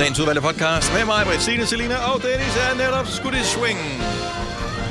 Dagens 0.00 0.20
udvalgte 0.20 0.42
podcast 0.42 0.92
med 0.94 1.04
mig, 1.04 1.26
Britt, 1.26 1.42
Signe, 1.42 1.66
Selina 1.66 1.96
og 1.96 2.22
Dennis 2.22 2.56
er 2.56 2.74
netop 2.76 3.06
skudt 3.06 3.34
i 3.34 3.42
swing. 3.44 3.78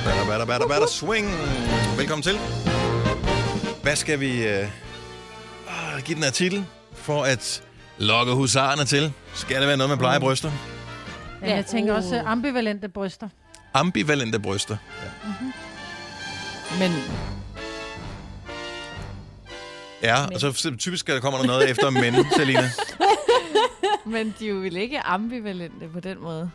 Batter, 0.05 0.25
batter, 0.27 0.45
batter, 0.45 0.67
batter, 0.67 0.87
swing. 0.87 1.27
Velkommen 1.97 2.23
til. 2.23 2.37
Hvad 3.81 3.95
skal 3.95 4.19
vi 4.19 4.47
øh, 4.47 4.63
øh, 4.63 6.03
give 6.05 6.15
den 6.15 6.23
her 6.23 6.31
titel 6.31 6.65
for 6.93 7.23
at 7.23 7.63
lokke 7.97 8.33
husarerne 8.33 8.85
til? 8.85 9.13
Skal 9.33 9.59
det 9.59 9.67
være 9.67 9.77
noget 9.77 9.89
med 9.89 9.97
blege 9.97 10.19
bryster? 10.19 10.51
Ja, 11.41 11.55
jeg 11.55 11.65
tænker 11.65 11.93
også 11.93 12.15
øh, 12.15 12.31
ambivalente 12.31 12.89
bryster. 12.89 13.29
Ambivalente 13.73 14.39
bryster. 14.39 14.77
Men 16.79 16.91
Ja, 20.03 20.25
og 20.33 20.39
så 20.39 20.75
typisk 20.79 21.07
der 21.07 21.19
kommer 21.19 21.39
der 21.39 21.47
noget 21.47 21.69
efter 21.69 21.89
men, 21.89 22.15
Selina. 22.35 22.71
Men 24.05 24.33
de 24.39 24.45
er 24.45 24.49
jo 24.49 24.55
vel 24.55 24.77
ikke 24.77 24.99
ambivalente 24.99 25.87
på 25.93 25.99
den 25.99 26.21
måde. 26.21 26.51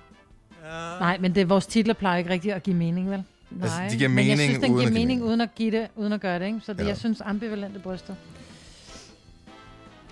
Nej, 1.01 1.19
men 1.19 1.34
det 1.34 1.41
er 1.41 1.45
vores 1.45 1.67
titler 1.67 1.95
plejer 1.95 2.19
ikke 2.19 2.30
rigtigt 2.30 2.55
at 2.55 2.62
give 2.62 2.77
mening, 2.77 3.11
vel? 3.11 3.25
Nej. 3.51 3.69
Altså, 3.69 3.80
de 3.91 3.97
giver 3.98 4.09
Men 4.09 4.15
mening, 4.17 4.30
jeg 4.30 4.39
synes, 4.39 4.59
den 4.59 4.70
uden 4.73 4.79
giver 4.79 4.87
at 4.89 4.93
give 4.93 5.07
mening 5.07 5.23
uden 5.25 5.41
at 5.41 5.55
give 5.55 5.70
det, 5.70 5.89
uden 5.97 6.12
at 6.12 6.20
gøre 6.20 6.39
det, 6.39 6.47
ikke? 6.47 6.61
Så 6.61 6.73
det, 6.73 6.80
Ja. 6.83 6.87
jeg 6.89 6.97
synes 6.97 7.20
ambivalente 7.20 7.79
bryster. 7.79 8.15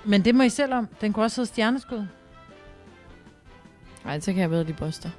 Men 0.04 0.24
det 0.24 0.34
må 0.34 0.42
I 0.42 0.48
selv 0.48 0.74
om. 0.74 0.88
Den 1.00 1.12
kunne 1.12 1.24
også 1.24 1.40
hedde 1.40 1.48
stjerneskud. 1.48 2.06
Nej, 4.04 4.20
så 4.20 4.32
kan 4.32 4.40
jeg 4.40 4.50
bedre 4.50 4.64
de 4.64 4.72
bryster. 4.72 5.10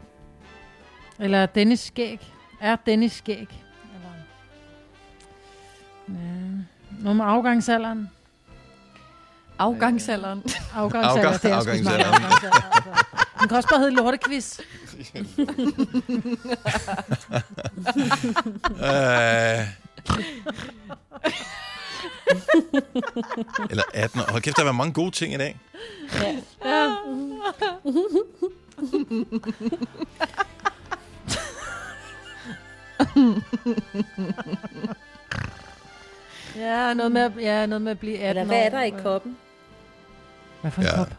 Eller 1.20 1.46
Dennis 1.46 1.80
skæg. 1.80 2.34
Er 2.60 2.76
Dennis 2.76 3.12
skæg? 3.12 3.48
Eller... 3.96 4.10
Ja. 6.08 6.40
Noget 7.04 7.16
med 7.16 7.26
afgangsalderen. 7.26 8.10
Afgangsalderen. 9.60 10.44
Afgangsalder, 10.76 11.30
Afgang- 11.30 11.42
det 11.42 11.52
er 11.52 11.56
afgangsalderen. 11.56 12.14
Afgangsalder, 12.14 12.72
altså. 12.76 13.26
Den 13.40 13.48
kan 13.48 13.58
også 13.58 13.70
bare 13.70 13.80
hedde 13.80 13.96
lortekvist. 13.96 14.62
Øh. 18.70 19.68
Eller 23.70 23.84
18 23.94 24.20
år. 24.22 24.32
Hold 24.32 24.42
kæft, 24.42 24.58
der 24.58 24.64
var 24.64 24.72
mange 24.72 24.94
gode 24.94 25.12
ting 25.12 25.34
i 25.34 25.38
dag. 25.38 25.60
Ja. 26.22 26.36
Ja, 26.66 26.96
noget 36.94 37.12
med, 37.12 37.22
at- 37.22 37.32
ja, 37.42 37.66
noget 37.66 37.82
med 37.82 37.92
at 37.92 38.00
blive 38.00 38.18
18 38.20 38.30
Eller 38.30 38.44
hvad 38.44 38.58
er 38.58 38.66
år. 38.66 38.70
der 38.70 38.84
i 38.84 38.90
koppen? 39.04 39.38
Hvad 40.62 40.72
for 40.72 40.82
en 40.82 40.88
Ja. 40.88 40.96
kop? 40.96 41.14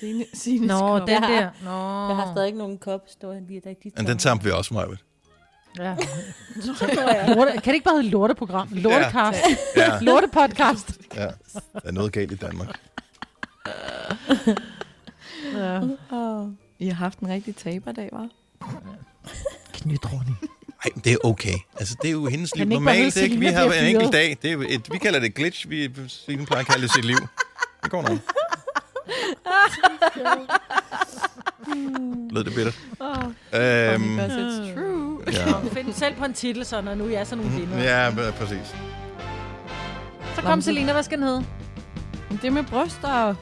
Signe, 0.00 0.24
Signe 0.34 0.66
Nå, 0.66 0.98
den 0.98 1.08
Jeg 1.08 1.18
har- 1.20 1.28
der. 1.28 1.50
Nå. 1.64 2.08
Jeg 2.08 2.16
har 2.16 2.32
stadig 2.34 2.46
ikke 2.46 2.58
nogen 2.58 2.78
kop 2.78 3.00
stående 3.08 3.46
lige 3.48 3.60
der. 3.64 3.74
De 3.84 3.90
Men 3.96 4.06
den 4.06 4.18
tager 4.18 4.36
vi 4.36 4.50
også, 4.50 4.74
Maja. 4.74 4.86
Ja. 5.78 5.96
Lorte, 7.34 7.52
kan 7.52 7.62
det 7.64 7.74
ikke 7.74 7.84
bare 7.84 7.96
hedde 7.96 8.08
lorteprogram? 8.10 8.68
Lortekast. 8.72 9.40
Ja, 9.76 9.98
Lortepodcast. 10.00 10.98
ja. 11.16 11.26
Der 11.72 11.80
er 11.84 11.90
noget 11.92 12.12
galt 12.12 12.32
i 12.32 12.36
Danmark. 12.36 12.80
Ja. 15.56 15.80
Oh. 16.10 16.48
I 16.78 16.86
har 16.88 16.94
haft 16.94 17.18
en 17.18 17.28
rigtig 17.28 17.56
taberdag, 17.56 18.08
var? 18.12 18.28
Knytronning. 19.72 20.36
Nej, 20.84 21.02
det 21.04 21.12
er 21.12 21.16
okay. 21.24 21.54
Altså, 21.78 21.96
det 22.02 22.08
er 22.08 22.12
jo 22.12 22.26
hendes 22.26 22.56
liv. 22.56 22.66
Normalt 22.68 23.16
ikke. 23.16 23.36
Vi 23.36 23.46
har 23.46 23.64
en 23.64 23.84
enkelt 23.86 24.12
dag. 24.12 24.36
Det 24.42 24.52
er 24.52 24.56
et, 24.68 24.88
vi 24.92 24.98
kalder 24.98 25.20
det 25.20 25.34
glitch. 25.34 25.68
Vi 25.68 25.90
Signe 26.08 26.46
plejer 26.46 26.60
at 26.60 26.66
kalde 26.66 26.82
det 26.82 26.92
sit 26.92 27.04
liv. 27.04 27.16
Det 27.82 27.90
går 27.90 28.02
nok. 28.02 28.18
Lød 32.30 32.44
det 32.44 32.54
bittert. 32.54 32.78
Øhm, 33.00 34.02
Because 34.16 34.36
it's 34.40 34.74
true. 34.74 35.18
ja. 35.32 35.68
Find 35.72 35.92
selv 35.94 36.14
på 36.14 36.24
en 36.24 36.32
titel, 36.34 36.64
så 36.64 36.80
når 36.80 36.94
nu 36.94 37.06
I 37.08 37.14
er 37.14 37.24
sådan 37.24 37.44
nogle 37.44 37.60
vinder. 37.60 37.82
ja, 37.82 38.10
præcis. 38.38 38.74
Så 40.36 40.42
kom 40.42 40.60
Selina, 40.62 40.92
hvad 40.92 41.02
skal 41.02 41.18
den 41.18 41.26
hedde? 41.26 41.44
Det 42.30 42.44
er 42.44 42.50
med 42.50 42.64
bryster. 42.64 43.34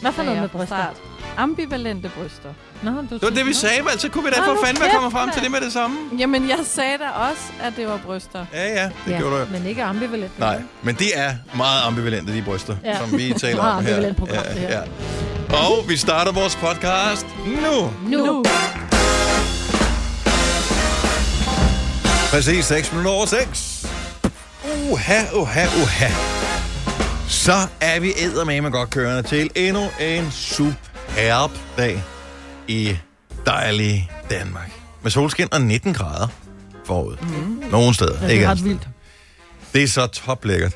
Hvad 0.00 0.12
for 0.12 0.22
noget 0.22 0.34
jeg 0.36 0.42
med 0.42 0.48
bryster? 0.50 0.94
Ambivalente 1.36 2.10
bryster. 2.18 2.48
Nå, 2.82 2.90
du 2.90 3.06
Det 3.10 3.22
var 3.22 3.30
det, 3.30 3.46
vi 3.46 3.54
sagde, 3.54 3.80
vel? 3.84 4.00
Så 4.00 4.08
kunne 4.08 4.24
vi 4.24 4.30
da 4.30 4.40
Hold 4.40 4.58
for 4.58 4.66
fanden 4.66 4.82
kommet 4.94 5.12
frem 5.12 5.30
til 5.30 5.42
det 5.42 5.50
med 5.50 5.60
det 5.60 5.72
samme. 5.72 5.96
Jamen, 6.18 6.48
jeg 6.48 6.58
sagde 6.64 6.98
da 6.98 7.08
også, 7.30 7.42
at 7.62 7.72
det 7.76 7.86
var 7.88 7.96
bryster. 8.06 8.46
Ja, 8.52 8.68
ja, 8.68 8.84
det 8.84 9.12
ja, 9.12 9.18
gjorde 9.18 9.40
du 9.40 9.46
men 9.52 9.66
ikke 9.66 9.82
ambivalent. 9.82 10.38
Nej, 10.38 10.62
men 10.82 10.94
det 10.94 11.18
er 11.18 11.32
meget 11.56 11.82
ambivalente, 11.86 12.32
de 12.36 12.42
bryster, 12.42 12.76
Ja. 12.84 12.98
som 12.98 13.18
vi 13.18 13.34
taler 13.38 13.56
Meget 13.56 13.76
om 13.76 13.84
her. 13.84 13.90
ambivalent 13.94 14.18
program, 14.18 14.44
det 14.44 14.54
her. 14.60 14.68
Ja. 15.50 15.56
Og 15.56 15.88
vi 15.88 15.96
starter 15.96 16.32
vores 16.32 16.56
podcast 16.56 17.26
nu. 17.46 17.90
Nu. 18.08 18.26
nu. 18.26 18.44
Præcis 22.30 22.64
6 22.64 22.92
minutter 22.92 23.10
over 23.10 23.26
6. 23.26 23.86
Uha, 24.90 25.20
uha, 25.34 25.64
uha. 25.82 26.08
Så 27.28 27.52
er 27.80 28.00
vi 28.00 28.12
eddermame 28.18 28.70
godt 28.70 28.90
kørende 28.90 29.22
til 29.22 29.50
endnu 29.54 29.82
en 30.00 30.30
superb 30.30 30.74
dag 31.76 32.02
i 32.68 32.96
dejlige 33.46 34.10
Danmark. 34.30 34.70
Med 35.02 35.10
solskin 35.10 35.48
og 35.52 35.60
19 35.60 35.94
grader 35.94 36.28
forud. 36.86 37.16
Mm. 37.22 37.62
Nogle 37.70 37.94
steder, 37.94 38.18
Ja, 38.20 38.26
det 38.26 38.32
ikke 38.32 38.44
er 38.44 38.50
ret 38.50 38.64
vildt. 38.64 38.88
Det 39.72 39.82
er 39.82 39.88
så 39.88 40.06
toplækkert. 40.06 40.72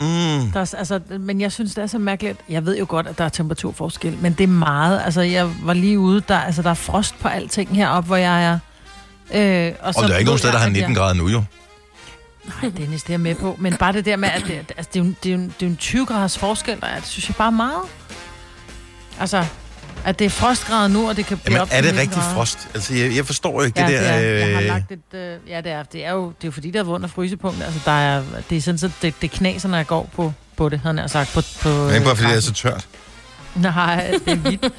Mm. 0.00 0.06
Der 0.52 0.60
er, 0.60 0.74
altså, 0.78 1.00
men 1.20 1.40
jeg 1.40 1.52
synes, 1.52 1.74
det 1.74 1.82
er 1.82 1.86
så 1.86 1.98
mærkeligt. 1.98 2.38
Jeg 2.48 2.66
ved 2.66 2.78
jo 2.78 2.86
godt, 2.88 3.06
at 3.06 3.18
der 3.18 3.24
er 3.24 3.28
temperaturforskel, 3.28 4.18
men 4.20 4.32
det 4.32 4.44
er 4.44 4.48
meget. 4.48 5.02
Altså, 5.04 5.20
jeg 5.20 5.50
var 5.62 5.72
lige 5.72 5.98
ude, 5.98 6.22
der, 6.28 6.38
altså, 6.38 6.62
der 6.62 6.70
er 6.70 6.74
frost 6.74 7.18
på 7.20 7.28
alting 7.28 7.76
heroppe, 7.76 8.06
hvor 8.06 8.16
jeg 8.16 8.44
er. 8.44 8.58
Øh, 9.34 9.72
og, 9.80 9.94
Og 9.96 10.02
der 10.08 10.14
er 10.14 10.18
ikke 10.18 10.26
nogen 10.28 10.38
steder, 10.38 10.52
der 10.52 10.60
har 10.60 10.68
19 10.68 10.94
grader. 10.94 11.06
grader 11.06 11.14
nu, 11.14 11.28
jo. 11.28 11.44
Nej, 12.62 12.72
Dennis, 12.76 13.02
det 13.02 13.08
er 13.10 13.12
jeg 13.12 13.20
med 13.20 13.34
på. 13.34 13.56
Men 13.58 13.76
bare 13.76 13.92
det 13.92 14.04
der 14.04 14.16
med, 14.16 14.28
at 14.28 14.42
det, 14.46 14.52
altså, 14.76 14.90
det, 14.94 15.00
er, 15.00 15.04
jo, 15.04 15.12
det, 15.22 15.32
er, 15.32 15.36
jo, 15.36 15.42
det 15.42 15.50
er 15.62 15.66
jo 15.66 15.66
en 15.68 15.76
20 15.76 16.06
graders 16.06 16.38
forskel, 16.38 16.80
der 16.80 16.86
er, 16.86 16.96
det 16.96 17.06
synes 17.06 17.28
jeg 17.28 17.36
bare 17.36 17.46
er 17.46 17.50
meget. 17.50 17.82
Altså, 19.20 19.46
at 20.04 20.18
det 20.18 20.24
er 20.24 20.28
frostgrader 20.30 20.88
nu, 20.88 21.08
og 21.08 21.16
det 21.16 21.26
kan 21.26 21.38
blive 21.38 21.54
Jamen, 21.56 21.62
op 21.62 21.68
er 21.70 21.76
det 21.80 21.84
19 21.84 22.00
rigtig 22.00 22.18
grader. 22.22 22.34
frost? 22.34 22.68
Altså, 22.74 22.94
jeg, 22.94 23.16
jeg 23.16 23.26
forstår 23.26 23.62
ikke 23.62 23.80
Ja, 23.80 23.86
det 23.86 23.94
der... 24.00 24.18
det 24.18 24.26
er, 24.42 24.46
jeg 24.46 24.54
har 24.54 24.60
øh, 24.62 24.66
lagt 24.68 24.92
et, 24.92 25.18
øh, 25.18 25.36
ja, 25.48 25.60
det 25.60 25.72
er, 25.72 25.82
det 25.82 26.04
er 26.06 26.12
jo 26.12 26.26
det 26.26 26.44
er 26.44 26.48
jo 26.48 26.50
fordi, 26.52 26.70
der 26.70 26.80
er 26.80 26.88
under 26.88 27.08
frysepunkt. 27.08 27.62
Altså, 27.62 27.80
der 27.84 27.92
er, 27.92 28.22
det 28.50 28.56
er 28.58 28.62
sådan, 28.62 28.78
så 28.78 28.90
det, 29.02 29.14
det 29.22 29.30
knaser, 29.30 29.68
når 29.68 29.76
jeg 29.76 29.86
går 29.86 30.10
på, 30.16 30.32
på 30.56 30.68
det, 30.68 30.80
havde 30.80 31.00
jeg 31.00 31.10
sagt. 31.10 31.32
På, 31.34 31.40
på, 31.62 31.68
Det 31.68 31.90
er 31.90 31.94
ikke 31.94 32.04
bare, 32.06 32.16
fordi 32.16 32.26
det 32.26 32.30
er 32.30 32.34
græsset. 32.34 32.56
så 32.56 32.62
tørt. 32.62 32.86
Nej, 33.54 34.10
det 34.26 34.32
er 34.32 34.36
vildt. 34.36 34.72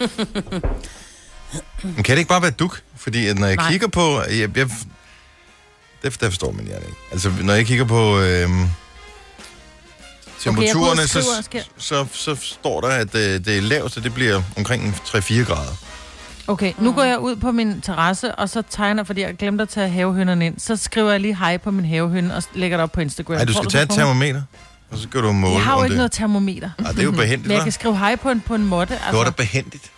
Men 1.83 2.03
kan 2.03 2.13
det 2.15 2.17
ikke 2.19 2.29
bare 2.29 2.41
være 2.41 2.51
duk? 2.51 2.81
Fordi 2.95 3.27
at 3.27 3.39
når 3.39 3.47
jeg 3.47 3.55
Nej. 3.55 3.71
kigger 3.71 3.87
på... 3.87 4.21
Jeg, 4.29 4.39
jeg, 4.39 4.49
det, 4.55 4.71
det 6.03 6.13
forstår 6.13 6.51
man 6.51 6.65
ikke. 6.65 6.77
Altså, 7.11 7.31
når 7.41 7.53
jeg 7.53 7.65
kigger 7.65 7.85
på 7.85 8.19
øhm, 8.19 8.65
temperaturerne, 10.43 11.01
og 11.01 11.09
så, 11.09 11.23
skal- 11.43 11.63
så, 11.77 12.05
så, 12.13 12.35
står 12.41 12.81
der, 12.81 12.87
at 12.87 13.15
øh, 13.15 13.45
det 13.45 13.63
laveste, 13.63 14.03
det 14.03 14.13
bliver 14.13 14.41
omkring 14.57 14.95
3-4 15.07 15.33
grader. 15.43 15.71
Okay, 16.47 16.73
nu 16.77 16.91
går 16.91 17.03
jeg 17.03 17.19
ud 17.19 17.35
på 17.35 17.51
min 17.51 17.81
terrasse, 17.81 18.35
og 18.35 18.49
så 18.49 18.63
tegner, 18.69 19.03
fordi 19.03 19.21
jeg 19.21 19.35
glemte 19.37 19.61
at 19.61 19.69
tage 19.69 19.89
havehønderne 19.89 20.45
ind. 20.45 20.59
Så 20.59 20.75
skriver 20.75 21.11
jeg 21.11 21.19
lige 21.19 21.35
hej 21.37 21.57
på 21.57 21.71
min 21.71 21.85
havehønde, 21.85 22.35
og 22.35 22.43
lægger 22.53 22.77
det 22.77 22.83
op 22.83 22.91
på 22.91 23.01
Instagram. 23.01 23.35
Nej, 23.35 23.45
du 23.45 23.53
skal 23.53 23.63
så 23.63 23.69
tage 23.69 23.83
et 23.83 23.89
mig? 23.89 23.97
termometer, 23.97 24.41
og 24.91 24.97
så 24.97 25.07
kan 25.09 25.21
du 25.21 25.31
måle 25.31 25.53
Jeg 25.53 25.63
har 25.63 25.77
jo 25.77 25.83
ikke 25.83 25.91
det. 25.91 25.97
noget 25.97 26.11
termometer. 26.11 26.69
Ej, 26.85 26.91
det 26.91 26.99
er 26.99 27.03
jo 27.03 27.11
behendigt, 27.11 27.47
Men 27.47 27.55
jeg 27.55 27.63
kan 27.63 27.71
skrive 27.71 27.97
hej 27.97 28.15
på 28.15 28.29
en, 28.29 28.41
på 28.41 28.55
en 28.55 28.65
måtte. 28.67 28.93
Altså. 28.93 29.09
Det 29.09 29.17
var 29.17 29.23
da 29.23 29.29
behendigt. 29.29 29.91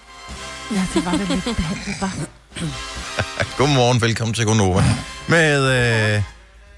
Ja, 0.71 0.85
det 0.93 1.05
var 1.05 1.11
det 1.11 1.29
lidt 1.29 1.43
behandlet, 1.55 1.95
var. 2.01 2.13
Godmorgen, 3.57 4.01
velkommen 4.01 4.33
til 4.33 4.45
Gonova. 4.45 4.83
Med 5.27 6.15
øh, 6.15 6.23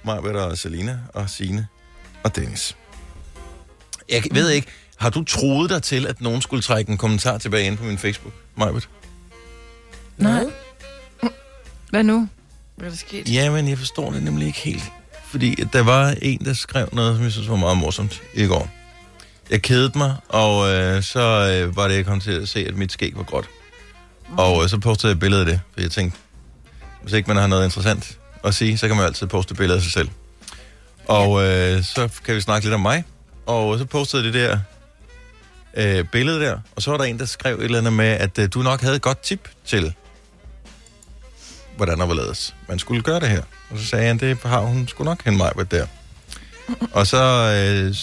Majbert 0.05 0.35
og 0.35 0.57
Selina 0.57 0.99
og 1.13 1.29
Sine 1.29 1.67
og 2.23 2.35
Dennis. 2.35 2.75
Jeg 4.09 4.23
ved 4.31 4.49
ikke, 4.49 4.67
har 4.95 5.09
du 5.09 5.23
troet 5.23 5.69
dig 5.69 5.83
til, 5.83 6.07
at 6.07 6.21
nogen 6.21 6.41
skulle 6.41 6.61
trække 6.61 6.91
en 6.91 6.97
kommentar 6.97 7.37
tilbage 7.37 7.65
ind 7.65 7.77
på 7.77 7.83
min 7.83 7.97
Facebook, 7.97 8.33
Majbert? 8.55 8.89
Nej. 10.17 10.43
Hvad 11.89 12.03
nu? 12.03 12.29
Hvad 12.75 12.87
er 12.87 12.89
der 12.89 12.97
sket? 12.97 13.33
Jamen, 13.33 13.67
jeg 13.67 13.77
forstår 13.77 14.11
det 14.11 14.23
nemlig 14.23 14.47
ikke 14.47 14.59
helt. 14.59 14.83
Fordi 15.25 15.61
at 15.61 15.67
der 15.73 15.83
var 15.83 16.15
en, 16.21 16.45
der 16.45 16.53
skrev 16.53 16.89
noget, 16.93 17.15
som 17.15 17.23
jeg 17.23 17.31
synes 17.31 17.49
var 17.49 17.55
meget 17.55 17.77
morsomt 17.77 18.21
i 18.33 18.45
går. 18.45 18.69
Jeg 19.49 19.61
kedede 19.61 19.97
mig, 19.97 20.15
og 20.29 20.69
øh, 20.69 21.03
så 21.03 21.19
øh, 21.19 21.75
var 21.75 21.87
det, 21.87 21.95
jeg 21.95 22.05
kom 22.05 22.19
til 22.19 22.31
at 22.31 22.49
se, 22.49 22.59
at 22.59 22.75
mit 22.75 22.91
skæg 22.91 23.17
var 23.17 23.23
gråt. 23.23 23.49
Og 24.37 24.63
øh, 24.63 24.69
så 24.69 24.77
postede 24.77 25.09
jeg 25.09 25.13
et 25.13 25.19
billede 25.19 25.41
af 25.41 25.45
det, 25.45 25.59
for 25.73 25.81
jeg 25.81 25.91
tænkte, 25.91 26.19
hvis 27.01 27.13
ikke 27.13 27.27
man 27.27 27.37
har 27.37 27.47
noget 27.47 27.65
interessant 27.65 28.17
at 28.43 28.55
sige, 28.55 28.77
så 28.77 28.87
kan 28.87 28.95
man 28.95 29.03
jo 29.03 29.07
altid 29.07 29.27
poste 29.27 29.51
et 29.51 29.57
billede 29.57 29.77
af 29.77 29.83
sig 29.83 29.91
selv. 29.91 30.09
Og 31.07 31.43
øh, 31.45 31.83
så 31.83 32.09
kan 32.25 32.35
vi 32.35 32.41
snakke 32.41 32.65
lidt 32.65 32.73
om 32.73 32.81
mig. 32.81 33.03
Og 33.47 33.79
så 33.79 33.85
postede 33.85 34.23
det 34.23 34.33
der 34.33 34.59
øh, 35.77 36.05
billede 36.05 36.39
der, 36.39 36.59
og 36.75 36.81
så 36.81 36.91
var 36.91 36.97
der 36.97 37.05
en, 37.05 37.19
der 37.19 37.25
skrev 37.25 37.57
et 37.57 37.63
eller 37.63 37.77
andet 37.77 37.93
med, 37.93 38.05
at 38.05 38.39
øh, 38.39 38.49
du 38.53 38.61
nok 38.61 38.81
havde 38.81 38.95
et 38.95 39.01
godt 39.01 39.19
tip 39.19 39.49
til, 39.65 39.93
hvordan 41.75 41.99
og 41.99 42.05
hvorledes 42.05 42.55
man 42.69 42.79
skulle 42.79 43.01
gøre 43.01 43.19
det 43.19 43.29
her. 43.29 43.41
Og 43.69 43.77
så 43.77 43.85
sagde 43.85 44.07
han, 44.07 44.17
det 44.17 44.37
har 44.43 44.59
hun 44.59 44.87
skulle 44.87 45.05
nok 45.05 45.23
hende 45.23 45.37
mig 45.37 45.71
der. 45.71 45.85
Og 46.91 47.07
så 47.07 47.17
øh, 47.17 47.95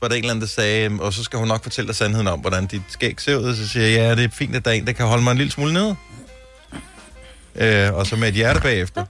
var 0.00 0.08
der 0.08 0.14
en 0.14 0.22
eller 0.22 0.30
anden, 0.30 0.40
der 0.40 0.48
sagde, 0.48 0.90
og 1.00 1.12
så 1.12 1.24
skal 1.24 1.38
hun 1.38 1.48
nok 1.48 1.62
fortælle 1.62 1.88
dig 1.88 1.96
sandheden 1.96 2.26
om, 2.26 2.40
hvordan 2.40 2.66
dit 2.66 2.82
skæg 2.88 3.20
ser 3.20 3.36
ud. 3.36 3.56
Så 3.56 3.68
siger 3.68 3.86
jeg, 3.86 3.96
ja, 3.96 4.14
det 4.14 4.24
er 4.24 4.28
fint, 4.28 4.56
at 4.56 4.64
der 4.64 4.70
er 4.70 4.74
en, 4.74 4.86
der 4.86 4.92
kan 4.92 5.06
holde 5.06 5.22
mig 5.22 5.30
en 5.30 5.38
lille 5.38 5.52
smule 5.52 5.72
nede. 5.72 5.96
Øh, 7.54 7.94
og 7.94 8.06
så 8.06 8.16
med 8.16 8.28
et 8.28 8.34
hjerte 8.34 8.60
bagefter. 8.60 9.04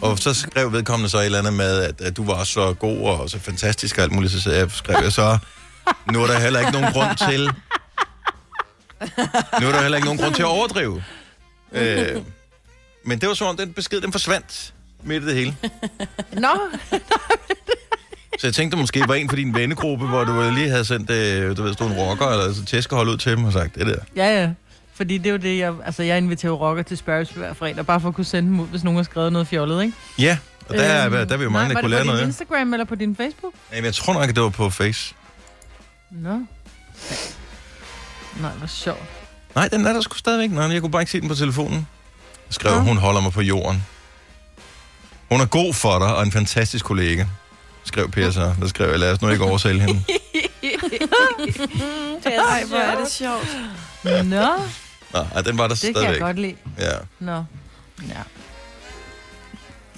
Og 0.00 0.18
så 0.18 0.34
skrev 0.34 0.72
vedkommende 0.72 1.10
så 1.10 1.18
et 1.18 1.24
eller 1.24 1.38
andet 1.38 1.52
med, 1.52 1.78
at, 1.82 2.00
at 2.00 2.16
du 2.16 2.24
var 2.24 2.44
så 2.44 2.74
god 2.74 2.98
og 3.08 3.30
så 3.30 3.38
fantastisk 3.38 3.98
og 3.98 4.04
alt 4.04 4.12
muligt. 4.12 4.32
Så 4.32 4.50
jeg, 4.52 4.70
skrev 4.70 4.96
jeg 5.02 5.12
så, 5.12 5.38
nu 6.12 6.22
er 6.22 6.26
der 6.26 6.38
heller 6.38 6.60
ikke 6.60 6.72
nogen 6.72 6.92
grund 6.92 7.16
til... 7.30 7.50
Nu 9.60 9.66
er 9.68 9.72
der 9.72 9.82
heller 9.82 9.96
ikke 9.96 10.06
nogen 10.06 10.20
grund 10.20 10.34
til 10.34 10.42
at 10.42 10.48
overdrive. 10.48 11.02
Øh, 11.72 12.22
men 13.04 13.20
det 13.20 13.28
var 13.28 13.34
som 13.34 13.46
om, 13.46 13.56
den 13.56 13.72
besked, 13.72 14.00
den 14.00 14.12
forsvandt 14.12 14.74
midt 15.02 15.24
i 15.24 15.26
det 15.26 15.34
hele. 15.34 15.56
Nå, 16.32 16.48
Så 18.38 18.46
jeg 18.46 18.54
tænkte, 18.54 18.76
måske 18.76 19.04
var 19.08 19.14
en 19.14 19.28
for 19.28 19.36
din 19.36 19.54
vennegruppe, 19.54 20.06
hvor 20.06 20.24
du 20.24 20.50
lige 20.54 20.68
havde 20.68 20.84
sendt, 20.84 21.10
øh, 21.10 21.56
du 21.56 21.62
ved, 21.62 21.72
stod 21.74 21.86
en 21.86 21.92
rocker, 21.92 22.26
eller 22.26 22.54
så 22.54 22.64
tæskehold 22.64 23.08
ud 23.08 23.16
til 23.16 23.36
dem 23.36 23.44
og 23.44 23.52
sagt, 23.52 23.74
det 23.74 23.86
der. 23.86 23.96
ja, 24.16 24.40
ja. 24.40 24.50
Fordi 24.94 25.18
det 25.18 25.26
er 25.26 25.30
jo 25.30 25.36
det, 25.36 25.58
jeg... 25.58 25.74
Altså, 25.84 26.02
jeg 26.02 26.18
inviterer 26.18 26.52
rocker 26.52 26.82
til 26.82 26.96
Sparrows 26.96 27.30
hver 27.30 27.54
fredag, 27.54 27.86
bare 27.86 28.00
for 28.00 28.08
at 28.08 28.14
kunne 28.14 28.24
sende 28.24 28.48
dem 28.48 28.60
ud, 28.60 28.66
hvis 28.66 28.84
nogen 28.84 28.96
har 28.96 29.04
skrevet 29.04 29.32
noget 29.32 29.48
fjollet, 29.48 29.82
ikke? 29.82 29.96
Ja, 30.18 30.38
og 30.68 30.74
der, 30.74 30.82
er, 30.82 31.06
Øhm, 31.06 31.12
der 31.28 31.34
er 31.34 31.36
vi 31.36 31.44
jo 31.44 31.50
mange, 31.50 31.74
nej, 31.74 31.74
der 31.74 31.80
kunne 31.80 31.82
var 31.82 31.88
lære 31.88 31.98
det 32.00 32.06
på 32.06 32.06
noget. 32.06 32.18
din 32.20 32.24
ja. 32.24 32.28
Instagram 32.28 32.72
eller 32.74 32.84
på 32.84 32.94
din 32.94 33.16
Facebook? 33.16 33.52
Jamen, 33.72 33.84
jeg 33.84 33.94
tror 33.94 34.12
nok, 34.14 34.28
at 34.28 34.34
det 34.34 34.42
var 34.42 34.48
på 34.48 34.70
Face. 34.70 35.14
Nå. 36.10 36.30
Nej, 38.40 38.50
hvor 38.58 38.66
sjovt. 38.66 39.02
Nej, 39.54 39.68
den 39.68 39.86
er 39.86 39.92
der 39.92 40.00
sgu 40.00 40.16
stadigvæk. 40.16 40.50
Nej, 40.50 40.64
jeg 40.64 40.80
kunne 40.80 40.90
bare 40.90 41.02
ikke 41.02 41.12
se 41.12 41.20
den 41.20 41.28
på 41.28 41.34
telefonen. 41.34 41.74
Jeg 42.48 42.54
skrev, 42.54 42.74
Nå. 42.74 42.80
hun 42.80 42.96
holder 42.96 43.20
mig 43.20 43.32
på 43.32 43.40
jorden. 43.40 43.84
Hun 45.30 45.40
er 45.40 45.46
god 45.46 45.74
for 45.74 45.98
dig, 45.98 46.14
og 46.16 46.22
en 46.22 46.32
fantastisk 46.32 46.84
kollega. 46.84 47.24
Skrev 47.84 48.10
Per 48.10 48.30
så. 48.30 48.54
Der 48.60 48.66
skrev 48.68 48.90
jeg, 48.90 48.98
lad 48.98 49.12
os 49.12 49.22
nu 49.22 49.28
ikke 49.28 49.44
oversælge 49.44 49.80
hende. 49.80 50.02
Ej, 52.50 52.64
hvor 52.64 52.76
er 52.76 53.00
det 53.00 53.10
sjovt. 53.12 53.56
Nå, 54.04 54.10
Nå, 55.12 55.40
den 55.46 55.58
var 55.58 55.66
der 55.68 55.74
det 55.74 55.80
kan 55.80 55.88
jeg 55.88 55.94
stadigvæk. 55.94 56.20
godt 56.20 56.38
lide. 56.38 56.56
Ja. 56.78 56.92
Nå. 57.20 57.44
Ja. 58.08 58.14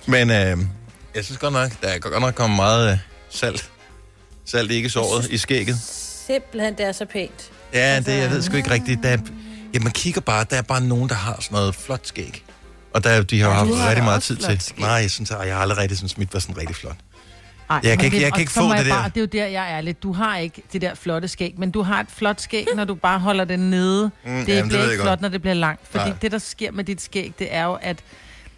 Men 0.06 0.30
øh, 0.30 0.58
jeg 1.14 1.24
synes 1.24 1.38
godt 1.38 1.52
nok, 1.52 1.70
der 1.82 1.88
er 1.88 1.98
godt 1.98 2.20
nok 2.20 2.34
kommet 2.34 2.56
meget 2.56 2.92
øh, 2.92 2.98
salt. 3.30 3.70
Salt 4.44 4.70
ikke 4.70 4.90
såret 4.90 5.30
i 5.30 5.38
skægget. 5.38 5.78
Simpelthen, 6.26 6.74
det 6.78 6.86
er 6.86 6.92
så 6.92 7.04
pænt. 7.04 7.50
Ja, 7.72 7.96
det, 8.00 8.08
jeg 8.18 8.30
ved 8.30 8.42
sgu 8.42 8.56
ikke 8.56 8.70
rigtigt. 8.70 9.02
Der 9.02 9.08
er, 9.08 9.18
ja, 9.74 9.78
man 9.78 9.92
kigger 9.92 10.20
bare, 10.20 10.46
der 10.50 10.56
er 10.56 10.62
bare 10.62 10.80
nogen, 10.80 11.08
der 11.08 11.14
har 11.14 11.36
sådan 11.40 11.54
noget 11.56 11.74
flot 11.74 12.06
skæg. 12.06 12.44
Og 12.94 13.04
der, 13.04 13.22
de 13.22 13.40
har 13.40 13.48
Ja, 13.48 13.54
haft 13.54 13.70
rigtig 13.88 14.04
meget 14.04 14.22
tid 14.22 14.36
til. 14.36 14.60
skæg. 14.60 14.78
Nej, 14.80 14.90
jeg 14.90 15.10
synes, 15.10 15.30
at 15.30 15.46
jeg 15.46 15.54
har 15.54 15.62
aldrig 15.62 15.78
rigtig 15.78 15.98
synes, 15.98 16.18
mit 16.18 16.32
var 16.34 16.40
sådan 16.40 16.56
rigtig 16.58 16.76
flot. 16.76 16.96
Ej, 17.74 17.80
Jeg 17.90 17.98
kan 17.98 18.04
ikke- 18.04 18.20
jeg 18.22 18.32
kan 18.32 18.40
ikke 18.40 18.52
få 18.52 18.72
det 18.74 18.86
der. 18.86 18.92
Bare, 18.94 19.08
det 19.08 19.16
er 19.16 19.20
jo 19.20 19.26
der, 19.26 19.46
jeg 19.46 19.72
er 19.72 19.80
lidt. 19.80 20.02
Du 20.02 20.12
har 20.12 20.36
ikke 20.36 20.62
det 20.72 20.80
der 20.80 20.94
flotte 20.94 21.28
skæg, 21.28 21.54
men 21.58 21.70
du 21.70 21.82
har 21.82 22.00
et 22.00 22.06
flot 22.08 22.40
skæg, 22.40 22.66
når 22.76 22.84
du 22.84 22.94
bare 22.94 23.18
holder 23.18 23.44
det 23.44 23.58
nede. 23.58 24.10
Mm, 24.24 24.30
det 24.44 24.48
jamen, 24.48 24.68
bliver 24.68 24.82
det 24.82 24.90
ikke 24.92 25.02
flot, 25.02 25.10
godt. 25.10 25.20
når 25.20 25.28
det 25.28 25.40
bliver 25.42 25.54
langt. 25.54 25.80
Fordi 25.90 26.08
Nej. 26.08 26.18
det, 26.22 26.32
der 26.32 26.38
sker 26.38 26.72
med 26.72 26.84
dit 26.84 27.00
skæg, 27.02 27.32
det 27.38 27.48
er 27.50 27.64
jo, 27.64 27.78
at 27.82 27.96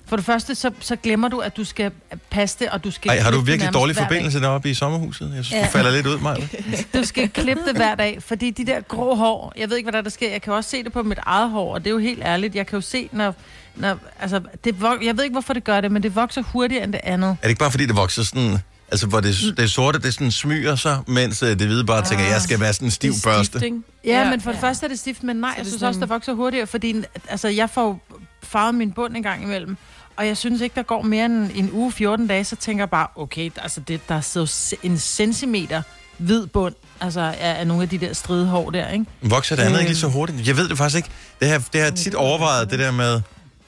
for 0.08 0.16
det 0.16 0.24
første, 0.24 0.54
så, 0.54 0.70
så 0.80 0.96
glemmer 0.96 1.28
du, 1.28 1.38
at 1.38 1.56
du 1.56 1.64
skal 1.64 1.90
passe 2.30 2.56
det, 2.58 2.68
og 2.68 2.84
du 2.84 2.90
skal 2.90 3.10
Ej, 3.10 3.18
har 3.18 3.30
du 3.30 3.40
virkelig 3.40 3.74
dårlig 3.74 3.96
forbindelse 3.96 4.40
deroppe 4.40 4.70
i 4.70 4.74
sommerhuset? 4.74 5.32
Jeg 5.36 5.44
synes, 5.44 5.60
ja. 5.60 5.66
Du 5.66 5.70
falder 5.70 5.90
lidt 5.90 6.06
ud, 6.06 6.18
Maja. 6.18 6.36
Du 6.94 7.04
skal 7.04 7.28
klippe 7.28 7.62
det 7.68 7.76
hver 7.76 7.94
dag, 7.94 8.22
fordi 8.22 8.50
de 8.50 8.66
der 8.66 8.80
grå 8.80 9.14
hår, 9.14 9.52
jeg 9.56 9.70
ved 9.70 9.76
ikke, 9.76 9.90
hvad 9.90 9.92
der, 9.92 10.02
der 10.02 10.10
sker. 10.10 10.30
Jeg 10.30 10.42
kan 10.42 10.52
også 10.52 10.70
se 10.70 10.84
det 10.84 10.92
på 10.92 11.02
mit 11.02 11.18
eget 11.26 11.50
hår, 11.50 11.74
og 11.74 11.80
det 11.84 11.86
er 11.86 11.92
jo 11.92 11.98
helt 11.98 12.22
ærligt. 12.24 12.54
Jeg 12.54 12.66
kan 12.66 12.76
jo 12.76 12.80
se, 12.80 13.08
når... 13.12 13.34
når 13.76 13.98
altså, 14.20 14.40
det 14.64 14.76
jeg 15.04 15.16
ved 15.16 15.24
ikke, 15.24 15.34
hvorfor 15.34 15.52
det 15.52 15.64
gør 15.64 15.80
det, 15.80 15.92
men 15.92 16.02
det 16.02 16.14
vokser 16.16 16.42
hurtigere 16.42 16.84
end 16.84 16.92
det 16.92 17.00
andet. 17.04 17.28
Er 17.28 17.34
det 17.42 17.48
ikke 17.48 17.58
bare, 17.58 17.70
fordi 17.70 17.86
det 17.86 17.96
vokser 17.96 18.22
sådan... 18.22 18.58
Altså, 18.90 19.06
hvor 19.06 19.20
det, 19.20 19.36
det 19.56 19.70
sorte, 19.70 19.98
det 19.98 20.14
sådan 20.14 20.30
smyger 20.30 20.76
sig, 20.76 20.98
mens 21.06 21.42
øh, 21.42 21.48
det 21.48 21.66
hvide 21.66 21.84
bare 21.84 22.04
tænker, 22.04 22.24
jeg 22.24 22.40
skal 22.40 22.60
være 22.60 22.72
sådan 22.72 22.86
en 22.88 22.90
stiv 22.92 23.12
Det 23.12 23.22
børste. 23.24 23.58
stift? 23.58 23.64
Ja, 23.64 24.10
Ja. 24.10 24.18
ja, 24.24 24.30
men 24.30 24.40
for 24.40 24.50
det 24.50 24.60
første 24.60 24.84
er 24.86 24.88
det 24.88 24.98
stift, 24.98 25.22
men 25.22 25.36
nej, 25.36 25.50
Så 25.50 25.54
jeg 25.56 25.64
det 25.64 25.68
er 25.68 25.70
synes 25.70 25.80
sådan 25.80 25.88
også, 25.88 26.00
der 26.00 26.06
vokser 26.06 26.32
hurtigere, 26.34 26.66
fordi 26.66 26.94
altså, 27.28 27.48
jeg 27.48 27.70
får 27.70 27.86
jo 27.86 27.98
farvet 28.42 28.74
min 28.74 28.92
bund 28.92 29.16
en 29.16 29.22
gang 29.22 29.42
imellem, 29.42 29.76
og 30.16 30.26
jeg 30.26 30.36
synes 30.36 30.60
ikke, 30.60 30.74
der 30.74 30.82
går 30.82 31.02
mere 31.02 31.24
end 31.26 31.50
en 31.54 31.70
uge, 31.72 31.92
14 31.92 32.26
dage, 32.26 32.44
så 32.44 32.56
tænker 32.56 32.82
jeg 32.82 32.90
bare, 32.90 33.06
okay, 33.16 33.50
altså 33.56 33.80
det, 33.80 34.08
der 34.08 34.20
sidder 34.20 34.72
en 34.82 34.98
centimeter 34.98 35.82
hvid 36.18 36.46
bund, 36.46 36.74
altså 37.00 37.20
af, 37.20 37.34
af 37.60 37.66
nogle 37.66 37.82
af 37.82 37.88
de 37.88 37.98
der 37.98 38.12
stridehår 38.12 38.70
der, 38.70 38.88
ikke? 38.88 39.04
Vokser 39.22 39.56
det 39.56 39.62
andet 39.62 39.74
Øhm. 39.74 39.80
ikke 39.80 39.90
lige 39.90 39.98
så 40.00 40.08
hurtigt? 40.08 40.48
Jeg 40.48 40.56
ved 40.56 40.68
det 40.68 40.78
faktisk 40.78 40.96
ikke. 40.96 41.08
Det 41.40 41.48
har, 41.48 41.62
det 41.72 41.80
har 41.82 41.90
tit 41.90 42.14
overvejet, 42.14 42.70
det 42.70 42.78
der 42.78 42.90
med... 42.90 43.20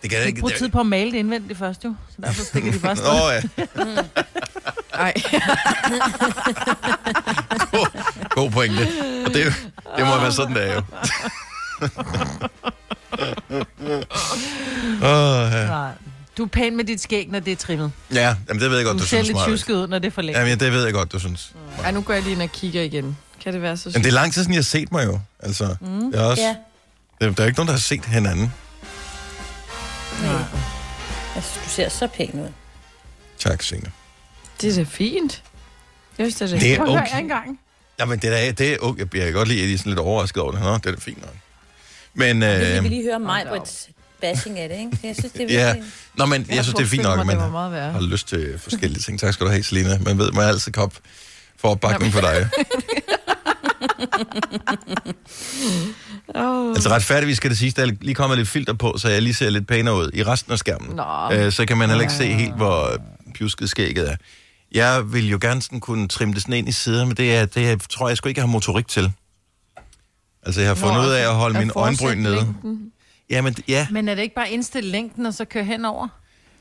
Det 0.02 0.10
kan 0.10 0.18
jeg 0.18 0.26
ikke... 0.28 0.40
bruger 0.40 0.54
tid 0.56 0.68
på 0.68 0.80
at 0.80 0.86
male 0.86 1.10
det 1.12 1.18
indvendigt 1.18 1.58
først 1.58 1.84
jo, 1.84 1.94
så 2.10 2.16
derfor 2.22 2.44
stikker 2.44 2.72
de 2.72 2.78
bare 2.78 2.96
Åh, 3.12 3.22
oh, 3.22 3.32
ja. 3.34 4.02
Ej. 4.98 5.12
God, 7.70 7.86
god 8.36 8.50
pointe. 8.50 8.80
Og 9.26 9.34
det, 9.34 9.44
det 9.96 10.06
må 10.06 10.16
være 10.20 10.32
sådan, 10.32 10.54
det 10.56 10.70
er 10.70 10.74
jo. 10.74 10.82
oh, 15.02 15.52
ja. 15.52 15.66
Nej. 15.66 15.90
Du 16.38 16.44
er 16.44 16.48
pæn 16.48 16.76
med 16.76 16.84
dit 16.84 17.00
skæg, 17.00 17.28
når 17.30 17.40
det 17.40 17.52
er 17.52 17.56
trimmet. 17.56 17.92
ja, 18.12 18.36
jamen, 18.48 18.62
det 18.62 18.70
ved 18.70 18.76
jeg 18.76 18.86
godt, 18.86 18.94
Du 18.94 19.02
du, 19.02 19.06
ser 19.06 19.16
synes, 19.16 19.26
lidt 19.26 19.36
Maja. 19.36 19.46
tjusket 19.48 19.74
ud, 19.74 19.88
når 19.88 19.98
det 19.98 20.06
er 20.06 20.10
for 20.10 20.22
længe. 20.22 20.40
Jamen, 20.40 20.60
det 20.60 20.72
ved 20.72 20.84
jeg 20.84 20.92
godt, 20.92 21.12
du 21.12 21.18
synes. 21.18 21.52
Ej, 21.84 21.90
nu 21.90 22.00
går 22.02 22.12
jeg 22.14 22.22
lige 22.22 22.32
ind 22.32 22.42
og 22.42 22.52
kigger 22.52 22.82
igen. 22.82 23.16
Kan 23.44 23.52
det 23.52 23.62
være 23.62 23.76
så 23.76 23.90
Men 23.94 24.02
det 24.02 24.08
er 24.08 24.12
lang 24.14 24.32
tid 24.32 24.42
siden, 24.42 24.52
jeg 24.54 24.58
har 24.58 24.62
set 24.62 24.92
mig 24.92 25.04
jo. 25.06 25.20
Altså, 25.40 25.76
mm. 25.80 26.10
jeg 26.12 26.20
er 26.20 26.24
også, 26.24 26.42
Ja. 26.42 26.54
der, 27.26 27.32
der 27.32 27.42
er 27.42 27.46
ikke 27.46 27.58
nogen, 27.58 27.66
der 27.66 27.72
har 27.74 27.80
set 27.80 28.04
hinanden. 28.04 28.52
Nej. 30.22 30.32
Jeg 31.34 31.42
synes, 31.42 31.64
du 31.64 31.70
ser 31.70 31.88
så 31.88 32.06
pæn 32.06 32.30
ud. 32.34 32.48
Tak, 33.38 33.62
Signe. 33.62 33.90
Det 34.60 34.70
er 34.72 34.74
da 34.76 34.82
fint. 34.90 35.42
Jeg 36.18 36.32
synes, 36.32 36.50
det 36.50 36.52
er 36.52 36.58
Det 36.58 36.72
er 36.72 37.00
okay. 37.02 37.20
en 37.20 37.28
gang. 37.28 37.60
Jamen, 37.98 38.18
det 38.18 38.48
er, 38.48 38.52
det 38.52 38.72
er 38.72 38.76
okay. 38.80 39.06
Jeg 39.14 39.24
kan 39.24 39.32
godt 39.32 39.48
lide, 39.48 39.62
at 39.62 39.68
I 39.68 39.74
er 39.74 39.78
sådan 39.78 39.90
lidt 39.90 39.98
overrasket 40.00 40.42
over 40.42 40.52
det. 40.52 40.60
Nå, 40.60 40.74
det 40.74 40.86
er 40.86 40.90
da 40.90 40.96
fint 40.98 41.20
nok. 41.20 41.34
Men, 42.14 42.42
Øh, 42.42 42.60
vi 42.60 42.80
vil 42.80 42.90
lige 42.90 43.02
høre 43.02 43.18
mig 43.20 43.44
på 43.48 43.54
et 43.54 43.88
bashing 44.20 44.58
af 44.58 44.68
det, 44.68 44.78
ikke? 44.78 44.98
Jeg 45.02 45.14
synes, 45.18 45.32
det 45.32 45.54
er 45.54 45.66
ja. 45.68 45.74
Nå, 46.14 46.26
men 46.26 46.46
jeg, 46.48 46.64
synes, 46.64 46.74
det 46.74 46.84
er 46.84 46.88
fint 46.88 47.02
nok, 47.02 47.20
at 47.20 47.26
man 47.26 47.38
har 47.38 48.00
lyst 48.00 48.28
til 48.28 48.58
forskellige 48.58 49.00
ting. 49.02 49.20
Tak 49.20 49.34
skal 49.34 49.46
du 49.46 49.50
have, 49.50 49.62
Selina. 49.62 49.98
Man 49.98 50.18
ved, 50.18 50.32
man 50.32 50.44
er 50.44 50.48
altid 50.48 50.72
kop 50.72 50.94
for 51.58 51.68
opbakning 51.68 52.12
for 52.12 52.20
dig. 52.20 52.48
Oh. 56.34 56.68
Altså 56.70 56.88
retfærdigvis 56.88 57.36
skal 57.36 57.50
det 57.50 57.58
siges, 57.58 57.74
der 57.74 57.82
er 57.82 57.90
lige 58.00 58.14
kommet 58.14 58.38
lidt 58.38 58.48
filter 58.48 58.72
på, 58.72 58.94
så 58.98 59.08
jeg 59.08 59.22
lige 59.22 59.34
ser 59.34 59.50
lidt 59.50 59.66
pænere 59.66 59.94
ud 59.96 60.10
i 60.14 60.22
resten 60.24 60.52
af 60.52 60.58
skærmen. 60.58 60.96
Nå. 60.96 61.32
Øh, 61.32 61.52
så 61.52 61.64
kan 61.66 61.76
man 61.78 61.88
heller 61.88 62.02
ikke 62.02 62.14
se 62.14 62.24
helt, 62.32 62.54
hvor 62.56 62.96
pjusket 63.34 63.70
skægget 63.70 64.10
er. 64.10 64.16
Jeg 64.72 65.12
vil 65.12 65.28
jo 65.30 65.38
gerne 65.40 65.62
sådan 65.62 65.80
kunne 65.80 66.08
trimme 66.08 66.34
det 66.34 66.42
sådan 66.42 66.54
ind 66.54 66.68
i 66.68 66.72
sider, 66.72 67.04
men 67.06 67.16
det, 67.16 67.36
er, 67.36 67.46
det 67.46 67.70
er, 67.70 67.76
tror 67.90 68.08
jeg 68.08 68.16
sgu 68.16 68.28
ikke, 68.28 68.38
jeg 68.38 68.42
har 68.46 68.52
motorik 68.52 68.88
til. 68.88 69.12
Altså, 70.42 70.60
jeg 70.60 70.70
har 70.70 70.74
fundet 70.74 71.00
ud 71.00 71.10
af 71.10 71.28
at 71.28 71.34
holde 71.34 71.58
mine 71.58 71.72
øjenbryn 71.76 72.18
nede. 72.18 72.54
Jamen, 73.30 73.54
ja. 73.68 73.86
Men 73.90 74.08
er 74.08 74.14
det 74.14 74.22
ikke 74.22 74.34
bare 74.34 74.50
indstille 74.50 74.90
længden, 74.90 75.26
og 75.26 75.34
så 75.34 75.44
køre 75.44 75.64
henover? 75.64 76.08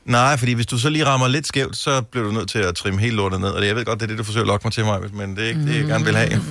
Nej, 0.04 0.36
fordi 0.36 0.52
hvis 0.52 0.66
du 0.66 0.78
så 0.78 0.90
lige 0.90 1.06
rammer 1.06 1.28
lidt 1.28 1.46
skævt, 1.46 1.76
så 1.76 2.02
bliver 2.02 2.26
du 2.26 2.32
nødt 2.32 2.48
til 2.48 2.58
at 2.58 2.74
trimme 2.74 3.00
helt 3.00 3.14
lortet 3.14 3.40
ned. 3.40 3.48
Og 3.48 3.60
det- 3.60 3.68
jeg 3.68 3.76
ved 3.76 3.84
godt, 3.84 4.00
det 4.00 4.06
er 4.06 4.08
det, 4.08 4.18
du 4.18 4.24
forsøger 4.24 4.42
at 4.44 4.46
lokke 4.46 4.66
mig 4.66 4.72
til 4.72 4.84
mig, 4.84 5.00
men 5.14 5.36
det 5.36 5.44
er 5.44 5.48
ikke 5.48 5.60
det, 5.66 5.76
jeg 5.76 5.84
gerne 5.84 6.04
vil 6.04 6.16
have. 6.16 6.42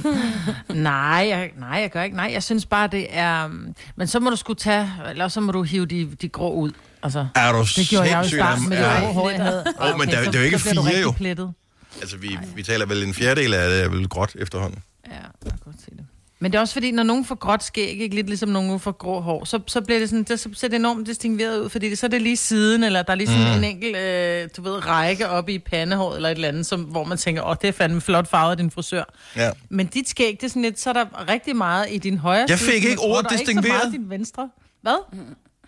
Nej, 0.84 1.25
jeg, 1.29 1.51
nej, 1.60 1.79
jeg 1.79 1.91
gør 1.91 2.03
ikke. 2.03 2.15
Nej, 2.15 2.29
jeg 2.34 2.43
synes 2.43 2.65
bare, 2.65 2.88
det 2.88 3.08
er... 3.10 3.46
um, 3.46 3.75
Men 3.96 4.08
så 4.08 4.20
må 4.20 4.29
du 4.29 4.36
skulle 4.36 4.58
tage... 4.60 4.91
Eller 5.10 5.27
så 5.27 5.41
må 5.41 5.51
du 5.51 5.63
hive 5.63 5.86
de, 5.86 6.10
de 6.22 6.29
grå 6.29 6.53
ud. 6.53 6.72
Altså, 7.08 7.28
Er 7.36 7.52
du 7.52 7.60
det 7.76 7.88
gjorde 7.90 8.10
jeg 8.10 8.20
jo 8.24 8.28
i 8.28 8.30
starten 8.40 8.70
med 8.70 8.78
det 8.78 8.84
Ja. 8.84 9.00
grå 9.00 9.12
hår, 9.12 9.30
jeg 9.30 9.44
havde. 9.44 9.64
Åh, 9.82 10.00
men 10.00 10.08
der- 10.08 10.24
det 10.24 10.36
er 10.36 10.40
jo 10.40 10.46
ikke 10.46 10.60
fire, 10.60 11.02
jo. 11.02 11.12
Plettet. 11.12 11.54
Altså, 12.02 12.18
vi, 12.18 12.38
vi 12.56 12.64
taler 12.64 12.86
vel 12.86 13.04
en 13.04 13.14
fjerdedel 13.14 13.54
af 13.54 13.70
det 13.70 13.84
er 13.84 13.90
vel 13.90 14.08
gråt 14.10 14.36
efterhånden. 14.40 14.80
Ja, 15.08 15.14
jeg 15.14 15.52
kan 15.52 15.60
godt 15.66 15.76
se 15.86 15.92
det. 15.92 16.06
Men 16.40 16.52
det 16.52 16.58
er 16.58 16.62
også 16.62 16.74
fordi, 16.74 16.92
når 16.92 17.04
nogen 17.04 17.26
får 17.26 17.36
gråt 17.36 17.64
skæg, 17.64 18.02
ikke 18.02 18.16
lidt 18.16 18.28
ligesom 18.28 18.50
nogen 18.50 18.80
får 18.80 18.92
grå 18.92 19.20
hår, 19.22 19.46
så, 19.46 19.60
så 19.68 19.82
bliver 19.82 20.00
det 20.00 20.10
sådan, 20.10 20.24
det, 20.24 20.40
så 20.40 20.50
ser 20.54 20.68
det 20.68 20.76
enormt 20.76 21.08
distingueret 21.08 21.60
ud, 21.62 21.70
fordi 21.70 21.90
det, 21.90 21.98
så 21.98 22.06
er 22.06 22.10
det 22.10 22.22
lige 22.22 22.38
siden, 22.38 22.84
eller 22.84 23.02
der 23.04 23.12
er 23.12 23.16
lige 23.16 23.28
sådan 23.28 23.48
mm. 23.52 23.58
en 23.58 23.64
enkelt, 23.64 23.96
øh, 23.98 24.50
du 24.58 24.62
ved, 24.62 24.86
række 24.88 25.30
oppe 25.30 25.54
i 25.54 25.60
pandehåret, 25.60 26.16
eller 26.16 26.30
et 26.30 26.36
eller 26.36 26.48
andet, 26.48 26.66
som, 26.66 26.82
hvor 26.82 27.04
man 27.04 27.18
tænker, 27.18 27.44
åh, 27.44 27.56
det 27.62 27.68
er 27.68 27.72
fandme 27.72 28.02
flot 28.02 28.28
farvet 28.30 28.52
af 28.52 28.58
din 28.58 28.72
frisør. 28.72 29.04
Ja. 29.36 29.52
Men 29.70 29.86
dit 29.88 30.10
skæg, 30.10 30.38
det 30.42 30.44
er 30.44 30.50
sådan 30.50 30.62
lidt, 30.62 30.80
så 30.80 30.90
er 30.90 30.94
der 30.94 31.30
rigtig 31.30 31.56
meget 31.56 31.88
i 31.92 31.98
din 31.98 32.18
højre 32.18 32.46
Jeg 32.50 32.60
side, 32.60 32.72
fik 32.72 32.84
ikke 32.84 33.02
ordet 33.02 33.26
og 33.26 33.34
ikke 33.34 33.46
så 33.46 33.52
distingueret. 33.52 33.84
meget 33.84 33.94
i 33.94 33.98
din 33.98 34.10
venstre. 34.10 34.50
Hvad? 34.82 35.18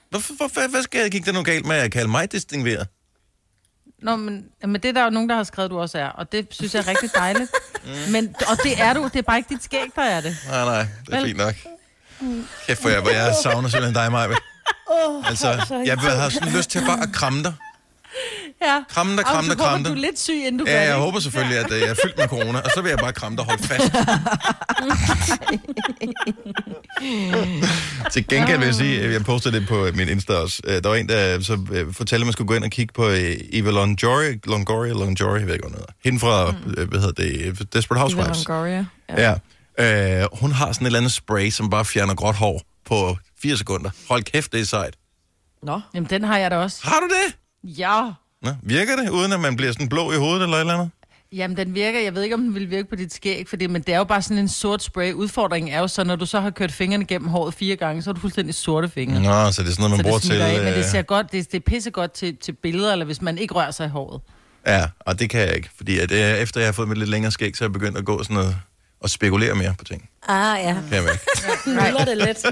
Hvorfor, 0.10 0.34
hvorfor, 0.34 0.68
hvad 0.70 0.84
skal, 0.84 1.10
gik 1.12 1.26
der 1.26 1.32
nu 1.32 1.44
galt 1.44 1.66
med 1.66 1.76
at 1.76 1.92
kalde 1.92 2.08
mig 2.08 2.32
distingueret? 2.32 2.88
Nå, 4.02 4.16
men, 4.16 4.46
men 4.64 4.74
det 4.74 4.86
er 4.86 4.92
der 4.92 5.04
jo 5.04 5.10
nogen, 5.10 5.30
der 5.30 5.36
har 5.36 5.44
skrevet, 5.44 5.72
du 5.72 5.80
også 5.80 5.98
er, 5.98 6.08
og 6.08 6.32
det 6.32 6.48
synes 6.52 6.74
jeg 6.76 6.80
er 6.84 6.88
rigtig 6.88 7.10
dejligt. 7.16 7.52
men, 8.12 8.36
og 8.50 8.58
det 8.64 8.82
er 8.82 8.94
du, 8.94 9.04
det 9.04 9.16
er 9.16 9.22
bare 9.22 9.38
ikke 9.38 9.50
dit 9.54 9.64
skæg, 9.64 9.86
der 9.96 10.02
er 10.02 10.22
det. 10.22 10.38
Nej, 10.50 10.66
nej, 10.66 10.78
det 11.06 11.14
er 11.14 11.18
Vel- 11.18 11.26
fint 11.26 11.38
nok. 11.38 11.56
Kæft 12.68 12.82
for 12.82 12.90
jer, 12.90 13.02
hvor 13.02 13.10
jeg 13.12 13.36
savner 13.44 13.70
simpelthen 13.70 13.96
dig, 13.96 14.12
Maja. 14.12 14.28
Altså, 15.26 15.48
jeg 15.86 15.98
have 16.00 16.32
sådan 16.32 16.54
lyst 16.54 16.70
til 16.70 16.82
bare 16.86 17.02
at 17.04 17.10
kramme 17.14 17.44
dig. 17.44 17.54
Ja. 18.62 18.84
Kramme 18.90 19.18
dig, 19.18 19.26
kramme 19.26 19.50
dig, 19.50 19.58
kramme 19.58 19.84
dig. 19.84 19.90
du 19.92 19.96
er 19.96 20.02
lidt 20.02 20.20
syg, 20.20 20.34
inden 20.34 20.58
du 20.58 20.66
Ja, 20.68 20.76
jeg 20.76 20.84
ikke? 20.86 20.94
håber 20.98 21.20
selvfølgelig, 21.20 21.58
at 21.58 21.72
øh, 21.72 21.80
jeg 21.82 21.90
er 21.90 21.96
fyldt 22.04 22.18
med 22.18 22.28
corona, 22.28 22.60
og 22.60 22.70
så 22.76 22.82
vil 22.82 22.90
jeg 22.90 22.98
bare 23.00 23.14
kramme 23.14 23.36
dig 23.36 23.46
og 23.46 23.50
holde 23.50 23.64
fast. 23.64 23.92
Til 28.12 28.28
gengæld 28.28 28.58
vil 28.58 28.66
jeg 28.66 28.76
sige, 28.76 29.02
at 29.02 29.14
jeg 29.14 29.24
postede 29.26 29.60
det 29.60 29.68
på 29.68 29.88
min 29.96 30.10
Insta 30.10 30.34
også. 30.34 30.62
Øh, 30.68 30.84
Der 30.84 30.90
var 30.90 30.96
en, 30.96 31.10
der 31.10 31.42
så 31.42 31.54
øh, 31.72 31.94
fortalte, 31.94 32.24
at 32.24 32.28
man 32.28 32.34
skulle 32.34 32.48
gå 32.48 32.54
ind 32.54 32.64
og 32.64 32.70
kigge 32.70 32.94
på 32.94 33.10
øh, 33.10 33.36
Eva 33.54 33.72
Longoria, 33.72 34.34
Longoria, 34.46 34.94
Longoria, 34.94 35.40
jeg 35.40 35.48
ved 35.48 35.54
ikke, 35.54 35.68
hvad. 35.70 35.80
Hende 36.06 36.20
fra, 36.20 36.54
øh, 36.78 36.90
hvad 36.90 37.00
hedder 37.00 37.24
det, 37.24 37.42
øh, 37.46 37.58
Desperate 37.74 37.94
Eva 37.94 38.00
Housewives. 38.00 38.48
Longoria. 38.48 38.86
Ja. 39.10 39.36
Ja. 39.78 40.22
Øh, 40.22 40.28
hun 40.40 40.52
har 40.52 40.72
sådan 40.72 40.86
et 40.86 40.90
eller 40.90 41.00
andet 41.00 41.12
spray, 41.12 41.50
som 41.50 41.70
bare 41.70 41.86
fjerner 41.86 42.16
gråt 42.16 42.36
hår 42.36 42.62
på 42.86 43.18
4 43.42 43.58
sekunder. 43.58 43.90
Hold 44.10 44.24
kæft, 44.24 44.52
det 44.52 44.60
er 44.62 44.66
sejt. 44.66 44.94
Nå. 45.64 45.82
Jamen, 45.94 46.10
den 46.10 46.24
har 46.24 46.38
jeg 46.38 46.52
da 46.52 46.58
også. 46.58 46.80
Har 46.84 47.00
du 47.00 47.08
det? 47.08 47.36
Ja. 47.78 48.02
Nå, 48.42 48.52
virker 48.64 48.96
det, 48.96 49.10
uden 49.10 49.34
at 49.34 49.40
man 49.40 49.56
bliver 49.56 49.72
sådan 49.72 49.90
blå 49.90 50.12
i 50.12 50.16
hovedet 50.18 50.44
eller 50.44 50.56
et 50.58 50.62
eller 50.62 50.74
andet? 50.74 50.90
Jamen, 51.32 51.58
den 51.58 51.76
virker. 51.76 52.00
Jeg 52.00 52.16
ved 52.16 52.24
ikke, 52.24 52.36
om 52.36 52.42
den 52.42 52.56
vil 52.56 52.70
virke 52.70 52.90
på 52.90 52.96
dit 52.96 53.14
skæg, 53.14 53.48
fordi, 53.48 53.68
men 53.68 53.82
det 53.82 53.94
er 53.94 53.98
jo 53.98 54.04
bare 54.04 54.22
sådan 54.22 54.38
en 54.38 54.48
sort 54.48 54.84
spray. 54.84 55.14
Udfordringen 55.14 55.74
er 55.74 55.80
jo 55.80 55.88
så, 55.88 56.04
når 56.04 56.16
du 56.16 56.26
så 56.26 56.40
har 56.40 56.50
kørt 56.50 56.72
fingrene 56.72 57.06
gennem 57.06 57.30
håret 57.30 57.54
fire 57.54 57.76
gange, 57.76 58.02
så 58.02 58.10
er 58.10 58.14
du 58.14 58.20
fuldstændig 58.20 58.56
sorte 58.56 58.90
fingre. 58.90 59.22
Nå, 59.22 59.52
så 59.52 59.64
det 59.64 59.70
er 59.70 59.74
sådan 59.74 59.76
noget, 59.78 59.92
man 59.92 59.98
så 59.98 60.04
bruger 60.04 60.20
til... 60.20 60.42
af, 60.42 60.64
men 60.64 60.74
det 60.74 60.80
øh, 60.80 60.86
ser 60.86 61.02
godt, 61.02 61.32
det, 61.32 61.52
det 61.52 61.58
er 61.58 61.64
pissegodt 61.66 62.12
til, 62.12 62.38
til 62.38 62.52
billeder, 62.52 62.92
eller 62.92 63.06
hvis 63.06 63.22
man 63.22 63.38
ikke 63.38 63.54
rører 63.54 63.72
sig 63.72 63.86
i 63.86 63.90
håret. 63.90 64.22
Ja, 64.68 64.86
og 65.00 65.20
det 65.20 65.30
kan 65.30 65.42
jeg 65.42 65.56
ikke, 65.56 65.70
fordi 65.78 66.00
at, 66.00 66.12
øh, 66.12 66.18
efter 66.18 66.60
jeg 66.60 66.68
har 66.68 66.72
fået 66.74 66.88
mit 66.88 66.98
lidt 66.98 67.10
længere 67.10 67.32
skæg, 67.32 67.58
så 67.58 67.64
er 67.64 67.68
jeg 67.68 67.74
begyndt 67.74 67.98
at 67.98 68.06
gå 68.06 68.24
sådan 68.24 68.36
noget 68.36 68.56
og 69.02 69.10
spekulere 69.10 69.56
mere 69.56 69.76
på 69.78 69.84
ting. 69.84 70.10
Ah, 70.28 70.60
ja. 70.64 70.74
Kan 70.74 70.94
jeg 70.94 71.04
mærke. 71.04 71.20
Nuller 71.68 72.06
det 72.16 72.18
lidt. 72.18 72.46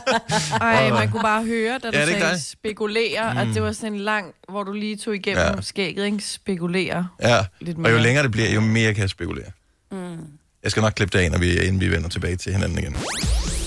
Ej, 0.60 0.90
man 0.90 1.10
kunne 1.10 1.22
bare 1.22 1.44
høre, 1.44 1.78
da 1.82 1.90
du 1.90 1.96
Ja, 1.96 2.00
det 2.06 2.08
sagde 2.08 2.30
dig. 2.30 2.42
spekulere, 2.42 3.32
mm. 3.32 3.38
at 3.38 3.48
det 3.54 3.62
var 3.62 3.72
sådan 3.72 3.92
en 3.92 4.00
lang, 4.00 4.34
hvor 4.48 4.62
du 4.62 4.72
lige 4.72 4.96
tog 4.96 5.14
igennem 5.14 5.44
Ja. 5.56 5.60
skægget, 5.60 6.04
ikke? 6.06 6.18
Spekulere. 6.24 7.08
Ja, 7.22 7.44
Lidt 7.60 7.78
og 7.78 7.84
jo 7.84 7.88
mere. 7.90 8.02
længere 8.02 8.22
det 8.22 8.32
bliver, 8.32 8.50
jo 8.52 8.60
mere 8.60 8.94
kan 8.94 9.00
jeg 9.02 9.10
spekulere. 9.10 9.46
Mm. 9.92 10.16
Jeg 10.62 10.70
skal 10.70 10.80
nok 10.80 10.92
klippe 10.96 11.18
det 11.18 11.24
af, 11.24 11.30
når 11.30 11.38
vi, 11.38 11.58
inden 11.60 11.80
vi 11.80 11.90
vender 11.90 12.08
tilbage 12.08 12.36
til 12.36 12.52
hinanden 12.52 12.78
igen. 12.78 12.96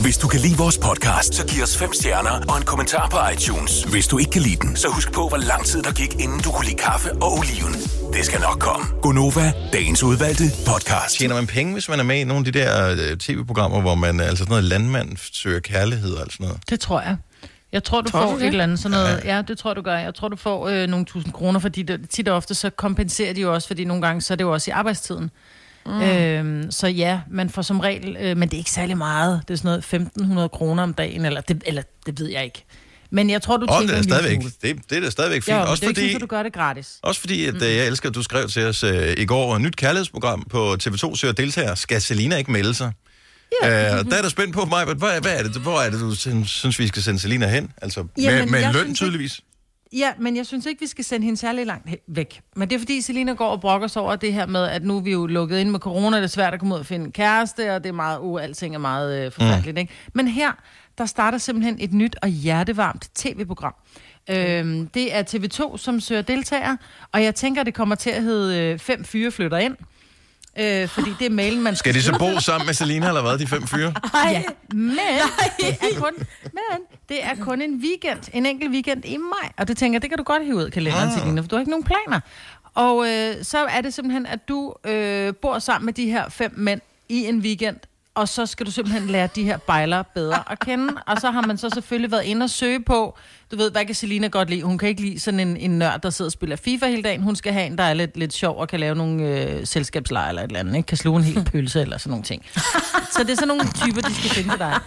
Hvis 0.01 0.18
du 0.18 0.27
kan 0.27 0.39
lide 0.39 0.58
vores 0.58 0.77
podcast, 0.77 1.36
så 1.36 1.46
giv 1.48 1.63
os 1.63 1.77
fem 1.77 1.94
stjerner 1.94 2.29
og 2.50 2.58
en 2.58 2.63
kommentar 2.63 3.10
på 3.10 3.18
iTunes. 3.34 3.84
Hvis 3.84 4.08
du 4.08 4.18
ikke 4.18 4.32
kan 4.32 4.41
lide 4.41 4.56
den, 4.56 4.75
så 4.75 4.88
husk 4.88 5.12
på, 5.12 5.27
hvor 5.27 5.38
lang 5.38 5.65
tid 5.65 5.82
der 5.84 5.91
gik, 5.91 6.13
inden 6.13 6.39
du 6.39 6.51
kunne 6.51 6.65
lide 6.65 6.77
kaffe 6.77 7.12
og 7.13 7.34
oliven. 7.34 7.74
Det 8.13 8.25
skal 8.25 8.39
nok 8.41 8.60
komme. 8.60 8.86
Gonova, 9.01 9.53
dagens 9.74 10.03
udvalgte 10.03 10.44
podcast. 10.68 11.18
Tjener 11.18 11.36
man 11.36 11.48
penge, 11.48 11.74
hvis 11.74 11.89
man 11.89 12.00
er 12.00 12.03
med 12.03 12.20
i 12.20 12.24
nogle 12.24 12.48
af 12.48 12.53
de 12.53 12.60
der 12.60 12.91
øh, 12.91 13.18
tv-programmer, 13.18 13.82
hvor 13.82 13.96
man, 13.96 14.20
altså 14.20 14.38
sådan 14.38 14.50
noget 14.50 14.63
landmand 14.63 15.18
søger 15.18 15.60
kærlighed 15.60 16.13
og 16.13 16.27
sådan 16.32 16.46
noget? 16.46 16.62
Det 16.70 16.79
tror 16.79 17.01
jeg. 17.01 17.18
Jeg 17.72 17.84
tror, 17.84 18.01
du 18.01 18.10
Tror 18.10 18.22
får 18.22 18.29
du 18.29 18.36
et 18.36 18.41
det? 18.41 18.48
eller 18.48 18.63
andet 18.63 18.79
sådan 18.79 18.91
noget. 18.98 19.22
Ja. 19.25 19.41
det 19.41 19.58
tror 19.58 19.70
jeg, 19.70 19.75
du 19.75 19.82
gør. 19.82 19.98
Jeg 19.98 20.15
tror, 20.15 20.27
du 20.27 20.36
får 20.36 20.68
øh, 20.68 20.88
nogle 20.88 21.06
tusind 21.06 21.34
kroner, 21.34 21.60
fordi 21.60 21.82
det, 21.84 22.10
tit 22.10 22.27
og 22.27 22.36
ofte 22.36 22.56
så 22.56 22.70
kompenserer 22.70 23.34
de 23.34 23.41
jo 23.41 23.53
også, 23.53 23.68
fordi 23.68 23.86
nogle 23.86 24.01
gange 24.01 24.22
så 24.22 24.34
er 24.34 24.36
det 24.36 24.44
jo 24.44 24.53
også 24.53 24.72
i 24.72 24.74
arbejdstiden. 24.74 25.32
Mm. 25.86 26.01
Øhm, 26.01 26.71
så 26.71 26.88
ja, 26.88 27.19
man 27.31 27.50
får 27.50 27.62
som 27.62 27.79
regel, 27.79 28.17
øh, 28.19 28.38
men 28.38 28.50
det 28.50 28.53
er 28.53 28.57
ikke 28.57 28.71
særlig 28.71 28.98
meget. 28.98 29.41
Det 29.48 29.53
er 29.53 29.57
sådan 29.57 30.07
noget 30.21 30.43
1.500 30.43 30.48
kroner 30.48 30.83
om 30.83 30.93
dagen, 30.93 31.25
eller 31.25 31.41
det, 31.41 31.63
eller 31.65 31.81
det 32.05 32.19
ved 32.19 32.27
jeg 32.29 32.43
ikke. 32.43 32.65
Men 33.12 33.29
jeg 33.29 33.41
tror, 33.41 33.57
du 33.57 33.65
tjener 33.65 33.88
det 33.88 33.98
er 33.98 34.03
stadigvæk, 34.03 34.39
det, 34.62 34.89
det 34.89 34.98
er 34.98 35.01
da 35.01 35.09
stadigvæk 35.09 35.41
fint. 35.43 35.48
Ja, 35.48 35.59
men 35.59 35.67
også 35.67 35.81
det 35.81 35.86
er 35.86 35.89
ikke 35.89 36.01
fordi, 36.01 36.15
at 36.15 36.21
du 36.21 36.25
gør 36.25 36.43
det 36.43 36.53
gratis. 36.53 37.00
Også 37.03 37.21
fordi, 37.21 37.45
at 37.45 37.53
mm. 37.53 37.62
jeg 37.62 37.88
elsker, 37.88 38.09
at 38.09 38.15
du 38.15 38.24
skrev 38.24 38.48
til 38.48 38.65
os 38.65 38.83
øh, 38.83 39.13
i 39.17 39.25
går, 39.25 39.55
et 39.55 39.62
nyt 39.62 39.75
kærlighedsprogram 39.75 40.43
på 40.50 40.74
TV2 40.83 41.15
søger 41.15 41.33
deltager. 41.33 41.75
Skal 41.75 42.01
Selina 42.01 42.36
ikke 42.36 42.51
melde 42.51 42.74
sig? 42.74 42.91
Ja. 43.63 43.98
Øh, 44.00 44.05
der 44.05 44.17
er 44.17 44.21
du 44.21 44.29
spændt 44.29 44.53
på 44.53 44.65
mig, 44.65 44.86
hvad, 44.86 45.21
hvad 45.21 45.39
er 45.39 45.43
det, 45.43 45.62
hvor 45.62 45.79
er 45.79 45.89
det, 45.89 46.00
du 46.00 46.15
synes, 46.15 46.79
vi 46.79 46.88
skal 46.88 47.03
sende 47.03 47.19
Selina 47.19 47.48
hen? 47.48 47.71
Altså, 47.81 48.01
med, 48.01 48.09
Jamen, 48.17 48.51
med 48.51 48.59
jeg 48.59 48.74
løn 48.74 48.81
synes 48.83 48.88
ikke- 48.88 48.95
tydeligvis. 48.98 49.39
Ja, 49.93 50.13
men 50.19 50.36
jeg 50.36 50.46
synes 50.46 50.65
ikke, 50.65 50.79
vi 50.79 50.88
skal 50.88 51.03
sende 51.05 51.25
hende 51.25 51.39
særlig 51.39 51.65
langt 51.65 51.89
væk. 52.08 52.41
Men 52.55 52.69
det 52.69 52.75
er 52.75 52.79
fordi, 52.79 53.01
Selina 53.01 53.34
går 53.34 53.50
og 53.50 53.62
brokker 53.62 53.88
sig 53.88 54.01
over 54.01 54.15
det 54.15 54.34
her 54.34 54.46
med, 54.46 54.63
at 54.63 54.84
nu 54.84 54.98
er 54.98 55.01
vi 55.01 55.12
jo 55.12 55.25
lukket 55.25 55.60
ind 55.60 55.69
med 55.69 55.79
corona, 55.79 56.17
det 56.17 56.24
er 56.24 56.27
svært 56.27 56.53
at 56.53 56.60
komme 56.60 56.75
ud 56.75 56.79
og 56.79 56.86
finde 56.86 57.05
en 57.05 57.12
kæreste, 57.12 57.75
og 57.75 57.84
det 57.84 57.89
er 57.89 57.93
meget, 57.93 58.19
uh, 58.19 58.43
alting 58.43 58.75
er 58.75 58.79
meget 58.79 59.25
øh, 59.25 59.31
forfærdeligt. 59.31 59.75
Mm. 59.75 59.79
Ikke? 59.79 59.93
Men 60.13 60.27
her, 60.27 60.51
der 60.98 61.05
starter 61.05 61.38
simpelthen 61.38 61.77
et 61.79 61.93
nyt 61.93 62.15
og 62.22 62.29
hjertevarmt 62.29 63.10
tv-program. 63.15 63.74
Øhm, 64.29 64.88
det 64.88 65.15
er 65.15 65.24
TV2, 65.24 65.77
som 65.77 66.00
søger 66.00 66.22
deltagere, 66.22 66.77
og 67.12 67.24
jeg 67.24 67.36
tænker, 67.36 67.63
det 67.63 67.74
kommer 67.74 67.96
til 67.96 68.10
at 68.10 68.24
hedde 68.24 68.60
øh, 68.60 68.79
Fem 68.79 69.03
Fyre 69.03 69.31
Flytter 69.31 69.58
Ind. 69.58 69.75
Øh, 70.58 70.88
fordi 70.88 71.10
det 71.20 71.25
er 71.25 71.29
mailen, 71.29 71.63
man 71.63 71.75
Skal 71.75 71.94
de 71.94 72.01
så 72.01 72.15
bo 72.20 72.39
sammen 72.39 72.65
med 72.65 72.74
Selina, 72.74 73.08
eller 73.08 73.22
hvad, 73.22 73.38
de 73.38 73.48
fem 73.48 73.68
fyre? 73.68 73.94
Ja, 74.13 74.44
men 74.74 74.89
det, 75.60 75.68
er 75.70 76.00
kun, 76.00 76.13
men 76.44 76.79
det 77.10 77.24
er 77.24 77.36
kun 77.41 77.62
en 77.62 77.82
weekend, 77.84 78.20
en 78.34 78.46
enkelt 78.46 78.72
weekend 78.72 79.06
i 79.06 79.18
maj. 79.18 79.51
Og 79.58 79.68
det 79.68 79.77
tænker 79.77 80.00
det 80.00 80.10
kan 80.10 80.18
du 80.18 80.24
godt 80.24 80.46
hive 80.46 80.56
ud 80.56 80.63
af 80.63 80.72
kalenderen, 80.72 81.10
ah. 81.10 81.20
Selina, 81.20 81.41
for 81.41 81.48
du 81.48 81.56
har 81.56 81.60
ikke 81.60 81.72
nogen 81.72 81.84
planer. 81.84 82.20
Og 82.75 83.08
øh, 83.10 83.36
så 83.44 83.58
er 83.58 83.82
det 83.82 83.94
simpelthen, 83.94 84.25
at 84.25 84.48
du 84.48 84.74
øh, 84.86 85.34
bor 85.41 85.60
sammen 85.60 85.86
med 85.86 85.94
de 85.94 86.06
her 86.06 86.29
fem 86.29 86.53
mænd 86.58 86.82
i 87.10 87.25
en 87.25 87.39
weekend, 87.39 87.77
og 88.16 88.30
så 88.30 88.46
skal 88.46 88.66
du 88.66 88.72
simpelthen 88.72 89.10
lære 89.10 89.30
de 89.36 89.44
her 89.44 89.58
bejlere 89.58 90.04
bedre 90.13 90.51
at 90.51 90.60
kende. 90.60 90.94
Og 91.08 91.22
så 91.22 91.32
har 91.32 91.42
man 91.42 91.58
så 91.58 91.70
selvfølgelig 91.70 92.12
været 92.12 92.24
inde 92.24 92.44
og 92.44 92.50
søge 92.50 92.84
på, 92.84 93.18
du 93.51 93.56
ved, 93.58 93.72
hvad 93.72 93.86
kan 93.86 93.96
Selina 93.96 94.28
godt 94.28 94.50
lide? 94.50 94.63
Hun 94.63 94.78
kan 94.78 94.89
ikke 94.89 95.01
lide 95.01 95.20
sådan 95.20 95.39
en, 95.39 95.58
en 95.58 95.80
nørd, 95.80 96.01
der 96.01 96.10
sidder 96.10 96.30
og 96.30 96.32
spiller 96.32 96.56
FIFA 96.56 96.88
hele 96.88 97.04
dagen. 97.04 97.22
Hun 97.22 97.36
skal 97.36 97.54
have 97.54 97.66
en, 97.66 97.78
der 97.78 97.84
er 97.84 97.94
lidt, 97.94 98.18
lidt 98.18 98.34
sjov 98.34 98.58
og 98.58 98.68
kan 98.68 98.80
lave 98.80 98.96
nogle 98.96 99.24
øh, 99.24 99.66
selskabslejre 99.66 100.30
eller 100.30 100.42
et 100.42 100.48
eller 100.48 100.60
andet. 100.60 100.75
Ikke? 100.75 100.88
Kan 100.88 100.98
sluge 100.98 101.18
en 101.18 101.24
hel 101.24 101.44
pølse 101.46 101.82
eller 101.82 101.98
sådan 101.98 102.10
nogle 102.10 102.24
ting. 102.24 102.46
Så 103.12 103.24
det 103.24 103.30
er 103.30 103.36
sådan 103.36 103.48
nogle 103.48 103.63
typer, 103.63 104.01
de 104.01 104.13
skal 104.13 104.30
finde 104.30 104.50
til 104.50 104.60
dig. 104.60 104.80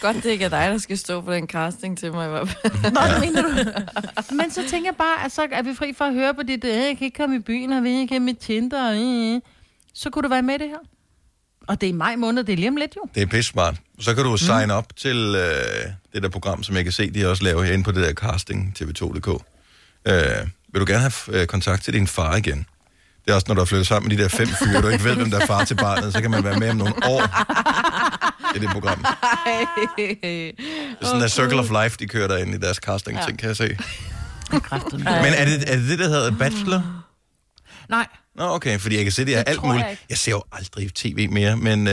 Godt, 0.00 0.16
det 0.16 0.26
ikke 0.26 0.44
er 0.44 0.48
dig, 0.48 0.68
der 0.70 0.78
skal 0.78 0.98
stå 0.98 1.24
for 1.24 1.32
den 1.32 1.46
casting 1.46 1.98
til 1.98 2.12
mig. 2.12 2.28
Nå, 2.30 3.00
mener 3.20 3.42
du. 3.42 4.34
Men 4.34 4.50
så 4.50 4.60
tænker 4.68 4.90
jeg 4.90 4.96
bare, 4.96 5.24
at 5.24 5.32
så 5.32 5.46
er 5.52 5.62
vi 5.62 5.74
fri 5.74 5.92
for 5.92 6.04
at 6.04 6.14
høre 6.14 6.34
på 6.34 6.42
dit, 6.42 6.64
øh, 6.64 6.70
jeg 6.70 6.96
kan 6.98 7.04
ikke 7.04 7.16
komme 7.16 7.36
i 7.36 7.38
byen, 7.38 7.72
og 7.72 7.82
vi 7.82 7.90
ikke 7.90 8.14
have 8.14 8.20
mit 8.20 8.38
Tinder. 8.38 8.92
Øh. 8.92 9.40
Så 9.94 10.10
kunne 10.10 10.22
du 10.22 10.28
være 10.28 10.42
med 10.42 10.54
i 10.54 10.58
det 10.58 10.68
her. 10.68 10.78
Og 11.68 11.80
det 11.80 11.86
er 11.86 11.90
i 11.90 11.96
maj 11.96 12.16
måned, 12.16 12.44
det 12.44 12.52
er 12.52 12.56
lige 12.56 12.68
om 12.68 12.76
lidt 12.76 12.96
jo. 12.96 13.02
Det 13.14 13.22
er 13.22 13.26
pisse 13.26 13.50
smart. 13.50 13.76
Så 14.00 14.14
kan 14.14 14.24
du 14.24 14.36
sign 14.36 14.70
op 14.70 14.96
til 14.96 15.34
øh, 15.36 15.92
det 16.14 16.22
der 16.22 16.28
program, 16.28 16.62
som 16.62 16.76
jeg 16.76 16.84
kan 16.84 16.92
se, 16.92 17.10
de 17.10 17.30
også 17.30 17.44
laver 17.44 17.62
herinde 17.62 17.84
på 17.84 17.92
det 17.92 18.02
der 18.02 18.12
casting 18.12 18.76
tv2.dk. 18.80 19.28
Øh, 20.08 20.48
vil 20.72 20.80
du 20.80 20.86
gerne 20.88 21.00
have 21.00 21.40
øh, 21.40 21.46
kontakt 21.46 21.84
til 21.84 21.92
din 21.92 22.06
far 22.06 22.36
igen? 22.36 22.66
Det 23.24 23.30
er 23.30 23.34
også, 23.34 23.44
når 23.48 23.54
du 23.54 23.60
har 23.60 23.66
flyttet 23.66 23.86
sammen 23.86 24.08
med 24.08 24.16
de 24.16 24.22
der 24.22 24.28
fem 24.28 24.46
fyre, 24.46 24.82
du 24.82 24.88
ikke 24.88 25.04
ved, 25.04 25.16
hvem 25.16 25.30
der 25.30 25.40
er 25.40 25.46
far 25.46 25.64
til 25.64 25.74
barnet, 25.74 26.12
så 26.12 26.20
kan 26.20 26.30
man 26.30 26.44
være 26.44 26.58
med 26.58 26.70
om 26.70 26.76
nogle 26.76 26.94
år 27.06 27.22
i 28.56 28.58
det 28.58 28.68
program. 28.70 29.04
Det 29.96 30.54
er 31.00 31.04
sådan 31.06 31.20
der 31.20 31.28
Circle 31.28 31.60
of 31.60 31.70
Life, 31.82 31.96
de 32.00 32.06
kører 32.06 32.28
derinde 32.28 32.56
i 32.56 32.60
deres 32.60 32.76
casting 32.76 33.18
ting, 33.26 33.38
kan 33.38 33.48
jeg 33.48 33.56
se. 33.56 33.78
Men 34.52 35.34
er 35.36 35.44
det, 35.44 35.72
er 35.72 35.76
det 35.76 35.88
det, 35.88 35.98
der 35.98 36.08
hedder 36.08 36.30
Bachelor? 36.38 37.04
Nej, 37.88 38.06
Nå, 38.38 38.54
okay, 38.54 38.78
fordi 38.78 38.96
jeg 38.96 39.04
kan 39.04 39.12
se, 39.12 39.24
det 39.24 39.34
er 39.34 39.38
Det 39.38 39.48
alt 39.48 39.60
jeg 39.62 39.70
muligt. 39.70 39.90
ikke. 39.90 40.02
Jeg 40.10 40.18
ser 40.18 40.32
jo 40.32 40.42
aldrig 40.52 40.94
tv 40.94 41.28
mere, 41.30 41.56
men 41.56 41.86
øh, 41.86 41.92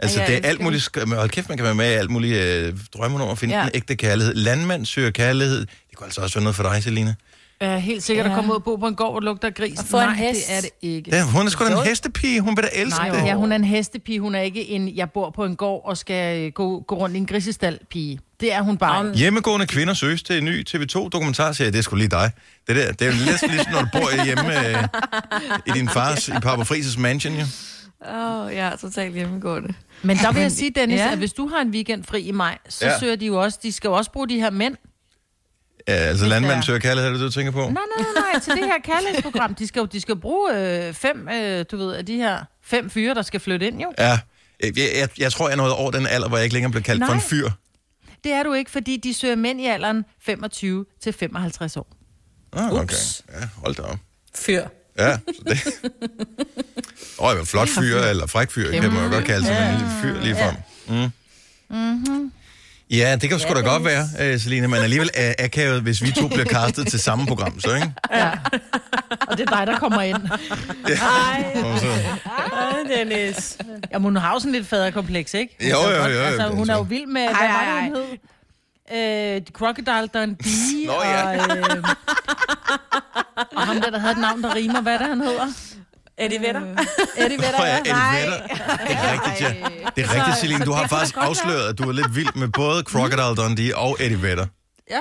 altså, 0.00 0.20
jeg 0.20 0.28
det 0.28 0.36
er 0.44 0.48
alt 0.48 0.60
muligt. 0.60 0.82
sk- 0.96 1.14
Hold 1.14 1.30
kæft, 1.30 1.48
man 1.48 1.58
kan 1.58 1.64
være 1.64 1.74
med 1.74 1.90
i 1.90 1.94
alt 1.94 2.10
muligt 2.10 2.36
øh, 2.36 2.74
drømme 2.96 3.22
om 3.24 3.28
at 3.30 3.38
finde 3.38 3.54
ja. 3.54 3.60
Ja. 3.60 3.66
den 3.66 3.72
ægte 3.74 3.96
kærlighed. 3.96 4.34
Landmand 4.34 4.86
søger 4.86 5.10
kærlighed. 5.10 5.60
Det 5.60 5.96
kunne 5.96 6.06
altså 6.06 6.20
også 6.20 6.34
være 6.38 6.42
noget 6.44 6.56
for 6.56 6.62
dig, 6.62 6.82
Selina. 6.82 7.14
Jeg 7.62 7.74
er 7.74 7.78
helt 7.78 8.02
sikkert 8.02 8.26
at 8.26 8.30
Ja. 8.32 8.36
komme 8.36 8.50
ud 8.50 8.56
og 8.56 8.64
bo 8.64 8.76
på 8.76 8.86
en 8.86 8.94
gård, 8.94 9.12
hvor 9.12 9.20
det 9.20 9.24
lugter 9.24 9.48
af 9.48 9.54
gris. 9.54 9.78
Og 9.78 9.84
få 9.86 9.96
en 10.00 10.02
Nej, 10.06 10.14
hest. 10.14 10.48
det 10.48 10.56
er 10.56 10.60
det 10.60 10.70
ikke. 10.82 11.16
Ja, 11.16 11.22
hun 11.24 11.46
er 11.46 11.50
sgu 11.50 11.64
da 11.64 11.70
en 11.72 11.78
hestepige. 11.86 12.40
Hun 12.40 12.56
vil 12.56 12.64
da 12.64 12.68
elske 12.74 12.98
Nej, 13.00 13.08
det. 13.20 13.26
ja, 13.26 13.34
hun 13.34 13.52
er 13.52 13.56
en 13.56 13.64
hestepige. 13.64 14.20
Hun 14.20 14.34
er 14.34 14.40
ikke 14.40 14.68
en, 14.68 14.96
jeg 14.96 15.10
bor 15.10 15.30
på 15.30 15.44
en 15.44 15.56
gård 15.56 15.82
og 15.84 15.96
skal 15.96 16.40
øh, 16.46 16.52
gå, 16.52 16.80
gå 16.80 16.94
rundt 16.94 17.14
i 17.16 17.18
en 17.18 17.26
grisestal 17.26 17.78
pige. 17.90 18.18
Det 18.40 18.52
er 18.52 18.62
hun 18.62 18.76
bare. 18.76 19.06
ikke. 19.06 19.18
Hjemmegående 19.18 19.66
kvinder 19.66 19.94
søges 19.94 20.22
til 20.22 20.38
en 20.38 20.44
ny 20.44 20.64
TV2-dokumentarserie. 20.68 21.70
Det 21.70 21.78
er 21.78 21.82
sgu 21.82 21.96
lige 21.96 22.08
dig. 22.08 22.30
Det, 22.68 22.76
der, 22.76 22.92
det 22.92 23.06
er 23.08 23.12
jo 23.12 23.24
næsten 23.26 23.50
ligesom, 23.50 23.72
når 23.72 23.80
du 23.80 23.88
bor 23.92 24.24
hjemme 24.24 24.68
øh, 24.68 24.84
i 25.66 25.70
din 25.78 25.88
fars, 25.88 26.28
i 26.28 26.32
Papa 26.42 26.62
Frises 26.62 26.98
mansion, 26.98 27.34
jo. 27.34 27.44
Åh, 28.14 28.40
oh, 28.46 28.54
jeg 28.54 28.66
er 28.68 28.76
totalt 28.76 29.14
hjemmegående. 29.14 29.74
Men 30.02 30.16
der 30.16 30.32
vil 30.32 30.42
jeg 30.42 30.52
sige, 30.52 30.70
Dennis, 30.70 30.98
Ja. 31.00 31.12
at 31.12 31.18
hvis 31.18 31.32
du 31.32 31.46
har 31.48 31.60
en 31.60 31.68
weekend 31.70 32.04
fri 32.04 32.20
i 32.22 32.32
maj, 32.32 32.58
så 32.68 32.84
Ja. 32.86 32.92
ja. 32.92 32.98
søger 32.98 33.16
de 33.16 33.26
jo 33.26 33.42
også, 33.42 33.58
de 33.62 33.72
skal 33.72 33.88
jo 33.88 33.94
også 33.94 34.10
bruge 34.12 34.28
de 34.28 34.40
her 34.40 34.50
mænd. 34.50 34.74
Ja, 35.88 35.92
altså 35.92 36.26
landmand 36.26 36.58
er- 36.58 36.62
søger 36.62 36.78
kærlighed, 36.78 37.08
er 37.08 37.12
det 37.12 37.20
det, 37.20 37.26
du 37.26 37.32
tænker 37.32 37.52
på? 37.52 37.58
Nej, 37.60 37.68
nej, 37.70 37.82
nej, 38.14 38.22
nej, 38.32 38.40
til 38.40 38.52
det 38.52 38.64
her 38.64 38.78
kærlighedsprogram. 38.84 39.54
De 39.54 39.66
skal 39.66 39.80
jo 39.80 39.86
de 39.86 40.00
skal 40.00 40.16
bruge 40.16 40.56
øh, 40.86 40.94
fem, 40.94 41.28
øh, 41.28 41.64
du 41.70 41.76
ved, 41.76 41.92
af 41.94 42.06
de 42.06 42.16
her 42.16 42.44
fem 42.64 42.90
fyre, 42.90 43.14
der 43.14 43.22
skal 43.22 43.40
flytte 43.40 43.66
ind, 43.66 43.80
jo. 43.82 43.92
Ja. 43.98 44.18
Jeg, 44.60 44.72
jeg, 44.78 45.08
jeg 45.18 45.32
tror, 45.32 45.48
jeg 45.48 45.52
er 45.52 45.56
nået 45.56 45.72
over 45.72 45.90
den 45.90 46.06
alder, 46.06 46.28
hvor 46.28 46.36
jeg 46.36 46.44
ikke 46.44 46.54
længere 46.54 46.70
bliver 46.70 46.82
kaldt 46.82 47.04
for 47.04 47.12
en 47.12 47.16
Nej. 47.18 47.26
fyr. 47.26 47.50
Det 48.24 48.32
er 48.32 48.42
du 48.42 48.52
ikke, 48.52 48.70
fordi 48.70 48.96
de 48.96 49.14
søger 49.14 49.36
mænd 49.36 49.60
i 49.60 49.66
alderen 49.66 50.04
25 50.22 50.86
til 51.02 51.12
55 51.12 51.76
år. 51.76 51.96
Ah, 52.52 52.72
okay. 52.72 52.82
Ups. 52.82 53.22
Ja, 53.40 53.48
hold 53.56 53.74
da 53.74 53.82
op. 53.82 53.98
Fyr. 54.34 54.62
Ja, 54.98 55.16
så 55.16 55.42
det... 55.46 55.58
Åh, 57.18 57.26
oh, 57.40 57.44
flot 57.46 57.68
fyr 57.68 57.98
eller 57.98 58.26
fræk 58.26 58.50
fyr, 58.50 58.70
kan 58.80 58.92
man 58.92 59.04
jo 59.04 59.10
godt 59.10 59.24
kalde 59.24 59.46
sig, 59.46 59.54
men 59.54 59.68
en 59.74 59.78
lille 59.78 59.92
fyr 60.02 60.20
lige 60.20 60.34
frem. 60.34 60.54
Mm. 60.88 61.10
Mm-hmm. 61.76 62.32
Ja, 62.92 63.16
det 63.16 63.28
kan 63.30 63.38
sgu 63.38 63.54
da 63.54 63.60
godt 63.60 63.84
være, 63.84 64.02
uh, 64.34 64.40
Selina, 64.40 64.66
men 64.66 64.78
alligevel 64.82 65.10
er 65.14 65.34
akavet, 65.38 65.82
hvis 65.82 66.02
vi 66.02 66.10
to 66.10 66.28
bliver 66.28 66.44
castet 66.44 66.86
til 66.86 67.00
samme 67.00 67.26
program, 67.26 67.60
så 67.60 67.74
ikke? 67.74 67.92
Og 69.28 69.38
det 69.38 69.48
er 69.50 69.56
dig, 69.56 69.66
der 69.66 69.78
kommer 69.78 70.02
ind. 70.02 70.16
Og 71.64 71.78
så, 71.78 71.86
Ej, 72.26 72.96
Dennis. 72.96 73.58
Ja, 73.92 73.98
men 73.98 74.02
hun 74.02 74.16
har 74.16 74.32
jo 74.32 74.38
sådan 74.38 74.52
lidt 74.52 74.66
faderkompleks, 74.66 75.34
ikke? 75.34 75.56
Hun 75.62 75.70
Jo, 75.70 75.76
kan 75.82 75.90
jo, 75.90 75.96
jo, 76.12 76.18
jo, 76.18 76.24
Altså, 76.24 76.48
hun 76.48 76.58
altså. 76.58 76.72
er 76.72 76.76
jo 76.76 76.82
vild 76.82 77.06
med, 77.06 77.22
hvad 77.22 77.34
Ej, 77.34 77.46
var 77.46 77.54
ej, 77.54 77.80
det, 77.80 77.88
hun 77.88 77.96
hed? 77.96 79.36
Øh, 79.36 79.42
Crocodile 79.52 80.06
Dundee, 80.14 80.86
Nå, 80.86 80.92
ja. 81.04 81.30
og... 81.30 81.56
Øh, 81.58 81.84
Og 83.56 83.62
ham 83.66 83.80
der, 83.80 83.90
der 83.90 83.98
havde 83.98 84.12
et 84.12 84.18
navn, 84.18 84.42
der 84.42 84.54
rimer. 84.54 84.80
Hvad 84.80 84.94
er 84.94 84.98
det, 84.98 85.06
han 85.06 85.20
hedder? 85.20 85.46
Eddie 86.24 86.40
Vedder. 86.40 86.60
Eddie 87.16 87.38
Vedder. 87.38 87.64
Jeg, 87.66 87.82
ja. 87.86 87.92
Eddie 87.92 88.30
Vedder. 88.30 88.46
Det 88.86 88.96
er 88.96 89.12
rigtigt, 89.12 89.40
ja. 89.40 89.54
Det 89.96 90.04
er 90.04 90.14
rigtigt, 90.14 90.38
Celine. 90.40 90.64
Du 90.64 90.72
har 90.72 90.86
faktisk 90.86 91.14
afsløret, 91.16 91.68
at 91.68 91.78
du 91.78 91.88
er 91.88 91.92
lidt 91.92 92.16
vild 92.16 92.34
med 92.34 92.48
både 92.48 92.82
Crocodile 92.82 93.34
Dundee 93.36 93.76
og 93.76 93.96
Eddie 94.00 94.22
Vedder. 94.22 94.46
Ja. 94.90 95.00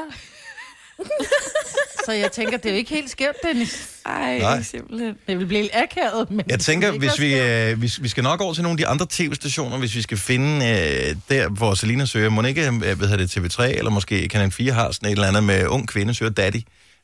Så 2.05 2.11
jeg 2.11 2.31
tænker, 2.31 2.57
det 2.57 2.65
er 2.65 2.69
jo 2.69 2.77
ikke 2.77 2.89
helt 2.89 3.09
skævt, 3.09 3.35
Dennis. 3.43 3.87
Ej, 4.05 4.37
Nej. 4.39 4.61
simpelthen. 4.61 5.15
Det 5.27 5.39
vil 5.39 5.45
blive 5.45 5.61
lidt 5.61 5.75
akavet, 5.75 6.31
men... 6.31 6.45
Jeg 6.49 6.59
tænker, 6.59 6.91
hvis 6.91 7.19
vi, 7.19 7.39
øh, 7.39 7.81
vi, 7.81 7.91
vi 8.01 8.07
skal 8.07 8.23
nok 8.23 8.41
over 8.41 8.53
til 8.53 8.63
nogle 8.63 8.73
af 8.73 8.77
de 8.77 8.87
andre 8.87 9.05
tv-stationer, 9.09 9.77
hvis 9.77 9.95
vi 9.95 10.01
skal 10.01 10.17
finde 10.17 10.65
øh, 10.65 11.15
der, 11.29 11.49
hvor 11.49 11.73
Selina 11.73 12.05
søger. 12.05 12.29
Må 12.29 12.41
ikke, 12.41 12.67
øh, 12.67 12.77
hvad 12.77 13.07
hedder 13.07 13.17
det, 13.17 13.37
TV3, 13.37 13.63
eller 13.63 13.91
måske 13.91 14.27
Kanal 14.27 14.51
4 14.51 14.73
har 14.73 14.91
sådan 14.91 15.07
et 15.09 15.11
eller 15.11 15.27
andet 15.27 15.43
med 15.43 15.67
ung 15.67 15.87
kvinde 15.87 16.13
søger 16.13 16.31
daddy. 16.31 16.61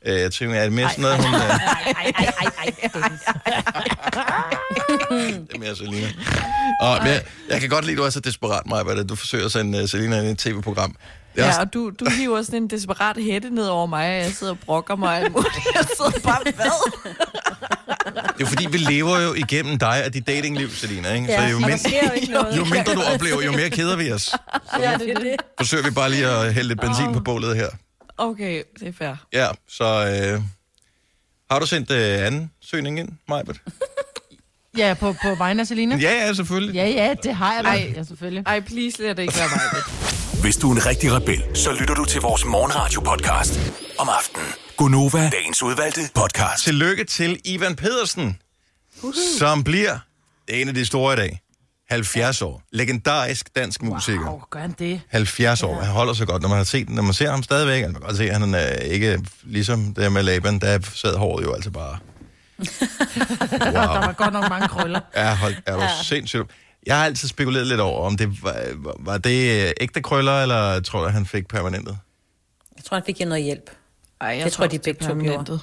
Øh, 0.07 0.19
jeg 0.19 0.31
tænker, 0.31 0.55
er 0.55 0.63
det 0.63 0.73
mere 0.73 0.89
sådan 0.89 1.01
noget, 1.01 1.25
hun... 1.25 1.35
Øh, 1.35 1.41
Ej, 1.41 1.49
ej, 1.85 2.11
ej, 2.17 2.33
ej, 2.39 2.45
ej, 2.57 2.73
det 5.47 5.55
er 5.55 5.59
mere 5.59 5.75
Selina. 5.75 6.07
Og, 6.81 6.97
men 7.03 7.11
jeg, 7.11 7.21
jeg 7.49 7.59
kan 7.59 7.69
godt 7.69 7.85
lide, 7.85 7.93
at 7.93 7.97
du 7.97 8.03
er 8.03 8.09
så 8.09 8.19
desperat, 8.19 8.61
Maja, 8.65 8.99
at 8.99 9.09
du 9.09 9.15
forsøger 9.15 9.45
at 9.45 9.51
sende 9.51 9.83
uh, 9.83 9.89
Selina 9.89 10.17
ind 10.19 10.27
i 10.27 10.31
et 10.31 10.37
tv-program. 10.37 10.95
Det 11.35 11.41
er 11.41 11.45
Ja, 11.45 11.49
også, 11.49 11.61
og 11.61 11.73
du, 11.73 11.89
du 11.99 12.05
hiver 12.09 12.41
sådan 12.41 12.63
en 12.63 12.69
desperat 12.69 13.17
hætte 13.23 13.49
ned 13.49 13.67
over 13.67 13.85
mig, 13.85 14.07
og 14.09 14.15
jeg 14.23 14.31
sidder 14.31 14.53
og 14.53 14.59
brokker 14.59 14.95
mig. 14.95 15.09
og 15.09 15.15
alt 15.17 15.31
muligt. 15.31 15.53
Jeg 15.75 15.85
sidder 15.97 16.19
bare, 16.23 16.39
hvad? 16.43 16.65
det 18.15 18.21
er 18.23 18.33
jo 18.39 18.45
fordi, 18.45 18.67
vi 18.71 18.77
lever 18.77 19.19
jo 19.19 19.33
igennem 19.33 19.79
dig 19.79 20.03
og 20.05 20.13
dit 20.13 20.27
datingliv, 20.27 20.69
Selina. 20.69 21.13
Ikke? 21.13 21.27
Ja, 21.31 21.37
så 21.41 21.47
jo, 21.51 21.55
og 21.55 21.61
der 21.61 21.67
mind, 21.67 21.79
sker 21.79 21.99
jo 22.07 22.11
ikke 22.11 22.31
noget. 22.33 22.57
jo 22.57 22.65
mindre 22.65 22.93
du 22.95 23.01
oplever, 23.13 23.41
jo 23.41 23.51
mere 23.51 23.69
keder 23.69 23.95
vi 23.95 24.11
os. 24.11 24.35
Ja, 24.79 24.93
det 24.99 25.09
er 25.11 25.19
det. 25.19 25.35
Forsøger 25.57 25.83
vi 25.83 25.91
bare 25.91 26.09
lige 26.09 26.27
at 26.27 26.53
hælde 26.53 26.67
lidt 26.67 26.81
benzin 26.81 27.13
på 27.13 27.19
bålet 27.19 27.55
her. 27.55 27.67
Okay, 28.17 28.63
det 28.79 28.88
er 28.88 28.93
fair. 28.93 29.15
Ja, 29.33 29.47
så 29.67 29.83
øh, 29.86 30.41
har 31.51 31.59
du 31.59 31.65
sendt 31.65 31.91
øh, 31.91 32.25
anden 32.25 32.51
søgning 32.62 33.00
ind, 33.00 33.09
Majbert? 33.27 33.62
Ja, 34.77 34.93
på, 35.00 35.13
på 35.21 35.36
vegne 35.36 35.62
af 35.62 35.67
Selina? 35.67 35.95
Ja, 35.95 36.12
ja, 36.12 36.33
selvfølgelig. 36.33 36.75
Ja, 36.75 36.88
ja, 36.88 37.13
det 37.24 37.36
har 37.36 37.53
jeg 37.53 37.63
da. 37.63 37.69
Ej. 37.69 37.93
Ja, 37.95 38.03
selvfølgelig. 38.03 38.43
Ej, 38.45 38.59
please 38.59 39.01
lad 39.03 39.15
det 39.15 39.21
ikke 39.21 39.33
være 39.38 39.47
mig. 39.50 39.83
Hvis 40.43 40.57
du 40.57 40.71
er 40.71 40.75
en 40.75 40.86
rigtig 40.86 41.12
rebel, 41.13 41.43
så 41.53 41.71
lytter 41.79 41.95
du 41.95 42.05
til 42.05 42.21
vores 42.21 42.45
morgenradio-podcast 42.45 43.59
om 44.00 44.09
aftenen. 44.09 44.47
Gunova, 44.77 45.29
dagens 45.29 45.63
udvalgte 45.63 46.01
podcast. 46.15 46.63
Tillykke 46.63 47.03
til 47.03 47.41
Ivan 47.45 47.75
Pedersen, 47.75 48.39
som 49.38 49.63
bliver 49.63 50.00
er 50.47 50.55
en 50.55 50.67
af 50.67 50.74
de 50.74 50.86
store 50.86 51.13
i 51.13 51.17
dag. 51.17 51.41
70 51.89 52.41
år. 52.41 52.62
Legendarisk 52.72 53.56
dansk 53.56 53.82
musiker. 53.82 54.29
Wow, 54.29 54.41
gør 54.50 54.60
han 54.60 54.75
det? 54.79 55.01
70 55.10 55.63
år. 55.63 55.79
Han 55.82 55.91
holder 55.94 56.13
sig 56.13 56.27
godt. 56.27 56.41
Når 56.41 56.50
man, 56.50 56.58
har 56.58 56.63
set, 56.65 56.89
når 56.89 57.01
man 57.01 57.13
ser 57.13 57.29
ham 57.32 57.44
stadigvæk, 57.44 57.74
altså 57.84 57.88
man 57.91 58.01
kan 58.01 58.08
godt 58.08 58.17
se, 58.17 58.29
at 58.29 58.39
han 58.39 58.53
er 58.53 58.67
ikke 58.74 59.20
ligesom 59.44 59.94
det 59.94 60.12
med 60.12 60.24
Laban, 60.24 60.60
der 60.60 60.79
sad 60.94 61.15
håret 61.15 61.44
jo 61.44 61.53
altså 61.53 61.72
bare. 61.72 61.98
Der 63.60 63.72
var 63.72 64.13
godt 64.17 64.34
nok 64.34 64.50
mange 64.50 64.67
krøller. 64.67 65.00
Ja, 65.15 65.36
hold, 65.36 65.56
er 65.65 65.75
du 65.75 65.82
ja. 65.82 65.89
sindssygt. 66.03 66.44
Jeg 66.86 66.98
har 66.98 67.06
altid 67.06 67.27
spekuleret 67.27 67.67
lidt 67.67 67.79
over, 67.79 68.06
om 68.06 68.17
det 68.17 68.44
var, 68.44 68.56
var- 69.00 69.17
det 69.17 69.65
øh, 69.65 69.72
ægte 69.82 70.01
krøller, 70.01 70.41
eller 70.41 70.79
tror 70.79 71.03
du, 71.03 71.08
han 71.10 71.25
fik 71.25 71.48
permanentet? 71.48 71.98
Jeg 72.77 72.84
tror, 72.86 72.98
han 72.98 73.03
fik 73.06 73.20
noget 73.20 73.44
hjælp. 73.44 73.70
Ej, 74.22 74.27
jeg 74.29 74.46
Det 74.46 74.53
tror 74.53 74.63
jeg, 74.63 74.72
de 74.72 74.79
begge 74.79 75.00
to 75.00 75.08
permanentet. 75.08 75.62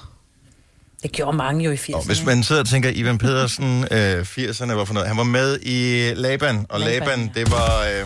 Det 1.05 1.13
gjorde 1.13 1.37
mange 1.37 1.65
jo 1.65 1.71
i 1.71 1.75
80'erne. 1.75 1.95
Og 1.95 2.05
hvis 2.05 2.25
man 2.25 2.43
sidder 2.43 2.61
og 2.61 2.67
tænker, 2.67 2.91
Ivan 2.93 3.17
Pedersen, 3.17 3.87
øh, 3.91 4.21
80'erne, 4.21 4.73
hvorfor 4.73 4.93
noget? 4.93 5.07
Han 5.07 5.17
var 5.17 5.23
med 5.23 5.59
i 5.61 6.11
Laban, 6.15 6.65
og 6.69 6.79
Laban, 6.79 6.93
Laban, 6.93 7.19
Laban 7.19 7.31
det 7.35 7.51
var 7.51 7.81
øh, 7.81 8.01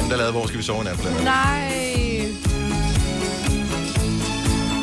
dem, 0.00 0.08
der 0.10 0.16
lavede 0.16 0.32
Hvor 0.32 0.46
skal 0.46 0.58
vi 0.58 0.62
sove 0.62 0.82
i 0.82 0.84
nat? 0.84 1.24
Nej. 1.24 1.68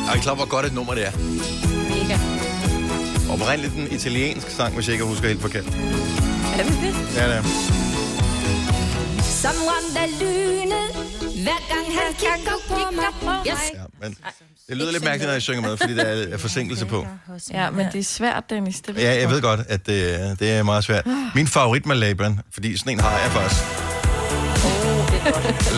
Er 0.08 0.14
I 0.14 0.18
klar, 0.18 0.34
hvor 0.34 0.48
godt 0.48 0.66
et 0.66 0.74
nummer 0.74 0.94
det 0.94 1.06
er? 1.06 1.12
Mega. 1.88 2.18
Oprindeligt 3.32 3.74
den 3.74 3.88
italiensk 3.90 4.50
sang, 4.50 4.74
hvis 4.74 4.86
jeg 4.86 4.92
ikke 4.92 5.04
husker 5.04 5.28
helt 5.28 5.40
forkert. 5.40 5.66
Er 6.58 6.62
det 6.62 6.78
det? 6.82 6.94
Ja, 7.16 7.28
det 7.28 7.36
er. 7.36 7.42
Someone 9.22 9.86
der 9.94 10.06
lynet, 10.20 10.88
hver 11.42 11.60
gang 11.72 11.86
han 11.98 12.14
kigger 12.18 12.56
på 12.68 12.94
mig. 12.94 13.38
Yes. 13.46 13.85
Men 14.08 14.16
det 14.68 14.76
lyder 14.76 14.92
lidt 14.92 15.04
mærkeligt, 15.04 15.26
når 15.26 15.32
jeg 15.32 15.42
synger 15.42 15.62
med, 15.62 15.76
fordi 15.76 15.96
der 15.96 16.02
er 16.04 16.38
forsinkelse 16.38 16.86
på. 16.86 17.06
Ja, 17.52 17.70
men 17.70 17.86
det 17.92 17.98
er 17.98 18.04
svært, 18.04 18.44
Dennis. 18.50 18.80
Det 18.80 18.94
ved 18.94 19.02
Ja, 19.02 19.20
jeg 19.20 19.30
ved 19.30 19.42
godt, 19.42 19.60
at 19.68 19.86
det, 19.86 20.36
det 20.40 20.50
er 20.50 20.62
meget 20.62 20.84
svært. 20.84 21.06
Min 21.34 21.46
favorit 21.46 21.86
med 21.86 21.96
Laban, 21.96 22.40
fordi 22.52 22.76
sådan 22.76 22.92
en 22.92 23.00
har 23.00 23.18
jeg 23.18 23.30
faktisk. 23.30 23.62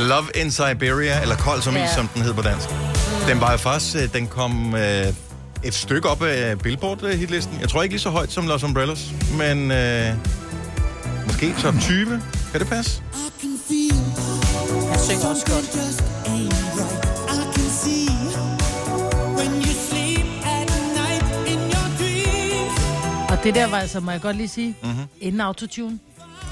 Love 0.09 0.27
in 0.35 0.51
Siberia, 0.51 1.23
eller 1.23 1.37
Kold 1.37 1.63
som 1.63 1.77
is, 1.77 1.91
som 1.95 2.09
den 2.09 2.23
hed 2.23 2.35
på 2.35 2.43
dansk. 2.43 2.69
Den 3.29 3.41
var 3.41 3.51
jo 3.51 3.57
faktisk, 3.57 3.97
øh, 3.97 4.13
den 4.13 4.27
kom 4.27 4.75
øh, 4.75 5.07
et 5.65 5.75
stykke 5.75 6.09
op 6.09 6.23
af 6.23 6.59
Billboard-hitlisten. 6.59 7.61
Jeg 7.61 7.69
tror 7.69 7.83
ikke 7.83 7.93
lige 7.93 8.01
så 8.03 8.11
højt 8.11 8.33
som 8.33 8.47
Los 8.47 8.63
Umbrellas, 8.63 9.11
men 9.39 9.71
øh, 9.71 10.13
måske 11.27 11.55
top 11.63 11.75
20. 11.81 12.23
Kan 12.53 12.61
det 12.61 12.69
passe? 12.69 13.03
Han 14.91 14.99
synger 14.99 15.29
også 15.29 15.47
godt. 15.47 16.68
Det 23.49 23.55
der 23.55 23.67
var 23.71 23.79
altså, 23.79 24.01
må 24.01 24.11
jeg 24.11 24.21
godt 24.21 24.37
lige 24.37 24.49
sige, 24.49 24.75
mm-hmm. 24.83 25.05
inden 25.21 25.41
autotune. 25.41 25.99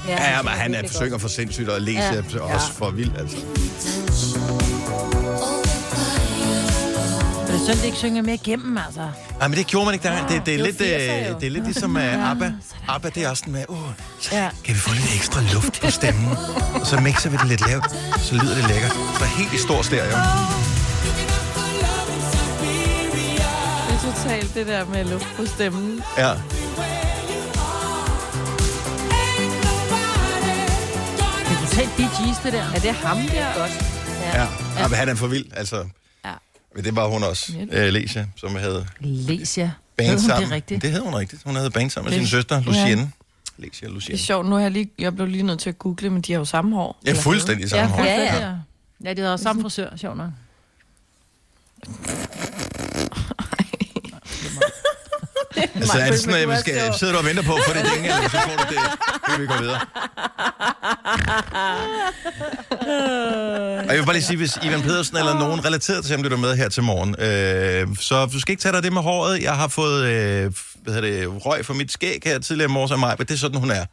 Ja, 0.07 0.35
ja 0.35 0.41
men 0.41 0.51
han 0.51 0.75
er, 0.75 0.87
synger 0.87 1.17
for 1.17 1.27
sindssygt, 1.27 1.69
og 1.69 1.81
læser 1.81 2.13
Ja. 2.13 2.21
ja. 2.33 2.55
også 2.55 2.71
for 2.73 2.89
vildt, 2.89 3.17
altså. 3.17 3.37
Men 3.37 3.45
det 7.47 7.55
er 7.55 7.59
synd, 7.65 7.77
det 7.77 7.85
ikke 7.85 7.97
synger 7.97 8.21
mere 8.21 8.35
igennem, 8.35 8.77
altså. 8.77 9.09
Nej, 9.39 9.47
men 9.47 9.57
det 9.57 9.67
gjorde 9.67 9.85
man 9.85 9.93
ikke 9.93 10.07
dengang. 10.07 10.29
Det, 10.29 10.45
det, 10.45 10.53
er 10.53 10.57
det 10.63 10.65
lidt, 10.65 10.81
80'er 10.81 11.27
jo. 11.27 11.33
øh, 11.35 11.41
det 11.41 11.47
er 11.47 11.51
lidt 11.51 11.63
ligesom 11.63 11.95
uh, 11.95 12.31
ABBA. 12.31 12.51
ABBA, 12.87 13.09
det 13.09 13.23
er 13.23 13.29
også 13.29 13.41
sådan 13.41 13.53
med, 13.53 13.65
uh, 13.69 13.77
Ja. 14.31 14.49
kan 14.63 14.75
vi 14.75 14.79
få 14.79 14.93
lidt 14.93 15.15
ekstra 15.15 15.41
luft 15.53 15.81
på 15.81 15.91
stemmen? 15.91 16.37
Og 16.81 16.87
så 16.87 16.99
mixer 16.99 17.29
vi 17.29 17.37
det 17.37 17.47
lidt 17.47 17.67
lavt, 17.67 17.85
så 18.21 18.35
lyder 18.35 18.55
det 18.55 18.67
lækkert. 18.67 18.91
Så 19.19 19.25
helt 19.25 19.53
i 19.53 19.57
stor 19.57 19.81
stereo. 19.81 20.17
Det 23.87 23.95
er 23.95 24.13
totalt 24.13 24.53
det 24.55 24.67
der 24.67 24.85
med 24.85 25.05
luft 25.05 25.27
på 25.37 25.45
stemmen. 25.45 26.03
Ja. 26.17 26.31
Totalt 31.77 31.95
Bee 31.97 32.05
Gees, 32.25 32.37
det 32.43 32.53
der. 32.53 32.63
Er 32.75 32.79
det 32.79 32.91
ham 32.91 33.17
der? 33.17 33.53
Godt. 33.59 33.71
Ja. 34.21 34.41
ja. 34.81 34.87
men 34.87 34.97
han 34.97 35.09
er 35.09 35.15
for 35.15 35.27
vild, 35.27 35.45
altså. 35.55 35.85
Ja. 36.25 36.31
Men 36.75 36.83
det 36.83 36.95
var 36.95 37.07
hun 37.07 37.23
også, 37.23 37.53
uh, 37.61 37.77
Lesia, 37.77 38.27
som 38.35 38.55
havde 38.55 38.87
Lesia. 38.99 39.71
band 39.97 40.07
Hed 40.09 40.17
hun 40.19 40.27
sammen. 40.27 40.43
det 40.43 40.51
rigtigt? 40.55 40.81
Det 40.81 40.91
hed 40.91 40.99
hun 41.01 41.15
rigtigt. 41.15 41.41
Hun 41.45 41.55
havde 41.55 41.69
band 41.71 41.89
sammen 41.89 42.05
med 42.09 42.13
sin 42.13 42.21
Det- 42.21 42.29
søster, 42.29 42.61
Lucienne. 42.61 43.11
Lesia 43.57 43.87
Det 43.87 43.93
Lucienne. 43.93 44.15
er 44.19 44.23
sjovt, 44.23 44.49
nu 44.49 44.55
er 44.55 44.59
jeg 44.59 44.71
lige, 44.71 44.89
jeg 44.99 45.15
blev 45.15 45.27
lige 45.27 45.43
nødt 45.43 45.59
til 45.59 45.69
at 45.69 45.79
google, 45.79 46.09
men 46.09 46.21
de 46.21 46.31
har 46.31 46.39
jo 46.39 46.45
samme 46.45 46.75
hår. 46.75 46.99
Ja, 47.05 47.13
fuldstændig 47.13 47.69
samme 47.69 47.95
hår. 47.95 48.03
Ja, 48.03 48.15
Ja, 48.15 48.23
ja. 48.23 48.47
ja. 48.47 48.53
Ja, 49.03 49.13
de 49.13 49.21
havde 49.21 49.37
samme 49.37 49.61
frisør, 49.61 49.95
sjovt 49.97 50.17
nok. 50.17 50.29
Altså, 55.75 55.97
er 55.99 56.11
det 56.11 56.19
sådan, 56.19 56.41
at 56.41 56.49
vi 56.49 56.55
skal, 56.59 56.93
sidder 56.99 57.13
du 57.13 57.19
og 57.19 57.25
venter 57.25 57.43
på 57.43 57.53
at 57.53 57.63
få 57.67 57.73
det 57.73 57.85
dænge, 57.93 58.07
eller 58.15 58.29
så 58.29 58.37
får 58.47 58.55
du 58.63 58.65
det, 58.69 58.79
så 59.29 59.39
vi 59.39 59.45
gå 59.45 59.57
videre. 59.61 59.79
Og 63.87 63.93
jeg 63.93 63.97
vil 63.97 64.05
bare 64.05 64.13
lige 64.13 64.23
sige, 64.23 64.37
hvis 64.37 64.57
Ivan 64.63 64.81
Pedersen 64.81 65.17
eller 65.17 65.33
nogen 65.33 65.65
relateret 65.65 66.05
til 66.05 66.15
ham 66.15 66.23
lytter 66.23 66.37
med 66.37 66.55
her 66.55 66.69
til 66.69 66.83
morgen, 66.83 67.15
øh, 67.19 67.95
så 67.99 68.25
du 68.25 68.39
skal 68.39 68.51
ikke 68.51 68.61
tage 68.61 68.73
dig 68.73 68.83
det 68.83 68.93
med 68.93 69.01
håret. 69.01 69.41
Jeg 69.43 69.53
har 69.55 69.67
fået 69.67 70.05
øh, 70.05 70.53
hvad 70.83 70.93
hedder 70.93 71.09
det, 71.09 71.45
røg 71.45 71.65
for 71.65 71.73
mit 71.73 71.91
skæg 71.91 72.21
her 72.25 72.39
tidligere 72.39 72.69
morges 72.71 72.91
af 72.91 72.99
mig, 72.99 73.15
men 73.17 73.27
det 73.27 73.33
er 73.33 73.37
sådan, 73.37 73.59
hun 73.59 73.71
er. 73.71 73.85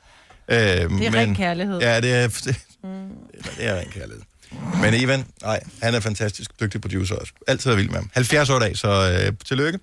Øh, 0.49 0.57
det 0.59 1.07
er 1.07 1.15
ren 1.15 1.35
kærlighed. 1.35 1.81
Ja, 1.81 2.01
det 2.01 2.15
er, 2.15 2.29
det, 2.29 2.45
det 3.59 3.67
er 3.67 3.75
ren 3.79 3.91
kærlighed. 3.91 4.23
Men 4.81 4.95
Ivan, 4.95 5.25
nej, 5.43 5.61
han 5.83 5.95
er 5.95 6.01
fantastisk 6.01 6.51
dygtig 6.61 6.81
producer 6.81 7.15
også. 7.15 7.33
Altid 7.47 7.71
er 7.71 7.75
vild 7.75 7.89
med 7.89 7.97
ham. 7.97 8.11
70 8.13 8.51
år 8.51 8.59
dag, 8.59 8.77
så 8.77 8.89
øh, 9.27 9.33
tillykke. 9.45 9.79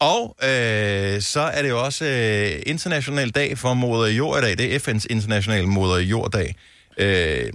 Og 0.00 0.36
øh, 0.42 1.20
så 1.22 1.40
er 1.40 1.62
det 1.62 1.68
jo 1.68 1.84
også 1.84 2.04
øh, 2.04 2.62
international 2.66 3.30
dag 3.30 3.58
for 3.58 3.74
moder 3.74 4.06
jord 4.12 4.38
i 4.38 4.42
dag. 4.42 4.58
Det 4.58 4.74
er 4.74 4.78
FN's 4.78 5.06
internationale 5.10 5.66
moder 5.66 5.98
jorddag. 5.98 6.56
Øh, 6.96 7.52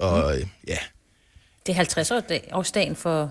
og 0.00 0.36
øh, 0.38 0.46
ja, 0.68 0.76
Det 1.66 1.72
er 1.72 1.76
50 1.76 2.10
år 2.10 2.20
dag, 2.20 2.48
årsdagen 2.52 2.96
for 2.96 3.30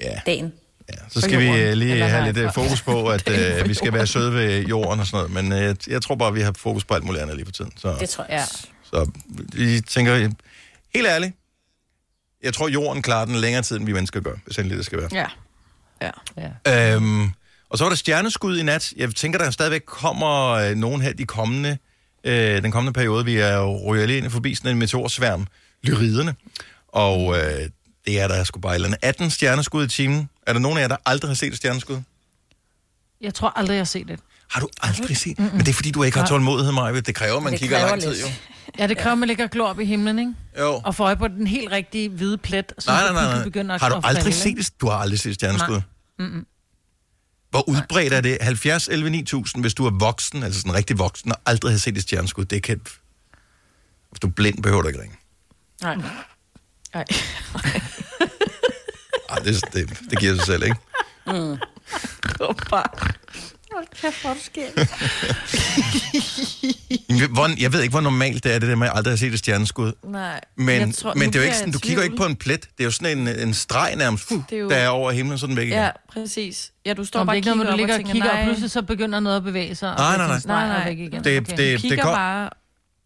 ja, 0.00 0.20
dagen. 0.26 0.52
ja, 0.92 0.94
så 1.10 1.20
skal 1.20 1.38
vi 1.40 1.48
øh, 1.60 1.72
lige 1.72 2.02
have 2.04 2.32
lidt 2.32 2.44
for- 2.54 2.62
fokus 2.62 2.82
på, 2.82 3.06
at 3.14 3.28
øh, 3.28 3.68
vi 3.68 3.74
skal 3.74 3.86
være 3.92 3.98
jorden. 4.00 4.06
søde 4.06 4.34
ved 4.34 4.64
jorden 4.66 5.00
og 5.00 5.06
sådan 5.06 5.30
noget. 5.30 5.50
Men 5.52 5.62
øh, 5.62 5.74
jeg 5.88 6.02
tror 6.02 6.14
bare, 6.14 6.32
vi 6.32 6.40
har 6.40 6.52
fokus 6.56 6.84
på 6.84 6.94
alt 6.94 7.04
muligt 7.04 7.22
andet 7.22 7.36
lige 7.36 7.46
for 7.46 7.52
tiden. 7.52 7.72
Så, 7.76 7.96
Det 8.00 8.08
tror 8.08 8.26
jeg. 8.28 8.44
Så 8.84 9.10
vi 9.52 9.80
tænker, 9.80 10.14
helt 10.94 11.06
ærligt, 11.06 11.32
jeg 12.42 12.54
tror, 12.54 12.68
jorden 12.68 13.02
klarer 13.02 13.24
den 13.24 13.34
længere 13.36 13.62
tid, 13.62 13.76
end 13.76 13.86
vi 13.86 13.92
mennesker 13.92 14.20
gør, 14.20 14.34
hvis 14.46 14.56
endelig 14.58 14.76
det 14.78 14.86
skal 14.86 14.98
være. 14.98 15.08
Ja. 15.12 15.26
Ja. 16.36 16.50
Ja. 16.66 16.94
Øhm, 16.94 17.30
og 17.70 17.78
så 17.78 17.84
var 17.84 17.88
der 17.88 17.96
stjerneskud 17.96 18.58
i 18.58 18.62
nat. 18.62 18.92
Jeg 18.96 19.14
tænker, 19.14 19.38
der 19.38 19.50
stadigvæk 19.50 19.82
kommer 19.86 20.48
øh, 20.50 20.76
nogen 20.76 21.00
her 21.02 21.12
de 21.12 21.24
kommende, 21.24 21.78
øh, 22.24 22.62
den 22.62 22.72
kommende 22.72 22.92
periode. 22.92 23.24
Vi 23.24 23.36
er 23.36 23.56
jo 23.56 23.84
ryger 23.86 24.06
ind 24.16 24.30
forbi 24.30 24.54
sådan 24.54 24.70
en 24.70 24.78
meteorsværm, 24.78 25.46
lyriderne. 25.82 26.34
Og 26.88 27.38
øh, 27.38 27.68
Det 28.06 28.20
er 28.20 28.28
der 28.28 28.44
sgu 28.44 28.60
bare 28.60 28.72
et 28.72 28.74
eller 28.74 28.88
andet. 28.88 28.98
18 29.02 29.30
stjerneskud 29.30 29.84
i 29.84 29.88
timen. 29.88 30.28
Er 30.46 30.52
der 30.52 30.60
nogen 30.60 30.78
af 30.78 30.82
jer, 30.82 30.88
der 30.88 30.96
aldrig 31.06 31.28
har 31.30 31.34
set 31.34 31.46
et 31.52 31.56
stjerneskud? 31.56 32.00
Jeg 33.20 33.34
tror 33.34 33.52
aldrig, 33.58 33.74
jeg 33.74 33.80
har 33.80 33.84
set 33.84 34.08
det. 34.08 34.20
Har 34.50 34.60
du 34.60 34.68
aldrig 34.82 35.16
set? 35.16 35.38
Men 35.38 35.58
det 35.60 35.68
er 35.68 35.72
fordi, 35.72 35.90
du 35.90 36.02
ikke 36.02 36.18
har 36.18 36.26
tålmodighed, 36.26 36.72
Maja. 36.72 37.00
Det 37.00 37.14
kræver, 37.14 37.36
at 37.36 37.42
man 37.42 37.52
Det 37.52 37.60
kigger 37.60 37.76
kræver 37.76 37.90
lang 37.90 38.02
tid, 38.02 38.10
lidt. 38.10 38.22
jo. 38.22 38.28
Ja, 38.78 38.86
det 38.86 38.98
kræver, 38.98 39.12
at 39.12 39.18
man 39.18 39.26
ligger 39.28 39.44
og 39.44 39.50
glor 39.50 39.68
op 39.68 39.80
i 39.80 39.84
himlen, 39.84 40.18
ikke? 40.18 40.32
Jo. 40.58 40.80
Og 40.84 40.94
får 40.94 41.04
øje 41.04 41.16
på 41.16 41.28
den 41.28 41.46
helt 41.46 41.70
rigtige 41.72 42.08
hvide 42.08 42.38
plet. 42.38 42.72
Så 42.78 42.90
Nej, 42.90 43.02
nej, 43.02 43.12
nej. 43.12 43.34
nej. 43.34 43.44
Begynder 43.44 43.74
at 43.74 43.80
Har 43.80 43.88
du 43.88 43.94
aldrig 44.04 44.22
falde, 44.22 44.36
set 44.36 44.56
det? 44.56 44.70
Du 44.80 44.86
har 44.88 44.96
aldrig 44.96 45.20
set 45.20 45.34
stjerneskud? 45.34 45.80
Hvor 47.50 47.68
udbredt 47.68 48.12
er 48.12 48.20
det? 48.20 48.38
70, 48.40 48.88
11, 48.88 49.10
9000, 49.10 49.62
hvis 49.62 49.74
du 49.74 49.86
er 49.86 49.90
voksen, 50.00 50.42
altså 50.42 50.60
sådan 50.60 50.74
rigtig 50.74 50.98
voksen, 50.98 51.32
og 51.32 51.38
aldrig 51.46 51.72
har 51.72 51.78
set 51.78 51.96
et 51.96 52.02
stjerneskud. 52.02 52.44
Det 52.44 52.62
kan... 52.62 52.80
Hvis 54.10 54.20
du 54.22 54.26
er 54.26 54.32
blind, 54.32 54.62
behøver 54.62 54.82
du 54.82 54.88
ikke 54.88 55.00
ringe. 55.00 55.16
Nej. 55.82 55.94
Nej. 56.94 57.04
Ej, 59.28 59.36
det, 59.36 59.64
det, 59.72 59.98
det 60.10 60.18
giver 60.18 60.34
sig 60.36 60.46
selv, 60.46 60.62
ikke? 60.62 60.76
Kæft, 64.02 64.22
hvor 64.22 64.36
sker. 64.42 64.66
Jeg 67.60 67.72
ved 67.72 67.80
ikke, 67.82 67.90
hvor 67.90 68.00
normalt 68.00 68.44
det 68.44 68.54
er, 68.54 68.58
det 68.58 68.68
der 68.68 68.74
med, 68.76 68.86
at 68.86 68.90
jeg 68.90 68.96
aldrig 68.96 69.12
har 69.12 69.16
set 69.16 69.32
et 69.32 69.38
stjerneskud. 69.38 69.92
Nej. 70.04 70.40
Men, 70.56 70.80
Jeg 70.80 70.94
tror- 70.94 71.14
men 71.14 71.28
det 71.28 71.36
er 71.36 71.40
jo 71.40 71.44
ikke 71.44 71.56
sådan, 71.56 71.72
du 71.72 71.78
kigger 71.78 72.02
ikke 72.02 72.16
på 72.16 72.24
en 72.24 72.36
plet. 72.36 72.60
Det 72.62 72.68
er 72.80 72.84
jo 72.84 72.90
sådan 72.90 73.18
en, 73.18 73.28
en 73.28 73.54
streg 73.54 73.94
nærmest, 73.96 74.28
fuh, 74.28 74.42
Det 74.50 74.56
er 74.56 74.60
jo- 74.60 74.68
der 74.70 74.76
er 74.76 74.88
over 74.88 75.10
himlen, 75.12 75.38
så 75.38 75.46
er 75.46 75.48
den 75.48 75.56
væk 75.56 75.66
igen. 75.66 75.78
Ja, 75.78 75.90
præcis. 76.12 76.72
Ja, 76.86 76.94
du 76.94 77.04
står 77.04 77.20
Nå, 77.20 77.24
bare 77.24 77.36
det 77.36 77.46
er 77.46 77.50
og 77.50 77.54
kigger 77.56 77.64
med, 77.64 77.72
du 77.72 77.76
ligger 77.76 77.94
og 77.94 78.00
og 78.04 78.10
kigger, 78.12 78.28
og 78.30 78.34
nej, 78.36 78.44
pludselig 78.44 78.70
så 78.70 78.82
begynder 78.82 79.20
noget 79.20 79.36
at 79.36 79.42
bevæge 79.44 79.74
sig. 79.74 79.94
Nej, 79.96 80.06
og 80.12 80.18
nej, 80.18 80.26
nej. 80.26 80.36
er 80.36 80.40
Nej, 80.46 80.68
nej. 80.78 80.84
væk 80.88 80.98
igen. 80.98 81.24
Det- 81.24 81.38
Okay. 81.40 81.56
det- 81.56 81.76
du 81.78 81.80
kigger 81.80 82.04
går- 82.04 82.14
bare 82.14 82.50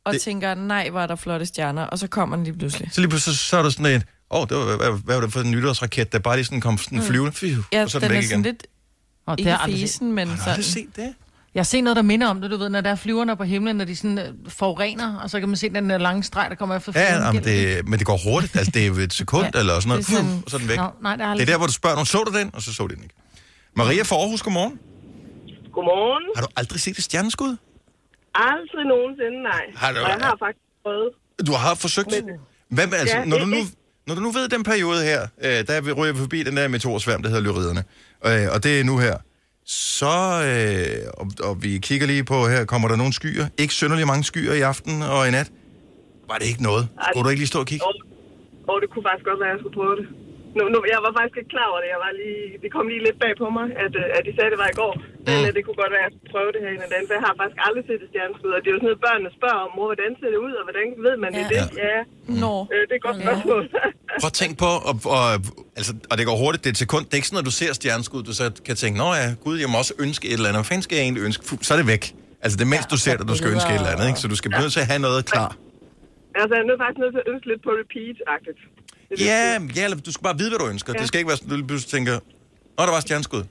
og 0.04 0.12
det- 0.12 0.20
tænker, 0.22 0.54
nej, 0.54 0.90
hvor 0.90 1.00
er 1.00 1.06
der 1.06 1.16
flotte 1.16 1.46
stjerner, 1.46 1.82
og 1.82 1.98
så 1.98 2.06
kommer 2.06 2.36
den 2.36 2.44
lige 2.44 2.58
pludselig. 2.58 2.88
Så 2.92 3.00
lige 3.00 3.08
pludselig, 3.10 3.38
så 3.38 3.56
er 3.56 3.62
der 3.62 3.70
sådan 3.70 3.86
et, 3.86 4.02
åh, 4.30 4.40
oh, 4.40 4.48
det 4.48 4.56
var, 4.56 4.64
hvad, 4.76 5.00
hvad 5.04 5.14
var 5.14 5.22
det 5.22 5.32
for 5.32 5.40
en 5.40 5.50
nytårsraket, 5.50 6.12
der 6.12 6.18
bare 6.18 6.36
lige 6.36 6.44
sådan 6.44 6.60
kom 6.60 6.78
sådan 6.78 7.02
flyvende, 7.02 7.32
fiu, 7.32 7.62
Ja, 7.72 7.82
og 7.82 7.90
så 7.90 7.98
er 7.98 8.00
den 8.00 8.08
den 8.10 8.16
er 8.16 8.20
væk 8.20 8.28
sådan 8.28 8.40
igen. 8.40 8.52
lidt, 8.52 8.66
Og 9.26 9.38
det 9.38 9.42
ikke 9.44 9.52
har 9.52 9.66
fesen, 9.68 10.12
men 10.12 10.28
Har 10.28 10.36
du 10.36 10.42
sådan. 10.42 10.62
set 10.62 10.96
det? 10.96 11.14
Jeg 11.54 11.60
har 11.60 11.64
set 11.64 11.84
noget, 11.84 11.96
der 11.96 12.02
minder 12.02 12.28
om 12.28 12.40
det, 12.40 12.50
du 12.50 12.56
ved, 12.56 12.68
når 12.68 12.80
der 12.80 12.90
er 12.90 12.94
flyverne 12.94 13.36
på 13.36 13.44
himlen, 13.44 13.76
når 13.76 13.84
de 13.84 13.96
sådan 13.96 14.18
øh, 14.18 14.24
forurener, 14.48 15.16
og 15.22 15.30
så 15.30 15.40
kan 15.40 15.48
man 15.48 15.56
se 15.56 15.68
den 15.70 15.90
der 15.90 15.98
lange 15.98 16.22
streg, 16.22 16.46
der 16.50 16.56
kommer 16.56 16.76
efter 16.76 16.92
Ja, 16.96 17.08
flyveren 17.16 17.24
ja 17.34 17.40
men, 17.40 17.44
det, 17.78 17.88
men 17.88 17.98
det 17.98 18.06
går 18.06 18.18
hurtigt. 18.24 18.56
Altså, 18.56 18.70
det 18.74 18.82
er 18.82 18.86
jo 18.86 18.94
et 18.94 19.12
sekund 19.12 19.44
Ja, 19.54 19.58
eller 19.60 19.74
sådan 19.74 19.88
noget, 19.88 20.06
det 20.06 20.12
er 20.12 20.16
sådan- 20.16 20.42
og 20.44 20.50
så 20.50 20.56
er 20.56 20.58
den 20.60 20.68
væk. 20.68 20.76
Nå, 20.76 20.86
nej, 21.02 21.16
det 21.16 21.26
har 21.26 21.34
Det 21.34 21.42
er 21.42 21.46
der, 21.46 21.56
hvor 21.56 21.66
du 21.66 21.72
spørger 21.72 21.96
nogen, 21.96 22.06
så 22.06 22.24
du 22.24 22.38
den? 22.38 22.50
Og 22.54 22.62
så 22.62 22.74
så 22.74 22.86
de 22.86 22.94
den 22.94 23.02
ikke. 23.02 23.14
Maria 23.76 24.02
fra 24.02 24.16
Aarhus, 24.16 24.42
godmorgen. 24.42 24.78
Godmorgen. 25.72 26.24
Har 26.36 26.42
du 26.42 26.48
aldrig 26.56 26.80
set 26.80 26.98
et 26.98 27.04
stjerneskud? 27.04 27.56
Aldrig 28.34 28.84
nogensinde, 28.94 29.42
nej. 29.42 29.64
Har 29.76 29.92
du- 29.92 30.00
Og 30.00 30.08
jeg 30.08 30.18
har 30.22 30.36
faktisk 30.44 30.64
prøvet. 30.84 31.08
Du 31.46 31.52
har 31.52 31.74
forsøgt. 31.74 32.14
Hvad 32.68 32.86
med, 32.86 32.98
altså, 32.98 33.16
Ja, 33.18 33.24
når, 33.24 33.38
du 33.38 33.44
nu, 33.46 33.56
ikke. 33.56 33.68
Når 34.06 34.14
du 34.14 34.20
nu 34.20 34.30
ved 34.30 34.48
den 34.48 34.62
periode 34.62 35.04
her, 35.04 35.20
øh, 35.44 35.66
der 35.66 35.80
vi 35.80 35.92
ryger 35.92 36.12
vi 36.12 36.18
forbi 36.18 36.42
den 36.42 36.56
der 36.56 36.68
meteorsværm, 36.68 37.22
der 37.22 37.28
hedder 37.28 37.42
lyriderne, 37.42 37.84
øh, 38.26 38.54
og 38.54 38.64
det 38.64 38.80
er 38.80 38.84
nu 38.84 38.98
her, 38.98 39.16
så, 39.66 40.16
øh, 40.50 41.10
og, 41.20 41.26
og 41.48 41.62
vi 41.62 41.78
kigger 41.78 42.06
lige 42.06 42.24
på 42.24 42.48
her, 42.48 42.64
kommer 42.64 42.88
der 42.88 42.96
nogle 42.96 43.12
skyer? 43.12 43.46
Ikke 43.58 43.74
synderligt 43.74 44.06
mange 44.06 44.24
skyer 44.24 44.52
i 44.52 44.60
aften 44.60 45.02
og 45.02 45.28
i 45.28 45.30
nat? 45.30 45.52
Var 46.28 46.36
det 46.38 46.46
ikke 46.46 46.62
noget? 46.62 46.88
Skulle 47.10 47.24
du 47.24 47.28
ikke 47.28 47.40
lige 47.40 47.52
stå 47.54 47.60
og 47.60 47.66
kigge? 47.66 47.84
Og 48.68 48.80
det 48.82 48.90
kunne 48.90 49.04
faktisk 49.08 49.24
godt 49.30 49.40
være, 49.40 49.48
at 49.48 49.54
jeg 49.54 49.60
skulle 49.60 49.76
prøve 49.80 49.96
det. 49.96 50.06
Nu, 50.58 50.62
nu, 50.74 50.78
jeg 50.94 51.00
var 51.06 51.12
faktisk 51.18 51.36
ikke 51.40 51.52
klar 51.56 51.66
over 51.72 51.80
det. 51.84 51.88
Jeg 51.94 52.00
var 52.06 52.12
lige, 52.22 52.42
det 52.62 52.68
kom 52.76 52.84
lige 52.92 53.02
lidt 53.08 53.18
bag 53.24 53.32
på 53.42 53.46
mig, 53.56 53.66
at, 53.84 53.92
øh, 54.02 54.16
at 54.16 54.22
de 54.26 54.30
sagde, 54.34 54.48
at 54.50 54.54
det 54.54 54.60
var 54.64 54.70
i 54.74 54.78
går. 54.82 54.92
Men 55.26 55.34
Mm. 55.36 55.42
mm. 55.46 55.52
det 55.56 55.62
kunne 55.66 55.78
godt 55.82 55.92
være, 55.94 56.02
at 56.04 56.08
jeg 56.08 56.14
skulle 56.16 56.32
prøve 56.34 56.50
det 56.54 56.60
her 56.64 56.70
en 56.76 56.82
af 56.86 56.90
dagen. 56.92 57.06
For 57.08 57.14
jeg 57.18 57.24
har 57.28 57.34
faktisk 57.40 57.58
aldrig 57.66 57.84
set 57.90 58.00
et 58.04 58.08
stjerneskud. 58.12 58.50
Og 58.56 58.58
det 58.62 58.68
er 58.70 58.74
jo 58.76 58.80
sådan 58.80 58.90
noget, 58.90 59.02
børnene 59.08 59.30
spørger 59.38 59.60
om, 59.66 59.70
mor, 59.76 59.86
hvordan 59.92 60.10
ser 60.20 60.30
det 60.34 60.40
ud, 60.46 60.52
og 60.58 60.64
hvordan 60.68 60.86
ved 61.06 61.14
man 61.24 61.30
det? 61.38 61.44
Ja. 61.44 61.48
det? 61.52 61.78
Ja, 61.86 61.98
Nå. 62.44 62.52
øh, 62.74 62.80
det 62.88 62.92
er 62.94 62.98
et 63.02 63.06
godt 63.08 63.18
spørgsmål. 63.24 63.62
Prøv 64.22 64.30
at 64.32 64.36
tænke 64.42 64.56
på, 64.64 64.70
og, 64.88 64.94
og, 65.16 65.24
altså, 65.78 65.92
og 66.10 66.14
det 66.18 66.24
går 66.30 66.36
hurtigt, 66.44 66.60
det 66.64 66.68
er 66.72 66.76
et 66.78 66.82
sekund. 66.86 67.02
Det 67.06 67.12
er 67.14 67.20
ikke 67.22 67.30
sådan, 67.32 67.42
at 67.44 67.48
du 67.50 67.56
ser 67.62 67.70
stjerneskud, 67.80 68.20
du 68.30 68.34
så 68.40 68.46
kan 68.68 68.74
tænke, 68.82 68.94
nå 69.02 69.08
ja, 69.20 69.26
gud, 69.46 69.56
jeg 69.64 69.68
må 69.72 69.76
også 69.82 69.94
ønske 70.06 70.24
et 70.30 70.36
eller 70.38 70.48
andet. 70.50 70.60
Hvad 70.62 70.68
fanden 70.70 70.84
skal 70.86 70.94
jeg 70.98 71.04
egentlig 71.08 71.22
ønske? 71.28 71.40
Fuh, 71.48 71.58
så 71.66 71.70
er 71.74 71.78
det 71.82 71.88
væk. 71.94 72.04
Altså 72.44 72.54
det 72.58 72.64
er 72.68 72.72
mens 72.74 72.86
Ja, 72.86 72.92
du 72.94 72.98
ser 73.04 73.14
det, 73.18 73.24
du 73.32 73.36
skal 73.40 73.48
ønske 73.56 73.70
et 73.74 73.78
eller 73.82 73.92
andet, 73.94 74.06
ikke? 74.10 74.20
Så 74.22 74.26
du 74.34 74.36
skal 74.40 74.48
begynde 74.52 74.72
til 74.76 74.82
at 74.86 74.90
have 74.92 75.02
noget 75.08 75.20
klar. 75.32 75.50
altså, 76.40 76.52
jeg 76.56 76.62
er 76.64 76.68
nødt- 76.70 76.80
faktisk 76.84 77.00
nødt 77.04 77.12
til 77.16 77.22
at 77.24 77.28
ønske 77.32 77.46
lidt 77.52 77.62
på 77.66 77.70
repeat-agtigt. 77.80 78.60
Det 79.18 79.24
Ja, 79.30 79.58
fedt. 79.58 79.76
ja, 79.76 79.84
eller 79.84 79.96
du 80.08 80.12
skal 80.12 80.22
bare 80.28 80.38
vide, 80.38 80.50
hvad 80.50 80.58
du 80.58 80.66
ønsker. 80.74 80.92
Ja. 80.94 80.98
Det 81.00 81.08
skal 81.08 81.18
ikke 81.20 81.28
være 81.32 81.36
sådan, 81.36 81.52
at 81.52 81.58
du 81.60 81.66
pludselig 81.66 81.90
tænker, 81.96 82.14
nå, 82.78 82.80
der 82.88 82.92
var 82.96 83.00
stjerneskud. 83.06 83.42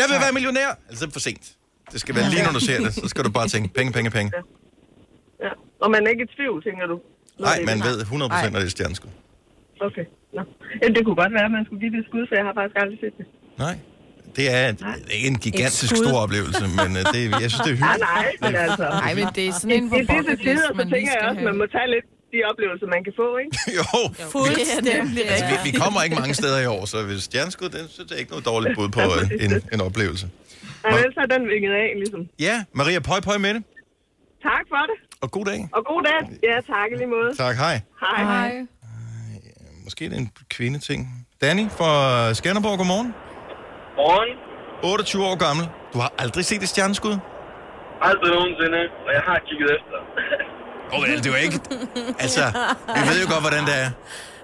Jeg 0.00 0.06
vil 0.10 0.16
være 0.24 0.32
millionær! 0.38 0.68
Altså, 0.88 1.00
det 1.06 1.10
er 1.10 1.14
for 1.18 1.24
sent. 1.28 1.44
Det 1.92 2.00
skal 2.00 2.12
være 2.18 2.30
lige, 2.34 2.42
når 2.48 2.52
du 2.58 2.62
ser 2.68 2.78
det. 2.84 2.94
Så 2.94 3.08
skal 3.12 3.22
du 3.24 3.30
bare 3.38 3.48
tænke, 3.54 3.68
penge, 3.78 3.90
penge, 3.96 4.10
penge. 4.18 4.30
Ja. 5.44 5.50
Og 5.84 5.88
man 5.94 6.00
er 6.06 6.10
ikke 6.14 6.24
i 6.28 6.30
tvivl, 6.36 6.58
tænker 6.68 6.86
du? 6.92 6.96
Nej, 7.46 7.56
det 7.58 7.66
man 7.70 7.76
det. 7.78 7.84
ved 7.86 7.96
100% 8.02 8.50
når 8.52 8.58
det 8.62 8.66
er 8.66 8.74
stjerneskud. 8.78 9.10
Okay. 9.88 10.04
Nå. 10.36 10.42
Ja, 10.82 10.86
det 10.94 11.00
kunne 11.04 11.18
godt 11.22 11.32
være, 11.38 11.44
at 11.50 11.54
man 11.58 11.64
skulle 11.66 11.80
give 11.84 11.92
det 11.94 11.98
et 12.04 12.06
skud, 12.10 12.24
for 12.28 12.34
jeg 12.38 12.44
har 12.48 12.54
faktisk 12.58 12.76
aldrig 12.82 12.98
set 13.04 13.14
det. 13.18 13.26
Nej. 13.64 13.76
Det 14.36 14.46
er, 14.58 14.72
det 14.72 15.12
ikke 15.18 15.28
en 15.34 15.40
gigantisk 15.48 15.94
stor 16.02 16.16
oplevelse, 16.24 16.62
men 16.80 16.90
øh, 17.00 17.02
det, 17.14 17.20
jeg 17.44 17.48
synes, 17.52 17.64
det 17.68 17.72
er 17.72 17.78
Nej, 17.84 17.94
hyggeligt. 17.94 18.10
nej, 18.16 18.26
men 18.44 18.54
altså... 18.66 18.84
Nej, 19.04 19.12
men 19.18 19.26
det 19.36 19.42
er 19.48 19.52
sådan 19.60 19.76
en 19.78 19.84
så 19.88 19.94
man 19.94 20.86
lige 20.88 20.96
tænker 20.96 21.12
jeg 21.12 21.18
skal 21.18 21.28
også, 21.28 21.38
at 21.42 21.46
man 21.50 21.56
må 21.62 21.66
tage 21.76 21.88
lidt 21.94 22.06
de 22.32 22.38
oplevelser, 22.50 22.86
man 22.96 23.02
kan 23.06 23.12
få, 23.22 23.28
ikke? 23.42 23.52
Jo, 23.78 23.84
Fuldstændig. 24.36 24.92
altså, 25.32 25.46
vi, 25.50 25.56
vi 25.68 25.72
kommer 25.82 25.98
ikke 26.06 26.16
mange 26.22 26.34
steder 26.34 26.58
i 26.66 26.66
år, 26.76 26.82
så 26.92 26.96
hvis 27.08 27.22
stjerneskud, 27.30 27.68
det, 27.74 27.80
så 27.96 28.00
det 28.06 28.12
er 28.16 28.20
ikke 28.22 28.30
noget 28.34 28.46
dårligt 28.52 28.72
bud 28.78 28.88
på 28.98 29.00
øh, 29.18 29.44
en, 29.44 29.50
en 29.74 29.80
oplevelse. 29.88 30.26
Og 30.84 30.90
ellers 30.98 31.16
er 31.24 31.26
den 31.34 31.42
vinget 31.54 31.72
af, 31.82 31.88
ligesom. 32.02 32.20
Ja, 32.48 32.56
Maria, 32.80 33.00
pøj, 33.10 33.20
pøj 33.28 33.38
med 33.46 33.52
det. 33.56 33.62
Tak 34.50 34.64
for 34.72 34.82
det, 34.90 34.96
Og 35.22 35.28
god 35.36 35.44
dag. 35.44 35.60
og 35.76 35.82
god 35.92 36.02
dag. 36.08 36.20
Ja, 36.48 36.56
tak 36.74 36.88
i 36.92 36.96
lige 37.00 37.06
måde. 37.16 37.30
Tak, 37.44 37.56
hej. 37.56 37.80
Hej. 38.00 38.22
Hej. 38.32 38.66
Måske 39.84 40.04
det 40.04 40.12
er 40.12 40.18
en 40.18 40.30
kvindeting. 40.50 41.26
Danny 41.42 41.64
fra 41.78 41.90
Skanderborg, 42.34 42.78
godmorgen. 42.78 43.14
Morgen. 43.96 44.36
28 44.84 45.24
år 45.24 45.36
gammel. 45.46 45.64
Du 45.92 45.98
har 45.98 46.12
aldrig 46.18 46.44
set 46.44 46.62
et 46.62 46.68
stjerneskud? 46.68 47.16
Aldrig 48.08 48.30
nogensinde, 48.36 48.78
og 49.06 49.10
jeg 49.16 49.22
har 49.28 49.38
kigget 49.48 49.68
efter. 49.76 49.98
Oh, 50.92 51.06
det 51.06 51.26
er 51.26 51.30
jo 51.30 51.36
ikke... 51.36 51.60
Altså, 52.18 52.40
vi 52.96 53.00
ved 53.08 53.20
jo 53.24 53.32
godt, 53.32 53.40
hvordan 53.42 53.64
det 53.64 53.74
er. 53.84 53.90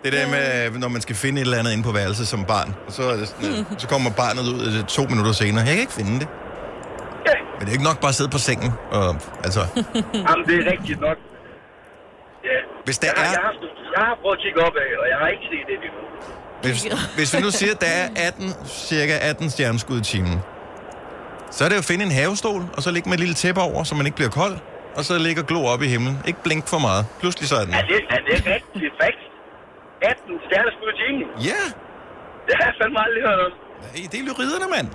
Det 0.05 0.13
der 0.13 0.29
med, 0.29 0.71
når 0.79 0.89
man 0.89 1.01
skal 1.01 1.17
finde 1.17 1.41
et 1.41 1.45
eller 1.45 1.59
andet 1.59 1.73
inde 1.73 1.85
på 1.85 1.93
værelset 1.93 2.29
som 2.29 2.45
barn. 2.45 2.75
Og 2.87 2.93
så, 2.93 3.03
er 3.03 3.17
det 3.17 3.29
sådan, 3.29 3.51
øh, 3.51 3.65
så 3.79 3.89
kommer 3.89 4.11
barnet 4.11 4.43
ud 4.43 4.79
øh, 4.79 4.85
to 4.85 5.03
minutter 5.03 5.33
senere. 5.33 5.65
Jeg 5.65 5.73
kan 5.75 5.81
ikke 5.81 5.93
finde 5.93 6.21
det. 6.21 6.29
Men 7.59 7.61
det 7.61 7.69
er 7.69 7.73
ikke 7.73 7.85
nok 7.85 8.01
bare 8.01 8.09
at 8.09 8.15
sidde 8.15 8.31
på 8.31 8.39
sengen. 8.39 8.73
Og, 8.91 9.17
altså, 9.45 9.61
Jamen, 10.29 10.45
det 10.47 10.55
er 10.67 10.73
rigtigt 10.73 11.01
nok. 11.01 11.17
Ja. 12.45 12.59
hvis 12.85 12.99
der 12.99 13.07
Jeg 13.17 13.25
har, 13.25 13.33
jeg, 13.33 13.35
er... 13.35 13.41
har, 13.43 13.53
jeg 13.97 14.05
har 14.09 14.17
prøvet 14.23 14.37
at 14.37 14.43
kigge 14.45 14.61
op 14.67 14.73
af, 14.85 14.91
og 15.03 15.07
jeg 15.13 15.17
har 15.23 15.29
ikke 15.35 15.47
set 15.53 15.65
det 15.71 15.75
endnu. 15.75 16.03
Hvis, 16.63 16.79
hvis 17.17 17.35
vi 17.37 17.41
nu 17.41 17.51
siger, 17.51 17.73
at 17.75 17.81
der 17.81 17.87
er 17.87 18.09
18, 18.29 18.55
cirka 18.67 19.19
18 19.21 19.51
stjerneskud 19.51 20.01
i 20.01 20.03
timen, 20.05 20.41
så 21.51 21.65
er 21.65 21.69
det 21.69 21.75
jo 21.77 21.79
at 21.79 21.85
finde 21.85 22.05
en 22.05 22.11
havestol, 22.11 22.63
og 22.77 22.83
så 22.83 22.91
ligge 22.91 23.09
med 23.09 23.17
et 23.17 23.21
lille 23.21 23.35
tæppe 23.35 23.61
over, 23.61 23.85
så 23.85 23.95
man 23.95 24.07
ikke 24.07 24.17
bliver 24.17 24.31
kold, 24.31 24.57
og 24.97 25.03
så 25.05 25.19
ligge 25.27 25.41
og 25.43 25.47
glo 25.47 25.61
op 25.73 25.83
i 25.83 25.89
himlen. 25.95 26.17
Ikke 26.27 26.43
blink 26.43 26.67
for 26.73 26.79
meget. 26.79 27.07
Pludselig 27.21 27.49
så 27.49 27.57
er 27.57 27.65
den. 27.65 27.75
Er 27.75 27.83
det, 27.93 28.01
er 28.11 28.21
det 28.29 28.35
rigtigt 28.55 28.93
fakt? 29.03 29.21
18 30.03 30.39
stjerneskud 30.47 30.89
i 30.95 30.97
timen? 31.03 31.29
Ja, 31.51 31.63
Det 32.47 32.53
har 32.59 32.65
jeg 32.71 32.75
fandme 32.83 32.99
aldrig 33.07 33.23
hørt 33.29 33.41
om. 33.47 33.53
Nej, 33.85 34.09
det 34.13 34.19
er 34.21 34.25
lyriderne, 34.29 34.67
mand. 34.77 34.89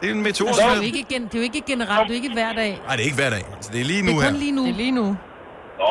Det 0.00 0.06
er 0.10 0.14
en 0.14 0.22
meteor. 0.22 0.48
Det 0.52 0.62
er 0.64 0.76
jo 0.76 0.82
ikke, 0.82 1.04
gen, 1.10 1.22
det 1.24 1.34
er 1.34 1.38
jo 1.38 1.42
ikke 1.50 1.62
generelt, 1.72 2.08
det 2.08 2.14
er 2.14 2.18
jo 2.18 2.22
ikke 2.22 2.32
hver 2.38 2.52
dag. 2.52 2.72
Nej, 2.86 2.92
det 2.96 3.02
er 3.04 3.08
ikke 3.10 3.20
hver 3.22 3.30
dag. 3.36 3.44
Altså, 3.56 3.70
det 3.72 3.80
er 3.80 3.84
lige 3.92 4.02
Det 4.02 4.10
nu 4.12 4.18
er 4.18 4.22
her. 4.22 4.30
kun 4.30 4.38
lige 4.44 4.52
nu. 4.58 4.62
Det 4.66 4.70
er 4.70 4.76
lige 4.84 4.90
nu. 5.00 5.06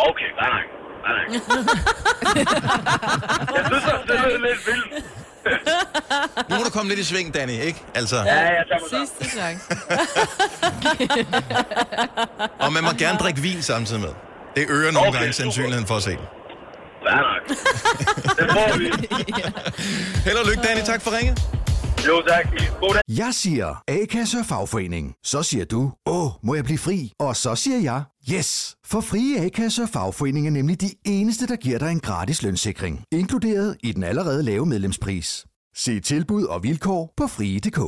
Okay, 0.10 0.30
nej, 0.42 0.50
nej. 0.56 0.64
Nej, 1.06 1.14
nej. 1.18 1.26
jeg 3.56 3.64
synes, 3.70 3.84
det 4.08 4.16
er 4.20 4.38
lidt 4.48 4.62
vildt. 4.70 5.06
Nu 6.50 6.56
må 6.58 6.64
du 6.64 6.70
komme 6.70 6.90
lidt 6.90 7.00
i 7.00 7.04
sving, 7.04 7.34
Danny, 7.34 7.52
ikke? 7.52 7.82
Altså, 7.96 8.16
Ja, 8.16 8.24
mig 8.24 8.52
sammen. 8.90 9.08
Sidste 9.08 9.38
chance. 9.38 9.64
og 12.60 12.74
man 12.74 12.84
må 12.84 12.90
gerne 12.92 13.18
drikke 13.18 13.42
vin 13.42 13.62
samtidig 13.62 14.02
med. 14.02 14.10
Det 14.56 14.66
øger 14.70 14.92
nogle 14.92 15.08
Okay, 15.10 15.20
gange 15.20 15.34
sandsynligheden 15.34 15.88
for 15.88 15.96
at 15.96 16.04
se 16.04 16.10
den. 16.12 16.20
Ja, 17.10 17.16
nok. 17.16 17.48
Det 18.40 18.52
får 18.52 18.78
vi. 18.78 18.86
Held 20.26 20.38
og 20.38 20.46
lykke, 20.50 20.62
Danny. 20.68 20.82
Tak 20.86 21.02
for 21.02 21.18
ringet. 21.18 21.42
Jo, 22.08 22.22
tak. 22.28 22.46
God 22.82 22.94
dag. 22.94 23.02
Jeg 23.18 23.30
siger 23.34 23.84
A-kasse 23.88 24.38
og 24.40 24.46
fagforening. 24.46 25.14
Så 25.24 25.44
siger 25.44 25.66
du, 25.66 25.92
åh, 26.06 26.32
må 26.44 26.56
jeg 26.56 26.64
blive 26.64 26.78
fri? 26.78 27.12
Og 27.20 27.36
så 27.36 27.56
siger 27.56 27.80
jeg, 27.80 28.04
yes! 28.34 28.76
For 28.86 29.02
frie 29.02 29.46
A-kasse 29.46 29.84
og 29.84 29.90
fagforening 29.90 30.48
er 30.48 30.52
nemlig 30.52 30.82
de 30.82 30.90
eneste, 31.06 31.48
der 31.48 31.56
giver 31.56 31.80
dig 31.80 31.92
en 31.92 32.00
gratis 32.00 32.44
lønssikring. 32.44 33.04
Inkluderet 33.12 33.78
i 33.84 33.92
den 33.92 34.04
allerede 34.04 34.44
lave 34.44 34.66
medlemspris. 34.66 35.46
Se 35.76 36.00
tilbud 36.00 36.44
og 36.44 36.64
vilkår 36.64 37.14
på 37.18 37.28
frie.dk. 37.28 37.80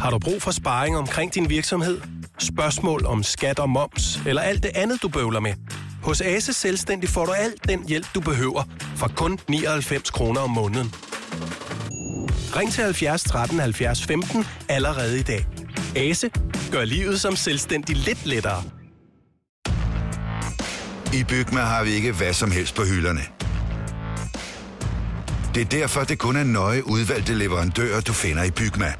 Har 0.00 0.10
du 0.10 0.18
brug 0.18 0.42
for 0.42 0.50
sparring 0.50 0.96
omkring 0.96 1.34
din 1.34 1.48
virksomhed? 1.50 2.00
Spørgsmål 2.38 3.06
om 3.06 3.22
skat 3.22 3.58
og 3.58 3.70
moms, 3.70 4.20
eller 4.26 4.42
alt 4.42 4.62
det 4.62 4.70
andet, 4.74 5.02
du 5.02 5.08
bøvler 5.08 5.40
med? 5.40 5.54
Hos 6.02 6.20
Ase 6.20 6.52
Selvstændig 6.52 7.08
får 7.08 7.26
du 7.26 7.32
alt 7.32 7.68
den 7.68 7.88
hjælp, 7.88 8.06
du 8.14 8.20
behøver, 8.20 8.62
for 8.96 9.08
kun 9.16 9.38
99 9.48 10.10
kroner 10.10 10.40
om 10.40 10.50
måneden. 10.50 10.94
Ring 12.56 12.72
til 12.72 12.84
70 12.84 13.22
13 13.22 13.58
70 13.60 14.06
15 14.06 14.46
allerede 14.68 15.20
i 15.20 15.22
dag. 15.22 15.46
Ase 15.96 16.30
gør 16.72 16.84
livet 16.84 17.20
som 17.20 17.36
selvstændig 17.36 17.96
lidt 17.96 18.26
lettere. 18.26 18.62
I 21.14 21.24
Bygma 21.24 21.60
har 21.60 21.84
vi 21.84 21.90
ikke 21.90 22.12
hvad 22.12 22.32
som 22.32 22.50
helst 22.50 22.74
på 22.74 22.82
hylderne. 22.84 23.20
Det 25.54 25.60
er 25.60 25.64
derfor, 25.64 26.04
det 26.04 26.18
kun 26.18 26.36
er 26.36 26.44
nøje 26.44 26.86
udvalgte 26.86 27.34
leverandører, 27.34 28.00
du 28.00 28.12
finder 28.12 28.42
i 28.44 28.50
Bygma. 28.50 28.92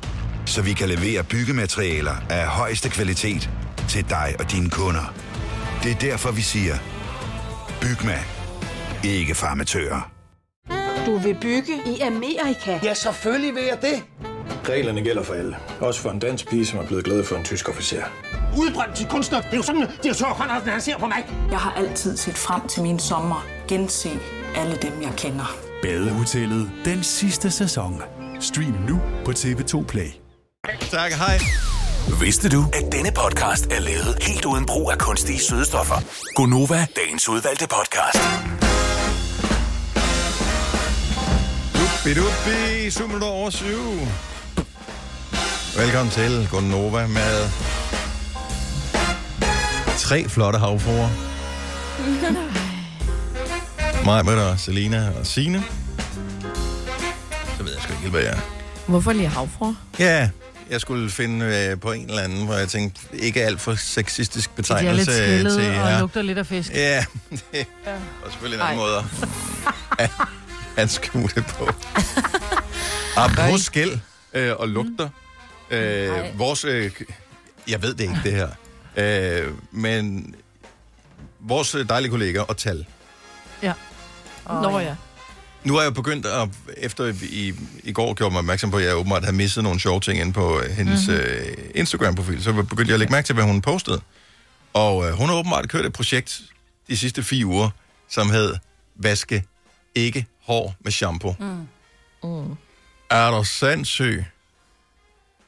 Så 0.47 0.63
vi 0.63 0.73
kan 0.73 0.89
levere 0.89 1.25
byggematerialer 1.25 2.17
af 2.31 2.47
højeste 2.47 2.89
kvalitet 2.89 3.51
til 3.89 4.09
dig 4.09 4.35
og 4.39 4.53
dine 4.53 4.71
kunder. 4.71 5.15
Det 5.83 5.91
er 5.91 5.99
derfor, 5.99 6.31
vi 6.31 6.43
siger, 6.43 6.77
Bygma. 7.81 8.19
Ikke 9.05 9.35
farmatører. 9.35 10.10
Du 11.07 11.19
vil 11.19 11.35
bygge 11.41 11.73
i 11.87 12.01
Amerika? 12.01 12.79
Ja, 12.83 12.95
selvfølgelig 12.95 13.55
vil 13.55 13.63
jeg 13.63 13.79
det. 13.83 14.03
Reglerne 14.69 15.03
gælder 15.03 15.23
for 15.23 15.35
alle. 15.35 15.57
Også 15.81 16.01
for 16.01 16.11
en 16.11 16.19
dansk 16.19 16.49
pige, 16.49 16.67
som 16.67 16.79
er 16.79 16.87
blevet 16.87 17.05
glad 17.05 17.25
for 17.25 17.37
en 17.37 17.45
tysk 17.45 17.69
officer. 17.69 18.03
Udbrændt 18.59 18.97
til 18.97 19.07
kunstner. 19.07 19.41
Det 19.41 19.53
er 19.53 19.57
jo 19.57 19.63
sådan, 19.63 19.83
at 19.83 19.91
de 20.03 20.09
har 20.09 20.15
tørt, 20.15 20.67
han 20.67 20.81
ser 20.81 20.99
på 20.99 21.07
mig. 21.07 21.27
Jeg 21.51 21.59
har 21.59 21.73
altid 21.77 22.17
set 22.17 22.35
frem 22.39 22.69
til 22.69 22.83
min 22.83 22.99
sommer. 22.99 23.47
Gense 23.69 24.11
alle 24.57 24.77
dem, 24.83 25.03
jeg 25.03 25.13
kender. 25.17 25.57
Badehotellet 25.83 26.71
den 26.85 27.03
sidste 27.03 27.51
sæson. 27.51 28.03
Stream 28.41 28.75
nu 28.89 29.01
på 29.25 29.31
TV2 29.31 29.85
Play. 29.85 30.09
Tak, 30.91 31.13
hej. 31.13 31.39
Vidste 32.21 32.49
du, 32.49 32.65
at 32.73 32.93
denne 32.93 33.11
podcast 33.13 33.67
er 33.67 33.81
lavet 33.81 34.19
helt 34.23 34.45
uden 34.45 34.67
brug 34.67 34.91
af 34.91 34.99
kunstige 34.99 35.39
sødestoffer? 35.41 35.95
Gonova, 36.35 36.87
dagens 36.97 37.29
udvalgte 37.29 37.67
podcast. 37.69 38.50
Bidubi, 42.05 42.91
7 42.91 43.07
minutter 43.07 43.27
over 43.29 43.51
7. 43.51 43.67
Velkommen 45.77 46.11
til 46.13 46.49
Gonova 46.51 47.07
med 47.07 47.49
tre 49.99 50.29
flotte 50.29 50.59
havfruer. 50.59 51.09
Mig, 54.05 54.25
med 54.25 54.35
og 54.35 54.59
Selina 54.61 55.13
og 55.21 55.27
Sine. 55.27 55.63
Så 57.57 57.63
ved 57.63 57.73
jeg 57.73 57.83
sgu 57.83 57.93
ikke 57.93 58.01
helt, 58.01 58.11
hvad 58.13 58.21
jeg 58.23 58.31
er. 58.33 58.41
Hvorfor 58.87 59.13
lige 59.13 59.29
havfruer? 59.29 59.75
Ja, 59.99 60.31
jeg 60.71 60.81
skulle 60.81 61.11
finde 61.11 61.69
øh, 61.73 61.81
på 61.81 61.93
en 61.93 62.09
eller 62.09 62.23
anden, 62.23 62.45
hvor 62.45 62.55
jeg 62.55 62.69
tænkte, 62.69 63.01
ikke 63.13 63.43
alt 63.45 63.61
for 63.61 63.75
sexistisk 63.75 64.51
De 64.57 64.73
er 64.73 64.93
lidt 64.93 65.07
betegnelse 65.07 65.61
til 65.61 65.67
og 65.71 65.75
jer. 65.75 66.01
lugter 66.01 66.23
lidt 66.23 66.39
af 66.39 66.47
fisk. 66.47 66.71
Ja, 66.75 67.05
det 67.53 67.67
var 68.25 68.31
selvfølgelig 68.31 68.61
en 68.65 68.67
anden 68.67 68.79
måde 68.79 69.05
anskue 70.81 71.29
det 71.35 71.47
på. 71.47 71.65
Apropos 73.17 73.61
skæld 73.61 73.99
øh, 74.35 74.53
og 74.59 74.69
lugter. 74.69 75.09
Øh, 75.71 76.39
vores, 76.39 76.65
øh, 76.65 76.91
jeg 77.69 77.83
ved 77.83 77.95
det 77.95 78.01
ikke, 78.01 78.21
det 78.25 78.33
her. 78.33 78.49
Øh, 78.97 79.53
men 79.71 80.35
vores 81.41 81.77
dejlige 81.89 82.11
kollega 82.11 82.41
og 82.41 82.57
tal. 82.57 82.87
Ja. 83.63 83.73
Nå 84.49 84.79
ja. 84.79 84.95
Nu 85.65 85.77
er 85.77 85.83
jeg 85.83 85.95
begyndt 85.95 86.27
at, 86.27 86.49
efter 86.77 87.15
i, 87.23 87.55
i 87.85 87.93
går 87.93 88.15
gjorde 88.15 88.33
mig 88.33 88.39
opmærksom 88.39 88.71
på, 88.71 88.77
at 88.77 88.85
jeg 88.85 88.97
åbenbart 88.97 89.23
havde 89.25 89.37
misset 89.37 89.63
nogle 89.65 89.81
sjove 89.81 90.01
ting 90.01 90.21
inde 90.21 90.33
på 90.33 90.61
øh, 90.61 90.71
hendes 90.71 91.09
Mhm. 91.09 91.17
mm-hmm. 91.17 91.31
øh, 91.31 91.57
Instagram-profil, 91.75 92.43
så 92.43 92.53
begyndte 92.53 92.85
jeg 92.89 92.93
at 92.95 92.99
lægge 92.99 93.13
mærke 93.13 93.27
til, 93.27 93.35
hvad 93.35 93.45
hun 93.45 93.61
postede. 93.63 94.01
Og 94.73 95.09
øh, 95.09 95.13
hun 95.13 95.29
har 95.29 95.37
åbenbart 95.37 95.69
kørt 95.69 95.87
et 95.87 95.93
projekt 95.93 96.41
de 96.89 96.97
sidste 96.97 97.23
fire 97.23 97.47
uger, 97.47 97.71
som 98.09 98.31
hed 98.31 98.55
Vaske 98.97 99.45
ikke 99.95 100.27
hår 100.51 100.75
med 100.81 100.93
shampoo. 100.93 101.35
Mm. 101.39 101.69
Mm. 102.23 102.57
Er 103.11 103.31
du 103.31 103.45
sindssyg? 103.45 104.25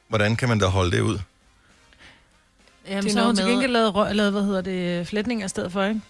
Hvordan 0.07 0.35
kan 0.35 0.49
man 0.49 0.59
da 0.59 0.65
holde 0.65 0.91
det 0.91 1.01
ud? 1.01 1.19
Jamen, 2.87 3.03
Det 3.03 3.11
så 3.11 3.19
har 3.19 3.25
hun 3.25 3.35
noget 3.35 3.37
til 3.37 3.51
gengæld 3.53 3.71
lavet, 3.71 3.91
rø- 3.95 4.11
lavet 4.11 4.31
hvad 4.31 4.43
hedder 4.43 4.61
det, 4.61 5.07
flætninger 5.07 5.45
i 5.45 5.49
stedet 5.49 5.71
for, 5.71 5.83
ikke? 5.83 6.01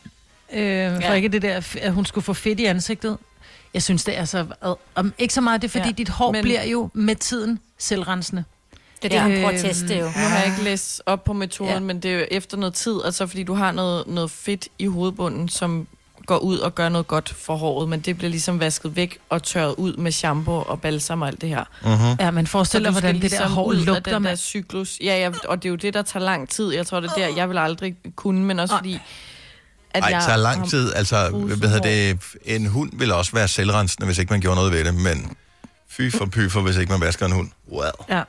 Øh, 0.53 1.03
for 1.05 1.13
ikke 1.13 1.29
det 1.29 1.41
der, 1.41 1.61
at 1.81 1.93
hun 1.93 2.05
skulle 2.05 2.23
få 2.25 2.33
fedt 2.33 2.59
i 2.59 2.65
ansigtet. 2.65 3.17
Jeg 3.73 3.83
synes, 3.83 4.03
det 4.03 4.17
er 4.17 4.25
så... 4.25 4.45
Om, 4.95 5.13
ikke 5.17 5.33
så 5.33 5.41
meget, 5.41 5.61
det 5.61 5.67
er 5.67 5.71
fordi, 5.71 5.81
Ja, 5.83 5.87
ja, 5.87 5.91
dit 5.91 6.09
hår 6.09 6.31
men- 6.31 6.41
bliver 6.41 6.63
jo 6.63 6.89
med 6.93 7.15
tiden 7.15 7.59
selvrensende. 7.77 8.43
Det 9.01 9.13
er 9.13 9.15
det, 9.15 9.21
hun 9.21 9.31
prøver 9.31 9.47
at 9.49 9.53
Øhm, 9.53 9.61
teste 9.63 9.97
jo. 9.97 10.05
Nu 10.05 10.09
har 10.11 10.37
jeg 10.37 10.45
ikke 10.47 10.63
læst 10.63 11.01
op 11.05 11.23
på 11.23 11.33
metoden, 11.33 11.69
ja. 11.69 11.73
Ja. 11.73 11.79
men 11.79 11.99
det 11.99 12.11
er 12.11 12.19
jo 12.19 12.25
efter 12.31 12.57
noget 12.57 12.73
tid, 12.73 12.95
altså 13.05 13.27
fordi 13.27 13.43
du 13.43 13.53
har 13.53 13.71
noget, 13.71 14.07
noget 14.07 14.31
fedt 14.31 14.67
i 14.79 14.85
hovedbunden, 14.85 15.49
som 15.49 15.87
går 16.25 16.37
ud 16.37 16.57
og 16.57 16.75
gør 16.75 16.89
noget 16.89 17.07
godt 17.07 17.29
for 17.29 17.55
håret, 17.55 17.89
men 17.89 17.99
det 17.99 18.17
bliver 18.17 18.29
ligesom 18.29 18.59
vasket 18.59 18.95
væk 18.95 19.17
og 19.29 19.43
tørret 19.43 19.75
ud 19.77 19.95
med 19.97 20.11
shampoo 20.11 20.61
og 20.61 20.81
balsam 20.81 21.21
og 21.21 21.27
alt 21.27 21.41
det 21.41 21.49
her. 21.49 21.63
Uh-huh. 21.83 22.23
Ja, 22.23 22.31
men 22.31 22.47
forestil 22.47 22.79
dig, 22.83 22.85
Så 22.85 22.89
du 22.89 22.93
hvordan 22.93 23.15
det 23.15 23.21
der 23.21 23.27
ligesom 23.29 23.51
hår 23.51 23.63
ud 23.65 23.75
af 23.75 23.85
lugter 23.85 24.01
den 24.01 24.13
der 24.13 24.19
med. 24.19 24.37
cyklus. 24.37 24.97
Ja, 25.03 25.17
ja, 25.17 25.31
og 25.47 25.63
det 25.63 25.65
er 25.65 25.69
jo 25.69 25.75
det, 25.75 25.93
der 25.93 26.01
tager 26.01 26.23
lang 26.25 26.49
tid. 26.49 26.73
Jeg 26.73 26.87
tror, 26.87 26.99
det 26.99 27.09
er 27.09 27.13
der, 27.15 27.35
jeg 27.35 27.49
vil 27.49 27.57
aldrig 27.57 27.95
kunne, 28.15 28.45
men 28.45 28.59
også 28.59 28.75
fordi... 28.75 28.99
At 29.95 30.03
Ej, 30.03 30.09
jeg 30.09 30.19
det 30.19 30.25
tager 30.25 30.37
lang 30.37 30.69
tid. 30.69 30.93
Altså, 30.95 31.29
hvad 31.29 31.69
hedder 31.69 31.77
hår. 31.77 32.17
det? 32.45 32.55
En 32.55 32.65
hund 32.65 32.91
vil 32.93 33.11
også 33.11 33.31
være 33.31 33.47
selvrensende, 33.47 34.05
hvis 34.05 34.17
ikke 34.17 34.33
man 34.33 34.41
gjorde 34.41 34.55
noget 34.55 34.71
ved 34.71 34.85
det, 34.85 34.93
men 34.95 35.35
fy 35.89 36.11
for 36.11 36.25
py 36.25 36.49
for, 36.49 36.61
hvis 36.61 36.77
ikke 36.77 36.91
man 36.91 37.01
vasker 37.01 37.25
en 37.25 37.31
hund. 37.31 37.49
Well. 37.71 37.91
Ja. 38.09 38.23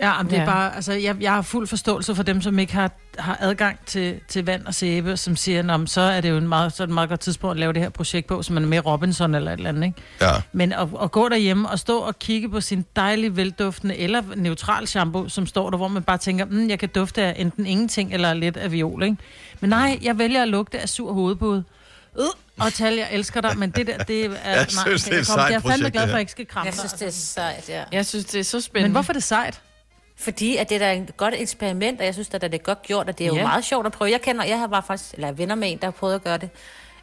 Ja, 0.00 0.22
men 0.22 0.30
det 0.30 0.36
er 0.36 0.40
Ja. 0.42 0.46
bare, 0.46 0.76
altså, 0.76 0.92
jeg, 0.92 1.16
jeg 1.20 1.32
har 1.32 1.42
fuld 1.42 1.66
forståelse 1.66 2.14
for 2.14 2.22
dem, 2.22 2.42
som 2.42 2.58
ikke 2.58 2.72
har, 2.72 2.90
har 3.18 3.36
adgang 3.40 3.78
til, 3.86 4.20
til 4.28 4.46
vand 4.46 4.66
og 4.66 4.74
sæbe, 4.74 5.16
som 5.16 5.36
siger, 5.36 5.62
Nå, 5.62 5.86
så 5.86 6.00
er 6.00 6.20
det 6.20 6.30
jo 6.30 6.36
en 6.36 6.48
meget, 6.48 6.72
så 6.72 6.82
er 6.82 6.86
det 6.86 6.90
et 6.90 6.94
meget 6.94 7.08
godt 7.08 7.20
tidspunkt 7.20 7.50
at 7.54 7.60
lave 7.60 7.72
det 7.72 7.82
her 7.82 7.88
projekt 7.88 8.26
på, 8.26 8.42
så 8.42 8.52
man 8.52 8.62
er 8.62 8.66
med 8.68 8.86
Robinson 8.86 9.34
eller 9.34 9.52
et 9.52 9.56
eller 9.56 9.68
andet, 9.68 9.84
ikke? 9.84 10.02
Ja. 10.20 10.32
Men 10.52 10.72
at, 10.72 10.88
at 11.02 11.10
gå 11.10 11.28
derhjemme 11.28 11.68
og 11.68 11.78
stå 11.78 11.98
og 11.98 12.18
kigge 12.18 12.48
på 12.48 12.60
sin 12.60 12.84
dejlige, 12.96 13.36
velduftende 13.36 13.96
eller 13.96 14.22
neutral 14.36 14.86
shampoo, 14.86 15.28
som 15.28 15.46
står 15.46 15.70
der, 15.70 15.76
hvor 15.76 15.88
man 15.88 16.02
bare 16.02 16.18
tænker, 16.18 16.44
mm, 16.44 16.68
jeg 16.68 16.78
kan 16.78 16.88
dufte 16.88 17.22
af 17.22 17.34
enten 17.38 17.66
ingenting 17.66 18.14
eller 18.14 18.34
lidt 18.34 18.56
af 18.56 18.72
viol, 18.72 19.02
ikke? 19.02 19.16
Men 19.60 19.70
nej, 19.70 19.98
jeg 20.02 20.18
vælger 20.18 20.42
at 20.42 20.48
lugte 20.48 20.78
af 20.78 20.88
sur 20.88 21.12
hovedbud. 21.12 21.62
Øh, 22.18 22.24
og 22.60 22.72
tal, 22.72 22.94
jeg 22.94 23.08
elsker 23.12 23.40
dig, 23.40 23.58
men 23.58 23.70
det 23.70 23.86
der, 23.86 23.98
det 23.98 24.24
er... 24.24 24.30
Jeg 24.58 24.66
synes, 24.68 25.04
det 25.04 25.14
er 25.14 25.18
et 25.20 25.26
sejt 25.26 25.50
jeg 25.50 25.56
er 25.56 25.60
fandme 25.60 25.70
projekt, 25.70 25.92
glad 25.92 25.92
det 25.92 25.94
for, 25.94 26.02
at 26.02 26.10
jeg 26.12 26.20
ikke 26.20 26.32
skal 26.32 26.46
kramme 26.46 26.66
Jeg 26.66 26.74
synes, 26.74 26.92
det 26.92 27.06
er 27.06 27.10
sejt, 27.10 27.68
ja. 27.68 27.82
Jeg 27.92 28.06
synes, 28.06 28.24
det 28.24 28.40
er 28.40 28.44
så 28.44 28.60
spændende. 28.60 28.88
Men 28.88 28.92
hvorfor 28.92 29.12
er 29.12 29.14
det 29.14 29.22
sejt? 29.22 29.60
Fordi 30.22 30.56
at 30.56 30.68
det 30.68 30.74
er 30.74 30.78
da 30.78 30.94
et 30.94 31.16
godt 31.16 31.34
eksperiment, 31.38 32.00
og 32.00 32.06
jeg 32.06 32.14
synes, 32.14 32.30
at 32.34 32.40
det 32.42 32.54
er 32.54 32.58
godt 32.58 32.82
gjort, 32.82 33.08
og 33.08 33.18
det 33.18 33.24
er 33.24 33.28
jo 33.28 33.34
Ja. 33.34 33.42
meget 33.46 33.64
sjovt 33.64 33.86
at 33.86 33.92
prøve. 33.92 34.10
Jeg 34.10 34.20
kender, 34.20 34.44
jeg 34.44 34.58
har 34.58 34.66
bare 34.66 34.82
faktisk, 34.82 35.14
eller 35.14 35.26
jeg 35.26 35.32
er 35.32 35.36
venner 35.36 35.54
med 35.54 35.72
en, 35.72 35.78
der 35.78 35.86
har 35.86 35.90
prøvet 35.92 36.14
at 36.14 36.24
gøre 36.24 36.38
det 36.38 36.50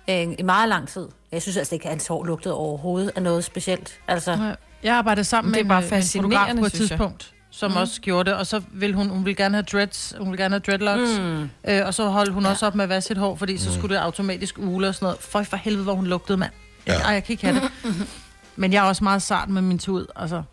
øh, 0.10 0.28
i 0.40 0.44
meget 0.44 0.70
lang 0.70 0.88
tid. 0.88 1.08
Jeg 1.32 1.42
synes 1.42 1.58
altså 1.58 1.76
ikke, 1.76 1.86
at 1.86 1.90
hans 1.92 2.08
hår 2.08 2.24
lugtede 2.26 2.54
overhovedet 2.56 3.12
af 3.16 3.22
noget 3.22 3.44
specielt. 3.44 4.00
Altså. 4.08 4.56
Jeg 4.84 4.96
arbejdede 4.96 5.24
sammen 5.26 5.54
Det 5.54 5.60
er 5.60 5.64
med, 5.64 5.70
bare 5.70 5.84
en, 5.84 5.90
med 5.90 5.98
en 5.98 6.04
fotograf 6.04 6.32
fascinerende, 6.48 6.62
på 6.62 6.66
et 6.66 6.74
jeg. 6.74 6.80
tidspunkt, 6.88 7.34
som 7.52 7.72
Mm. 7.72 7.76
mm. 7.76 7.82
også 7.82 8.02
gjorde 8.02 8.30
det, 8.30 8.40
og 8.40 8.48
så 8.48 8.62
ville 8.74 8.96
hun, 8.96 9.10
hun 9.10 9.26
ville 9.26 9.36
gerne 9.36 9.56
have 9.56 9.64
dreads, 9.72 10.14
hun 10.18 10.32
ville 10.32 10.44
gerne 10.44 10.54
have 10.54 10.60
dreadlocks, 10.60 11.20
mm. 11.20 11.50
øh, 11.68 11.86
og 11.86 11.94
så 11.94 12.06
holdt 12.10 12.34
hun 12.34 12.44
ja. 12.44 12.50
også 12.50 12.66
op 12.68 12.76
med 12.76 12.84
at 12.84 12.90
vaske 12.90 13.08
sit 13.08 13.18
hår, 13.18 13.36
fordi 13.36 13.58
så 13.58 13.74
skulle 13.74 13.96
det 13.96 14.02
automatisk 14.02 14.56
ule 14.60 14.88
og 14.88 14.96
sådan 14.96 15.06
noget. 15.06 15.20
Føj 15.22 15.44
for 15.44 15.58
helvede, 15.58 15.84
hvor 15.84 15.94
hun 15.94 16.08
lugtede, 16.08 16.38
mand. 16.38 16.52
Ja. 16.88 16.94
Ej, 16.94 17.14
jeg 17.14 17.24
kan 17.24 17.34
ikke 17.34 17.46
have 17.46 17.60
det. 17.60 17.72
Men 18.56 18.74
jeg 18.74 18.84
er 18.86 18.88
også 18.88 19.04
meget 19.04 19.22
sart 19.22 19.50
med 19.50 19.62
min 19.62 19.80
tud, 19.80 20.06
altså. 20.16 20.44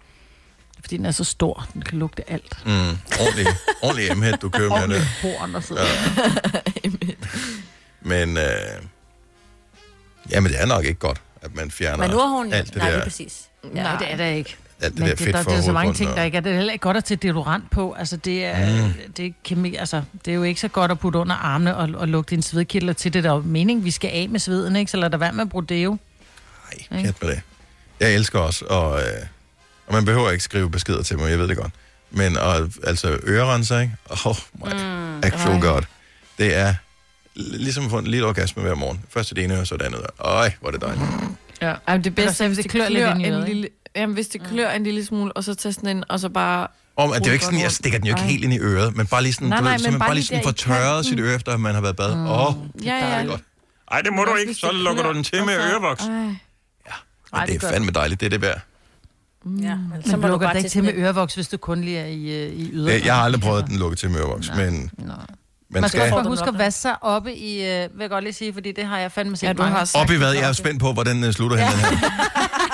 Fordi 0.81 0.97
den 0.97 1.07
er 1.07 1.11
så 1.11 1.25
stor, 1.25 1.67
den 1.75 1.83
kan 1.83 1.99
lugte 1.99 2.31
alt. 2.31 2.57
Mm. 2.67 2.71
Ordentlig, 3.21 3.47
ordentlig 3.83 4.11
emhed, 4.11 4.33
du 4.37 4.49
kører 4.49 4.87
med 4.87 4.97
det. 4.97 5.07
horn 5.23 5.55
og 5.55 5.63
sådan 5.63 5.85
ja. 6.85 6.91
Men, 8.01 8.37
øh, 8.37 8.45
jamen, 10.31 10.53
det 10.53 10.61
er 10.63 10.67
nok 10.67 10.85
ikke 10.85 11.01
godt, 11.01 11.21
at 11.43 11.55
man 11.55 11.71
fjerner 11.71 11.97
men 11.97 12.11
nu 12.11 12.19
har 12.19 12.29
hun... 12.29 12.53
alt 12.53 12.67
det 12.69 12.77
nej, 12.77 12.87
der, 12.91 12.97
lige 12.97 13.05
præcis. 13.05 13.43
Ja, 13.75 13.83
Nej, 13.83 13.99
det 13.99 14.13
er 14.13 14.17
der 14.17 14.27
ikke. 14.27 14.57
alt 14.81 14.93
det 14.93 14.99
Men 15.01 15.09
der 15.09 15.15
det, 15.15 15.25
fedt 15.25 15.35
der, 15.37 15.43
for 15.43 15.51
der 15.51 15.59
er 15.59 15.63
så 15.63 15.73
mange 15.73 15.95
ting, 15.95 16.11
og- 16.11 16.17
der 16.17 16.23
ikke 16.23 16.37
er. 16.37 16.41
Det 16.41 16.53
er 16.53 16.57
heller 16.57 16.73
ikke 16.73 16.83
godt 16.83 16.97
at 16.97 17.05
tage 17.05 17.19
deodorant 17.23 17.71
på. 17.71 17.93
Altså, 17.93 18.17
det 18.17 18.45
er, 18.45 18.83
Mm. 18.87 18.93
det 19.17 19.27
er 19.27 19.31
kemi, 19.45 19.75
altså, 19.77 20.03
det 20.25 20.31
er 20.31 20.35
jo 20.35 20.43
ikke 20.43 20.61
så 20.61 20.69
godt 20.69 20.91
at 20.91 20.99
putte 20.99 21.19
under 21.19 21.37
armene 21.37 21.77
og, 21.77 21.89
og 21.95 22.09
lugte 22.09 22.35
en 22.35 22.43
svedkirtler 22.43 22.93
til. 22.93 23.13
Det 23.13 23.27
er 23.27 23.31
der 23.35 23.43
mening, 23.43 23.85
vi 23.85 23.91
skal 23.91 24.11
af 24.13 24.29
med 24.29 24.41
sveden, 24.41 24.77
ikke? 24.77 24.91
Så 24.91 24.97
lad 24.97 25.11
der 25.11 25.17
være 25.17 25.33
med 25.33 25.43
at 25.43 25.49
bruge 25.49 25.65
deo. 25.67 25.97
Nej, 26.91 27.03
pjat 27.03 27.23
med 27.23 27.31
det. 27.31 27.41
Jeg 28.01 28.15
elsker 28.15 28.39
også, 28.39 28.65
og, 28.65 29.01
øh, 29.01 29.07
og 29.87 29.95
man 29.95 30.05
behøver 30.05 30.31
ikke 30.31 30.45
skrive 30.45 30.71
beskeder 30.71 31.03
til 31.03 31.19
mig, 31.19 31.31
jeg 31.31 31.39
ved 31.39 31.49
det 31.49 31.57
godt. 31.57 31.73
Men 32.11 32.37
og, 32.37 32.71
altså 32.85 33.19
ørerenser, 33.27 33.81
ikke? 33.81 33.97
Oh 34.27 34.37
my 34.55 34.73
mm, 34.73 35.21
actual 35.23 35.55
ej. 35.55 35.61
god. 35.61 35.83
Det 36.39 36.55
er 36.57 36.75
ligesom 37.35 37.85
at 37.85 37.91
få 37.91 37.99
en 37.99 38.07
lille 38.07 38.27
orgasme 38.27 38.63
hver 38.63 38.75
morgen. 38.75 39.01
Først 39.11 39.31
det 39.31 39.45
ene 39.45 39.57
øre, 39.57 39.67
så 39.67 39.77
det 39.77 39.83
andet 39.83 40.01
øre. 40.01 40.31
Øj, 40.37 40.51
hvor 40.61 40.69
er 40.69 40.73
det 40.73 40.81
dejligt. 40.81 41.07
Ja. 41.63 41.75
Ej, 41.87 41.97
men 41.97 42.05
det 42.05 42.15
bedste 42.15 42.45
er, 42.45 42.49
hvis 42.49 42.57
det 42.57 42.65
det 42.65 42.71
klør 42.71 42.89
klør, 42.89 43.15
lidt 43.15 43.17
ind 43.17 43.25
i 43.25 43.29
en 43.29 43.35
øret, 43.35 43.49
lille... 43.49 43.69
Jamen, 43.97 44.15
hvis 44.15 44.29
det 44.29 44.43
klør 44.43 44.71
en 44.71 44.85
lille 44.85 45.05
smule, 45.05 45.33
og 45.33 45.45
så 45.45 45.55
tage 45.55 45.73
sådan 45.73 45.97
en, 45.97 46.05
og 46.09 46.21
så 46.21 46.29
bare... 46.29 46.67
Om, 46.97 47.13
at 47.13 47.19
det 47.19 47.27
er 47.27 47.31
jo 47.31 47.33
ikke 47.33 47.45
sådan, 47.45 47.61
jeg 47.61 47.73
stikker 47.73 47.99
den 47.99 48.07
jo 48.09 48.15
ikke 48.15 48.23
helt 48.23 48.45
ind 48.45 48.53
i 48.53 48.59
øret, 48.59 48.97
men 48.97 49.07
bare 49.07 49.23
lige 49.23 49.33
sådan, 49.33 49.49
Nej, 49.49 49.59
du 49.59 49.65
nej, 49.65 49.73
ved, 49.73 49.79
så 49.79 49.91
man 49.91 50.01
bare 50.01 50.15
lige 50.15 50.25
sådan 50.25 50.45
får 50.45 50.51
tørret 50.51 51.07
sit 51.07 51.21
øre, 51.21 51.35
efter 51.35 51.53
at 51.53 51.61
man 51.61 51.75
har 51.75 51.81
været 51.81 51.97
bad. 51.97 52.13
Åh, 52.13 52.19
mm. 52.19 52.27
oh, 52.27 52.55
Ja, 52.85 52.95
ja. 52.95 53.11
dejligt 53.11 53.31
godt. 53.31 53.43
Ej, 53.91 54.01
det 54.01 54.13
må 54.13 54.25
du 54.25 54.35
ikke, 54.35 54.55
så 54.55 54.67
det 54.67 54.75
lukker 54.75 55.03
du 55.03 55.13
den 55.13 55.25
til 55.25 55.45
med 55.45 55.55
ørevoks. 55.55 56.05
Men 56.07 56.41
Ej, 57.33 57.47
det 57.47 57.63
er 57.65 57.69
fandme 57.69 57.91
dejligt, 57.91 58.21
det 58.21 58.27
er 58.27 58.31
det 58.31 58.41
værd. 58.43 58.61
Ja, 59.63 59.75
men 59.75 59.89
Men 59.93 60.03
så 60.11 60.17
må 60.17 60.23
du 60.23 60.29
lukker 60.29 60.47
bare 60.47 60.55
det 60.55 60.59
ikke 60.61 60.71
til 60.71 60.85
med 60.85 60.93
ørevoks, 60.95 61.35
hvis 61.35 61.49
du 61.49 61.57
kun 61.57 61.81
lige 61.81 61.99
er 61.99 62.07
i, 62.07 62.45
øh, 62.47 62.53
i 62.53 62.71
yder. 62.73 62.95
Øh, 62.95 63.07
Jeg 63.07 63.15
har 63.15 63.23
aldrig 63.23 63.43
prøvet 63.43 63.67
den 63.67 63.77
lukket 63.79 63.99
til 63.99 64.11
med 64.11 64.19
ørevoks, 64.21 64.51
men 64.57 64.57
Nej. 64.59 64.71
man 65.07 65.17
Man 65.71 65.83
skal 65.83 65.89
skal... 65.89 66.03
også 66.03 66.15
bare 66.15 66.25
huske 66.29 66.49
at 66.49 66.59
vaske 66.59 66.81
sig 66.81 67.03
oppe 67.05 67.35
i, 67.35 67.53
øh, 67.67 67.83
vil 67.83 68.01
jeg 68.01 68.11
godt 68.11 68.25
lige 68.25 68.33
sige, 68.35 68.53
fordi 68.55 68.73
det 68.73 68.85
har 68.85 68.99
jeg 68.99 69.13
fandme 69.13 69.37
set 69.37 69.47
Ja, 69.47 69.53
du 69.53 69.63
mange. 69.63 69.77
har 69.79 69.85
sagt 69.85 70.03
Op 70.05 70.11
i 70.11 70.17
hvad? 70.17 70.33
Jeg 70.33 70.49
er 70.49 70.53
spændt 70.53 70.81
på, 70.81 70.93
hvordan 70.93 71.23
den 71.23 71.33
slutter 71.33 71.57
hen, 71.57 71.67
den 71.73 71.99
her. 71.99 72.09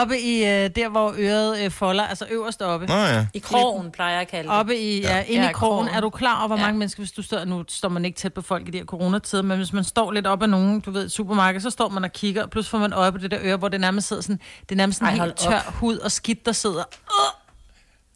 Oppe 0.00 0.20
i, 0.20 0.44
øh, 0.44 0.70
der 0.76 0.88
hvor 0.88 1.14
øret 1.18 1.64
øh, 1.64 1.70
folder, 1.70 2.04
altså 2.04 2.26
øverst 2.30 2.62
oppe. 2.62 2.86
Nå 2.86 2.94
ja. 2.94 3.26
I 3.34 3.38
krogen, 3.38 3.90
plejer 3.90 4.12
jeg 4.12 4.20
at 4.20 4.28
kalde 4.28 4.48
det. 4.48 4.58
Oppe 4.58 4.76
i, 4.78 5.00
ja, 5.00 5.16
Ja. 5.16 5.22
inde 5.22 5.42
Ja, 5.44 5.50
i 5.50 5.52
krogen. 5.52 5.76
krogen. 5.86 5.96
Er 5.96 6.00
du 6.00 6.10
klar 6.10 6.38
over, 6.38 6.46
hvor 6.46 6.56
Ja. 6.56 6.62
mange 6.62 6.78
mennesker, 6.78 7.00
hvis 7.00 7.12
du 7.12 7.22
står, 7.22 7.44
nu 7.44 7.64
står 7.68 7.88
man 7.88 8.04
ikke 8.04 8.16
tæt 8.16 8.34
på 8.34 8.42
folk 8.42 8.68
i 8.68 8.70
de 8.70 8.78
her 8.78 8.84
coronatider, 8.84 9.42
men 9.42 9.56
hvis 9.56 9.72
man 9.72 9.84
står 9.84 10.10
lidt 10.12 10.26
op 10.26 10.42
ad 10.42 10.46
nogen, 10.48 10.80
du 10.80 10.90
ved, 10.90 11.08
supermarked, 11.08 11.60
så 11.60 11.70
står 11.70 11.88
man 11.88 12.04
og 12.04 12.12
kigger, 12.12 12.42
og 12.42 12.50
plus 12.50 12.68
får 12.68 12.78
man 12.78 12.92
øje 12.92 13.12
på 13.12 13.18
det 13.18 13.30
der 13.30 13.38
øre, 13.42 13.56
hvor 13.56 13.68
det 13.68 13.80
nærmest 13.80 14.08
sidder 14.08 14.22
sådan, 14.22 14.40
det 14.62 14.72
er 14.72 14.76
nærmest 14.76 14.98
sådan 14.98 15.08
Ej, 15.08 15.12
en 15.14 15.18
hold 15.20 15.30
helt 15.30 15.38
tør 15.40 15.64
op. 15.68 15.74
hud 15.74 15.98
og 15.98 16.12
skidt, 16.12 16.46
der 16.46 16.52
sidder. 16.52 16.82
Uh! 17.10 17.41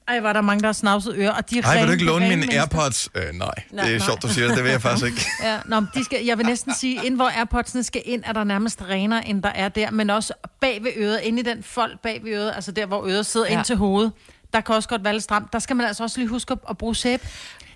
Ej, 0.09 0.21
var 0.21 0.33
der 0.33 0.41
mange, 0.41 0.61
der 0.63 0.67
har 0.69 0.73
snavset 0.73 1.15
øre, 1.17 1.33
og 1.35 1.51
de 1.51 1.59
er 1.59 1.63
Ej, 1.63 1.79
vil 1.79 1.87
du 1.87 1.93
ikke 1.93 2.05
låne 2.05 2.21
mine 2.29 2.37
mennesker. 2.37 2.61
AirPods? 2.61 3.09
Øh, 3.15 3.23
nej, 3.23 3.31
Nej, 3.71 3.85
det 3.85 3.95
er 3.95 3.99
nej. 3.99 4.07
sjovt, 4.07 4.23
du 4.23 4.29
siger 4.29 4.47
det. 4.47 4.57
Det 4.57 4.65
vil 4.65 4.71
jeg 4.71 4.83
faktisk 4.83 5.07
ikke. 5.07 5.27
Ja, 5.43 5.59
nå, 5.65 5.81
de 5.95 6.05
skal, 6.05 6.25
jeg 6.25 6.39
vil 6.39 6.47
næsten 6.47 6.75
sige, 6.75 7.01
ind 7.07 7.15
hvor 7.17 7.29
AirPods'ene 7.29 7.83
skal 7.83 8.03
ind, 8.05 8.23
er 8.27 8.33
der 8.33 8.45
nærmest 8.45 8.83
renere, 8.83 9.29
end 9.29 9.43
der 9.43 9.49
er 9.49 9.69
der, 9.69 9.91
men 9.91 10.11
også 10.11 10.33
bag 10.61 10.85
ved 10.85 10.91
øret, 10.97 11.21
inde 11.23 11.41
i 11.41 11.43
den 11.43 11.63
fold 11.63 11.93
bag 12.03 12.21
ved 12.25 12.33
øret, 12.33 12.53
altså 12.55 12.73
der, 12.73 12.87
hvor 12.87 13.07
øret 13.07 13.27
sidder 13.27 13.47
ja. 13.47 13.53
Ind 13.59 13.65
til 13.65 13.77
hovedet, 13.77 14.13
der 14.53 14.61
kan 14.61 14.75
også 14.75 14.89
godt 14.89 15.05
være 15.05 15.13
lidt 15.13 15.25
stramt. 15.25 15.53
Der 15.53 15.59
skal 15.59 15.77
man 15.77 15.87
altså 15.87 16.03
også 16.03 16.19
lige 16.19 16.29
huske 16.29 16.53
at, 16.53 16.59
at 16.71 16.79
bruge 16.79 16.95
sæbe. 16.97 17.29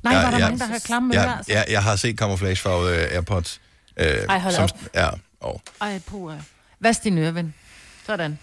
Nej, 0.03 0.15
Ja, 0.15 0.23
var 0.23 0.31
der 0.31 0.39
ja. 0.39 0.45
mange, 0.45 0.59
der 0.59 0.67
har 0.67 0.79
klamme 0.79 1.15
ører, 1.17 1.25
Ja, 1.31 1.37
altså. 1.37 1.53
ja, 1.53 1.63
jeg 1.69 1.83
har 1.83 1.97
set 1.97 2.17
camouflagefarvede 2.19 2.97
øh, 2.97 3.15
AirPods. 3.15 3.61
Øh, 3.97 4.07
Ej, 4.07 4.39
hold 4.39 4.55
op. 4.59 4.71
Ja, 4.95 5.09
og 5.41 5.63
Ej, 5.81 6.01
puha. 6.07 6.37
Vask 6.81 7.05
din 7.05 7.19
øre, 7.19 7.35
ven. 7.35 7.55
Sådan. 8.07 8.39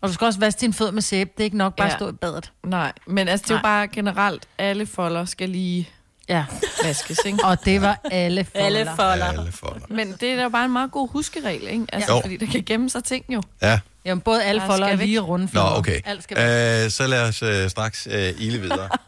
Og 0.00 0.08
du 0.08 0.14
skal 0.14 0.24
også 0.24 0.38
vaske 0.40 0.60
din 0.60 0.72
fødder 0.72 0.92
med 0.92 1.02
sæbe. 1.02 1.30
Det 1.36 1.40
er 1.40 1.44
ikke 1.44 1.56
nok 1.56 1.76
bare 1.76 1.86
at 1.86 1.92
Ja. 1.92 1.96
stå 1.98 2.08
i 2.08 2.12
badet. 2.12 2.52
Nej, 2.66 2.92
men 3.06 3.28
altså, 3.28 3.44
det 3.44 3.50
er 3.50 3.54
jo 3.54 3.60
bare 3.62 3.88
generelt, 3.88 4.48
alle 4.58 4.86
folder 4.86 5.24
skal 5.24 5.48
lige 5.48 5.88
ja. 6.28 6.44
vaskes, 6.84 7.18
ikke? 7.26 7.44
Og 7.44 7.64
det 7.64 7.80
var 7.82 8.00
alle 8.10 8.44
folder. 8.44 8.66
Alle 8.66 8.90
folder. 8.96 9.24
Alle 9.26 9.52
folder. 9.52 9.86
Men 9.90 10.12
det 10.20 10.32
er 10.32 10.36
da 10.36 10.42
jo 10.42 10.48
bare 10.48 10.64
en 10.64 10.72
meget 10.72 10.90
god 10.92 11.08
huskeregel, 11.08 11.68
ikke? 11.68 11.86
Altså, 11.92 12.12
Jo. 12.14 12.20
fordi 12.20 12.36
der 12.36 12.46
kan 12.46 12.62
gemme 12.66 12.90
sig 12.90 13.04
ting 13.04 13.24
jo. 13.28 13.42
ja. 13.62 13.80
Jamen, 14.04 14.20
både 14.22 14.44
alle 14.44 14.60
Der 14.60 14.66
folder 14.66 14.86
skal 14.86 14.98
og 15.00 15.06
lige 15.06 15.20
runde 15.20 15.48
Nå, 15.52 15.60
okay. 15.60 16.00
Alt 16.04 16.22
skal 16.22 16.36
væk. 16.36 16.84
Øh, 16.84 16.90
så 16.90 17.06
lad 17.06 17.28
os 17.28 17.42
øh, 17.42 17.70
straks 17.70 18.08
øh, 18.10 18.32
ile 18.38 18.58
videre. 18.60 18.88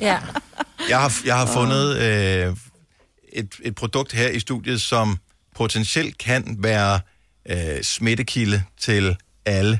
Ja. 0.00 0.18
Jeg 0.88 1.00
har, 1.00 1.12
jeg 1.24 1.36
har 1.36 1.46
fundet 1.46 1.96
øh, 1.96 2.56
et, 3.32 3.54
et 3.62 3.74
produkt 3.74 4.12
her 4.12 4.28
i 4.28 4.40
studiet, 4.40 4.80
som 4.82 5.18
potentielt 5.56 6.18
kan 6.18 6.56
være 6.58 7.00
øh, 7.50 7.82
smittekilde 7.82 8.62
til 8.80 9.16
alle, 9.46 9.78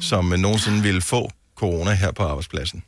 som 0.00 0.32
øh, 0.32 0.38
nogensinde 0.38 0.82
ville 0.82 1.02
få 1.02 1.30
corona 1.54 1.92
her 1.94 2.10
på 2.12 2.22
arbejdspladsen. 2.22 2.82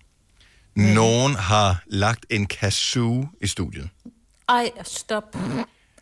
Nogen 0.75 1.35
har 1.35 1.83
lagt 1.87 2.27
en 2.31 2.47
kazoo 2.47 3.29
i 3.43 3.47
studiet. 3.47 3.89
Ej, 4.49 4.71
stop. 4.85 5.37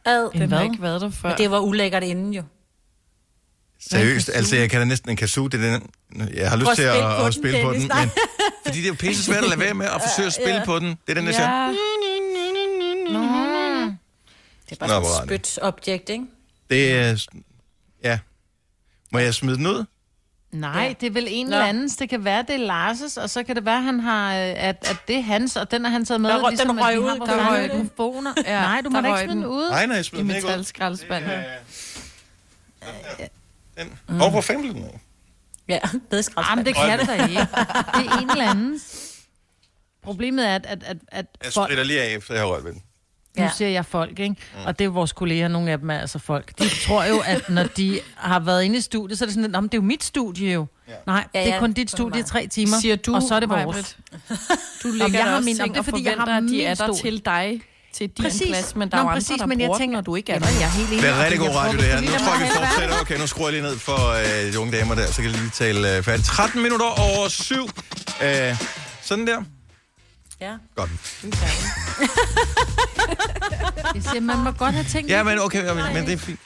Ad. 0.05 0.31
Den 0.33 0.53
har 0.53 0.62
ikke 0.62 0.83
været 0.83 1.01
der 1.01 1.11
før. 1.11 1.29
Men 1.29 1.38
det 1.38 1.51
var 1.51 1.59
ulækkert 1.59 2.03
inden 2.03 2.33
jo. 2.35 2.42
Seriøst, 3.90 4.31
altså 4.35 4.57
jeg 4.57 4.70
kan 4.70 4.81
da 4.81 4.85
næsten 4.85 5.11
en 5.11 5.16
kazoo, 5.16 5.46
det 5.46 5.64
er 5.64 5.72
den, 5.72 5.90
jeg 6.35 6.51
har 6.51 6.57
lyst 6.57 6.70
at 6.70 6.77
til 6.77 6.83
at, 6.83 6.94
spille 6.94 7.09
på 7.16 7.25
at 7.25 7.25
den, 7.25 7.33
spille 7.33 7.62
på 7.62 7.72
den, 7.72 7.88
men 7.88 8.11
fordi 8.66 8.79
det 8.79 8.85
er 8.85 8.88
jo 8.88 8.94
pisse 8.94 9.25
svært 9.25 9.42
at 9.44 9.49
lade 9.49 9.61
være 9.61 9.75
med 9.75 9.87
at 9.87 10.03
forsøge 10.09 10.27
at 10.27 10.33
spille 10.33 10.55
Ja. 10.55 10.64
på 10.64 10.79
den. 10.79 10.88
Det 10.88 11.09
er 11.09 11.14
den, 11.14 11.27
der 11.27 11.33
siger. 11.33 11.72
Nå. 13.12 13.20
Det 14.70 14.72
er 14.83 14.87
bare 14.87 15.05
sådan 15.05 15.25
et 15.25 15.31
det? 15.31 15.46
spyt-objekt, 15.46 16.09
ikke? 16.09 16.25
Det 16.70 16.92
er, 16.92 17.27
ja. 18.05 18.18
Må 19.12 19.18
jeg 19.18 19.35
smide 19.35 19.57
den 19.57 19.66
ud? 19.66 19.85
Nej, 20.53 20.95
det 21.01 21.07
er 21.07 21.11
vel 21.11 21.27
en 21.31 21.47
Nå. 21.47 21.53
eller 21.53 21.67
andens. 21.67 21.97
Det 21.97 22.09
kan 22.09 22.25
være, 22.25 22.45
det 22.49 22.55
er 22.69 22.93
Lars' 22.93 23.21
og 23.23 23.31
så 23.31 23.43
kan 23.43 23.57
det 23.57 23.65
være, 23.65 23.83
han 23.83 24.01
har, 24.01 24.35
øh, 24.35 24.41
at, 24.41 24.57
at 24.91 24.97
det 25.09 25.17
er 25.17 25.21
hans, 25.23 25.57
og 25.57 25.71
den 25.71 25.85
har 25.85 25.93
han 25.93 26.05
taget 26.05 26.21
med. 26.21 26.31
Der 26.31 26.39
røg- 26.43 26.49
ligesom, 26.51 26.69
den 26.69 26.79
at 26.79 26.85
røg 26.85 27.01
ud, 27.01 27.09
der 27.27 27.51
røg 27.51 27.71
den. 27.71 27.83
mikrofoner. 27.83 28.33
Ja, 28.47 28.61
Nej, 28.61 28.81
du 28.81 28.91
der 28.91 29.01
må 29.03 29.09
da 29.09 29.15
ikke 29.15 29.33
smide 29.33 29.37
den 29.37 29.47
ud. 29.47 29.71
Nej, 29.71 29.87
nej, 29.87 29.97
jeg 29.97 30.05
smider 30.05 30.25
I 30.25 30.29
den 30.29 30.37
ikke 30.37 30.47
ud. 30.47 30.51
metalskraldespanden. 30.51 31.31
Den. 33.79 33.99
Mm. 34.09 34.21
Og 34.21 34.31
hvor 34.31 34.41
fanden 34.41 34.63
blev 34.63 34.75
den 34.75 34.85
af? 34.85 35.01
Ja, 35.69 35.79
det 36.11 36.19
er 36.37 36.43
Jamen, 36.51 36.67
det 36.67 36.75
kan 36.75 36.99
det 36.99 37.09
da 37.09 37.13
ikke. 37.13 37.41
Det 37.41 38.07
er 38.07 38.19
en 38.23 38.31
eller 38.31 38.51
andens. 38.51 39.13
Problemet 40.03 40.49
er, 40.49 40.55
at, 40.55 40.67
at, 40.67 40.83
at, 40.87 40.97
at 41.13 41.27
Jeg 41.45 41.53
spritter 41.53 41.85
lige 41.85 42.03
af, 42.03 42.15
efter 42.17 42.35
jeg 42.35 42.43
har 42.43 42.49
rørt 42.51 42.65
ved 42.65 42.73
den. 42.73 42.83
Nu 43.38 43.44
Ja. 43.44 43.51
siger 43.57 43.68
jeg 43.68 43.87
folk, 43.87 44.18
ikke? 44.18 44.37
Og 44.66 44.79
det 44.79 44.85
er 44.85 44.88
vores 44.88 45.12
kolleger, 45.12 45.49
nogle 45.49 45.70
af 45.70 45.79
dem 45.79 45.90
er 45.90 45.99
altså 45.99 46.18
folk. 46.18 46.59
De 46.59 46.68
tror 46.87 47.05
jo, 47.05 47.18
at 47.27 47.51
når 47.51 47.62
de 47.64 48.01
har 48.16 48.40
været 48.40 48.64
inde 48.64 48.77
i 48.77 48.81
studiet, 48.81 49.18
så 49.18 49.25
er 49.25 49.27
det 49.27 49.35
sådan, 49.35 49.44
at 49.44 49.51
"Nå, 49.51 49.61
men 49.61 49.68
det 49.68 49.75
er 49.75 49.79
jo 49.83 49.87
mit 49.87 50.05
studie 50.05 50.53
jo. 50.53 50.66
Nej, 51.07 51.25
Ja, 51.35 51.38
det 51.40 51.49
er 51.49 51.55
ja, 51.55 51.61
kun 51.61 51.72
dit 51.72 51.90
studie 51.90 52.20
i 52.20 52.22
tre 52.25 52.46
timer, 52.46 52.81
Siger 52.81 52.96
du, 52.96 53.14
og 53.14 53.22
så 53.22 53.35
er 53.35 53.40
det 53.40 53.49
vores. 53.49 53.96
Du 54.83 54.88
Jamen, 54.88 54.99
lægger 54.99 55.18
jeg 55.18 55.27
har 55.29 55.37
også 55.37 55.44
min- 55.44 55.57
jamen, 55.57 55.68
det 55.70 55.77
er 55.77 55.81
og 55.81 55.85
fordi, 55.85 56.05
jeg 56.05 56.12
har 56.18 56.27
at 56.27 56.42
de 56.42 56.49
min 56.51 56.61
er 56.61 56.75
der 56.75 56.92
til 56.94 57.22
dig, 57.25 57.61
til 57.92 58.09
din 58.09 58.25
Præcis. 58.25 58.46
plads, 58.49 58.77
men 58.77 58.90
der 58.90 58.96
Nå, 58.96 59.01
er 59.01 59.05
jo 59.05 59.09
andre, 59.09 59.16
præcis, 59.20 59.37
der 59.38 59.46
men 59.46 59.61
jeg 59.61 59.66
bruger 59.66 59.79
tænker, 59.79 60.01
du 60.01 60.14
ikke 60.16 60.33
er 60.33 60.35
Jamen, 60.37 60.49
der. 60.49 60.61
jeg 60.61 60.66
er 60.66 60.70
helt 60.70 60.88
enig. 60.88 61.03
Det 61.03 61.11
er 61.11 61.22
rigtig 61.25 61.40
god 61.40 61.49
radio, 61.49 61.79
det 61.79 61.90
er 61.92 61.94
her. 61.94 62.01
Nu 62.01 62.07
tror 62.07 62.38
jeg, 62.38 62.46
vi 62.46 62.51
fortsætter. 62.57 63.01
Okay, 63.01 63.18
nu 63.18 63.27
skruer 63.27 63.46
jeg 63.49 63.53
lige 63.53 63.62
ned 63.62 63.79
for 63.79 64.01
øh, 64.46 64.53
de 64.53 64.59
unge 64.61 64.72
damer 64.79 64.94
der, 64.94 65.07
så 65.07 65.22
kan 65.22 65.31
jeg 65.31 65.38
lige 65.40 65.51
tale 65.51 65.96
øh, 65.96 66.03
færdigt. 66.03 66.27
13 66.27 66.62
minutter 66.62 66.87
over 66.87 67.29
syv. 67.29 67.64
Øh, 68.22 68.57
sådan 69.03 69.27
der. 69.27 69.38
Ja. 70.40 70.55
Godt. 70.77 70.90
Jeg 73.94 74.03
siger, 74.03 74.20
man 74.20 74.38
må 74.38 74.51
godt 74.51 74.75
have 74.75 74.85
tænkt 74.85 75.11
Ja, 75.11 75.22
men 75.22 75.38
okay, 75.38 75.64
men, 75.75 75.94
men 75.94 76.07
det 76.07 76.12
er 76.12 76.16
fint. 76.18 76.40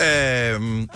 Øh, 0.00 0.88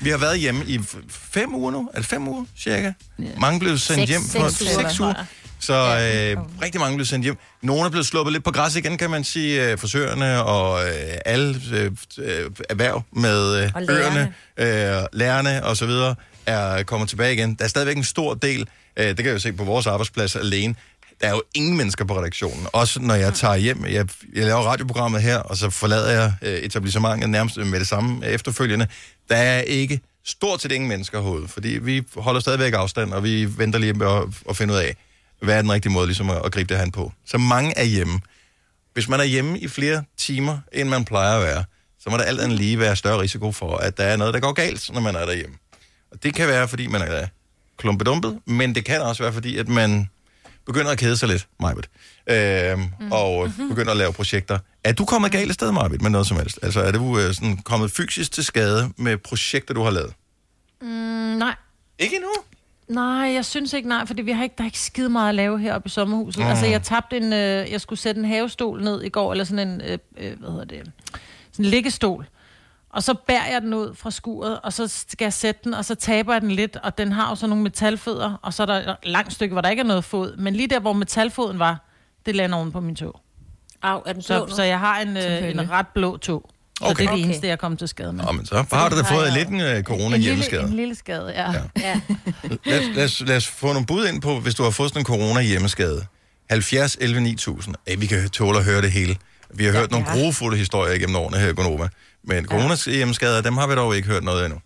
vi 0.00 0.10
har 0.10 0.18
været 0.18 0.38
hjemme 0.38 0.64
i 0.66 0.76
f- 0.78 0.98
fem 1.10 1.54
uger 1.54 1.70
nu. 1.70 1.90
Er 1.94 1.98
det 1.98 2.06
fem 2.06 2.28
uger, 2.28 2.44
cirka? 2.58 2.92
Mange 3.38 3.60
blev 3.60 3.78
sendt 3.78 4.00
Seks- 4.00 4.08
hjem 4.10 4.20
på 4.42 4.48
seks 4.50 4.62
uger, 4.62 4.88
seks 4.88 5.00
uger. 5.00 5.14
Så 5.60 5.72
øh, 5.74 6.62
rigtig 6.62 6.80
mange 6.80 6.96
blev 6.96 7.06
sendt 7.06 7.24
hjem. 7.24 7.36
Nogle 7.62 7.84
er 7.84 7.88
blevet 7.90 8.06
sluppet 8.06 8.32
lidt 8.32 8.44
på 8.44 8.50
græs 8.50 8.76
igen, 8.76 8.98
kan 8.98 9.10
man 9.10 9.24
sige. 9.24 9.70
Øh, 9.70 9.78
frisørerne 9.78 10.44
og 10.44 10.84
øh, 10.88 10.92
alle 11.26 11.60
øh, 11.72 11.90
øh, 12.18 12.50
erhverv 12.70 13.02
med 13.12 13.62
øh, 13.64 13.70
Og 13.74 13.82
øerne, 13.88 14.34
øh, 14.56 15.02
lærerne 15.12 15.64
og 15.64 15.76
så 15.76 15.86
videre 15.86 16.14
er 16.46 16.82
kommet 16.82 17.08
tilbage 17.08 17.32
igen. 17.34 17.54
Der 17.54 17.64
er 17.64 17.68
stadigvæk 17.68 17.96
en 17.96 18.04
stor 18.04 18.34
del, 18.34 18.68
øh, 18.96 19.06
det 19.06 19.16
kan 19.16 19.26
jeg 19.26 19.32
jo 19.34 19.38
se 19.38 19.52
på 19.52 19.64
vores 19.64 19.86
arbejdsplads 19.86 20.36
alene, 20.36 20.74
der 21.22 21.28
er 21.28 21.32
jo 21.32 21.42
ingen 21.54 21.76
mennesker 21.76 22.04
på 22.04 22.18
redaktionen. 22.18 22.66
Også 22.72 23.00
når 23.00 23.14
jeg 23.14 23.34
tager 23.34 23.56
hjem, 23.56 23.84
jeg, 23.84 24.08
jeg 24.34 24.44
laver 24.46 24.60
radioprogrammet 24.60 25.22
her, 25.22 25.38
og 25.38 25.56
så 25.56 25.70
forlader 25.70 26.10
jeg 26.10 26.34
øh, 26.42 26.58
etablissementet 26.58 27.30
nærmest 27.30 27.56
med 27.56 27.80
det 27.80 27.88
samme 27.88 28.26
efterfølgende. 28.26 28.86
Der 29.28 29.36
er 29.36 29.60
ikke 29.60 30.00
stort 30.24 30.62
set 30.62 30.72
ingen 30.72 30.88
mennesker 30.88 31.22
herude, 31.22 31.48
fordi 31.48 31.68
vi 31.68 32.02
holder 32.16 32.40
stadigvæk 32.40 32.72
afstand, 32.72 33.12
og 33.12 33.24
vi 33.24 33.58
venter 33.58 33.78
lige 33.78 33.92
med 33.92 34.06
at, 34.06 34.22
at 34.48 34.56
finde 34.56 34.74
ud 34.74 34.78
af, 34.78 34.96
hvad 35.42 35.56
er 35.56 35.62
den 35.62 35.72
rigtige 35.72 35.92
måde 35.92 36.06
ligesom 36.06 36.30
at, 36.30 36.42
at 36.44 36.52
gribe 36.52 36.74
det 36.74 36.82
her 36.82 36.90
på. 36.90 37.12
Så 37.26 37.38
mange 37.38 37.78
er 37.78 37.84
hjemme. 37.84 38.20
Hvis 38.92 39.08
man 39.08 39.20
er 39.20 39.24
hjemme 39.24 39.58
i 39.58 39.68
flere 39.68 40.04
timer, 40.18 40.58
end 40.72 40.88
man 40.88 41.04
plejer 41.04 41.36
at 41.36 41.42
være, 41.42 41.64
så 42.00 42.10
må 42.10 42.16
der 42.16 42.22
alt 42.22 42.40
andet 42.40 42.58
lige 42.58 42.78
være 42.78 42.96
større 42.96 43.20
risiko 43.20 43.52
for, 43.52 43.76
at 43.76 43.96
der 43.96 44.04
er 44.04 44.16
noget, 44.16 44.34
der 44.34 44.40
går 44.40 44.52
galt, 44.52 44.90
når 44.92 45.00
man 45.00 45.14
er 45.14 45.26
derhjemme. 45.26 45.56
Og 46.10 46.22
det 46.22 46.34
kan 46.34 46.48
være, 46.48 46.68
fordi 46.68 46.86
man 46.86 47.02
er 47.02 47.26
klumpedumpet, 47.76 48.38
men 48.46 48.74
det 48.74 48.84
kan 48.84 49.00
også 49.00 49.22
være, 49.22 49.32
fordi 49.32 49.58
at 49.58 49.68
man 49.68 50.08
begynder 50.66 50.90
at 50.90 50.98
kede 50.98 51.16
sig 51.16 51.28
lidt, 51.28 51.48
Majbet, 51.60 51.88
øhm, 52.26 52.80
mm. 53.00 53.12
og 53.12 53.52
begynder 53.68 53.90
at 53.90 53.96
lave 53.96 54.12
projekter. 54.12 54.58
Er 54.84 54.92
du 54.92 55.04
kommet 55.04 55.32
galt 55.32 55.48
af 55.48 55.54
sted, 55.54 55.72
Majbet, 55.72 56.02
med 56.02 56.10
noget 56.10 56.26
som 56.26 56.36
helst? 56.36 56.58
Altså, 56.62 56.80
er 56.80 56.92
du 56.92 57.18
øh, 57.18 57.34
sådan, 57.34 57.56
kommet 57.56 57.90
fysisk 57.90 58.32
til 58.32 58.44
skade 58.44 58.92
med 58.96 59.18
projekter, 59.18 59.74
du 59.74 59.82
har 59.82 59.90
lavet? 59.90 60.12
Mm, 60.82 60.88
nej. 60.88 61.54
Ikke 61.98 62.16
endnu? 62.16 62.30
Nej, 62.88 63.32
jeg 63.32 63.44
synes 63.44 63.72
ikke 63.72 63.88
nej, 63.88 64.06
fordi 64.06 64.22
vi 64.22 64.32
har 64.32 64.42
ikke, 64.42 64.54
der 64.58 64.64
er 64.64 64.68
ikke 64.68 64.80
skide 64.80 65.08
meget 65.08 65.28
at 65.28 65.34
lave 65.34 65.58
heroppe 65.58 65.86
i 65.86 65.90
sommerhuset. 65.90 66.38
Mm. 66.38 66.44
Mm. 66.44 66.50
Altså, 66.50 66.66
jeg 66.66 66.82
tabte 66.82 67.16
en, 67.16 67.32
øh, 67.32 67.72
jeg 67.72 67.80
skulle 67.80 67.98
sætte 67.98 68.18
en 68.18 68.24
havestol 68.24 68.82
ned 68.82 69.02
i 69.02 69.08
går, 69.08 69.32
eller 69.32 69.44
sådan 69.44 69.68
en, 69.68 69.80
øh, 69.80 69.98
øh, 70.18 70.38
hvad 70.38 70.50
hedder 70.50 70.64
det, 70.64 70.92
sådan 71.52 71.64
en 71.64 71.70
liggestol. 71.70 72.26
Og 72.92 73.02
så 73.02 73.14
bærer 73.14 73.52
jeg 73.52 73.62
den 73.62 73.74
ud 73.74 73.94
fra 73.94 74.10
skuret, 74.10 74.60
og 74.60 74.72
så 74.72 74.88
skal 74.88 75.24
jeg 75.24 75.32
sætte 75.32 75.60
den, 75.64 75.74
og 75.74 75.84
så 75.84 75.94
taber 75.94 76.32
jeg 76.32 76.42
den 76.42 76.50
lidt, 76.50 76.76
og 76.82 76.98
den 76.98 77.12
har 77.12 77.28
jo 77.30 77.34
så 77.34 77.46
nogle 77.46 77.62
metalfødder, 77.62 78.38
og 78.42 78.54
så 78.54 78.62
er 78.62 78.66
der 78.66 78.74
et 78.92 78.96
langt 79.02 79.32
stykke, 79.32 79.52
hvor 79.52 79.60
der 79.62 79.68
ikke 79.68 79.80
er 79.80 79.84
noget 79.86 80.04
fod. 80.04 80.36
Men 80.36 80.54
lige 80.56 80.66
der, 80.68 80.80
hvor 80.80 80.92
metalfoden 80.92 81.58
var, 81.58 81.88
det 82.26 82.36
lander 82.36 82.56
oven 82.58 82.72
på 82.72 82.80
min 82.80 82.96
tog. 82.96 83.20
Au, 83.82 83.98
er 84.06 84.12
den 84.12 84.14
blå 84.14 84.22
Så, 84.22 84.46
nu? 84.46 84.54
så 84.54 84.62
jeg 84.62 84.78
har 84.78 85.00
en, 85.00 85.16
øh, 85.16 85.50
en 85.50 85.70
ret 85.70 85.86
blå 85.94 86.16
tog. 86.16 86.50
Så 86.78 86.84
Okay. 86.84 86.94
det 86.94 87.00
er 87.02 87.10
det 87.10 87.12
Okay. 87.12 87.24
eneste, 87.24 87.46
jeg 87.46 87.58
kom 87.58 87.76
til 87.76 87.88
skade 87.88 88.12
med. 88.12 88.24
Nå, 88.24 88.32
men 88.32 88.46
så 88.46 88.64
har 88.72 88.88
du 88.88 88.96
da 88.98 89.02
fået 89.02 89.32
lidt 89.32 89.48
en 89.48 89.60
øh, 89.60 89.66
en, 89.66 89.72
lille, 89.72 89.82
corona-hjemmeskade. 89.82 90.62
en 90.62 90.72
lille 90.76 90.94
skade, 90.94 91.32
ja. 91.36 91.50
ja. 91.52 91.60
Ja. 91.76 92.00
Lad, 92.64 92.94
lad, 92.94 93.04
os, 93.04 93.20
lad 93.26 93.36
os 93.36 93.46
få 93.48 93.66
nogle 93.66 93.86
bud 93.86 94.06
ind 94.06 94.22
på, 94.22 94.40
hvis 94.40 94.54
du 94.54 94.62
har 94.62 94.70
fået 94.70 94.88
sådan 94.90 95.00
en 95.00 95.06
corona-hjemmeskade. 95.06 96.06
70 96.50 96.96
11 97.00 97.20
9000. 97.20 97.74
Ej, 97.86 97.94
vi 97.98 98.06
kan 98.06 98.30
tåle 98.30 98.58
at 98.58 98.64
høre 98.64 98.82
det 98.82 98.92
hele. 98.92 99.16
Vi 99.54 99.64
har 99.64 99.72
hørt 99.72 99.90
nogle 99.90 100.06
ja. 100.08 100.14
grofulde 100.16 100.56
historier 100.56 100.98
gennem 100.98 101.16
årene 101.16 101.38
her 101.38 101.48
i 101.48 101.52
Gonova. 101.54 101.88
Men 102.24 102.46
corona-hjemmeskader, 102.46 103.42
dem 103.42 103.56
har 103.56 103.66
vi 103.66 103.74
dog 103.74 103.96
ikke 103.96 104.08
hørt 104.08 104.24
noget 104.24 104.44
endnu. 104.44 104.60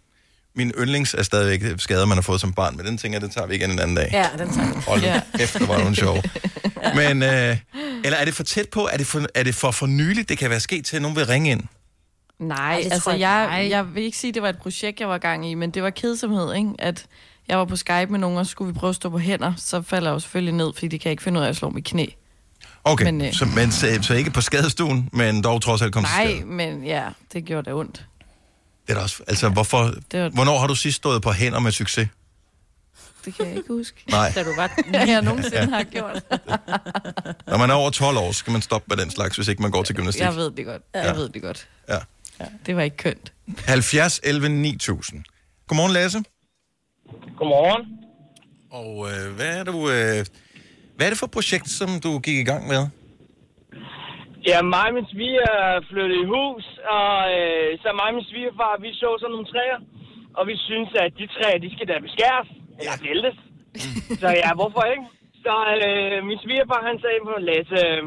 Min 0.55 0.73
yndlings 0.79 1.15
er 1.15 1.23
stadigvæk 1.23 1.81
skader, 1.81 2.07
man 2.07 2.17
har 2.17 2.23
fået 2.23 2.41
som 2.41 2.53
barn, 2.53 2.77
men 2.77 2.87
den 2.87 2.99
tænker 2.99 3.17
jeg, 3.17 3.23
den 3.23 3.31
tager 3.31 3.47
vi 3.47 3.55
igen 3.55 3.71
en 3.71 3.79
anden 3.79 3.97
dag. 3.97 4.09
ja, 4.13 4.29
den 4.39 4.53
tager 4.55 4.75
vi. 4.75 4.81
Hold 4.87 5.03
ja. 5.03 5.21
efter, 5.41 5.65
hvor 5.67 5.79
hun 5.79 5.95
sjov. 5.95 6.23
Men, 6.95 7.23
øh, 7.23 7.57
eller 8.05 8.19
er 8.19 8.25
det 8.25 8.35
for 8.35 8.43
tæt 8.43 8.69
på? 8.69 8.89
Er 8.93 8.97
det 8.97 9.07
for, 9.07 9.27
er 9.35 9.43
det 9.43 9.55
for 9.55 9.71
for 9.71 9.87
nyligt, 9.87 10.29
det 10.29 10.39
kan 10.39 10.51
være 10.51 10.61
sket 10.61 10.85
til, 10.85 10.97
at 10.97 11.03
nogen 11.03 11.17
vil 11.17 11.27
ringe 11.27 11.51
ind? 11.51 11.63
Nej, 12.39 12.59
Ej, 12.75 12.81
det 12.85 12.93
altså 12.93 13.11
jeg 13.11 13.49
jeg, 13.51 13.63
ikke. 13.63 13.77
jeg 13.77 13.95
vil 13.95 14.03
ikke 14.03 14.19
sige, 14.19 14.29
at 14.29 14.35
det 14.35 14.43
var 14.43 14.49
et 14.49 14.59
projekt, 14.59 15.01
jeg 15.01 15.09
var 15.09 15.19
gang 15.19 15.51
i, 15.51 15.55
men 15.55 15.71
det 15.71 15.83
var 15.83 15.91
kedsomhed, 15.91 16.55
ikke? 16.55 16.71
At 16.79 17.07
jeg 17.49 17.59
var 17.59 17.65
på 17.65 17.77
Skype 17.77 18.07
med 18.07 18.19
nogen, 18.19 18.39
og 18.39 18.47
så 18.47 18.51
skulle 18.51 18.73
vi 18.73 18.79
prøve 18.79 18.89
at 18.89 18.95
stå 18.95 19.09
på 19.11 19.19
hænder, 19.19 19.53
så 19.57 19.83
falder 19.83 20.09
jeg 20.11 20.15
jo 20.15 20.19
selvfølgelig 20.19 20.55
ned, 20.55 20.73
fordi 20.75 20.89
det 20.89 21.01
kan 21.01 21.09
jeg 21.09 21.13
ikke 21.13 21.23
finde 21.23 21.41
ud 21.41 21.45
af 21.45 21.49
at 21.49 21.57
slå 21.57 21.71
mit 21.71 21.85
knæ. 21.85 22.07
Okay, 22.89 23.05
Men, 23.05 23.21
øh, 23.23 23.33
så, 23.33 23.45
men, 23.45 23.73
så, 23.73 23.99
så 24.03 24.15
ikke 24.15 24.31
på 24.31 24.41
skadestuen, 24.41 25.09
men 25.13 25.43
dog 25.43 25.63
trods 25.63 25.83
alt 25.83 25.93
kom 25.93 26.05
til 26.05 26.13
Nej, 26.15 26.27
skade. 26.27 26.47
men 26.47 26.85
ja, 26.85 27.05
det 27.33 27.45
gjorde 27.45 27.71
da 27.71 27.75
ondt. 27.77 28.07
Det 28.87 28.93
er 28.93 28.95
da 28.95 29.03
også, 29.03 29.23
altså, 29.29 29.49
hvorfor, 29.49 29.95
Det 30.13 30.23
var- 30.23 30.29
hvornår 30.29 30.59
har 30.59 30.67
du 30.67 30.75
sidst 30.75 30.97
stået 30.97 31.23
på 31.23 31.33
hænder 31.33 31.59
med 31.59 31.73
succes? 31.73 32.09
Det 33.25 33.35
kan 33.37 33.47
jeg 33.47 33.57
ikke 33.57 33.69
huske. 33.69 34.03
Nej. 34.11 34.33
Da 34.35 34.43
du 34.45 34.55
var 34.57 34.71
jeg 34.93 35.23
nogensinde 35.23 35.59
Ja. 35.59 35.69
har 35.69 35.83
gjort. 35.83 36.23
Når 37.51 37.59
man 37.59 37.71
er 37.71 37.75
over 37.75 37.91
12 37.91 38.17
år, 38.19 38.33
så 38.33 38.39
skal 38.39 38.51
man 38.53 38.63
stoppe 38.63 38.87
med 38.89 39.05
den 39.05 39.11
slags, 39.11 39.37
hvis 39.37 39.49
ikke 39.49 39.63
man 39.63 39.71
går 39.71 39.83
til 39.83 39.95
gymnastik. 39.95 40.23
Jeg 40.23 40.37
ved 40.37 40.51
det 40.51 40.65
godt. 40.65 40.83
Jeg 40.95 41.17
ved 41.17 41.29
det 41.29 41.43
godt. 41.43 41.69
Ja. 41.89 41.99
Det 42.67 42.77
var 42.77 42.83
ikke 42.83 42.97
kønt. 42.97 43.33
70 43.67 44.21
11 44.25 44.49
9000. 44.49 45.25
Godmorgen, 45.67 45.93
Lasse. 45.93 46.23
Godmorgen. 47.39 47.99
Og 48.71 49.11
øh, 49.13 49.35
hvad, 49.35 49.57
er 49.59 49.65
du, 49.65 49.91
øh, 49.91 50.27
hvad 50.97 51.05
er 51.07 51.11
det 51.13 51.21
for 51.23 51.29
et 51.31 51.37
projekt, 51.39 51.69
som 51.81 51.89
du 52.05 52.11
gik 52.27 52.39
i 52.45 52.49
gang 52.51 52.63
med? 52.73 52.83
Ja, 54.51 54.59
mig 54.75 54.87
og 54.91 54.95
min 54.99 55.09
sviger 55.13 55.55
flyttede 55.89 56.21
i 56.25 56.31
hus, 56.35 56.65
og 56.97 57.15
øh, 57.37 57.69
så 57.83 57.89
mig 57.99 58.09
og 58.11 58.17
min 58.19 58.29
svigerfar, 58.31 58.73
vi 58.85 58.91
så 59.03 59.09
sådan 59.21 59.33
nogle 59.35 59.51
træer, 59.53 59.79
og 60.39 60.43
vi 60.51 60.55
synes, 60.69 60.91
at 61.05 61.11
de 61.19 61.27
træer, 61.37 61.59
de 61.65 61.71
skal 61.75 61.87
da 61.91 61.97
beskæres, 62.07 62.49
eller 62.81 62.97
væltes. 63.07 63.37
så 64.23 64.29
ja, 64.43 64.51
hvorfor 64.59 64.83
ikke? 64.95 65.07
Så 65.45 65.55
øh, 65.87 66.19
min 66.29 66.41
svigerfar, 66.45 66.81
han 66.91 66.99
sagde 67.03 67.21
på 67.29 67.33
Lasse, 67.49 67.81
øh, 67.89 68.03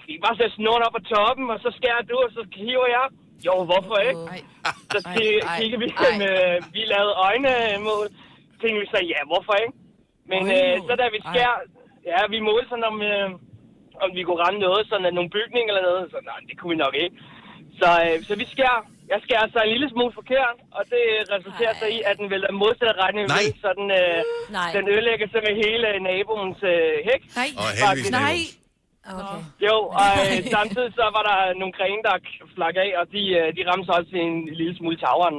skal 0.00 0.12
I 0.16 0.24
bare 0.26 0.36
sætte 0.38 0.54
snoren 0.56 0.86
op 0.86 0.94
på 0.98 1.02
toppen, 1.14 1.46
og 1.54 1.58
så 1.64 1.68
skærer 1.78 2.02
du, 2.10 2.16
og 2.26 2.30
så 2.36 2.42
hiver 2.66 2.88
jeg. 2.98 3.06
Jo, 3.46 3.54
hvorfor 3.70 3.96
ikke? 4.08 4.22
Så 4.92 4.98
ej, 5.06 5.58
kigger 5.58 5.78
vi, 5.82 5.88
ej. 5.90 6.12
med, 6.22 6.36
vi 6.76 6.82
lavede 6.92 7.14
øjne 7.28 7.52
mod, 7.86 8.02
tænkte 8.60 8.78
vi 8.82 8.86
så, 8.94 8.98
ja, 9.12 9.20
hvorfor 9.30 9.54
ikke? 9.64 9.74
Men 10.30 10.40
øh, 10.56 10.74
så 10.86 10.92
da 11.00 11.06
vi 11.14 11.18
ej. 11.24 11.32
Ja, 12.10 12.20
vi 12.34 12.38
målte 12.48 12.68
sådan 12.68 12.90
om, 12.92 12.98
øh, 13.12 13.28
om 14.04 14.10
vi 14.16 14.22
kunne 14.24 14.42
ramme 14.44 14.60
noget, 14.66 14.82
sådan 14.90 15.08
at 15.08 15.14
nogle 15.18 15.34
bygninger 15.36 15.70
eller 15.70 15.88
noget. 15.90 16.04
Så 16.12 16.18
nej, 16.30 16.40
det 16.48 16.54
kunne 16.58 16.72
vi 16.74 16.84
nok 16.86 16.96
ikke. 17.04 17.16
Så, 17.80 17.88
øh, 18.04 18.16
så 18.28 18.32
vi 18.40 18.46
skærer. 18.54 18.80
Jeg 19.12 19.20
skærer 19.26 19.46
så 19.54 19.58
en 19.62 19.72
lille 19.74 19.88
smule 19.94 20.12
forkert, 20.20 20.56
og 20.76 20.82
det 20.92 21.04
resulterer 21.34 21.74
så 21.82 21.86
i, 21.96 21.98
at 22.10 22.16
den 22.20 22.28
vælger 22.32 22.52
modsatte 22.62 23.00
retning. 23.04 23.24
Nej. 23.36 23.46
Så 23.62 23.68
den, 23.78 23.88
øh, 24.00 24.18
Nej. 24.58 24.70
den 24.76 24.84
ødelægger 24.92 25.26
sig 25.32 25.40
med 25.46 25.54
hele 25.64 25.88
naboens 26.08 26.60
øh, 26.72 26.94
hæk. 27.08 27.22
Nej. 27.40 27.48
Og 27.62 27.68
heldigvis 27.80 28.10
naboens. 28.16 28.62
Okay. 29.20 29.40
Jo, 29.66 29.76
og 30.00 30.10
øh, 30.22 30.36
samtidig 30.56 30.90
så 31.00 31.04
var 31.16 31.22
der 31.30 31.38
nogle 31.60 31.74
grene, 31.78 32.02
der 32.06 32.14
flak 32.56 32.76
af, 32.84 32.90
og 33.00 33.04
de, 33.14 33.22
øh, 33.38 33.46
de 33.56 33.62
ramte 33.68 33.86
så 33.86 33.92
også 33.98 34.12
en 34.26 34.36
lille 34.60 34.74
smule 34.78 34.98
taveren. 35.04 35.38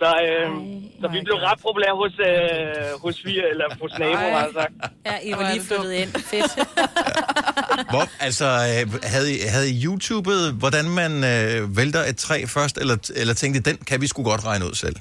Så, 0.00 0.08
øh, 0.26 0.46
så 1.00 1.06
vi 1.14 1.18
blev 1.26 1.36
ret 1.48 1.60
populære 1.66 1.96
hos, 2.02 2.14
øh, 2.28 3.00
hos, 3.04 3.16
vi, 3.26 3.32
eller 3.52 3.66
hos 3.82 3.92
naboen, 3.98 4.34
Ej. 4.34 4.44
altså. 4.44 4.64
Ja, 5.08 5.16
I 5.28 5.30
var 5.38 5.44
lige 5.52 5.64
flyttet 5.68 5.92
ind. 6.02 6.10
Fedt. 6.30 6.52
Hvor, 7.92 8.04
altså, 8.26 8.48
øh, 8.70 8.82
havde, 9.14 9.28
I, 9.34 9.36
havde 9.54 9.68
I 9.72 9.76
YouTubet, 9.84 10.42
hvordan 10.62 10.86
man 11.00 11.12
øh, 11.32 11.76
vælter 11.78 12.02
et 12.10 12.16
træ 12.16 12.38
først, 12.56 12.74
eller, 12.82 12.96
eller 13.20 13.34
tænkte 13.34 13.56
I, 13.60 13.62
den 13.70 13.76
kan 13.88 14.00
vi 14.02 14.06
sgu 14.06 14.20
godt 14.32 14.46
regne 14.50 14.64
ud 14.70 14.76
selv? 14.84 14.96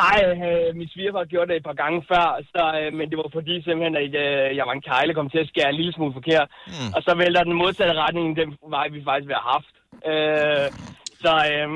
Nej, 0.00 0.18
øh, 0.28 0.68
min 0.78 0.88
svigerfar 0.92 1.24
gjorde 1.32 1.48
det 1.50 1.56
et 1.56 1.68
par 1.70 1.78
gange 1.82 1.98
før, 2.10 2.26
så, 2.54 2.64
øh, 2.80 2.90
men 2.98 3.06
det 3.10 3.16
var 3.22 3.28
fordi 3.38 3.54
simpelthen, 3.66 3.96
at 4.02 4.14
øh, 4.24 4.56
jeg 4.58 4.64
var 4.68 4.74
en 4.76 4.88
kejle, 4.90 5.14
kom 5.14 5.30
til 5.30 5.44
at 5.44 5.50
skære 5.52 5.70
en 5.70 5.80
lille 5.80 5.92
smule 5.96 6.14
forkert. 6.18 6.48
Mm. 6.66 6.90
Og 6.96 7.00
så 7.06 7.12
vælter 7.22 7.42
den 7.48 7.60
modsatte 7.62 7.94
retning, 8.04 8.26
den 8.40 8.48
vej, 8.76 8.86
vi 8.94 9.00
faktisk 9.08 9.28
vil 9.30 9.40
have 9.40 9.50
haft. 9.54 9.74
Øh, 10.10 10.66
så, 11.24 11.32
øh, 11.52 11.68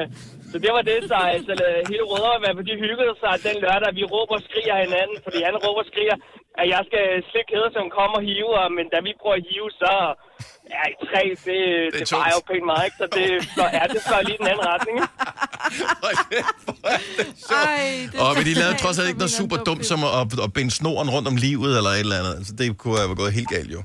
så 0.50 0.56
det 0.64 0.70
var 0.76 0.82
det, 0.90 0.98
så 1.10 1.16
altså, 1.34 1.52
hele 1.90 2.04
Rødovre, 2.12 2.62
de 2.70 2.74
hyggede 2.84 3.14
sig 3.22 3.32
den 3.46 3.56
lørdag, 3.64 3.90
vi 3.98 4.04
råber 4.14 4.34
og 4.38 4.42
skriger 4.48 4.74
af 4.78 4.82
hinanden, 4.86 5.16
fordi 5.26 5.38
han 5.48 5.54
råber 5.64 5.80
og 5.84 5.88
skriger, 5.92 6.16
at 6.60 6.66
jeg 6.74 6.80
skal 6.88 7.04
slikke 7.30 7.48
kæder, 7.52 7.70
som 7.76 7.86
kommer 7.98 8.16
og 8.20 8.24
hive, 8.30 8.52
og- 8.62 8.72
men 8.78 8.86
da 8.94 8.98
vi 9.06 9.10
prøver 9.20 9.36
at 9.40 9.44
hive, 9.50 9.68
så 9.82 9.92
ja, 10.74 10.82
et 10.92 10.98
træ, 11.08 11.20
det, 11.46 11.58
det, 11.92 12.00
det 12.00 12.12
vejer 12.18 12.34
jo 12.38 12.42
pænt 12.50 12.66
meget, 12.72 12.84
ikke? 12.88 12.98
Så 13.02 13.06
det 13.16 13.24
så, 13.58 13.64
ja, 13.78 13.84
det 13.94 14.00
slår 14.06 14.20
lige 14.28 14.38
den 14.42 14.48
anden 14.52 14.64
retning. 14.72 14.94
ikke? 15.02 15.10
Ej, 16.06 16.14
det 18.12 18.20
Og 18.24 18.30
men 18.36 18.44
de 18.48 18.54
lavede 18.60 18.76
trods 18.82 18.96
alt 18.98 19.08
ikke 19.08 19.22
noget 19.24 19.36
super 19.40 19.56
dumt, 19.68 19.84
som 19.92 19.98
at, 20.20 20.26
at 20.46 20.50
binde 20.56 20.70
snoren 20.80 21.08
rundt 21.14 21.28
om 21.32 21.36
livet, 21.46 21.70
eller 21.78 21.90
et 21.90 22.00
eller 22.06 22.18
andet. 22.20 22.34
Altså, 22.40 22.52
det 22.58 22.64
kunne 22.78 22.96
have 23.02 23.14
gået 23.22 23.32
helt 23.38 23.48
galt, 23.56 23.70
jo. 23.76 23.82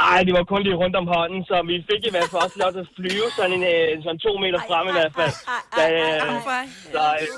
Nej, 0.00 0.18
det 0.26 0.32
var 0.38 0.44
kun 0.44 0.62
lige 0.66 0.80
rundt 0.82 0.96
om 1.00 1.06
hånden, 1.14 1.40
så 1.50 1.56
vi 1.70 1.76
fik 1.90 2.02
i 2.06 2.12
hvert 2.14 2.28
fald 2.30 2.44
også 2.46 2.58
lov 2.62 2.70
til 2.72 2.84
at 2.86 2.92
flyve 2.98 3.28
sådan, 3.38 3.54
en, 3.58 3.64
øh, 3.72 4.02
sådan 4.04 4.20
to 4.26 4.32
meter 4.44 4.60
frem 4.68 4.84
i 4.92 4.94
hvert 4.98 5.14
fald. 5.18 5.34
Da, 5.76 5.84
øh, 6.00 6.20
så, 6.94 7.04
øh, 7.20 7.28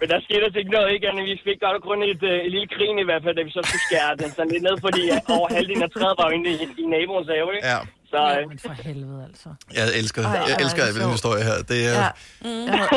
men 0.00 0.06
der 0.12 0.18
skete 0.26 0.44
altså 0.46 0.58
ikke 0.62 0.76
noget, 0.76 0.88
ikke? 0.94 1.08
andet. 1.08 1.24
Vi 1.32 1.36
fik 1.48 1.58
godt 1.64 1.76
og 1.78 1.82
grundigt 1.86 2.10
et, 2.16 2.22
øh, 2.32 2.38
et 2.46 2.50
lille 2.54 2.68
grin 2.74 2.98
i 3.04 3.06
hvert 3.08 3.22
fald, 3.24 3.36
da 3.36 3.42
vi 3.48 3.52
så 3.56 3.62
skulle 3.68 3.86
skære 3.88 4.12
den 4.22 4.30
sådan 4.36 4.52
lidt 4.52 4.64
ned, 4.68 4.76
fordi 4.86 5.02
øh, 5.14 5.36
over 5.36 5.48
halvdelen 5.56 5.86
af 5.86 5.90
træet 5.94 6.18
var 6.18 6.26
jo 6.28 6.34
inde 6.36 6.48
i, 6.54 6.56
i 6.82 6.84
naboens 6.94 7.28
have, 7.34 7.48
ikke? 7.56 7.66
Ja. 7.72 7.78
Så, 8.14 8.20
øh, 8.40 8.48
Men 8.50 8.58
for 8.66 8.74
helvede, 8.88 9.20
altså. 9.28 9.48
Jeg 9.78 9.84
elsker, 10.00 10.22
Ej, 10.24 10.30
jeg 10.48 10.56
ej, 10.58 10.64
elsker 10.64 10.82
den 11.00 11.10
historie 11.18 11.42
her. 11.48 11.56
Det 11.72 11.80
er, 11.86 12.00
Ja. 12.00 12.08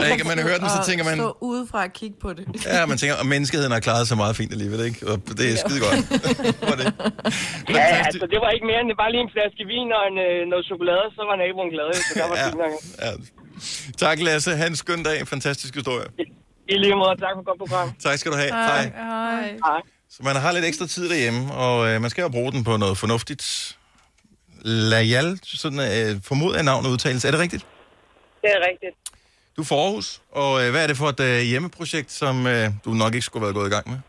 ja. 0.02 0.12
ikke, 0.14 0.24
man 0.34 0.40
hører 0.48 0.58
den, 0.64 0.70
så 0.78 0.80
tænker 0.90 1.04
man, 1.10 1.16
Stå 1.18 1.38
udefra 1.52 1.80
og 1.90 1.94
kigge 2.02 2.16
på 2.26 2.30
det. 2.38 2.44
ja, 2.66 2.86
man 2.92 2.98
tænker, 3.02 3.16
at 3.24 3.28
menneskeheden 3.34 3.72
har 3.78 3.80
klaret 3.88 4.06
sig 4.10 4.18
meget 4.24 4.36
fint 4.40 4.52
alligevel, 4.56 4.80
ikke? 4.90 5.00
Og 5.12 5.16
det 5.40 5.46
er 5.54 5.56
skide 5.64 5.80
godt. 5.86 6.00
Var 6.70 6.76
det? 6.82 6.88
ja, 7.78 7.86
altså, 8.06 8.26
det 8.34 8.40
var 8.44 8.50
ikke 8.56 8.66
mere 8.72 8.80
end 8.84 8.90
var 9.04 9.10
lige 9.16 9.24
en 9.28 9.32
flaske 9.36 9.64
vin 9.74 9.90
og 9.98 10.04
en, 10.12 10.18
øh, 10.28 10.40
noget 10.52 10.64
chokolade, 10.72 11.06
så 11.18 11.22
var 11.30 11.36
naboen 11.44 11.70
glad, 11.76 11.90
så 12.08 12.12
der 12.20 12.28
var 12.32 12.38
Ja. 12.42 12.46
fint 12.48 12.58
nok. 12.64 12.74
Ja. 13.06 13.12
Tak, 14.04 14.18
Lasse. 14.28 14.52
Ha' 14.60 14.68
en 14.68 14.76
skøn 14.84 15.04
dag. 15.04 15.28
Fantastisk 15.28 15.74
historie. 15.76 16.06
I 16.70 16.74
lige 16.84 16.96
måde, 16.96 17.16
tak 17.24 17.32
for 17.36 17.40
et 17.40 17.48
godt 17.52 17.60
program. 17.64 17.88
Tak 18.06 18.18
skal 18.18 18.32
du 18.32 18.38
have. 18.38 18.52
Hej. 18.52 18.84
Hej. 18.96 19.42
Hej. 19.68 19.82
Så 20.10 20.20
man 20.24 20.36
har 20.36 20.52
lidt 20.52 20.66
ekstra 20.66 20.88
tid 20.88 21.10
derhjemme, 21.10 21.54
og 21.54 21.88
øh, 21.90 22.02
man 22.02 22.10
skal 22.10 22.22
jo 22.22 22.30
bruge 22.30 22.52
den 22.52 22.64
på 22.64 22.78
noget 22.78 22.98
fornuftigt. 22.98 23.78
Lajal, 24.92 25.40
sådan 25.44 25.80
øh, 25.80 26.12
formodet 26.30 26.56
af 26.60 26.66
navn 26.66 26.86
og 26.86 26.92
udtalelse. 26.92 27.28
Er 27.28 27.32
det 27.32 27.40
rigtigt? 27.46 27.66
Det 28.42 28.50
er 28.58 28.62
rigtigt. 28.70 28.96
Du 29.56 29.62
er 29.62 29.66
for 29.66 29.80
Aarhus, 29.86 30.08
og 30.42 30.52
øh, 30.62 30.68
hvad 30.72 30.82
er 30.84 30.90
det 30.92 30.98
for 31.02 31.10
et 31.16 31.22
øh, 31.30 31.40
hjemmeprojekt, 31.52 32.12
som 32.22 32.36
øh, 32.54 32.66
du 32.86 32.90
nok 33.04 33.14
ikke 33.18 33.28
skulle 33.30 33.44
være 33.48 33.54
gået 33.60 33.68
i 33.72 33.76
gang 33.76 33.86
med? 33.92 34.00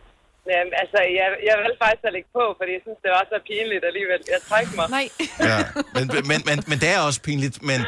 Jamen, 0.54 0.74
altså, 0.82 0.98
jeg, 1.20 1.28
jeg 1.48 1.54
valgte 1.62 1.78
faktisk 1.84 2.04
at 2.10 2.12
lægge 2.16 2.30
på, 2.38 2.44
fordi 2.58 2.70
jeg 2.76 2.82
synes, 2.86 2.98
det 3.04 3.10
var 3.16 3.24
så 3.32 3.38
pinligt 3.50 3.84
alligevel. 3.90 4.20
Jeg 4.34 4.40
trækker 4.50 4.74
mig. 4.80 4.86
Nej. 4.98 5.06
Ja. 5.50 5.58
Men, 5.96 6.04
men, 6.30 6.38
men, 6.48 6.56
men 6.70 6.76
det 6.82 6.88
er 6.96 7.00
også 7.08 7.20
pinligt, 7.28 7.56
men, 7.70 7.80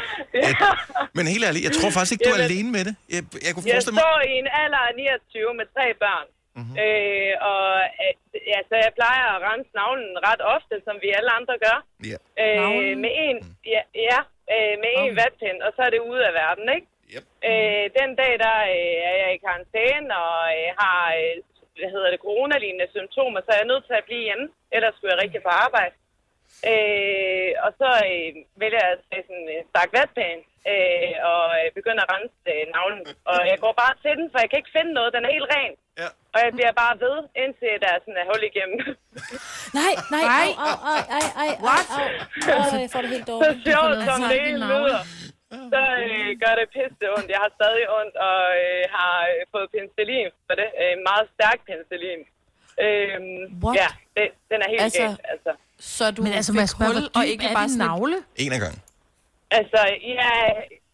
et, 0.49 0.57
men 1.17 1.23
helt 1.33 1.43
ærligt, 1.47 1.63
jeg 1.67 1.73
tror 1.77 1.89
faktisk 1.95 2.11
ikke, 2.13 2.25
du 2.27 2.33
er 2.35 2.41
Jamen. 2.41 2.49
alene 2.49 2.69
med 2.77 2.83
det. 2.87 2.93
Jeg, 3.15 3.21
jeg 3.45 3.51
kunne 3.53 3.65
Jeg 3.73 3.79
mig... 3.95 4.01
står 4.03 4.17
i 4.31 4.33
en 4.41 4.47
alder 4.61 4.81
af 4.89 4.93
29 4.95 5.59
med 5.59 5.65
tre 5.75 5.85
børn. 6.03 6.25
Mhm. 6.55 6.61
Mm-hmm. 6.61 6.75
Øh, 6.85 7.33
og 7.51 7.65
øh, 8.03 8.13
altså, 8.59 8.75
jeg 8.85 8.91
plejer 8.99 9.25
at 9.33 9.41
rense 9.47 9.71
navlen 9.79 10.13
ret 10.27 10.43
ofte, 10.55 10.75
som 10.87 10.95
vi 11.03 11.09
alle 11.17 11.31
andre 11.39 11.55
gør. 11.65 11.77
Ja. 12.11 12.17
Øh, 12.43 12.61
Navlen? 12.61 13.01
med 13.03 13.13
en, 13.27 13.37
ja, 13.73 13.81
ja 14.09 14.19
øh, 14.53 14.75
med 14.83 14.91
en 15.01 15.11
vatpind, 15.21 15.59
og 15.65 15.71
så 15.75 15.81
er 15.87 15.91
det 15.93 16.07
ude 16.11 16.23
af 16.29 16.33
verden, 16.43 16.67
ikke? 16.77 16.87
Yep. 17.13 17.25
Øh, 17.49 17.85
den 17.99 18.09
dag, 18.21 18.33
der 18.45 18.57
øh, 18.75 18.97
er 19.09 19.15
jeg 19.23 19.29
i 19.33 19.43
karantæne 19.45 20.09
og 20.25 20.39
øh, 20.57 20.69
har, 20.81 21.01
øh, 21.19 21.35
hvad 21.79 21.91
hedder 21.95 22.09
det, 22.11 22.25
coronalignende 22.27 22.87
symptomer, 22.95 23.39
så 23.41 23.49
er 23.51 23.59
jeg 23.61 23.71
nødt 23.71 23.85
til 23.87 23.95
at 23.97 24.07
blive 24.07 24.27
hjemme, 24.27 24.47
ellers 24.75 24.93
skulle 24.95 25.13
jeg 25.13 25.21
rigtig 25.23 25.41
på 25.43 25.51
arbejde. 25.65 25.95
Øh, 26.71 27.51
og 27.65 27.71
så 27.79 27.89
øh, 28.11 28.29
vælger 28.61 28.81
jeg 28.85 28.91
at 28.95 29.03
tage 29.09 29.23
sådan 29.27 29.49
en 29.55 29.65
stak 29.71 29.89
vatpind 29.97 30.41
øh, 30.73 31.11
og 31.31 31.43
øh, 31.59 31.67
begynder 31.77 32.03
at 32.05 32.11
rense 32.15 32.51
øh, 32.53 32.63
navlen. 32.75 33.03
Og 33.31 33.39
jeg 33.51 33.57
går 33.63 33.73
bare 33.83 33.95
til 34.03 34.13
den, 34.19 34.25
for 34.31 34.37
jeg 34.43 34.49
kan 34.49 34.59
ikke 34.61 34.75
finde 34.77 34.91
noget. 34.97 35.09
Den 35.15 35.21
er 35.27 35.31
helt 35.37 35.49
ren. 35.55 35.73
Ja. 36.01 36.09
Og 36.33 36.39
jeg 36.45 36.51
bliver 36.57 36.73
bare 36.83 36.95
ved, 37.05 37.15
indtil 37.43 37.73
der 37.83 37.89
er 37.95 37.99
sådan 38.03 38.19
et 38.21 38.27
hul 38.31 38.43
igennem. 38.51 38.79
Nej, 39.79 39.93
nej, 40.15 40.25
Ej. 40.41 40.49
au, 40.65 40.73
au, 40.73 40.75
au, 40.91 40.99
ej, 41.17 41.25
ej, 41.43 41.51
What? 41.67 41.87
au, 41.97 42.05
au. 42.53 42.59
Åh, 42.59 42.81
jeg 42.83 42.89
får 42.93 43.01
det 43.03 43.09
helt 43.15 43.27
så 43.27 43.31
dårligt. 43.33 43.59
sjovt, 43.69 43.89
noget 43.93 44.05
som 44.09 44.21
det 44.31 44.39
hele 44.45 44.59
lyder. 44.71 45.01
Så 45.73 45.81
øh, 46.05 46.29
gør 46.43 46.53
det 46.59 46.65
pisse 46.75 47.05
ondt. 47.15 47.27
Jeg 47.35 47.39
har 47.45 47.51
stadig 47.59 47.83
ondt 47.99 48.15
og 48.29 48.39
øh, 48.63 48.83
har 48.97 49.15
øh, 49.31 49.39
fået 49.53 49.67
penicillin 49.73 50.27
for 50.47 50.55
det. 50.61 50.69
Øh, 50.81 50.93
meget 51.09 51.25
stærk 51.35 51.57
penicillin. 51.69 52.21
Øh, 52.83 53.17
What? 53.63 53.75
ja, 53.81 53.89
det, 54.15 54.25
den 54.51 54.57
er 54.65 54.67
helt 54.73 54.81
Altså, 54.85 55.03
altså, 55.03 55.17
galt, 55.23 55.33
altså. 55.33 55.51
Så 55.95 56.05
du 56.15 56.21
Men 56.25 56.31
altså, 56.39 56.51
fik 56.53 56.71
hul, 56.87 56.97
og 57.17 57.23
ikke 57.33 57.45
bare 57.59 57.69
sådan 57.75 57.85
navle? 57.87 58.17
En 58.43 58.51
af 58.57 58.59
gangen. 58.65 58.81
Altså, 59.57 59.79
ja, 60.17 60.33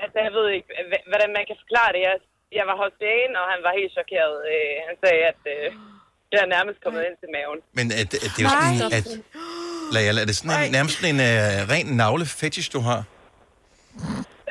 altså, 0.03 0.18
jeg 0.26 0.32
ved 0.38 0.47
ikke, 0.56 0.68
hvordan 1.12 1.30
man 1.38 1.43
kan 1.49 1.58
forklare 1.64 1.91
det. 1.95 2.01
Jeg, 2.08 2.16
jeg 2.60 2.66
var 2.70 2.76
hos 2.84 2.93
lægen, 3.03 3.34
og 3.41 3.45
han 3.53 3.60
var 3.66 3.74
helt 3.80 3.91
chokeret. 3.97 4.36
Øh, 4.51 4.74
han 4.88 4.95
sagde, 5.03 5.22
at 5.32 5.41
øh, 5.56 5.66
jeg 6.34 6.39
er 6.45 6.49
nærmest 6.58 6.78
kommet 6.84 7.01
ind 7.08 7.16
til 7.22 7.30
maven. 7.36 7.60
Men 7.78 7.86
at, 8.01 8.10
at 8.26 8.32
det 8.36 8.41
er 8.41 8.47
jo 8.47 8.51
sådan, 8.60 8.82
at... 8.99 9.06
Lajal, 9.95 10.18
er 10.24 10.26
det 10.30 10.36
sådan 10.39 10.64
en, 10.66 10.72
nærmest 10.78 10.99
en 11.12 11.20
uh, 11.30 11.58
ren 11.74 11.88
navlefetish, 12.01 12.68
du 12.76 12.80
har? 12.89 12.99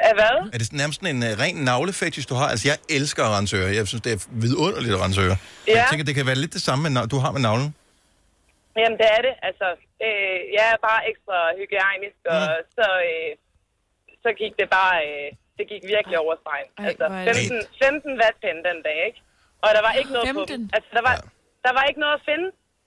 Af 0.09 0.15
hvad? 0.21 0.37
Er 0.55 0.59
det 0.61 0.67
sådan 0.69 0.83
nærmest 0.85 1.01
en 1.15 1.21
uh, 1.29 1.33
ren 1.45 1.57
navlefetish, 1.71 2.27
du 2.31 2.35
har? 2.41 2.49
Altså, 2.53 2.65
jeg 2.71 2.77
elsker 2.99 3.23
at 3.29 3.33
rense 3.37 3.57
ører. 3.61 3.73
Jeg 3.79 3.87
synes, 3.91 4.03
det 4.07 4.13
er 4.17 4.21
vidunderligt 4.45 4.95
at 4.97 5.01
rense 5.05 5.21
ører. 5.27 5.39
Ja. 5.69 5.73
Jeg 5.79 5.85
tænker, 5.91 6.05
det 6.11 6.15
kan 6.19 6.27
være 6.31 6.41
lidt 6.45 6.53
det 6.59 6.63
samme, 6.69 6.81
med, 6.91 7.09
du 7.15 7.19
har 7.25 7.31
med 7.37 7.43
navlen. 7.49 7.69
Jamen, 8.83 8.97
det 9.03 9.09
er 9.17 9.23
det. 9.27 9.35
Altså, 9.49 9.67
øh, 10.07 10.39
jeg 10.57 10.65
er 10.75 10.79
bare 10.89 11.01
ekstra 11.11 11.37
hygiejnisk, 11.61 12.19
og 12.35 12.41
Mm. 12.41 12.67
så, 12.77 12.87
øh, 13.11 13.31
så 14.25 14.31
gik 14.41 14.53
det 14.61 14.69
bare... 14.79 14.95
Øh, 15.09 15.29
det 15.59 15.65
gik 15.73 15.83
virkelig 15.95 16.17
over 16.25 16.35
stregen. 16.43 16.69
Ej, 16.79 16.85
Altså, 16.89 17.05
hvor 17.11 17.17
er 17.31 17.35
det 17.39 17.49
15, 17.49 17.61
15 17.85 18.21
wattpinde 18.23 18.61
den 18.69 18.79
dag, 18.89 18.99
ikke? 19.09 19.21
Og 19.65 19.69
der 19.77 19.83
var 19.87 19.93
ikke 20.01 20.13
noget 20.17 20.27
på 20.39 20.45
15? 20.47 20.55
dem. 20.55 20.63
Altså, 20.77 20.91
der 20.99 21.03
var, 21.09 21.15
der 21.67 21.73
var 21.79 21.83
ikke 21.89 22.01
noget 22.05 22.15
at 22.21 22.25
finde. 22.31 22.47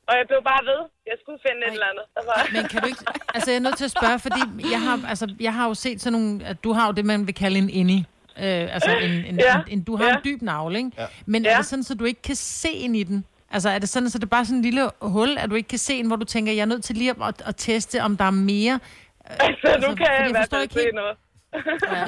Og 0.10 0.14
jeg 0.20 0.26
blev 0.32 0.42
bare 0.52 0.64
ved. 0.72 0.82
Jeg 1.12 1.16
skulle 1.22 1.40
finde 1.48 1.62
et 1.68 1.74
eller 1.78 1.90
andet. 1.92 2.06
Der 2.18 2.24
var... 2.30 2.38
Men 2.56 2.64
kan 2.72 2.78
du 2.84 2.88
ikke... 2.92 3.04
Altså, 3.36 3.48
jeg 3.52 3.58
er 3.62 3.66
nødt 3.68 3.78
til 3.82 3.88
at 3.92 3.96
spørge, 4.00 4.18
fordi 4.28 4.42
jeg 4.76 4.82
har, 4.88 4.96
altså, 5.12 5.26
jeg 5.48 5.54
har 5.58 5.66
jo 5.68 5.74
set 5.86 5.98
sådan 6.02 6.14
nogle... 6.20 6.32
At 6.52 6.58
du 6.66 6.72
har 6.78 6.86
jo 6.90 6.92
det, 6.98 7.06
man 7.14 7.20
vil 7.28 7.36
kalde 7.44 7.58
en 7.66 7.70
indie. 7.82 8.02
Øh, 8.44 8.74
altså, 8.76 8.92
en, 9.06 9.12
en, 9.30 9.36
Ja, 9.40 9.56
en, 9.56 9.64
en, 9.74 9.84
du 9.90 9.96
har 9.96 10.06
ja. 10.08 10.14
en 10.16 10.22
dyb 10.28 10.42
navle, 10.42 10.78
ikke? 10.78 10.92
Ja. 10.98 11.06
Men 11.26 11.46
er 11.46 11.52
Ja. 11.52 11.58
det 11.58 11.66
sådan, 11.66 11.84
så 11.84 11.94
du 11.96 12.06
ikke 12.06 12.22
kan 12.22 12.36
se 12.36 12.70
ind 12.86 12.96
i 12.96 13.04
den? 13.04 13.26
Altså, 13.52 13.70
er 13.70 13.80
det 13.80 13.90
sådan, 13.90 14.10
så 14.10 14.18
det 14.18 14.24
er 14.24 14.36
bare 14.38 14.46
sådan 14.46 14.58
en 14.58 14.62
lille 14.64 14.90
hul, 15.02 15.38
at 15.38 15.50
du 15.50 15.56
ikke 15.56 15.70
kan 15.70 15.80
se 15.80 15.94
en, 15.94 16.08
hvor 16.08 16.16
du 16.16 16.26
tænker, 16.26 16.52
jeg 16.54 16.62
er 16.62 16.66
nødt 16.66 16.84
til 16.84 16.96
lige 16.96 17.10
at, 17.10 17.16
at, 17.28 17.42
at 17.46 17.56
teste, 17.58 18.02
om 18.02 18.18
der 18.18 18.26
er 18.26 18.32
mere? 18.32 18.80
Altså, 19.26 19.88
nu 19.90 19.96
kan 19.96 20.06
jeg 20.06 20.16
fordi 20.18 20.30
i 20.30 20.32
hvert 20.32 20.50
fald 20.50 20.70
se 20.70 20.90
noget. 20.94 21.18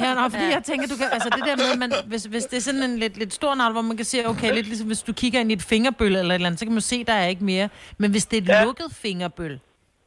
Ja, 0.04 0.14
nå, 0.14 0.30
fordi 0.30 0.44
jeg 0.58 0.62
tænker, 0.70 0.88
du 0.88 0.98
kan, 1.02 1.08
altså 1.12 1.30
det 1.30 1.44
der 1.50 1.56
med, 1.56 1.78
man, 1.78 1.92
hvis, 2.06 2.24
hvis 2.24 2.46
det 2.46 2.58
er 2.58 2.62
sådan 2.62 2.84
en 2.84 2.98
lidt, 3.00 3.18
lidt 3.18 3.34
stor 3.34 3.56
navl, 3.56 3.72
hvor 3.72 3.82
man 3.82 3.98
kan 3.98 4.06
se, 4.06 4.18
okay, 4.28 4.54
lidt 4.54 4.68
ligesom 4.68 4.88
hvis 4.88 5.02
du 5.02 5.14
kigger 5.14 5.40
ind 5.40 5.50
i 5.52 5.54
et 5.54 5.64
fingerbøl 5.64 6.16
eller 6.16 6.32
et 6.32 6.36
eller 6.36 6.46
andet, 6.48 6.60
så 6.60 6.66
kan 6.66 6.74
man 6.74 6.82
se, 6.82 6.98
der 7.04 7.14
er 7.14 7.28
ikke 7.28 7.44
mere. 7.44 7.70
Men 7.98 8.12
hvis 8.12 8.26
det 8.26 8.38
er 8.38 8.42
et 8.42 8.48
ja. 8.48 8.64
lukket 8.64 8.86
fingerbøl, 9.06 9.60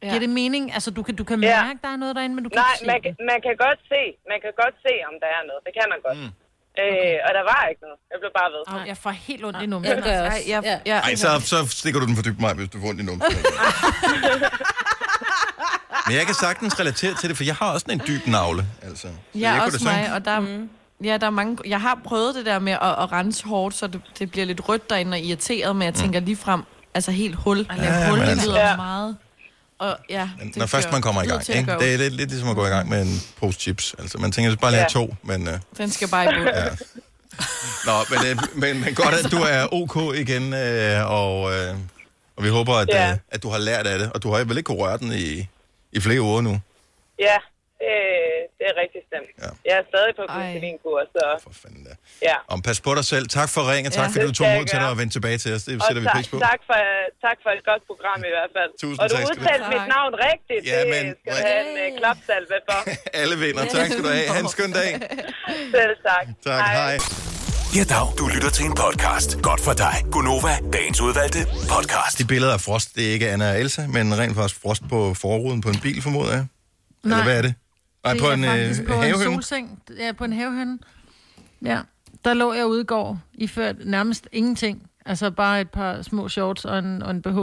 ja. 0.03 0.07
giver 0.07 0.19
det 0.19 0.29
mening? 0.29 0.73
Altså, 0.73 0.91
du 0.91 1.03
kan, 1.03 1.15
du 1.15 1.23
kan 1.23 1.43
Ja. 1.43 1.63
mærke, 1.65 1.79
der 1.81 1.87
er 1.87 1.95
noget 1.95 2.15
derinde, 2.15 2.35
men 2.35 2.43
du 2.43 2.49
kan 2.49 2.57
Nej, 2.59 2.65
ikke 2.73 2.79
se 2.79 2.85
man, 2.85 2.95
det. 2.95 3.03
kan- 3.03 3.15
man 3.31 3.39
kan 3.45 3.55
godt 3.65 3.79
se, 3.91 4.01
man 4.31 4.39
kan 4.43 4.51
godt 4.63 4.75
se, 4.85 4.93
om 5.09 5.13
der 5.23 5.29
er 5.37 5.41
noget. 5.49 5.61
Det 5.65 5.73
kan 5.79 5.85
man 5.93 5.99
godt. 6.07 6.17
Mm. 6.17 6.31
Øh, 6.83 7.17
og 7.27 7.31
der 7.37 7.43
var 7.53 7.61
ikke 7.69 7.81
noget. 7.85 7.97
Jeg 8.11 8.17
blev 8.21 8.31
bare 8.39 8.49
ved. 8.55 8.61
Oh, 8.81 8.87
jeg 8.91 8.97
får 9.05 9.13
helt 9.29 9.45
ondt 9.45 9.61
i 9.61 9.67
numsen. 9.73 9.89
Ja, 9.91 9.95
det 9.95 10.03
gør 10.03 10.11
jeg 10.11 10.23
også. 10.25 10.37
Ej, 10.37 10.51
jeg, 10.53 10.59
Ja. 10.69 10.77
jeg, 10.91 10.97
Ej, 11.07 11.15
så, 11.23 11.29
så 11.51 11.57
stikker 11.81 11.99
du 12.01 12.05
den 12.09 12.15
for 12.19 12.23
dybt 12.27 12.39
mig, 12.45 12.53
hvis 12.59 12.69
du 12.73 12.77
får 12.81 12.87
ondt 12.91 13.01
i 13.01 13.05
numsen. 13.09 13.31
Men 16.07 16.15
jeg 16.17 16.25
kan 16.25 16.35
sagtens 16.35 16.79
relatere 16.79 17.13
til 17.21 17.29
det, 17.29 17.37
for 17.37 17.43
jeg 17.43 17.55
har 17.55 17.71
også 17.71 17.79
sådan 17.87 18.01
en 18.01 18.07
dyb 18.07 18.27
navle. 18.27 18.65
Altså. 18.81 19.01
Så 19.01 19.39
Ja, 19.39 19.51
jeg 19.53 19.61
også 19.61 19.83
mig, 19.83 20.13
og 20.13 20.25
der, 20.25 20.39
mm. 20.39 20.69
ja, 21.03 21.17
der 21.17 21.25
er 21.25 21.29
mange... 21.31 21.57
Jeg 21.65 21.81
har 21.81 21.99
prøvet 22.05 22.35
det 22.35 22.45
der 22.45 22.59
med 22.59 22.73
at, 22.73 22.79
at 22.81 23.11
rense 23.11 23.45
hårdt, 23.45 23.75
så 23.75 23.87
det, 23.87 24.01
det 24.19 24.31
bliver 24.31 24.45
lidt 24.45 24.69
rødt 24.69 24.89
derinde 24.89 25.15
og 25.15 25.19
irriteret, 25.19 25.75
men 25.75 25.85
jeg 25.85 25.93
tænker 25.93 26.19
lige 26.19 26.35
frem, 26.35 26.61
altså 26.93 27.11
helt 27.11 27.35
hul. 27.35 27.59
At 27.69 27.77
lave 27.77 27.93
Ja, 27.93 28.09
hul, 28.09 28.19
det 28.19 28.25
altså- 28.27 28.47
lyder 28.47 28.69
Ja. 28.69 28.75
meget. 28.75 29.17
Og 29.79 29.97
ja, 30.09 30.29
det 30.43 30.55
Når 30.57 30.65
først 30.65 30.91
man 30.91 31.01
kommer 31.01 31.23
i 31.23 31.27
gang. 31.27 31.49
Ikke? 31.49 31.71
Det 31.79 31.93
er 31.93 31.97
lidt, 31.97 32.13
lidt 32.13 32.29
ligesom 32.29 32.49
at 32.49 32.55
gå 32.55 32.65
i 32.65 32.69
gang 32.69 32.89
med 32.89 33.01
en 33.01 33.21
pose 33.39 33.59
chips. 33.59 33.95
Altså, 33.99 34.17
man 34.17 34.31
tænker, 34.31 34.51
at 34.51 34.59
bare 34.59 34.71
lige 34.71 34.79
have 34.79 34.89
Ja. 35.01 35.07
to, 35.07 35.15
men... 35.23 35.47
Uh, 35.47 35.53
Den 35.77 35.91
skal 35.91 36.07
bare 36.07 36.23
i 36.25 36.27
bund. 36.37 36.49
Ja. 36.55 36.65
Nå, 37.85 37.91
men, 38.09 38.19
øh, 38.27 38.37
men, 38.55 38.81
men 38.85 38.95
godt, 38.95 39.15
at 39.25 39.31
du 39.31 39.37
er 39.37 39.67
ok 39.73 40.15
igen, 40.15 40.53
øh, 40.53 41.11
og, 41.11 41.53
øh, 41.53 41.75
og 42.37 42.43
vi 42.43 42.49
håber, 42.49 42.73
at, 42.75 42.89
Ja. 42.89 43.11
øh, 43.11 43.17
at 43.31 43.43
du 43.43 43.49
har 43.49 43.57
lært 43.57 43.87
af 43.87 43.99
det. 43.99 44.11
Og 44.13 44.23
du 44.23 44.33
har 44.33 44.43
vel 44.43 44.57
ikke 44.57 44.67
kunne 44.67 44.77
røre 44.77 44.97
den 44.97 45.13
i, 45.13 45.47
i 45.97 45.99
flere 46.05 46.21
uger 46.29 46.41
nu? 46.49 46.53
Ja, 47.27 47.37
det, 47.81 47.93
det 48.57 48.65
er 48.71 48.75
rigtig 48.83 49.01
stemt. 49.09 49.29
Ja. 49.43 49.49
Jeg 49.69 49.75
er 49.81 49.85
stadig 49.91 50.11
på 50.19 50.23
glycelinkur, 50.33 50.97
så... 51.15 51.23
For 51.45 51.53
fanden 51.63 51.83
da. 51.89 51.93
Ja. 52.29 52.37
Og 52.51 52.57
pas 52.67 52.79
på 52.87 52.91
dig 52.99 53.05
selv. 53.13 53.25
Tak 53.39 53.49
for 53.55 53.61
ringen, 53.71 53.89
tak 53.99 54.07
Ja. 54.07 54.11
fordi 54.13 54.25
du 54.29 54.33
Det 54.33 54.39
tog 54.41 54.47
mod 54.57 54.65
til 54.71 54.77
dig 54.83 54.89
og 54.93 54.97
vendte 54.99 55.13
tilbage 55.17 55.37
til 55.43 55.51
os. 55.55 55.63
Det 55.67 55.73
Og 55.81 55.83
sætter 55.87 56.01
vi 56.05 56.07
tak, 56.09 56.15
pris 56.17 56.27
på. 56.33 56.37
tak, 56.49 56.59
for, 56.69 56.77
tak 57.25 57.37
for 57.43 57.49
et 57.57 57.63
godt 57.69 57.83
program 57.89 58.19
i 58.29 58.31
hvert 58.35 58.51
fald. 58.57 58.71
Tusind 58.83 58.99
og 59.03 59.07
du 59.11 59.15
tak 59.15 59.25
udtalte 59.29 59.65
mit 59.75 59.85
navn 59.95 60.11
rigtigt. 60.29 60.61
Ja, 60.71 60.77
det 60.81 60.89
men- 60.93 61.09
skal 61.21 61.31
du 61.37 61.41
have 61.49 61.61
en 61.69 61.71
uh, 61.83 61.89
klapsalve 61.99 62.57
for. 62.69 62.79
Alle 63.21 63.35
vinder. 63.43 63.63
Tak 63.77 63.85
skal 63.91 64.03
du 64.07 64.11
have. 64.17 64.27
Ha' 64.35 64.39
en 64.45 64.51
skøn 64.55 64.71
dag. 64.81 64.91
Selv 65.75 65.93
tak. 66.09 66.25
Tak, 66.49 66.63
hej. 66.79 66.95
Ja, 67.75 67.83
dag. 67.83 68.07
Du 68.17 68.27
lytter 68.27 68.49
til 68.49 68.65
en 68.65 68.71
podcast. 68.71 69.41
Godt 69.41 69.61
for 69.61 69.73
dig. 69.73 69.93
Gunova, 70.11 70.57
dagens 70.73 71.01
udvalgte 71.01 71.39
podcast. 71.69 72.19
De 72.19 72.25
billeder 72.25 72.53
af 72.53 72.61
frost, 72.61 72.95
det 72.95 73.07
er 73.07 73.11
ikke 73.11 73.29
Anna 73.29 73.51
og 73.51 73.59
Elsa, 73.59 73.87
men 73.87 74.17
rent 74.17 74.35
faktisk 74.35 74.61
frost 74.61 74.83
på 74.89 75.13
forruden 75.13 75.61
på 75.61 75.69
en 75.69 75.79
bil, 75.81 76.01
formoder 76.01 76.31
jeg. 76.31 76.45
Eller 77.03 77.15
Nej. 77.17 77.25
hvad 77.25 77.37
er 77.37 77.41
det? 77.41 77.53
Nej, 78.03 78.13
det 78.13 78.21
på 78.21 78.31
en 78.31 78.43
øh, 78.43 78.87
på 78.87 78.93
en 78.93 79.23
solseng. 79.23 79.79
Ja, 79.99 80.11
på 80.11 80.23
en 80.23 80.33
havehøn. 80.33 80.79
Ja, 81.65 81.79
der 82.25 82.33
lå 82.33 82.53
jeg 82.53 82.65
ude 82.65 82.81
i 82.81 82.85
går, 82.85 83.19
iført 83.33 83.75
nærmest 83.85 84.27
ingenting. 84.31 84.89
Altså 85.05 85.31
bare 85.31 85.61
et 85.61 85.69
par 85.69 86.01
små 86.01 86.29
shorts 86.29 86.65
og 86.65 86.79
en, 86.79 87.01
og 87.03 87.11
en 87.11 87.21
BH, 87.21 87.37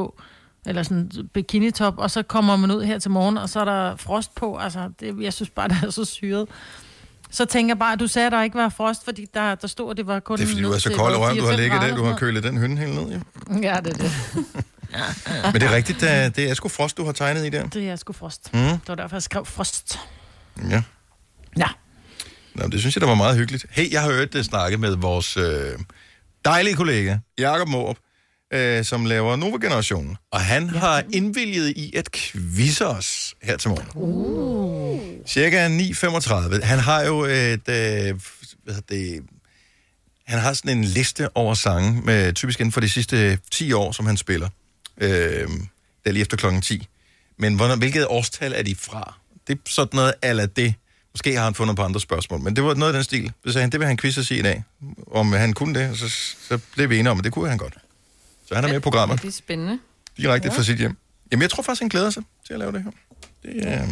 eller 0.66 0.82
sådan 0.82 0.96
en 0.98 1.28
bikinitop, 1.34 1.98
og 1.98 2.10
så 2.10 2.22
kommer 2.22 2.56
man 2.56 2.70
ud 2.70 2.82
her 2.82 2.98
til 2.98 3.10
morgen, 3.10 3.38
og 3.38 3.48
så 3.48 3.60
er 3.60 3.64
der 3.64 3.96
frost 3.96 4.34
på. 4.34 4.56
Altså, 4.56 4.90
det, 5.00 5.20
jeg 5.20 5.32
synes 5.32 5.50
bare, 5.50 5.68
det 5.72 5.78
er 5.82 5.90
så 5.90 6.04
syret. 6.04 6.48
Så 7.30 7.44
tænker 7.44 7.70
jeg 7.70 7.78
bare, 7.78 7.92
at 7.92 8.00
du 8.00 8.06
sagde, 8.06 8.26
at 8.26 8.32
der 8.32 8.42
ikke 8.42 8.58
var 8.58 8.68
frost, 8.68 9.04
fordi 9.04 9.26
der, 9.34 9.54
der 9.54 9.68
stod, 9.68 9.90
at 9.90 9.96
det 9.96 10.06
var 10.06 10.20
kun... 10.20 10.38
Det 10.38 10.44
er 10.44 10.48
fordi, 10.48 10.62
du 10.62 10.72
er 10.72 10.78
så 10.78 10.92
kold 10.96 11.16
røven, 11.16 11.38
du 11.38 11.44
har 11.44 11.52
4-5 11.52 11.56
ligget 11.56 11.82
der, 11.82 11.96
du 11.96 12.04
har 12.04 12.16
kølet 12.16 12.42
den 12.42 12.58
hønne 12.58 12.76
helt 12.76 12.94
ned, 12.94 13.08
ja. 13.10 13.18
Ja, 13.68 13.76
det 13.80 13.92
er 13.92 13.98
det. 13.98 14.12
Men 15.52 15.54
det 15.54 15.62
er 15.62 15.74
rigtigt, 15.74 16.00
det 16.00 16.36
det 16.36 16.50
er 16.50 16.54
sgu 16.54 16.68
frost, 16.68 16.96
du 16.96 17.04
har 17.04 17.12
tegnet 17.12 17.46
i 17.46 17.48
der. 17.48 17.66
Det 17.68 17.88
er 17.88 17.96
sgu 17.96 18.12
frost. 18.12 18.54
Mm. 18.54 18.60
Det 18.60 18.88
var 18.88 18.94
derfor, 18.94 19.16
jeg 19.16 19.22
skrev 19.22 19.46
frost. 19.46 19.98
Ja. 20.70 20.82
Ja. 21.58 21.66
Nå, 22.54 22.68
det 22.68 22.80
synes 22.80 22.96
jeg, 22.96 23.00
der 23.00 23.06
var 23.08 23.14
meget 23.14 23.36
hyggeligt. 23.36 23.66
Hey, 23.70 23.92
jeg 23.92 24.02
har 24.02 24.12
hørt 24.12 24.32
det 24.32 24.44
snakke 24.44 24.76
med 24.78 24.96
vores 24.96 25.36
øh, 25.36 25.78
dejlige 26.44 26.74
kollega, 26.76 27.18
Jakob 27.38 27.68
Morup, 27.68 27.96
øh, 28.52 28.84
som 28.84 29.04
laver 29.04 29.36
Nova 29.36 29.56
Generationen. 29.56 30.16
Og 30.30 30.40
han 30.40 30.68
har 30.68 31.04
indvilget 31.12 31.68
i 31.76 31.96
at 31.96 32.12
quizze 32.12 32.86
os 32.86 33.34
her 33.42 33.56
til 33.56 33.70
morgen. 33.70 33.86
Uh. 33.94 35.00
Cirka 35.26 35.68
9.35. 35.68 36.64
Han 36.64 36.78
har 36.78 37.02
jo 37.02 37.20
et... 37.24 37.68
Øh, 37.68 38.20
hvad 38.64 38.74
det, 38.88 39.22
han 40.26 40.38
har 40.38 40.52
sådan 40.52 40.78
en 40.78 40.84
liste 40.84 41.36
over 41.36 41.54
sange, 41.54 42.02
med, 42.04 42.32
typisk 42.32 42.60
inden 42.60 42.72
for 42.72 42.80
de 42.80 42.88
sidste 42.88 43.38
10 43.50 43.72
år, 43.72 43.92
som 43.92 44.06
han 44.06 44.16
spiller. 44.16 44.48
Øh, 45.00 45.10
det 45.10 46.06
er 46.06 46.10
lige 46.12 46.22
efter 46.22 46.36
klokken 46.36 46.62
10. 46.62 46.88
Men 47.38 47.54
hvornår, 47.54 47.76
hvilket 47.76 48.06
årstal 48.06 48.52
er 48.52 48.62
de 48.62 48.74
fra? 48.74 49.14
Det 49.46 49.54
er 49.54 49.60
sådan 49.66 49.96
noget 49.96 50.14
ala 50.22 50.46
det. 50.46 50.74
Måske 51.14 51.36
har 51.36 51.44
han 51.44 51.54
fundet 51.54 51.76
på 51.76 51.82
andre 51.82 52.00
spørgsmål, 52.00 52.40
men 52.40 52.56
det 52.56 52.64
var 52.64 52.74
noget 52.74 52.92
af 52.92 52.96
den 52.96 53.04
stil. 53.04 53.32
Så 53.46 53.52
sagde 53.52 53.62
han, 53.62 53.72
det 53.72 53.80
vil 53.80 53.86
han 53.86 53.96
quizze 53.96 54.24
sig 54.24 54.38
i 54.38 54.42
dag. 54.42 54.62
Om 55.06 55.32
han 55.32 55.52
kunne 55.52 55.80
det, 55.80 55.90
og 55.90 55.96
så, 55.96 56.08
så 56.48 56.58
blev 56.74 56.90
vi 56.90 56.98
enige 56.98 57.10
om, 57.10 57.18
at 57.18 57.24
det 57.24 57.32
kunne 57.32 57.48
han 57.48 57.58
godt. 57.58 57.78
Så 58.50 58.54
han 58.54 58.64
er 58.64 58.68
med 58.68 58.76
i 58.76 58.80
programmet 58.80 59.22
Det 59.22 59.28
er 59.28 59.32
spændende. 59.32 59.78
direkte 60.16 60.48
ja. 60.48 60.54
fra 60.58 60.62
sit 60.62 60.78
hjem. 60.78 60.96
Jamen, 61.32 61.42
jeg 61.42 61.50
tror 61.50 61.62
faktisk, 61.62 61.80
han 61.82 61.88
glæder 61.88 62.10
sig 62.10 62.22
til 62.46 62.52
at 62.52 62.58
lave 62.58 62.72
det 62.72 62.82
her. 62.82 62.90
Det 63.42 63.68
er, 63.68 63.86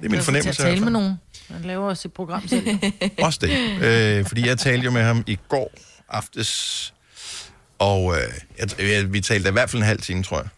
det 0.00 0.04
er 0.04 0.08
min 0.08 0.20
fornemmelse. 0.20 0.52
Til 0.62 0.62
at 0.62 0.68
tale 0.68 0.80
med 0.80 0.90
nogen. 0.92 1.14
Han 1.50 1.62
laver 1.62 1.88
også 1.88 2.08
et 2.08 2.12
program 2.12 2.48
selv. 2.48 2.78
Også 3.22 3.38
det. 3.42 3.50
Øh, 3.82 4.24
fordi 4.26 4.46
jeg 4.46 4.58
talte 4.58 4.84
jo 4.84 4.90
med 4.90 5.02
ham 5.02 5.24
i 5.26 5.38
går 5.48 5.72
aftes, 6.08 6.94
og 7.78 8.14
øh, 8.16 8.22
jeg, 8.58 8.80
jeg, 8.90 9.12
vi 9.12 9.20
talte 9.20 9.48
i 9.48 9.52
hvert 9.52 9.70
fald 9.70 9.82
en 9.82 9.86
halv 9.86 10.00
time, 10.00 10.22
tror 10.22 10.36
jeg. 10.36 10.48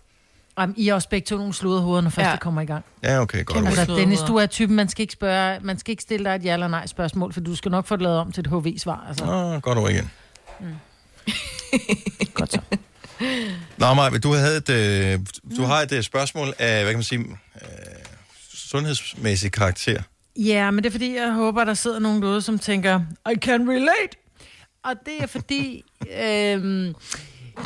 Jamen, 0.59 0.75
I 0.79 0.89
er 0.89 0.95
også 0.95 1.09
begge 1.09 1.25
to 1.27 1.37
nogle 1.37 1.55
sludderhoveder, 1.55 2.01
når 2.01 2.11
først 2.11 2.27
Ja. 2.27 2.33
det 2.33 2.41
kommer 2.41 2.61
i 2.61 2.65
gang. 2.65 2.85
Ja, 3.03 3.21
okay, 3.21 3.45
godt. 3.45 3.67
Altså, 3.67 3.83
Okay. 3.83 3.95
Dennis, 4.01 4.21
du 4.21 4.37
er 4.37 4.47
typen, 4.47 4.77
man 4.77 4.89
skal 4.89 5.03
ikke 5.03 5.13
spørge, 5.13 5.59
man 5.63 5.79
skal 5.79 5.91
ikke 5.93 6.03
stille 6.03 6.25
dig 6.25 6.35
et 6.37 6.45
ja 6.45 6.53
eller 6.53 6.69
nej 6.69 6.87
spørgsmål, 6.87 7.33
for 7.33 7.41
du 7.41 7.55
skal 7.57 7.71
nok 7.71 7.87
få 7.87 7.97
det 7.97 8.03
lavet 8.03 8.19
om 8.19 8.33
til 8.33 8.41
et 8.41 8.47
HV-svar. 8.47 9.05
Altså. 9.09 9.25
Nå, 9.25 9.61
godt 9.61 9.79
over 9.79 9.89
igen. 9.89 10.11
Mm. 10.61 10.67
Godt 12.35 12.53
så. 12.53 12.61
Nå, 13.79 13.95
Maja, 13.95 14.19
du, 14.19 14.33
havde 14.33 14.57
et, 14.57 14.69
øh, 14.71 15.19
du 15.57 15.63
har 15.65 15.81
et 15.83 15.93
øh, 15.93 16.03
spørgsmål 16.03 16.49
af, 16.59 16.83
hvad 16.83 16.93
kan 16.93 16.97
man 16.99 17.03
sige, 17.03 17.21
øh, 17.21 17.67
sundhedsmæssig 18.55 19.53
karakter. 19.53 20.03
Ja, 20.37 20.71
men 20.71 20.85
det 20.85 20.91
er 20.91 20.93
fordi, 20.93 21.17
jeg 21.17 21.33
håber, 21.33 21.65
der 21.65 21.75
sidder 21.75 21.99
nogen 21.99 22.23
derude, 22.23 22.43
som 22.43 22.59
tænker, 22.59 23.01
I 23.33 23.35
can 23.37 23.69
relate. 23.71 24.17
Og 24.85 24.95
det 25.07 25.23
er 25.23 25.27
fordi, 25.27 25.85
øhm, 26.25 26.95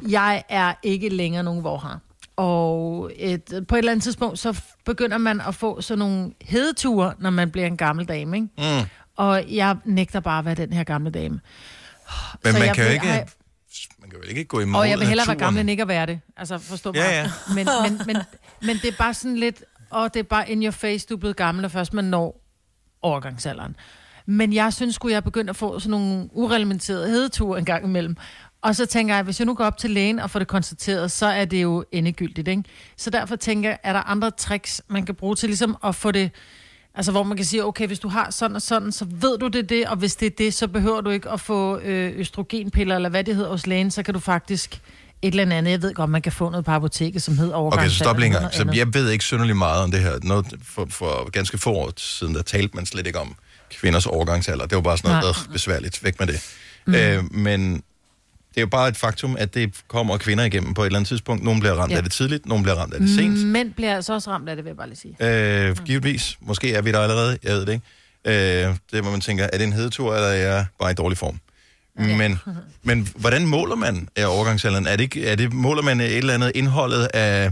jeg 0.09 0.43
er 0.49 0.75
ikke 0.83 1.09
længere 1.09 1.43
nogen 1.43 1.65
vorhar. 1.65 2.01
Og 2.37 3.11
et, 3.17 3.65
på 3.69 3.75
et 3.75 3.79
eller 3.79 3.93
andet 3.93 4.03
tidspunkt, 4.03 4.39
så 4.39 4.61
begynder 4.85 5.19
man 5.19 5.41
at 5.41 5.55
få 5.55 5.81
sådan 5.81 5.99
nogle 5.99 6.33
hedeture, 6.41 7.15
når 7.19 7.31
man 7.31 7.51
bliver 7.51 7.67
en 7.67 7.77
gammel 7.77 8.07
dame, 8.09 8.37
ikke? 8.37 8.49
Mm. 8.81 8.87
Og 9.17 9.45
jeg 9.51 9.77
nægter 9.85 10.21
bare 10.21 10.39
at 10.39 10.45
være 10.45 10.55
den 10.55 10.73
her 10.73 10.85
gamle 10.85 11.11
dame. 11.11 11.41
Men 12.45 12.53
Så 12.53 12.59
man 12.59 12.67
jeg 12.67 12.75
kan 12.75 12.85
jo 12.87 12.91
ikke, 12.93 13.07
have- 13.07 13.27
man 14.01 14.11
kan 14.11 14.19
jo 14.23 14.29
ikke 14.29 14.45
gå 14.45 14.61
imod 14.61 14.81
Og 14.81 14.91
jeg 14.91 14.99
vil 14.99 15.07
hellere 15.07 15.27
være 15.27 15.35
naturen. 15.35 15.47
gammel 15.47 15.61
end 15.61 15.71
ikke 15.71 15.83
at 15.83 15.89
være 15.89 16.07
det. 16.07 16.21
Altså, 16.37 16.59
forstå 16.59 16.93
mig. 16.93 16.99
Ja, 16.99 17.21
ja. 17.21 17.31
Men, 17.55 17.69
men, 17.83 18.01
men, 18.07 18.17
men 18.63 18.77
det 18.77 18.85
er 18.89 18.97
bare 18.99 19.15
sådan 19.15 19.37
lidt, 19.37 19.65
og 19.91 20.15
det 20.15 20.21
er 20.21 20.25
bare 20.25 20.51
in 20.51 20.63
your 20.63 20.71
face, 20.71 21.07
du 21.07 21.15
er 21.15 21.19
blevet 21.19 21.37
gammel, 21.37 21.65
og 21.65 21.71
først 21.71 21.95
man 21.95 22.05
når 22.05 22.41
overgangsalderen. 23.03 23.77
Men 24.27 24.53
jeg 24.53 24.73
synes 24.73 24.95
sgu, 24.95 25.09
jeg 25.09 25.25
begyndt 25.25 25.51
at 25.51 25.57
få 25.57 25.79
sådan 25.79 25.91
nogle 25.91 26.29
urelementerede 26.33 27.09
hedeture 27.09 27.59
en 27.59 27.65
gang 27.65 27.85
imellem. 27.85 28.17
Og 28.63 28.77
så 28.77 28.87
tænker 28.87 29.15
jeg, 29.15 29.25
hvis 29.25 29.41
jeg 29.41 29.47
nu 29.47 29.55
går 29.55 29.65
op 29.65 29.79
til 29.79 29.91
lægen 29.91 30.19
og 30.19 30.31
får 30.31 30.39
det 30.39 30.49
konstateret, 30.49 31.11
så 31.11 31.27
er 31.27 31.45
det 31.45 31.63
jo 31.63 31.85
endegyldigt, 31.93 32.49
ikke? 32.49 32.63
Så 32.97 33.11
derfor 33.11 33.37
tænker 33.37 33.69
jeg, 33.69 33.79
er 33.83 33.93
der 33.93 34.01
andre 34.01 34.31
tricks, 34.31 34.83
man 34.89 35.07
kan 35.07 35.15
bruge 35.15 35.37
til 35.37 35.49
ligesom 35.49 35.77
at 35.85 35.95
få 35.95 36.11
det... 36.11 36.31
Altså, 36.97 37.13
hvor 37.13 37.23
man 37.23 37.37
kan 37.37 37.47
sige, 37.47 37.65
okay, 37.65 37.87
hvis 37.87 37.99
du 37.99 38.09
har 38.09 38.31
sådan 38.31 38.57
og 38.57 38.63
sådan, 38.63 38.93
så 38.93 39.07
ved 39.11 39.39
du 39.39 39.49
det 39.49 39.69
det, 39.69 39.87
og 39.87 39.97
hvis 39.97 40.17
det 40.17 40.27
er 40.27 40.31
det, 40.39 40.55
så 40.55 40.69
behøver 40.69 41.01
du 41.01 41.11
ikke 41.11 41.31
at 41.31 41.41
få 41.41 41.79
øh, 41.79 42.13
østrogenpiller, 42.17 42.97
eller 42.97 43.09
hvad 43.09 43.25
det 43.25 43.37
hedder 43.37 43.51
hos 43.51 43.67
lægen, 43.67 43.91
så 43.91 44.03
kan 44.03 44.15
du 44.15 44.21
faktisk 44.21 44.81
et 45.23 45.41
eller 45.41 45.57
andet. 45.57 45.71
Jeg 45.71 45.83
ved 45.83 45.95
godt, 45.95 46.11
man 46.11 46.23
kan 46.23 46.33
få 46.33 46.51
noget 46.51 46.65
på 46.65 46.71
apoteket, 46.71 47.23
som 47.23 47.39
hedder 47.39 47.53
Okay, 47.53 47.61
overgangsalder. 47.61 47.91
så 47.91 47.99
stop 47.99 48.19
lige 48.19 48.37
Så 48.53 48.71
jeg 48.75 48.95
ved 48.95 49.11
ikke 49.11 49.25
synderligt 49.25 49.59
meget 49.59 49.83
om 49.83 49.91
det 49.91 50.01
her. 50.01 50.19
Noget 50.23 50.55
for, 50.63 50.87
for 50.91 51.31
ganske 51.31 51.59
få 51.59 51.71
år 51.73 51.93
siden, 51.97 52.35
der 52.35 52.43
talte 52.43 52.77
man 52.77 52.87
slet 52.87 53.07
ikke 53.07 53.19
om 53.19 53.35
kvinders 53.71 54.07
overgangsalder. 54.07 54.67
Det 54.67 54.77
var 54.77 54.83
bare 54.83 54.99
sådan 54.99 55.21
noget 55.21 55.37
besværligt. 55.53 56.05
Væk 56.05 56.21
med 56.21 56.27
det. 56.27 56.41
Mm. 56.87 56.95
Øh, 56.95 57.35
men 57.35 57.83
det 58.55 58.61
er 58.61 58.61
jo 58.61 58.67
bare 58.67 58.89
et 58.89 58.97
faktum, 58.97 59.37
at 59.39 59.55
det 59.55 59.75
kommer 59.89 60.17
kvinder 60.19 60.45
igennem 60.45 60.75
på 60.75 60.83
et 60.83 60.87
eller 60.87 60.99
andet 60.99 61.09
tidspunkt. 61.09 61.43
Nogle 61.45 61.61
bliver 61.61 61.75
ramt 61.75 61.93
Ja. 61.93 61.97
af 61.97 62.03
det 62.03 62.13
tidligt, 62.13 62.47
nogle 62.47 62.65
bliver 62.65 62.77
ramt 62.77 62.95
af 62.95 63.01
det 63.01 63.09
sent. 63.15 63.47
Mænd 63.47 63.73
bliver 63.73 63.97
altså 63.97 64.13
også 64.13 64.31
ramt 64.31 64.49
af 64.49 64.57
det, 64.57 64.65
vil 64.65 64.71
jeg 64.71 64.77
bare 64.77 64.89
lige 64.89 64.99
sige. 65.21 65.69
Øh, 65.69 65.77
givetvis. 65.85 66.37
Måske 66.41 66.75
er 66.75 66.83
vi 66.83 66.93
der 66.93 67.01
allerede. 67.01 67.39
Jeg 67.43 67.53
ved 67.55 67.67
det 67.67 67.73
ikke. 67.73 67.85
Øh, 68.27 68.75
det 68.91 68.99
er, 68.99 69.01
hvor 69.03 69.11
man 69.11 69.21
tænker, 69.21 69.45
er 69.53 69.59
det 69.59 69.65
en 69.67 69.73
hedetur, 69.73 70.15
eller 70.15 70.29
er 70.29 70.55
jeg 70.55 70.67
bare 70.81 70.91
i 70.91 70.95
dårlig 70.95 71.19
form? 71.19 71.39
Men, 71.99 72.39
men 72.83 73.09
hvordan 73.17 73.47
måler 73.47 73.77
man 73.77 74.09
af 74.17 74.27
overgangsalderen? 74.27 74.87
Er 74.87 74.97
det, 74.97 75.01
ikke, 75.03 75.27
er 75.27 75.37
det, 75.37 75.53
måler 75.53 75.83
man 75.83 76.01
et 76.01 76.17
eller 76.17 76.35
andet 76.35 76.53
indholdet 76.55 77.05
af 77.15 77.51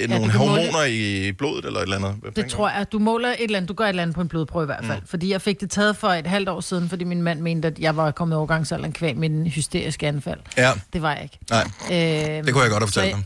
ja, 0.00 0.06
nogle 0.06 0.30
kan 0.30 0.40
måle- 0.40 0.48
hormoner 0.50 0.84
i 0.84 1.32
blodet 1.32 1.64
eller 1.64 1.78
et 1.80 1.82
eller 1.84 1.96
andet? 1.96 2.14
Hvad 2.22 2.32
Det 2.32 2.46
tror 2.50 2.68
jeg. 2.68 2.86
Du 2.92 2.98
måler 2.98 3.28
et 3.28 3.36
eller 3.40 3.56
andet, 3.56 3.68
du 3.68 3.74
gør 3.74 3.84
et 3.84 3.88
eller 3.88 4.02
andet 4.02 4.14
på 4.14 4.20
en 4.20 4.28
blodprøve 4.28 4.62
i 4.62 4.66
hvert 4.66 4.84
fald. 4.84 5.00
Mm. 5.00 5.06
Fordi 5.06 5.30
jeg 5.32 5.42
fik 5.42 5.60
det 5.60 5.70
taget 5.70 5.96
for 5.96 6.08
et 6.08 6.26
halvt 6.26 6.48
år 6.48 6.60
siden, 6.60 6.88
fordi 6.88 7.04
min 7.04 7.22
mand 7.22 7.40
mente, 7.40 7.68
at 7.68 7.78
jeg 7.78 7.96
var 7.96 8.10
kommet 8.10 8.34
i 8.34 8.36
overgangsalderen 8.36 8.92
kvæg 8.92 9.16
med 9.16 9.30
en 9.30 9.46
hysterisk 9.46 10.02
anfald. 10.02 10.40
Ja. 10.56 10.72
Det 10.92 11.02
var 11.02 11.12
jeg 11.12 11.22
ikke. 11.22 11.38
Nej, 11.50 11.64
Øh, 11.90 12.44
det 12.44 12.52
kunne 12.52 12.62
jeg 12.62 12.70
godt 12.70 12.82
have 12.82 12.88
fortalt 12.88 13.10
så- 13.10 13.16
ham. 13.16 13.24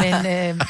men, 0.00 0.26
øh, 0.26 0.60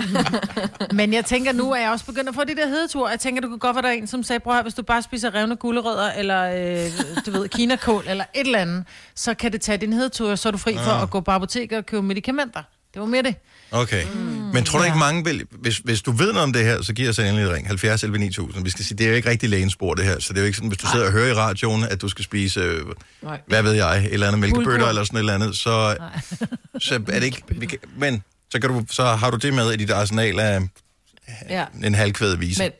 men 0.98 1.12
jeg 1.12 1.24
tænker, 1.24 1.52
nu 1.52 1.70
er 1.72 1.76
jeg 1.80 1.90
også 1.90 2.04
begyndt 2.04 2.28
at 2.28 2.34
få 2.34 2.44
de 2.44 2.56
der 2.56 2.66
hedetur. 2.68 3.08
Jeg 3.10 3.20
tænker, 3.20 3.42
du 3.42 3.48
kunne 3.48 3.58
godt 3.58 3.76
være 3.76 3.82
der 3.82 3.88
er 3.88 3.92
en, 3.92 4.06
som 4.06 4.22
sagde, 4.22 4.40
at 4.46 4.52
høre, 4.52 4.62
hvis 4.62 4.74
du 4.74 4.82
bare 4.82 5.02
spiser 5.02 5.34
revne 5.34 5.56
gulerødder, 5.56 6.12
eller 6.12 6.42
øh, 6.42 6.90
du 7.26 7.30
ved, 7.30 7.48
kinakål, 7.48 8.04
eller 8.08 8.24
et 8.34 8.46
eller 8.46 8.58
andet, 8.58 8.84
så 9.14 9.34
kan 9.34 9.52
det 9.52 9.60
tage 9.60 9.78
din 9.78 9.92
hedetur, 9.92 10.34
så 10.34 10.48
er 10.48 10.50
du 10.52 10.58
fri 10.58 10.74
for 10.74 10.90
Ah. 10.90 11.02
at 11.02 11.10
gå 11.10 11.20
på 11.20 11.30
apoteket 11.30 11.78
og 11.78 11.86
købe 11.86 12.02
medicamenter. 12.02 12.62
Det 12.94 13.00
var 13.00 13.06
mere 13.06 13.22
det. 13.22 13.34
Okay. 13.70 14.04
Mm, 14.14 14.18
Men 14.20 14.64
tror 14.64 14.78
du 14.78 14.84
ikke 14.84 14.98
mange 14.98 15.24
vil... 15.24 15.46
Hvis, 15.50 15.78
hvis 15.78 16.02
du 16.02 16.12
ved 16.12 16.26
noget 16.32 16.42
om 16.42 16.52
det 16.52 16.64
her, 16.64 16.82
så 16.82 16.92
giver 16.92 17.08
os 17.08 17.18
endelig 17.18 17.44
et 17.44 17.50
ring. 17.52 17.66
70 17.66 18.02
11 18.04 18.18
9000. 18.18 18.64
Vi 18.64 18.70
skal 18.70 18.84
sige, 18.84 18.98
det 18.98 19.04
er 19.04 19.10
jo 19.10 19.16
ikke 19.16 19.30
rigtig 19.30 19.48
lægens 19.48 19.72
spor, 19.72 19.94
det 19.94 20.04
her. 20.04 20.18
Så 20.18 20.32
det 20.32 20.38
er 20.38 20.42
jo 20.42 20.46
ikke 20.46 20.56
sådan, 20.56 20.68
hvis 20.68 20.78
du 20.78 20.86
sidder 20.86 21.06
og 21.06 21.12
hører 21.12 21.28
i 21.28 21.34
radioen, 21.34 21.84
at 21.84 22.00
du 22.02 22.08
skal 22.08 22.24
spise, 22.24 22.60
øh, 22.60 22.82
Nej. 23.22 23.40
hvad 23.46 23.62
ved 23.62 23.72
jeg, 23.72 23.98
et 24.04 24.12
eller 24.12 24.26
andet 24.26 24.38
mælkebøtter 24.40 24.88
eller 24.88 25.04
sådan 25.04 25.16
et 25.16 25.20
eller 25.20 25.34
andet, 25.34 25.56
så, 25.56 25.96
så 26.78 26.94
er 26.94 26.98
det 26.98 27.22
ikke... 27.22 27.42
Vi 27.48 27.66
kan, 27.66 27.78
men 27.96 28.22
så, 28.50 28.60
kan 28.60 28.70
du, 28.70 28.84
så 28.90 29.04
har 29.04 29.30
du 29.30 29.36
det 29.36 29.54
med 29.54 29.72
i 29.72 29.76
dit 29.76 29.90
arsenal 29.90 30.40
af 30.40 30.60
Ja. 31.48 31.64
en 31.84 31.94
halvkvædet 31.94 32.40
vise. 32.40 32.62
Men, 32.62 32.72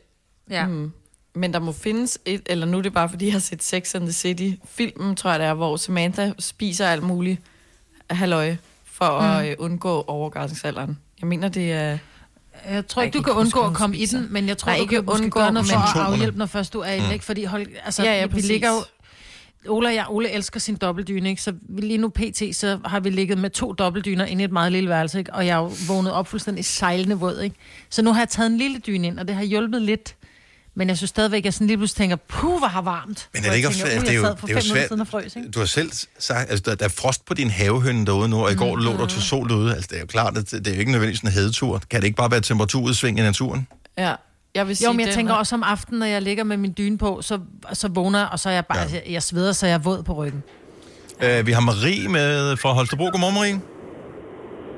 Ja. 0.49 0.65
mm, 0.67 0.91
men 1.35 1.53
der 1.53 1.59
må 1.59 1.71
findes 1.71 2.19
et, 2.25 2.41
eller 2.45 2.65
nu 2.65 2.77
er 2.77 2.81
det 2.81 2.93
bare, 2.93 3.09
fordi 3.09 3.25
jeg 3.25 3.33
har 3.33 3.39
set 3.39 3.63
Sex 3.63 3.95
and 3.95 4.03
the 4.03 4.13
City, 4.13 4.51
filmen, 4.75 5.15
tror 5.15 5.29
jeg 5.29 5.39
det 5.39 5.47
er, 5.47 5.53
hvor 5.53 5.77
Samantha 5.77 6.31
spiser 6.39 6.87
alt 6.87 7.03
muligt 7.03 7.39
halløj 8.09 8.55
for 9.01 9.19
mm. 9.19 9.25
at 9.25 9.49
øh, 9.49 9.55
undgå 9.59 10.03
overgangsalderen. 10.07 10.97
Jeg 11.21 11.27
mener, 11.27 11.49
det 11.49 11.71
er... 11.71 11.97
Jeg 12.69 12.87
tror 12.87 13.01
ikke, 13.01 13.17
du 13.17 13.23
kan 13.23 13.33
undgå 13.33 13.61
at 13.61 13.73
komme 13.73 13.97
i 13.97 14.05
den, 14.05 14.27
men 14.29 14.47
jeg 14.47 14.57
tror, 14.57 14.69
Nej, 14.69 14.77
du 14.77 14.81
ikke 14.81 14.95
kan 14.95 15.03
undgå 15.07 15.39
gøre 15.39 15.53
noget 15.53 15.67
for 15.67 15.99
at 15.99 16.05
afhjælpe, 16.07 16.37
når 16.37 16.45
først 16.45 16.73
du 16.73 16.79
er 16.79 16.91
inde, 16.91 17.13
ikke? 17.13 17.25
Fordi 17.25 17.43
hold, 17.43 17.67
altså, 17.85 18.03
Ja, 18.03 18.19
ja, 18.19 18.25
vi 18.25 18.41
ligger 18.41 18.69
jo... 18.69 18.83
Ole 19.67 19.87
og 19.87 19.95
jeg, 19.95 20.05
Ole 20.09 20.31
elsker 20.31 20.59
sin 20.59 20.75
dobbeltdyne, 20.75 21.29
ikke? 21.29 21.41
Så 21.41 21.53
vi 21.69 21.81
lige 21.81 21.97
nu 21.97 22.09
pt, 22.09 22.55
så 22.55 22.79
har 22.85 22.99
vi 22.99 23.09
ligget 23.09 23.37
med 23.37 23.49
to 23.49 23.71
dobbeltdyner 23.71 24.25
inde 24.25 24.41
i 24.41 24.45
et 24.45 24.51
meget 24.51 24.71
lille 24.71 24.89
værelse, 24.89 25.19
ikke? 25.19 25.33
Og 25.33 25.45
jeg 25.45 25.53
er 25.53 25.57
jo 25.57 25.71
vågnet 25.87 26.11
op 26.11 26.27
fuldstændig 26.27 26.65
sejlende 26.65 27.19
våd, 27.19 27.39
ikke? 27.39 27.55
Så 27.89 28.01
nu 28.01 28.13
har 28.13 28.21
jeg 28.21 28.29
taget 28.29 28.51
en 28.51 28.57
lille 28.57 28.79
dyne 28.79 29.07
ind, 29.07 29.19
og 29.19 29.27
det 29.27 29.35
har 29.35 29.43
hjulpet 29.43 29.81
lidt. 29.81 30.15
Men 30.75 30.87
jeg 30.89 30.97
synes 30.97 31.09
stadigvæk, 31.09 31.39
at 31.39 31.45
jeg 31.45 31.53
sådan 31.53 31.67
lige 31.67 31.77
pludselig 31.77 31.97
tænker, 31.97 32.15
puh, 32.15 32.57
hvor 32.57 32.67
har 32.67 32.81
varmt. 32.81 33.29
Men 33.33 33.43
er 33.45 33.49
det 33.49 33.55
ikke 33.55 33.69
jeg 33.69 33.75
også, 33.75 33.83
"Uh, 33.97 34.01
det 34.01 34.09
er 34.09 34.13
jo, 34.13 34.21
det 34.23 34.29
er 34.29 34.53
jo 34.53 34.61
fem 34.61 34.63
minutter 34.73 34.95
svært. 34.95 35.07
frøs? 35.07 35.37
Du 35.53 35.59
har 35.59 35.65
selv 35.65 35.91
sagt, 36.19 36.49
altså 36.51 36.63
der, 36.65 36.75
der 36.75 36.85
er 36.85 36.89
frost 36.89 37.25
på 37.25 37.33
din 37.33 37.49
havehønne 37.49 38.05
derude 38.05 38.29
nu, 38.29 38.43
og 38.45 38.51
i 38.51 38.55
går 38.55 38.75
lå 38.77 38.91
der 38.97 39.05
til 39.07 39.21
sol 39.21 39.51
ude. 39.51 39.73
Altså 39.75 39.87
det 39.91 39.95
er 39.95 39.99
jo 40.01 40.05
klart, 40.05 40.37
at 40.37 40.51
det 40.51 40.65
det 40.65 40.71
er 40.71 40.75
jo 40.75 40.79
ikke 40.79 40.91
nødvendigvis 40.91 41.21
en 41.21 41.27
hedetur. 41.31 41.81
Kan 41.89 42.01
det 42.01 42.07
ikke 42.07 42.17
bare 42.17 42.31
være 42.31 42.41
temperaturudsving 42.41 43.19
i 43.19 43.21
naturen? 43.21 43.67
Ja, 43.97 44.13
jeg 44.55 44.67
vil 44.67 44.77
sige, 44.77 44.87
Jo, 44.87 44.91
men 44.93 44.99
jeg 44.99 45.07
den 45.07 45.15
tænker 45.15 45.33
også 45.33 45.55
om 45.55 45.63
aftenen, 45.63 45.99
når 45.99 46.05
jeg 46.05 46.21
ligger 46.21 46.43
med 46.43 46.57
min 46.57 46.73
dyne 46.77 46.97
på, 46.97 47.21
så, 47.21 47.39
så 47.73 47.87
vågner 47.87 48.25
og 48.25 48.39
så 48.39 48.49
er 48.49 48.53
jeg 48.53 48.65
bare, 48.65 48.79
Ja. 48.79 48.87
jeg, 48.93 49.03
jeg 49.09 49.23
sveder, 49.23 49.51
så 49.51 49.65
jeg 49.67 49.73
er 49.73 49.77
våd 49.77 50.03
på 50.03 50.13
ryggen. 50.13 50.43
Uh, 51.39 51.47
vi 51.47 51.51
har 51.51 51.59
Marie 51.61 52.07
med 52.07 52.57
fra 52.57 52.73
Holstebro. 52.73 53.05
Godmorgen, 53.05 53.35
Marie. 53.35 53.61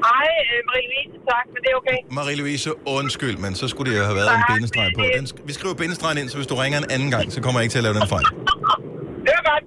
Hej, 0.08 0.28
øh, 0.52 0.60
Marie-Louise, 0.70 1.18
tak, 1.32 1.46
men 1.54 1.60
det 1.64 1.70
er 1.74 1.78
okay. 1.82 1.98
Marie-Louise, 2.18 2.70
undskyld, 3.00 3.38
men 3.46 3.52
så 3.60 3.66
skulle 3.72 3.88
det 3.92 3.98
jo 4.00 4.04
have 4.10 4.18
været 4.22 4.32
en 4.40 4.44
bindestreg 4.52 4.90
på. 5.00 5.04
Den, 5.18 5.26
sk- 5.32 5.42
vi 5.50 5.54
skriver 5.60 5.76
bindestregen 5.82 6.18
ind, 6.22 6.28
så 6.34 6.38
hvis 6.40 6.48
du 6.54 6.56
ringer 6.64 6.78
en 6.84 6.90
anden 6.96 7.12
gang, 7.16 7.26
så 7.36 7.40
kommer 7.44 7.58
jeg 7.60 7.64
ikke 7.66 7.74
til 7.76 7.82
at 7.84 7.88
lave 7.88 7.96
den 8.00 8.08
fejl. 8.16 8.28
Det 9.26 9.32
er 9.40 9.44
godt. 9.52 9.66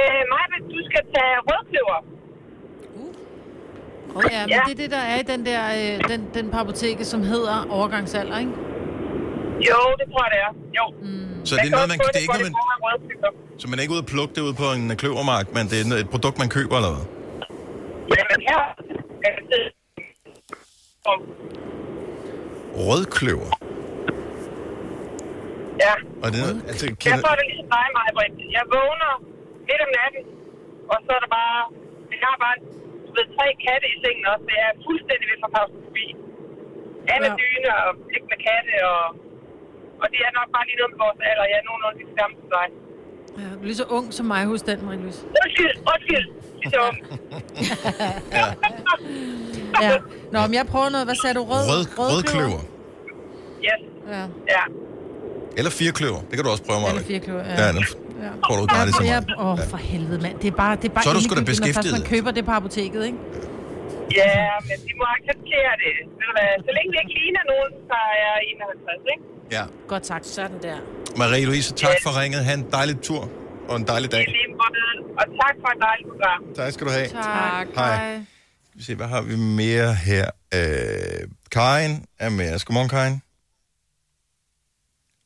Øh, 0.00 0.20
Maja, 0.32 0.56
du 0.74 0.78
skal 0.88 1.02
tage 1.14 1.34
rødkløver. 1.48 1.98
Oh, 4.16 4.22
ja, 4.34 4.40
men 4.40 4.48
Ja. 4.54 4.60
det 4.66 4.72
er 4.76 4.80
det, 4.82 4.90
der 4.96 5.02
er 5.12 5.16
i 5.20 5.22
den 5.32 5.40
der, 5.50 5.62
øh, 5.78 6.08
den, 6.12 6.20
den 6.36 6.44
på 6.52 6.56
apoteket, 6.64 7.06
som 7.06 7.20
hedder 7.22 7.56
overgangsalder, 7.70 8.38
ikke? 8.38 8.52
Jo, 9.70 9.78
det 10.00 10.06
tror 10.12 10.22
jeg, 10.26 10.30
det 10.34 10.40
er. 10.46 10.52
Jo. 10.78 10.84
Mm. 11.02 11.46
Så 11.48 11.54
det 11.56 11.66
er 11.66 11.70
noget, 11.78 11.88
man, 11.92 11.98
det 11.98 12.16
er 12.20 12.24
ikke 12.26 12.42
man, 12.44 12.54
så 13.58 13.68
man 13.70 13.78
er 13.78 13.82
ikke 13.82 13.92
ude 13.96 14.04
at 14.06 14.10
plukke 14.14 14.34
det 14.36 14.40
ud 14.48 14.52
på 14.62 14.66
en 14.76 14.90
øh, 14.90 14.96
kløvermark, 14.96 15.46
men 15.56 15.62
det 15.70 15.76
er 15.80 15.96
et 16.04 16.10
produkt, 16.14 16.38
man 16.38 16.48
køber 16.48 16.76
eller 16.76 16.92
hvad? 16.94 17.04
Jamen 18.16 18.40
her... 18.50 18.60
Rødkløver. 22.86 23.52
Ja. 25.84 25.94
Og 26.24 26.28
det, 26.34 26.38
er- 26.48 26.60
altså, 26.70 26.84
Jeg 26.90 26.96
kender, 27.02 27.22
får 27.26 27.34
det 27.38 27.44
ligesom 27.50 27.68
dig, 27.76 27.86
Maja. 27.96 28.24
Jeg 28.56 28.64
vågner 28.76 29.10
midt 29.68 29.80
om 29.86 29.90
natten, 29.98 30.22
og 30.92 30.98
så 31.04 31.10
er 31.16 31.20
der 31.24 31.30
bare... 31.40 31.58
Jeg 32.22 32.28
har 32.32 32.38
bare 32.46 32.56
du 33.06 33.10
ved, 33.18 33.26
tre 33.36 33.46
katte 33.66 33.86
i 33.94 33.96
sengen 34.02 34.24
også, 34.32 34.44
så 34.48 34.52
jeg 34.60 34.66
er 34.72 34.76
fuldstændig 34.86 35.26
ved 35.30 35.38
for 35.42 35.50
forbi. 35.56 36.06
Af 37.12 37.18
med 37.24 37.32
Ja. 37.34 37.38
dyne 37.42 37.70
og 37.84 37.90
ikke 38.14 38.28
med 38.32 38.40
katte, 38.48 38.74
og, 38.92 39.04
og 40.02 40.06
det 40.12 40.20
er 40.26 40.32
nok 40.38 40.48
bare 40.54 40.64
lige 40.68 40.78
noget 40.80 40.92
med 40.94 41.00
vores 41.04 41.20
alder. 41.30 41.44
Jeg 41.52 41.58
er 41.62 41.66
nogenlunde 41.68 41.96
lige 42.00 42.10
så 42.12 42.16
gammel 42.20 42.36
som 42.42 42.48
dig. 42.56 42.66
Ja, 43.40 43.54
du 43.54 43.60
er 43.60 43.64
lige 43.64 43.76
så 43.76 43.84
ung 43.84 44.14
som 44.14 44.26
mig 44.26 44.44
hos 44.46 44.62
den, 44.62 44.78
Marie-Louise. 44.78 45.24
Undskyld, 45.44 45.70
undskyld. 45.92 46.26
Så 46.72 46.76
ung. 46.88 47.20
Ja. 49.82 49.90
Nå, 50.32 50.40
men 50.46 50.54
jeg 50.54 50.66
prøver 50.66 50.88
noget. 50.88 51.06
Hvad 51.06 51.14
sagde 51.22 51.34
du? 51.34 51.42
Rød, 51.44 51.68
rød, 51.68 51.86
rødkløver. 51.98 52.58
Yes. 53.64 53.70
Ja. 54.10 54.20
Ja. 54.20 54.64
Eller 55.56 55.70
fire 55.70 55.92
kløver. 55.92 56.20
Det 56.20 56.32
kan 56.36 56.44
du 56.44 56.50
også 56.50 56.62
prøve, 56.62 56.78
Eller 56.78 56.92
Maja. 56.92 57.06
fire 57.06 57.18
kløver, 57.18 57.44
ja. 57.44 57.62
Ja, 57.66 57.72
den 57.72 57.84
Ja. 58.22 58.28
får 58.54 58.60
du 58.60 58.66
gratis 58.66 58.94
så 58.94 59.02
Ja, 59.04 59.20
åh, 59.38 59.58
for 59.68 59.76
helvede, 59.76 60.20
mand. 60.22 60.38
Det 60.38 60.48
er 60.48 60.56
bare, 60.56 60.76
det 60.76 60.84
er 60.84 60.88
bare 60.94 61.04
Så 61.04 61.10
er 61.10 61.14
du 61.14 61.20
sgu 61.20 61.34
da 61.34 61.40
endegyldigt, 61.40 61.60
når 61.60 61.66
først 61.66 61.76
beskæftiget. 61.76 62.10
man 62.10 62.10
køber 62.10 62.30
det 62.30 62.44
på 62.44 62.50
apoteket, 62.50 63.04
ikke? 63.06 63.18
Ja, 63.18 63.38
men 64.68 64.76
de 64.86 64.92
må 65.00 65.04
acceptere 65.16 65.72
det. 65.84 65.94
Ved 66.18 66.24
du 66.30 66.32
hvad? 66.38 66.50
Så 66.66 66.70
længe 66.76 66.88
det 66.94 66.98
ikke 67.04 67.14
ligner 67.20 67.42
nogen, 67.52 67.70
så 67.88 67.96
er 68.12 68.16
jeg 68.26 68.34
51, 68.52 69.14
ikke? 69.14 69.24
Ja. 69.56 69.64
Godt 69.92 70.04
sagt. 70.10 70.24
Sådan 70.26 70.58
der. 70.66 70.78
Marie-Louise, 71.20 71.70
tak 71.84 71.96
for 72.04 72.10
ringet. 72.20 72.40
Ha' 72.48 72.54
en 72.62 72.66
dejlig 72.78 72.96
tur 73.08 73.22
og 73.70 73.76
en 73.80 73.86
dejlig 73.92 74.08
dag. 74.12 74.24
Lige 74.38 74.48
måde. 74.60 74.86
Og 75.20 75.26
tak 75.42 75.54
for 75.62 75.68
et 75.74 75.80
dejligt 75.88 76.08
program. 76.12 76.40
Tak 76.60 76.72
skal 76.72 76.86
du 76.86 76.92
have. 76.98 77.08
Tak. 77.08 77.66
Hej. 77.74 78.20
Skal 78.68 78.78
vi 78.80 78.82
se, 78.82 78.94
hvad 78.94 79.06
har 79.14 79.22
vi 79.22 79.36
mere 79.36 79.94
her? 79.94 80.26
Øh, 80.54 81.28
Karin 81.52 81.92
er 82.18 82.30
med 82.30 82.54
os. 82.54 82.64
Godmorgen, 82.64 82.88
Karin. 82.88 83.16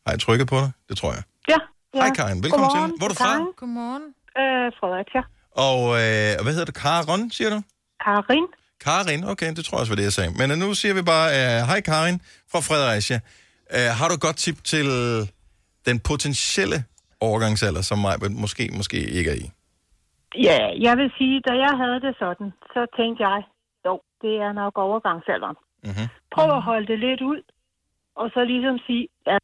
Har 0.07 0.13
jeg 0.13 0.21
trykket 0.21 0.47
på 0.49 0.57
dig? 0.57 0.71
Det 0.89 0.97
tror 0.97 1.13
jeg. 1.13 1.23
Ja. 1.49 1.59
ja. 1.95 2.01
Hej, 2.01 2.11
Karin. 2.19 2.43
Velkommen 2.43 2.69
Godmorgen. 2.69 2.91
til. 2.91 2.99
Hvor 2.99 3.07
er 3.07 3.09
du 3.09 3.15
fra? 3.15 3.33
Karin. 3.33 3.47
Godmorgen. 3.57 4.05
Øh, 4.41 4.67
Fredericia. 4.81 5.23
Og 5.69 5.81
øh, 6.03 6.43
hvad 6.45 6.53
hedder 6.55 6.65
du? 6.73 6.73
Karin, 6.73 7.31
siger 7.31 7.51
du? 7.55 7.59
Karin. 8.05 8.47
Karin, 8.87 9.25
okay, 9.33 9.49
det 9.57 9.63
tror 9.65 9.77
jeg 9.77 9.83
også 9.83 9.93
var 9.93 10.01
det, 10.01 10.09
jeg 10.11 10.17
sagde. 10.19 10.31
Men 10.41 10.47
øh, 10.53 10.57
nu 10.65 10.69
siger 10.81 10.95
vi 10.99 11.03
bare, 11.15 11.29
øh, 11.39 11.57
hej 11.71 11.81
Karin 11.91 12.19
fra 12.53 12.61
Fredericia. 12.69 13.19
Øh, 13.77 13.91
har 13.99 14.07
du 14.09 14.15
et 14.19 14.25
godt 14.27 14.39
tip 14.45 14.59
til 14.73 14.87
den 15.89 15.97
potentielle 16.11 16.79
overgangsalder, 17.29 17.83
som 17.91 17.99
mig 18.07 18.15
måske, 18.45 18.65
måske 18.81 18.99
ikke 19.19 19.31
er 19.35 19.39
i? 19.45 19.47
Ja, 20.49 20.59
jeg 20.87 20.95
vil 21.01 21.11
sige, 21.19 21.37
da 21.49 21.53
jeg 21.65 21.73
havde 21.83 22.01
det 22.07 22.15
sådan, 22.23 22.49
så 22.75 22.81
tænkte 22.99 23.21
jeg, 23.29 23.39
jo, 23.87 24.01
det 24.23 24.35
er 24.47 24.53
nok 24.53 24.79
overgangsalderen. 24.87 25.57
Mm-hmm. 25.87 26.09
Prøv 26.35 26.49
at 26.59 26.63
holde 26.63 26.87
det 26.93 26.99
lidt 26.99 27.21
ud, 27.33 27.41
og 28.21 28.27
så 28.35 28.41
ligesom 28.45 28.77
sige, 28.87 29.09
ja, 29.27 29.39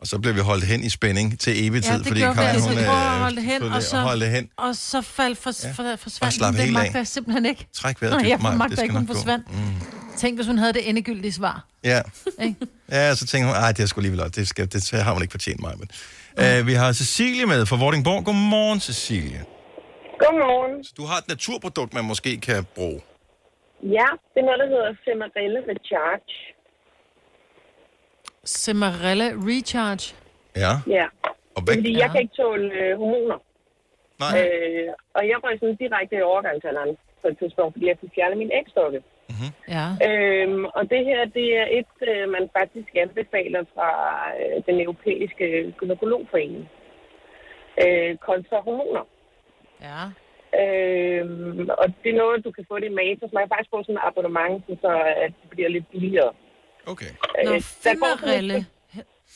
Og 0.00 0.06
så 0.06 0.18
blev 0.18 0.34
vi 0.34 0.40
holdt 0.40 0.64
hen 0.64 0.80
i 0.84 0.88
spænding 0.88 1.40
til 1.40 1.66
evig 1.66 1.82
tid, 1.82 1.92
Ja, 1.92 1.98
det 1.98 2.06
fordi 2.06 2.20
gjorde 2.20 2.34
vi. 2.34 2.40
Karin, 2.42 2.54
Altså, 2.54 2.68
hun 2.68 2.78
øh, 2.78 2.84
holde 3.24 3.40
hen, 3.40 3.62
og 3.62 3.82
så, 3.82 3.96
holde 4.10 4.24
det 4.24 4.32
hen. 4.32 4.50
og 4.56 4.74
så 4.76 5.00
faldt 5.02 5.38
for, 5.38 5.50
Ja. 5.66 5.72
for, 5.72 5.82
Og 5.92 5.98
forsvandt 5.98 6.40
den. 6.58 6.66
Det 6.66 6.72
magter 6.72 6.98
jeg 6.98 7.06
simpelthen 7.06 7.46
ikke. 7.46 7.66
Træk 7.72 8.02
vejret 8.02 8.12
Nå, 8.14 8.18
dybt, 8.20 8.28
jeg 8.28 8.38
magter 8.40 8.76
skal 8.76 8.84
ikke, 8.84 8.96
hun 8.96 9.06
forsvandt. 9.06 9.44
Mm. 9.54 9.58
Tænk, 10.16 10.38
hvis 10.38 10.46
hun 10.46 10.58
havde 10.58 10.72
det 10.72 10.88
endegyldige 10.88 11.32
svar. 11.32 11.64
Ja. 11.84 12.00
Ikke? 12.46 12.56
ja, 12.90 13.14
så 13.14 13.26
tænkte 13.26 13.46
hun, 13.48 13.56
ej, 13.64 13.72
det 13.72 13.82
er 13.82 13.86
sgu 13.86 14.00
alligevel, 14.00 14.20
det, 14.38 14.48
skal, 14.48 14.72
det 14.72 14.90
har 15.06 15.12
hun 15.12 15.22
ikke 15.22 15.32
fortjent 15.38 15.60
mig. 15.60 15.72
Men. 15.80 15.88
Uh, 16.42 16.66
vi 16.66 16.72
har 16.72 16.92
Cecilie 16.92 17.46
med 17.46 17.66
fra 17.66 17.76
Vordingborg. 17.76 18.24
Godmorgen, 18.24 18.80
Cecilie. 18.80 19.40
Godmorgen. 20.22 20.84
Så 20.84 20.92
du 20.96 21.04
har 21.10 21.16
et 21.22 21.28
naturprodukt, 21.34 21.90
man 21.94 22.04
måske 22.04 22.30
kan 22.48 22.60
bruge. 22.78 23.00
Ja, 23.96 24.08
det 24.32 24.38
er 24.42 24.46
noget, 24.48 24.60
der 24.64 24.68
hedder 24.74 24.90
Femarelle 25.06 25.60
Recharge. 25.70 26.32
Semarella 28.44 29.28
Recharge. 29.48 30.14
Ja. 30.56 30.72
Ja. 30.96 31.06
Og 31.56 31.62
hvad, 31.64 31.74
fordi, 31.74 31.98
jeg 31.98 32.10
kan 32.10 32.20
ikke 32.20 32.34
tåle 32.42 32.72
øh, 32.80 32.98
hormoner. 32.98 33.38
Nej. 34.24 34.32
Øh, 34.38 34.88
og 35.14 35.22
jeg 35.28 35.36
røg 35.44 35.58
sådan 35.60 35.76
direkte 35.76 36.16
i 36.16 36.22
overgangsalderen 36.22 36.96
på 37.22 37.28
et 37.28 37.38
tidspunkt, 37.38 37.74
fordi 37.74 37.86
jeg 37.86 37.98
kunne 37.98 38.14
fjerne 38.14 38.36
min 38.36 38.52
ægstokke. 38.60 39.02
Ja. 39.76 39.86
Øhm, 40.08 40.64
og 40.64 40.82
det 40.92 41.04
her, 41.08 41.20
det 41.24 41.48
er 41.62 41.66
et, 41.78 41.96
øh, 42.10 42.28
man 42.36 42.44
faktisk 42.58 42.88
anbefaler 42.94 43.62
fra 43.74 43.88
øh, 44.40 44.62
den 44.66 44.80
europæiske 44.80 45.74
gynekologforening. 45.78 46.68
Øh, 47.84 48.16
kontra 48.16 48.60
hormoner. 48.66 49.04
Ja. 49.88 50.02
Øhm, 50.62 51.68
og 51.80 51.86
det 52.02 52.10
er 52.10 52.22
noget, 52.24 52.44
du 52.44 52.50
kan 52.50 52.64
få 52.68 52.78
det 52.78 52.88
i 52.90 52.98
Matas. 52.98 53.32
Man 53.32 53.42
kan 53.42 53.52
faktisk 53.54 53.70
få 53.74 53.82
sådan 53.82 53.94
en 53.94 54.06
abonnement, 54.08 54.64
så 54.82 54.92
at 55.24 55.32
det 55.42 55.50
bliver 55.50 55.68
lidt 55.68 55.90
billigere. 55.90 56.32
Okay. 56.86 57.12
Nå, 57.44 57.50
sådan 57.60 57.62
Femarelle. 57.62 58.56
et- 58.56 58.66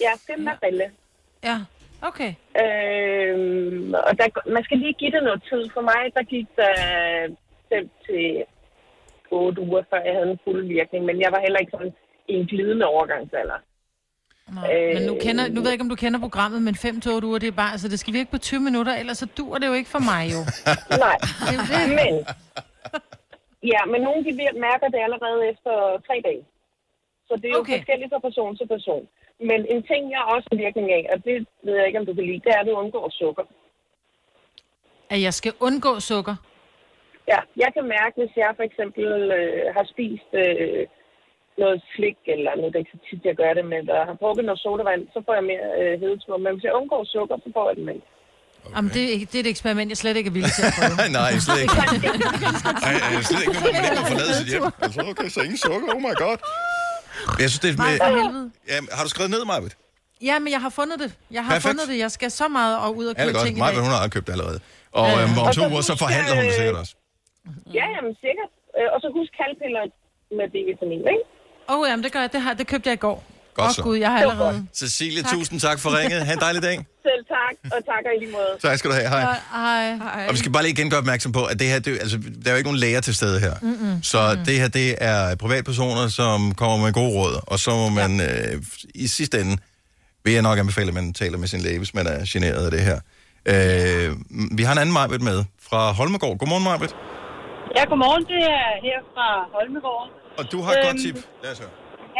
Ja, 0.01 0.11
Femarelle. 0.27 0.91
Ja, 1.45 1.57
okay. 2.03 2.35
Øhm, 2.63 3.95
og 3.95 4.13
der, 4.19 4.51
man 4.55 4.65
skal 4.65 4.79
lige 4.79 4.93
give 4.93 5.11
det 5.11 5.23
noget 5.23 5.43
tid. 5.51 5.63
For 5.75 5.81
mig, 5.81 6.03
der 6.15 6.23
gik 6.23 6.47
der 6.57 6.75
5 7.69 7.91
til 8.07 8.45
8 9.31 9.61
uger, 9.61 9.83
før 9.91 10.01
jeg 10.05 10.15
havde 10.15 10.31
en 10.31 10.39
fuld 10.45 10.67
virkning. 10.69 11.05
Men 11.05 11.21
jeg 11.21 11.33
var 11.33 11.41
heller 11.41 11.59
ikke 11.59 11.71
sådan 11.71 11.93
i 12.29 12.33
en 12.35 12.47
glidende 12.47 12.87
overgangsalder. 12.87 13.59
Men 14.95 15.03
nu, 15.07 15.15
kender, 15.21 15.49
nu 15.49 15.55
ved 15.61 15.69
jeg 15.69 15.73
ikke, 15.73 15.83
om 15.83 15.89
du 15.89 15.95
kender 16.05 16.21
programmet, 16.21 16.63
men 16.63 16.75
5 16.75 17.01
til 17.01 17.13
8 17.13 17.27
uger, 17.29 17.39
det 17.39 17.47
er 17.49 17.53
bare, 17.63 17.73
altså 17.73 17.89
det 17.89 17.99
skal 18.01 18.15
virke 18.15 18.31
på 18.31 18.39
20 18.39 18.61
minutter, 18.61 18.95
ellers 18.95 19.19
så 19.19 19.27
dur 19.39 19.59
det 19.59 19.67
jo 19.67 19.73
ikke 19.73 19.91
for 19.91 19.99
mig 20.13 20.23
jo. 20.35 20.41
Nej, 21.05 21.17
Det 21.49 21.57
er 21.59 21.65
det. 21.73 21.89
men... 22.01 22.27
Ja, 23.73 23.81
men 23.93 24.01
nogle 24.03 24.25
de 24.25 24.33
mærker 24.69 24.89
det 24.95 25.01
allerede 25.07 25.41
efter 25.53 25.73
tre 26.07 26.17
dage. 26.25 26.43
Så 27.35 27.39
det 27.43 27.49
er 27.51 27.55
jo 27.59 27.61
okay. 27.65 27.79
forskelligt 27.79 28.11
fra 28.13 28.19
person 28.29 28.57
til 28.59 28.67
person. 28.77 29.05
Men 29.49 29.59
en 29.75 29.83
ting, 29.91 30.03
jeg 30.15 30.23
også 30.35 30.47
har 30.51 30.59
virkning 30.65 30.87
af, 30.99 31.03
og 31.13 31.17
det 31.27 31.37
ved 31.67 31.75
jeg 31.79 31.87
ikke, 31.87 32.01
om 32.03 32.07
du 32.09 32.15
kan 32.15 32.25
lide, 32.29 32.41
det 32.45 32.51
er, 32.55 32.61
at 32.61 32.67
du 32.67 32.73
undgår 32.83 33.07
sukker. 33.21 33.45
At 35.15 35.21
jeg 35.27 35.35
skal 35.41 35.53
undgå 35.67 35.93
sukker. 36.11 36.37
Ja, 37.33 37.39
jeg 37.63 37.71
kan 37.77 37.85
mærke, 37.97 38.15
hvis 38.21 38.35
jeg 38.43 38.51
for 38.59 38.65
eksempel 38.71 39.07
øh, 39.39 39.65
har 39.77 39.85
spist 39.93 40.31
øh, 40.45 40.83
noget 41.63 41.79
slik, 41.95 42.19
eller 42.35 42.53
nu 42.57 42.63
er 42.67 42.71
det 42.73 42.79
ikke 42.83 42.95
så 42.97 43.01
tit, 43.09 43.23
jeg 43.31 43.37
gør 43.43 43.53
det, 43.59 43.65
men 43.73 43.81
der 43.91 43.99
har 44.09 44.15
drukket 44.23 44.45
noget 44.45 44.61
sodavand, 44.65 45.03
så 45.15 45.19
får 45.27 45.35
jeg 45.39 45.45
mere 45.53 45.67
øh, 45.81 45.93
hedetur. 46.03 46.37
Men 46.45 46.51
hvis 46.55 46.65
jeg 46.69 46.75
undgår 46.81 47.03
sukker, 47.17 47.37
så 47.45 47.49
får 47.57 47.65
jeg 47.69 47.77
det 47.79 47.85
mælk. 47.91 48.05
Okay. 48.65 48.77
Jamen, 48.77 48.91
det, 48.95 49.03
er 49.07 49.11
ikke- 49.17 49.29
det 49.31 49.37
er 49.41 49.45
et 49.47 49.53
eksperiment, 49.55 49.89
jeg 49.93 49.97
slet 50.03 50.17
ikke 50.21 50.29
er 50.33 50.37
villig 50.39 50.53
til 50.59 50.65
at 50.71 50.75
prøve. 50.79 50.95
Nej, 51.21 51.31
slet 51.47 51.61
ikke. 51.65 51.77
Ej, 52.89 52.95
ej, 53.07 53.23
slet 53.31 53.41
ikke, 53.45 53.55
må 53.57 53.61
man 53.67 53.85
ikke 53.89 54.01
må 54.01 54.05
forlade 54.13 54.33
sit 54.41 54.49
hjem. 54.53 54.63
Altså, 54.87 55.01
okay, 55.13 55.29
så 55.35 55.39
ingen 55.47 55.61
sukker, 55.67 55.89
oh 55.97 56.01
my 56.09 56.15
god. 56.25 56.39
Jeg 57.43 57.49
synes, 57.51 57.59
det 57.65 57.71
er 57.73 57.77
Nej, 57.77 57.91
med... 57.91 58.23
helvede. 58.23 58.51
Ja, 58.69 58.77
har 58.97 59.03
du 59.07 59.11
skrevet 59.15 59.31
ned, 59.31 59.45
Majbet? 59.45 59.73
Ja, 60.29 60.39
men 60.39 60.51
jeg 60.53 60.61
har 60.67 60.73
fundet 60.81 60.97
det. 61.05 61.11
Jeg 61.31 61.43
har 61.45 61.53
Perfekt. 61.53 61.71
fundet 61.71 61.89
det. 61.89 61.99
Jeg 62.05 62.11
skal 62.17 62.31
så 62.31 62.49
meget 62.49 62.75
og 62.85 62.97
ud 62.97 63.07
og 63.07 63.17
købe 63.17 63.33
godt. 63.33 63.47
ting 63.47 63.57
i 63.59 63.61
dag. 63.61 63.75
Hun 63.87 63.91
har 64.01 64.09
købt 64.09 64.27
det 64.27 64.33
allerede. 64.33 64.61
Og 64.93 65.07
Ja, 65.09 65.23
øhm, 65.23 65.39
om 65.39 65.47
to 65.47 65.53
så 65.53 65.69
uger, 65.73 65.81
så 65.91 65.95
forhandler 66.05 66.35
hun 66.35 66.45
det 66.45 66.53
øh, 66.55 66.59
sikkert 66.61 66.77
også. 66.83 66.95
Ja, 67.79 67.85
jamen 67.97 68.13
sikkert. 68.27 68.51
Øh, 68.79 68.89
og 68.95 68.99
så 69.03 69.09
husk 69.19 69.31
kalpiller 69.41 69.83
med 70.39 70.47
D-vitamin, 70.55 71.03
ikke? 71.15 71.25
Åh, 71.71 71.79
oh, 71.79 71.85
jamen, 71.91 72.05
det 72.05 72.13
gør 72.13 72.21
jeg. 72.21 72.33
Det, 72.33 72.41
har, 72.41 72.55
det 72.55 72.67
købte 72.67 72.87
jeg 72.89 72.95
i 73.01 73.03
går. 73.07 73.25
Godt 73.55 73.69
Åh, 73.69 73.75
så. 73.75 73.83
Gud, 73.83 73.97
jeg 73.97 74.11
har 74.11 74.19
allerede... 74.21 74.67
Cecilie, 74.75 75.23
Tak. 75.23 75.33
tusind 75.33 75.61
tak 75.61 75.79
for 75.81 75.99
ringet. 75.99 76.27
Ha' 76.27 76.33
en 76.33 76.39
dejlig 76.41 76.63
dag. 76.63 76.77
Selv 77.07 77.25
tak, 77.29 77.73
og 77.73 77.85
tak 77.85 78.03
og 78.07 78.13
i 78.17 78.25
lige 78.25 78.33
måde. 78.33 78.53
Tak 78.63 78.79
skal 78.79 78.91
du 78.91 78.95
have. 78.95 79.09
Hej. 79.09 79.21
Hej. 79.53 79.97
Hej. 79.97 80.27
Og 80.29 80.33
vi 80.35 80.39
skal 80.39 80.53
bare 80.53 80.63
lige 80.63 80.73
igen 80.73 80.91
gøre 80.91 80.99
opmærksom 81.01 81.33
på, 81.33 81.45
at 81.45 81.59
det 81.59 81.67
her, 81.69 81.79
det, 81.79 81.87
er 81.87 81.91
jo- 81.93 81.99
altså, 82.01 82.19
der 82.19 82.47
er 82.47 82.51
jo 82.51 82.57
ikke 82.57 82.67
nogen 82.69 82.81
læger 82.81 83.01
til 83.01 83.15
stede 83.15 83.41
her. 83.41 83.55
Mm-mm. 83.63 84.03
Så 84.03 84.39
det 84.47 84.61
her, 84.61 84.69
det 84.69 84.95
er 85.01 85.35
privatpersoner, 85.37 86.09
som 86.09 86.55
kommer 86.55 86.77
med 86.85 86.93
gode 86.93 87.09
råd, 87.19 87.41
og 87.47 87.59
så 87.59 87.71
må 87.71 87.89
man 87.89 88.21
øh, 88.21 88.63
i 88.95 89.07
sidste 89.07 89.41
ende, 89.41 89.57
vil 90.25 90.33
jeg 90.33 90.43
nok 90.43 90.59
anbefale, 90.59 90.89
at 90.89 90.95
man 90.95 91.13
taler 91.13 91.39
med 91.39 91.49
sin 91.49 91.61
læge, 91.61 91.79
hvis 91.79 91.95
man 91.95 92.07
er 92.07 92.19
generet 92.29 92.65
af 92.65 92.71
det 92.71 92.81
her. 92.81 92.99
Øh, 93.47 94.17
vi 94.59 94.63
har 94.63 94.73
en 94.73 94.79
anden 94.79 94.93
Majbet 94.93 95.23
med 95.23 95.45
fra 95.69 95.93
Holmegård. 95.93 96.39
Godmorgen, 96.39 96.65
Majbet. 96.65 96.97
Ja, 97.77 97.85
godmorgen. 97.85 98.25
Det 98.33 98.41
er 98.59 98.71
her 98.87 98.99
fra 99.15 99.27
Holmegård. 99.55 100.09
Og 100.39 100.53
du 100.53 100.63
har 100.63 100.73
et 100.73 100.79
godt 100.85 100.97
Øhm, 100.97 101.03
tip. 101.05 101.17
Lad 101.43 101.53
os 101.53 101.59
høre. 101.59 101.69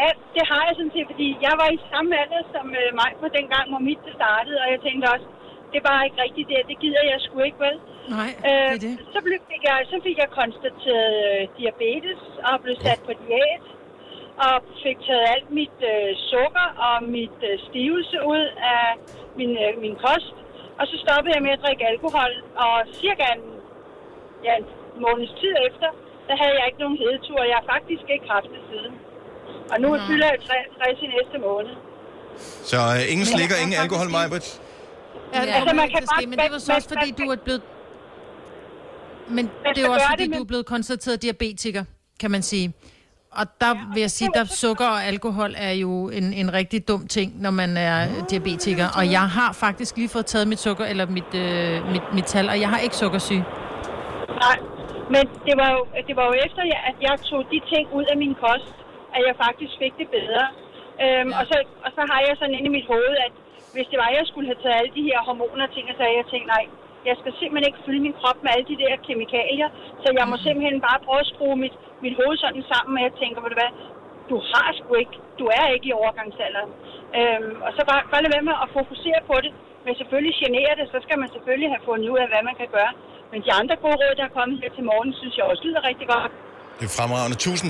Ja, 0.01 0.09
det 0.35 0.43
har 0.51 0.61
jeg 0.67 0.73
sådan 0.75 0.93
set, 0.95 1.07
fordi 1.11 1.27
jeg 1.47 1.53
var 1.61 1.69
i 1.77 1.79
samme 1.91 2.11
alder 2.21 2.43
som 2.53 2.65
øh, 2.81 2.89
mig 3.01 3.11
på 3.23 3.27
den 3.37 3.45
gang, 3.53 3.65
hvor 3.71 3.81
mit 3.89 4.01
startede, 4.19 4.57
og 4.63 4.67
jeg 4.73 4.79
tænkte 4.85 5.05
også, 5.15 5.27
det 5.71 5.77
er 5.81 5.89
bare 5.91 6.05
ikke 6.07 6.21
rigtigt 6.25 6.47
det, 6.51 6.69
det 6.71 6.77
gider 6.83 7.03
jeg 7.11 7.19
sgu 7.25 7.35
ikke, 7.49 7.61
vel? 7.67 7.77
Nej, 8.17 8.31
øh, 8.49 8.71
det 8.71 8.77
er 8.77 8.83
det. 8.85 8.93
Så, 9.13 9.19
blev, 9.25 9.37
fik 9.51 9.63
jeg, 9.69 9.77
så 9.91 9.97
fik 10.05 10.17
jeg 10.23 10.29
konstateret 10.41 11.15
øh, 11.27 11.41
diabetes 11.57 12.21
og 12.47 12.55
blev 12.63 12.75
sat 12.85 13.01
på 13.07 13.11
diæt 13.21 13.65
og 14.45 14.55
fik 14.83 14.97
taget 15.07 15.25
alt 15.33 15.49
mit 15.59 15.77
øh, 15.93 16.09
sukker 16.31 16.67
og 16.87 16.95
mit 17.17 17.39
øh, 17.49 17.53
stivelse 17.67 18.17
ud 18.33 18.45
af 18.77 18.85
min, 19.39 19.51
øh, 19.65 19.71
min 19.83 19.95
kost. 20.05 20.35
Og 20.79 20.83
så 20.89 20.95
stoppede 21.03 21.35
jeg 21.35 21.43
med 21.45 21.51
at 21.57 21.63
drikke 21.65 21.87
alkohol, 21.93 22.33
og 22.65 22.75
cirka 23.01 23.25
en, 23.35 23.43
ja, 24.45 24.53
en 24.61 24.65
måneds 25.05 25.33
tid 25.41 25.53
efter, 25.69 25.89
der 26.27 26.35
havde 26.41 26.55
jeg 26.59 26.65
ikke 26.67 26.83
nogen 26.83 26.97
hedetur, 27.03 27.39
jeg 27.51 27.57
har 27.59 27.67
faktisk 27.75 28.05
ikke 28.15 28.27
haft 28.35 28.49
det 28.55 28.63
siden. 28.71 28.93
Og 29.71 29.81
nu 29.81 29.97
fylder 30.07 30.25
jeg 30.27 30.37
60 30.77 31.01
i 31.01 31.07
næste 31.07 31.37
måned. 31.47 31.69
Så 32.63 32.77
øh, 32.77 33.11
ingen 33.11 33.25
slikker, 33.25 33.55
ingen 33.63 33.77
alkohol, 33.81 34.09
Majbet. 34.09 34.61
Ja, 35.33 35.39
Ja. 35.39 35.45
ja. 35.45 35.53
Altså, 35.59 35.75
man 35.75 35.89
kan 35.89 36.03
bare- 36.15 36.25
men 36.27 36.39
det 36.39 36.51
var 36.51 36.57
så 36.57 36.73
også, 36.73 36.89
fordi 36.89 37.11
du 37.11 37.23
er 37.31 37.35
blevet... 37.35 37.61
Men 39.27 39.45
det 39.75 39.77
er 39.77 39.85
jo 39.87 39.91
også, 39.93 40.05
fordi 40.09 40.27
det, 40.27 40.35
du 40.37 40.41
er 40.41 40.45
blevet 40.45 40.65
konstateret 40.65 41.21
diabetiker, 41.21 41.83
kan 42.19 42.31
man 42.31 42.41
sige. 42.41 42.73
Og 43.31 43.45
der 43.61 43.93
vil 43.93 44.01
jeg 44.01 44.11
sige, 44.11 44.29
at 44.35 44.47
sukker 44.49 44.85
og 44.85 45.03
alkohol 45.05 45.53
er 45.57 45.71
jo 45.71 46.09
en, 46.09 46.33
en 46.33 46.53
rigtig 46.53 46.87
dum 46.87 47.07
ting, 47.07 47.41
når 47.41 47.51
man 47.51 47.77
er 47.77 48.07
diabetiker. 48.29 48.87
Og 48.97 49.11
jeg 49.11 49.21
har 49.29 49.53
faktisk 49.53 49.97
lige 49.97 50.09
fået 50.09 50.25
taget 50.25 50.47
mit 50.47 50.59
sukker, 50.59 50.85
eller 50.85 51.05
mit, 51.05 51.33
øh, 51.35 51.91
mit, 51.91 52.01
mit 52.13 52.23
tal, 52.25 52.49
og 52.49 52.59
jeg 52.59 52.69
har 52.69 52.79
ikke 52.79 52.95
sukkersyge. 52.95 53.45
Nej, 54.45 54.57
men 55.09 55.23
det 55.45 55.53
var 55.61 55.69
jo, 55.71 55.85
det 56.07 56.15
var 56.15 56.25
jo 56.25 56.33
efter, 56.45 56.61
jeg- 56.73 56.83
at 56.89 56.95
jeg 57.01 57.19
tog 57.29 57.43
de 57.51 57.61
ting 57.75 57.87
ud 57.93 58.03
af 58.11 58.17
min 58.17 58.35
kost, 58.35 58.73
at 59.15 59.21
jeg 59.27 59.35
faktisk 59.45 59.73
fik 59.83 59.93
det 60.01 60.07
bedre. 60.17 60.43
Øhm, 61.03 61.31
og, 61.39 61.43
så, 61.49 61.57
og 61.85 61.89
så 61.95 62.01
har 62.11 62.19
jeg 62.27 62.33
sådan 62.37 62.57
inde 62.57 62.69
i 62.71 62.77
mit 62.77 62.87
hoved, 62.93 63.13
at 63.25 63.33
hvis 63.75 63.87
det 63.91 63.97
var, 64.01 64.07
at 64.11 64.17
jeg 64.19 64.27
skulle 64.31 64.47
have 64.51 64.61
taget 64.63 64.79
alle 64.79 64.93
de 64.97 65.07
her 65.09 65.19
hormoner 65.27 65.65
og 65.67 65.73
ting, 65.75 65.85
så 65.87 66.01
havde 66.05 66.19
jeg 66.21 66.27
tænkt, 66.33 66.47
nej, 66.55 66.65
jeg 67.09 67.15
skal 67.21 67.33
simpelthen 67.39 67.69
ikke 67.69 67.83
fylde 67.85 68.01
min 68.07 68.17
krop 68.19 68.37
med 68.43 68.51
alle 68.53 68.67
de 68.71 68.81
der 68.83 68.93
kemikalier, 69.07 69.69
så 70.01 70.07
jeg 70.19 70.27
må 70.31 70.35
simpelthen 70.45 70.79
bare 70.87 71.03
prøve 71.05 71.23
at 71.25 71.31
skrue 71.33 71.57
mit, 71.63 71.75
mit 72.03 72.15
hoved 72.19 72.37
sådan 72.43 72.63
sammen, 72.73 72.93
at 72.97 73.03
jeg 73.07 73.13
tænker, 73.21 73.39
ved 73.43 73.51
du 73.53 73.59
hvad, 73.61 73.71
du 74.31 74.37
har 74.51 74.67
sgu 74.77 74.91
ikke, 75.03 75.15
du 75.39 75.45
er 75.57 75.65
ikke 75.75 75.87
i 75.89 75.97
overgangsalderen. 76.01 76.71
Øhm, 77.19 77.55
og 77.65 77.71
så 77.77 77.81
bare, 77.89 78.01
bare 78.11 78.21
lade 78.23 78.35
være 78.37 78.49
med 78.49 78.57
at 78.63 78.69
fokusere 78.79 79.19
på 79.29 79.35
det, 79.45 79.51
men 79.85 79.93
selvfølgelig 79.99 80.35
generer 80.43 80.75
det, 80.79 80.85
så 80.93 80.97
skal 81.05 81.17
man 81.23 81.29
selvfølgelig 81.35 81.69
have 81.73 81.83
fundet 81.89 82.07
ud 82.13 82.19
af, 82.23 82.27
hvad 82.31 82.43
man 82.49 82.55
kan 82.61 82.69
gøre. 82.77 82.93
Men 83.31 83.39
de 83.45 83.51
andre 83.59 83.75
gode 83.83 83.97
råd, 84.01 84.13
der 84.19 84.25
er 84.29 84.33
kommet 84.39 84.55
her 84.63 84.71
til 84.77 84.83
morgen, 84.91 85.11
synes 85.19 85.33
jeg 85.37 85.45
også 85.51 85.63
lyder 85.67 85.81
rigtig 85.89 86.07
godt. 86.15 86.31
Det 86.79 86.85
er 86.89 86.93
fremragende. 86.99 87.37
Tusind 87.47 87.69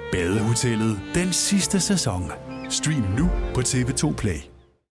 Badehotellet 0.11 0.99
den 1.15 1.33
sidste 1.33 1.79
sæson. 1.79 2.31
Stream 2.69 3.05
nu 3.17 3.29
på 3.53 3.61
TV2 3.61 4.13
Play. 4.15 4.39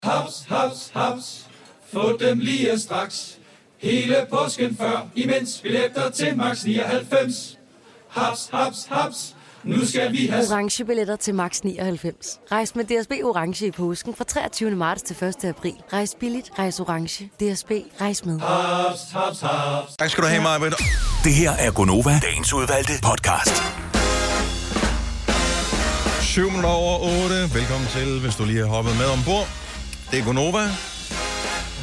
Haps, 0.03 0.45
haps, 0.49 0.91
haps. 0.95 1.47
Få 1.93 2.17
dem 2.21 2.39
lige 2.39 2.79
straks. 2.79 3.39
Hele 3.79 4.17
påsken 4.31 4.77
før, 4.77 5.07
imens 5.15 5.61
billetter 5.63 6.11
til 6.11 6.37
max 6.37 6.65
99. 6.65 7.59
Haps, 8.09 8.49
haps, 8.53 8.87
haps. 8.91 9.35
Nu 9.65 9.87
skal 9.87 10.13
vi 10.13 10.27
have... 10.27 10.45
Orange 10.53 10.85
billetter 10.85 11.17
til 11.17 11.35
max 11.35 11.61
99. 11.61 12.41
Rejs 12.53 12.75
med 12.75 12.85
DSB 12.85 13.11
Orange 13.25 13.67
i 13.67 13.71
påsken 13.71 14.15
fra 14.15 14.25
23. 14.25 14.71
marts 14.71 15.03
til 15.03 15.25
1. 15.25 15.45
april. 15.45 15.75
Rejs 15.93 16.17
billigt, 16.21 16.51
rejs 16.59 16.81
orange. 16.81 17.25
DSB, 17.25 17.71
rejs 18.01 18.25
med. 18.25 18.41
Haps, 18.41 19.01
haps, 19.13 19.41
haps. 19.41 19.97
Tak 19.99 20.11
skal 20.11 20.25
du 20.25 20.29
have, 20.29 20.43
Majbet. 20.43 20.75
Det 21.25 21.35
her 21.35 21.51
er 21.51 21.71
Gonova, 21.71 22.21
dagens 22.23 22.53
udvalgte 22.53 22.93
podcast. 23.03 23.63
7 26.39 26.45
minutter 26.45 26.71
over 26.71 26.99
8. 27.25 27.55
Velkommen 27.55 27.89
til, 27.89 28.21
hvis 28.21 28.35
du 28.37 28.45
lige 28.45 28.59
har 28.59 28.67
hoppet 28.67 28.97
med 28.97 29.07
ombord. 29.07 29.49
Det 30.11 30.19
er 30.19 30.25
Gonova. 30.25 30.65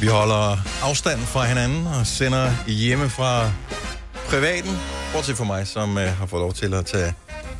Vi 0.00 0.06
holder 0.06 0.56
afstand 0.82 1.20
fra 1.20 1.44
hinanden 1.44 1.86
og 1.86 2.06
sender 2.06 2.50
hjemme 2.66 3.08
fra 3.10 3.50
privaten. 4.28 4.70
Bortset 5.12 5.36
fra 5.36 5.44
mig, 5.44 5.66
som 5.66 5.96
uh, 5.96 6.02
har 6.02 6.26
fået 6.26 6.40
lov 6.40 6.52
til 6.52 6.74
at 6.74 6.86
tage 6.86 7.14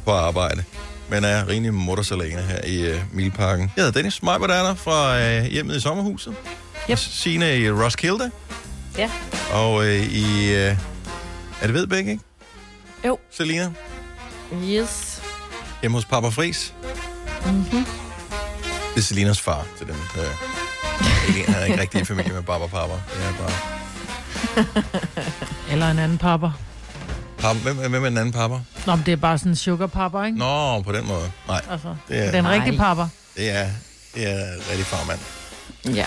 på 0.04 0.10
arbejde. 0.10 0.64
Men 1.08 1.24
er 1.24 1.48
rimelig 1.48 1.74
muttersalene 1.74 2.42
her 2.42 2.64
i 2.64 2.92
uh, 2.92 2.98
Milparken. 3.12 3.72
Jeg 3.76 3.84
hedder 3.84 3.98
Dennis 3.98 4.22
Meiber, 4.22 4.46
der 4.46 4.54
er 4.54 4.62
der 4.62 4.74
fra 4.74 5.16
uh, 5.16 5.44
hjemmet 5.44 5.76
i 5.76 5.80
sommerhuset. 5.80 6.34
Yep. 6.90 6.98
Signe 6.98 7.58
i 7.58 7.70
Roskilde. 7.70 8.30
Ja. 8.98 9.10
Og 9.52 9.86
øh, 9.86 10.12
i... 10.12 10.54
Øh, 10.54 10.76
er 11.60 11.66
det 11.66 11.74
Vedbæk, 11.74 12.06
ikke? 12.06 12.20
Jo. 13.04 13.18
Selina? 13.30 13.72
Yes. 14.64 15.22
Hjemme 15.80 15.96
hos 15.96 16.04
Papa 16.04 16.28
Fris. 16.28 16.74
Mm-hmm. 17.46 17.84
Det 18.94 18.96
er 18.96 19.00
Selinas 19.00 19.40
far 19.40 19.66
til 19.78 19.86
dem. 19.86 19.94
Øh, 19.94 21.36
ikke, 21.36 21.52
han 21.52 21.62
er 21.62 21.64
ikke 21.64 21.80
rigtig 21.80 22.00
i 22.00 22.04
familie 22.04 22.32
med 22.32 22.42
Papa 22.42 22.66
Papa. 22.66 22.92
Det 22.92 23.26
er 23.26 23.32
bare... 23.38 23.52
Eller 25.72 25.90
en 25.90 25.98
anden 25.98 26.18
papper. 26.18 26.50
Hvem, 27.62 27.76
hvem 27.76 27.94
er 28.04 28.08
den 28.08 28.18
anden 28.18 28.32
papa? 28.32 28.54
Nå, 28.86 28.96
men 28.96 29.06
det 29.06 29.12
er 29.12 29.16
bare 29.16 29.38
sådan 29.38 29.52
en 29.52 29.56
sugar 29.56 29.86
papper, 29.86 30.24
ikke? 30.24 30.38
Nå, 30.38 30.82
på 30.82 30.92
den 30.92 31.06
måde. 31.06 31.30
Nej. 31.48 31.62
Altså, 31.70 31.96
det 32.08 32.26
er, 32.26 32.30
den 32.30 32.48
rigtige 32.48 32.78
papper. 32.78 33.08
Det 33.36 33.50
er, 33.50 33.68
det 34.14 34.30
er 34.30 34.70
rigtig 34.70 34.86
farmand. 34.86 35.18
Ja. 35.84 36.06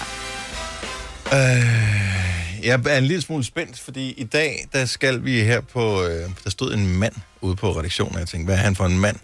Øh, 1.34 2.66
jeg 2.66 2.82
er 2.86 2.98
en 2.98 3.06
lille 3.06 3.22
smule 3.22 3.44
spændt, 3.44 3.80
fordi 3.80 4.12
i 4.12 4.24
dag, 4.24 4.68
der 4.74 4.86
skal 4.86 5.24
vi 5.24 5.42
her 5.42 5.62
på... 5.62 6.04
Øh, 6.04 6.30
der 6.44 6.50
stod 6.50 6.74
en 6.74 6.96
mand 7.00 7.14
ude 7.42 7.56
på 7.56 7.72
redaktionen, 7.72 8.16
og 8.16 8.20
jeg 8.20 8.28
tænkte, 8.28 8.46
hvad 8.46 8.56
er 8.56 8.64
han 8.64 8.76
for 8.76 8.86
en 8.86 9.00
mand? 9.00 9.18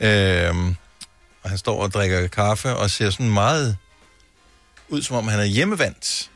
Øh, 0.00 0.54
og 1.42 1.50
han 1.50 1.58
står 1.58 1.82
og 1.82 1.92
drikker 1.92 2.26
kaffe 2.26 2.76
og 2.76 2.90
ser 2.90 3.10
sådan 3.10 3.30
meget 3.30 3.76
ud, 4.88 5.02
som 5.02 5.16
om 5.16 5.28
han 5.28 5.40
er 5.40 5.44
hjemmevandt. 5.44 6.30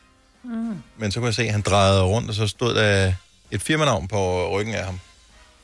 Mm. 0.44 0.82
Men 0.96 1.12
så 1.12 1.20
kunne 1.20 1.26
jeg 1.26 1.34
se, 1.34 1.42
at 1.42 1.52
han 1.52 1.60
drejede 1.60 2.02
rundt, 2.02 2.28
og 2.28 2.34
så 2.34 2.46
stod 2.46 2.74
der 2.74 3.12
et 3.50 3.62
firmanavn 3.62 4.08
på 4.08 4.50
ryggen 4.50 4.74
af 4.74 4.84
ham. 4.84 5.00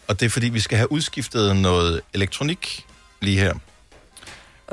Og 0.09 0.21
det 0.21 0.27
er, 0.27 0.31
fordi 0.31 0.49
vi 0.49 0.61
skal 0.61 0.79
have 0.79 0.93
udskiftet 0.93 1.57
noget 1.57 2.01
elektronik 2.15 2.87
lige 3.21 3.39
her. 3.39 3.55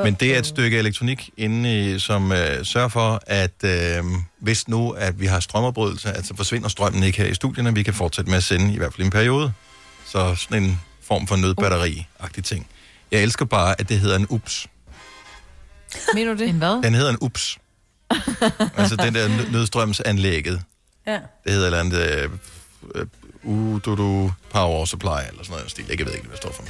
Men 0.04 0.14
det 0.14 0.36
er 0.36 0.40
et 0.40 0.46
stykke 0.46 0.78
elektronik 0.78 1.30
inde 1.38 1.94
i, 1.96 2.00
som 2.00 2.32
øh, 2.32 2.66
sørger 2.66 2.88
for, 2.88 3.22
at 3.28 3.64
øh, 3.64 4.04
hvis 4.40 4.68
nu, 4.68 4.92
at 4.92 5.20
vi 5.20 5.26
har 5.26 5.40
strømafbrydelse, 5.40 6.12
at 6.12 6.26
så 6.26 6.36
forsvinder 6.36 6.70
strømmen 6.70 7.04
ikke 7.04 7.18
her 7.18 7.26
i 7.26 7.34
studierne, 7.34 7.74
vi 7.74 7.84
kan 7.84 7.94
fortsætte 7.94 8.30
med 8.30 8.38
at 8.38 8.44
sende 8.44 8.74
i 8.74 8.78
hvert 8.78 8.94
fald 8.94 9.02
i 9.02 9.06
en 9.06 9.12
periode. 9.12 9.54
Så 10.06 10.36
sådan 10.36 10.64
en 10.64 10.82
form 11.02 11.28
for 11.28 11.36
nødbatteri-agtig 11.36 12.44
ting. 12.44 12.68
Jeg 13.16 13.24
elsker 13.24 13.46
bare, 13.46 13.76
at 13.82 13.90
det 13.90 14.00
hedder 14.00 14.16
en 14.16 14.28
ups. 14.30 14.68
Mener 16.14 16.34
du 16.34 16.40
det? 16.40 16.50
En 16.50 16.58
hvad? 16.58 16.84
Den 16.84 16.94
hedder 16.94 17.10
en 17.10 17.18
ups. 17.22 17.58
altså 18.78 18.96
den 18.96 19.16
der 19.16 19.28
nø- 19.28 19.52
nødstrømsanlægget. 19.52 20.62
Ja. 21.08 21.14
Det 21.14 21.52
hedder 21.52 21.62
et 21.62 21.66
eller 21.66 21.80
andet... 21.80 22.24
Øh, 22.24 22.30
øh, 22.96 23.06
UDUDU 23.44 24.32
Power 24.50 24.86
Supply, 24.86 25.08
eller 25.08 25.44
sådan 25.44 25.52
noget 25.56 25.72
stil. 25.72 25.86
Jeg 25.90 26.06
ved 26.06 26.14
ikke, 26.14 26.28
hvad 26.28 26.38
det 26.38 26.38
står 26.38 26.52
for. 26.52 26.64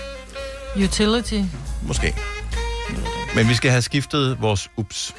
Utility. 0.83 1.41
Måske. 1.83 2.15
Men 3.35 3.49
vi 3.49 3.53
skal 3.53 3.71
have 3.71 3.81
skiftet 3.81 4.41
vores 4.41 4.69
ups. 4.77 5.15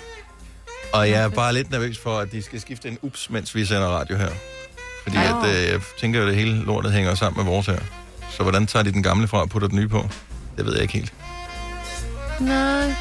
Og 0.93 1.11
jeg 1.11 1.23
er 1.23 1.29
bare 1.29 1.53
lidt 1.53 1.71
nervøs 1.71 1.99
for, 1.99 2.19
at 2.19 2.33
de 2.33 2.43
skal 2.43 2.61
skifte 2.61 2.89
en 2.89 2.99
ups, 3.03 3.31
mens 3.31 3.55
vi 3.55 3.65
sender 3.65 3.87
radio 3.89 4.17
her. 4.17 4.31
Fordi 5.03 5.17
at, 5.17 5.57
øh, 5.57 5.73
jeg 5.73 5.81
tænker 6.01 6.21
jo, 6.21 6.27
at 6.27 6.31
det 6.31 6.39
hele 6.39 6.65
lortet 6.65 6.93
hænger 6.93 7.15
sammen 7.15 7.45
med 7.45 7.53
vores 7.53 7.67
her. 7.67 7.79
Så 8.31 8.43
hvordan 8.43 8.67
tager 8.67 8.83
de 8.83 8.93
den 8.93 9.03
gamle 9.03 9.29
fra 9.29 9.41
og 9.41 9.49
putter 9.49 9.69
den 9.69 9.79
nye 9.79 9.89
på? 9.89 10.09
Det 10.57 10.67
ved 10.67 10.73
jeg 10.73 10.83
ikke 10.83 10.95
helt. 10.95 11.13
Nej. 12.41 12.95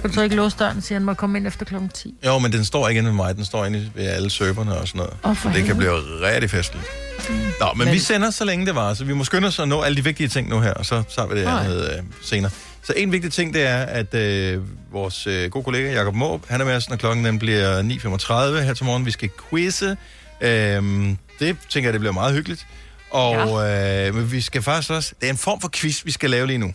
Kan 0.00 0.10
du 0.10 0.14
så 0.14 0.22
ikke 0.22 0.36
låse 0.36 0.56
døren, 0.58 0.82
siger 0.82 0.98
han 0.98 1.06
må 1.06 1.14
komme 1.14 1.38
ind 1.38 1.46
efter 1.46 1.64
klokken 1.64 1.88
10? 1.88 2.14
Jo, 2.26 2.38
men 2.38 2.52
den 2.52 2.64
står 2.64 2.88
ikke 2.88 2.98
inde 2.98 3.08
ved 3.10 3.16
mig. 3.16 3.36
Den 3.36 3.44
står 3.44 3.64
inde 3.64 3.90
ved 3.94 4.06
alle 4.06 4.30
serverne 4.30 4.74
og 4.76 4.88
sådan 4.88 4.98
noget. 4.98 5.38
For 5.38 5.50
så 5.50 5.56
det 5.58 5.64
kan 5.64 5.76
blive 5.76 5.92
rigtig 6.22 6.50
festligt. 6.50 6.84
Mm. 7.28 7.34
Nå, 7.60 7.66
men, 7.76 7.84
men 7.84 7.94
vi 7.94 7.98
sender 7.98 8.30
så 8.30 8.44
længe 8.44 8.66
det 8.66 8.74
var, 8.74 8.94
så 8.94 9.04
vi 9.04 9.12
må 9.12 9.24
skynde 9.24 9.48
os 9.48 9.58
at 9.58 9.68
nå 9.68 9.82
alle 9.82 9.96
de 9.96 10.04
vigtige 10.04 10.28
ting 10.28 10.48
nu 10.48 10.60
her, 10.60 10.72
og 10.74 10.86
så 10.86 11.02
tager 11.16 11.28
vi 11.28 11.40
det 11.40 11.46
andet 11.46 11.90
øh, 11.92 12.02
senere. 12.22 12.50
Så 12.82 12.92
en 12.96 13.12
vigtig 13.12 13.32
ting, 13.32 13.54
det 13.54 13.66
er, 13.66 13.76
at 13.82 14.14
øh, 14.14 14.62
vores 14.92 15.26
øh, 15.26 15.50
gode 15.50 15.64
kollega 15.64 15.92
Jakob 15.92 16.14
Måb, 16.14 16.44
han 16.48 16.60
er 16.60 16.64
med 16.64 16.74
os, 16.74 16.88
når 16.88 16.96
klokken 16.96 17.24
den 17.24 17.38
bliver 17.38 17.82
9.35 17.82 18.60
her 18.60 18.74
til 18.74 18.84
morgen. 18.84 19.06
Vi 19.06 19.10
skal 19.10 19.30
quizze. 19.50 19.96
Øhm, 20.40 21.18
det 21.38 21.56
tænker 21.68 21.88
jeg, 21.88 21.92
det 21.92 22.00
bliver 22.00 22.12
meget 22.12 22.34
hyggeligt. 22.34 22.66
Og 23.10 23.34
ja. 23.66 24.06
øh, 24.08 24.14
men 24.14 24.32
vi 24.32 24.40
skal 24.40 24.62
faktisk 24.62 24.90
også... 24.90 25.14
Det 25.20 25.26
er 25.26 25.30
en 25.30 25.36
form 25.38 25.60
for 25.60 25.70
quiz, 25.72 26.04
vi 26.04 26.10
skal 26.10 26.30
lave 26.30 26.46
lige 26.46 26.58
nu. 26.58 26.74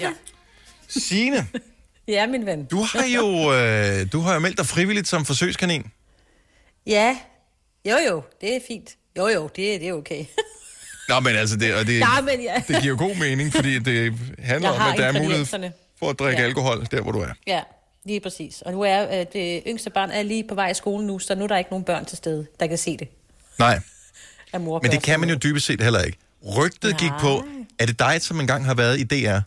Ja. 0.00 0.10
Signe, 0.88 1.46
Ja, 2.08 2.26
min 2.26 2.46
ven. 2.46 2.64
du 2.64 2.82
har 2.82 3.06
jo, 3.06 3.52
øh, 3.54 4.12
du 4.12 4.20
har 4.20 4.34
jo 4.34 4.40
meldt 4.40 4.58
dig 4.58 4.66
frivilligt 4.66 5.08
som 5.08 5.24
forsøgskanin. 5.24 5.86
Ja. 6.86 7.16
Jo, 7.84 7.96
jo, 8.08 8.22
det 8.40 8.56
er 8.56 8.60
fint. 8.68 8.90
Jo, 9.18 9.28
jo, 9.28 9.42
det, 9.42 9.80
det 9.80 9.88
er 9.88 9.92
okay. 9.92 10.24
Nå, 11.08 11.20
men 11.20 11.36
altså, 11.36 11.56
det, 11.56 11.74
og 11.74 11.86
det, 11.86 12.00
Nej, 12.00 12.20
men 12.20 12.40
ja. 12.42 12.62
det 12.68 12.82
giver 12.82 12.96
god 12.96 13.14
mening, 13.16 13.52
fordi 13.52 13.78
det 13.78 14.14
handler 14.38 14.68
om, 14.70 14.80
at 14.92 14.98
der 14.98 15.04
er 15.04 15.22
mulighed 15.22 15.46
for 15.98 16.10
at 16.10 16.18
drikke 16.18 16.40
Ja. 16.42 16.46
alkohol 16.48 16.86
der, 16.90 17.00
hvor 17.00 17.12
du 17.12 17.18
er. 17.20 17.32
Ja, 17.46 17.62
lige 18.04 18.20
præcis. 18.20 18.62
Og 18.62 18.72
nu 18.72 18.82
er 18.82 19.20
øh, 19.20 19.26
det 19.32 19.62
yngste 19.66 19.90
barn 19.90 20.10
er 20.10 20.22
lige 20.22 20.44
på 20.48 20.54
vej 20.54 20.70
i 20.70 20.74
skole 20.74 21.06
nu, 21.06 21.18
så 21.18 21.34
nu 21.34 21.44
er 21.44 21.48
der 21.48 21.58
ikke 21.58 21.70
nogen 21.70 21.84
børn 21.84 22.04
til 22.04 22.16
stede, 22.16 22.46
der 22.60 22.66
kan 22.66 22.78
se 22.78 22.96
det. 22.96 23.08
Nej, 23.58 23.80
Men 24.82 24.90
det 24.90 25.02
kan 25.02 25.20
man 25.20 25.28
jo 25.28 25.34
dybest 25.34 25.66
set 25.66 25.80
heller 25.80 26.02
ikke. 26.02 26.18
Rygtet 26.58 26.96
gik 26.98 27.10
på, 27.20 27.44
er 27.78 27.86
det 27.86 27.98
dig, 27.98 28.22
som 28.22 28.40
engang 28.40 28.64
har 28.64 28.74
været 28.74 29.00
i 29.00 29.04
DR? 29.04 29.38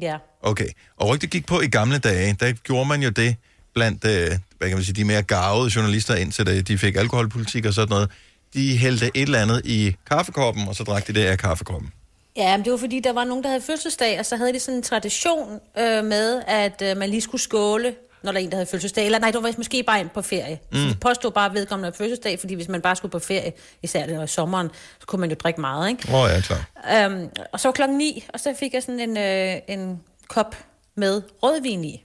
Ja. 0.00 0.16
Okay. 0.42 0.68
Og 0.96 1.08
rygtet 1.08 1.30
gik 1.30 1.46
på 1.46 1.60
i 1.60 1.66
gamle 1.66 1.98
dage, 1.98 2.36
der 2.40 2.52
gjorde 2.52 2.88
man 2.88 3.02
jo 3.02 3.08
det 3.10 3.36
blandt, 3.74 4.04
øh, 4.04 4.30
hvad 4.58 4.68
kan 4.68 4.76
man 4.76 4.84
sige, 4.84 4.94
de 4.94 5.04
mere 5.04 5.22
garvede 5.22 5.70
journalister, 5.76 6.14
indtil 6.14 6.46
de- 6.46 6.62
de 6.62 6.78
fik 6.78 6.96
alkoholpolitik 6.96 7.66
og 7.66 7.74
sådan 7.74 7.88
noget. 7.90 8.10
De 8.54 8.78
hældte 8.78 9.06
et 9.14 9.22
eller 9.22 9.38
andet 9.42 9.62
i 9.64 9.96
kaffekoppen, 10.10 10.68
og 10.68 10.76
så 10.76 10.84
drak 10.84 11.06
de 11.06 11.12
det 11.12 11.24
af 11.24 11.38
kaffekoppen. 11.38 11.92
Ja, 12.36 12.56
men 12.56 12.64
det 12.64 12.72
var 12.72 12.78
fordi, 12.78 13.00
der 13.00 13.12
var 13.12 13.24
nogen, 13.24 13.42
der 13.44 13.48
havde 13.50 13.62
fødselsdag, 13.62 14.18
og 14.18 14.26
så 14.26 14.36
havde 14.36 14.52
de 14.52 14.60
sådan 14.60 14.76
en 14.78 14.82
tradition 14.82 15.58
øh, 15.78 16.04
med, 16.04 16.42
at 16.46 16.82
øh, 16.84 16.96
man 16.96 17.10
lige 17.10 17.20
skulle 17.20 17.40
skåle, 17.40 17.94
når 18.22 18.32
der 18.32 18.38
er 18.40 18.44
en, 18.44 18.50
der 18.50 18.56
havde 18.56 18.66
fødselsdag. 18.66 19.06
Eller 19.06 19.18
nej, 19.18 19.30
det 19.30 19.42
var 19.42 19.52
måske 19.56 19.82
bare 19.82 20.00
en 20.00 20.08
på 20.14 20.22
ferie. 20.22 20.58
Mm. 20.72 20.76
Så 20.78 20.88
de 20.88 20.94
påstod 20.94 21.30
bare, 21.30 21.46
at 21.46 21.54
vedkommende 21.54 21.86
havde 21.86 21.96
fødselsdag, 21.96 22.40
fordi 22.40 22.54
hvis 22.54 22.68
man 22.68 22.80
bare 22.80 22.96
skulle 22.96 23.12
på 23.12 23.18
ferie, 23.18 23.52
især 23.82 24.06
det 24.06 24.18
var 24.18 24.24
i 24.24 24.28
sommeren, 24.28 24.70
så 25.00 25.06
kunne 25.06 25.20
man 25.20 25.30
jo 25.30 25.36
drikke 25.40 25.60
meget, 25.60 25.88
ikke? 25.90 26.08
Åh, 26.08 26.14
oh, 26.14 26.30
ja, 26.30 26.40
klar. 26.40 26.70
Øhm, 26.94 27.28
og 27.52 27.60
så 27.60 27.68
var 27.68 27.72
klokken 27.72 27.98
ni, 27.98 28.24
og 28.34 28.40
så 28.40 28.54
fik 28.58 28.74
jeg 28.74 28.82
sådan 28.82 29.00
en, 29.00 29.16
øh, 29.16 29.56
en 29.68 30.00
kop 30.28 30.56
med 30.94 31.22
rødvin 31.42 31.84
i. 31.84 32.04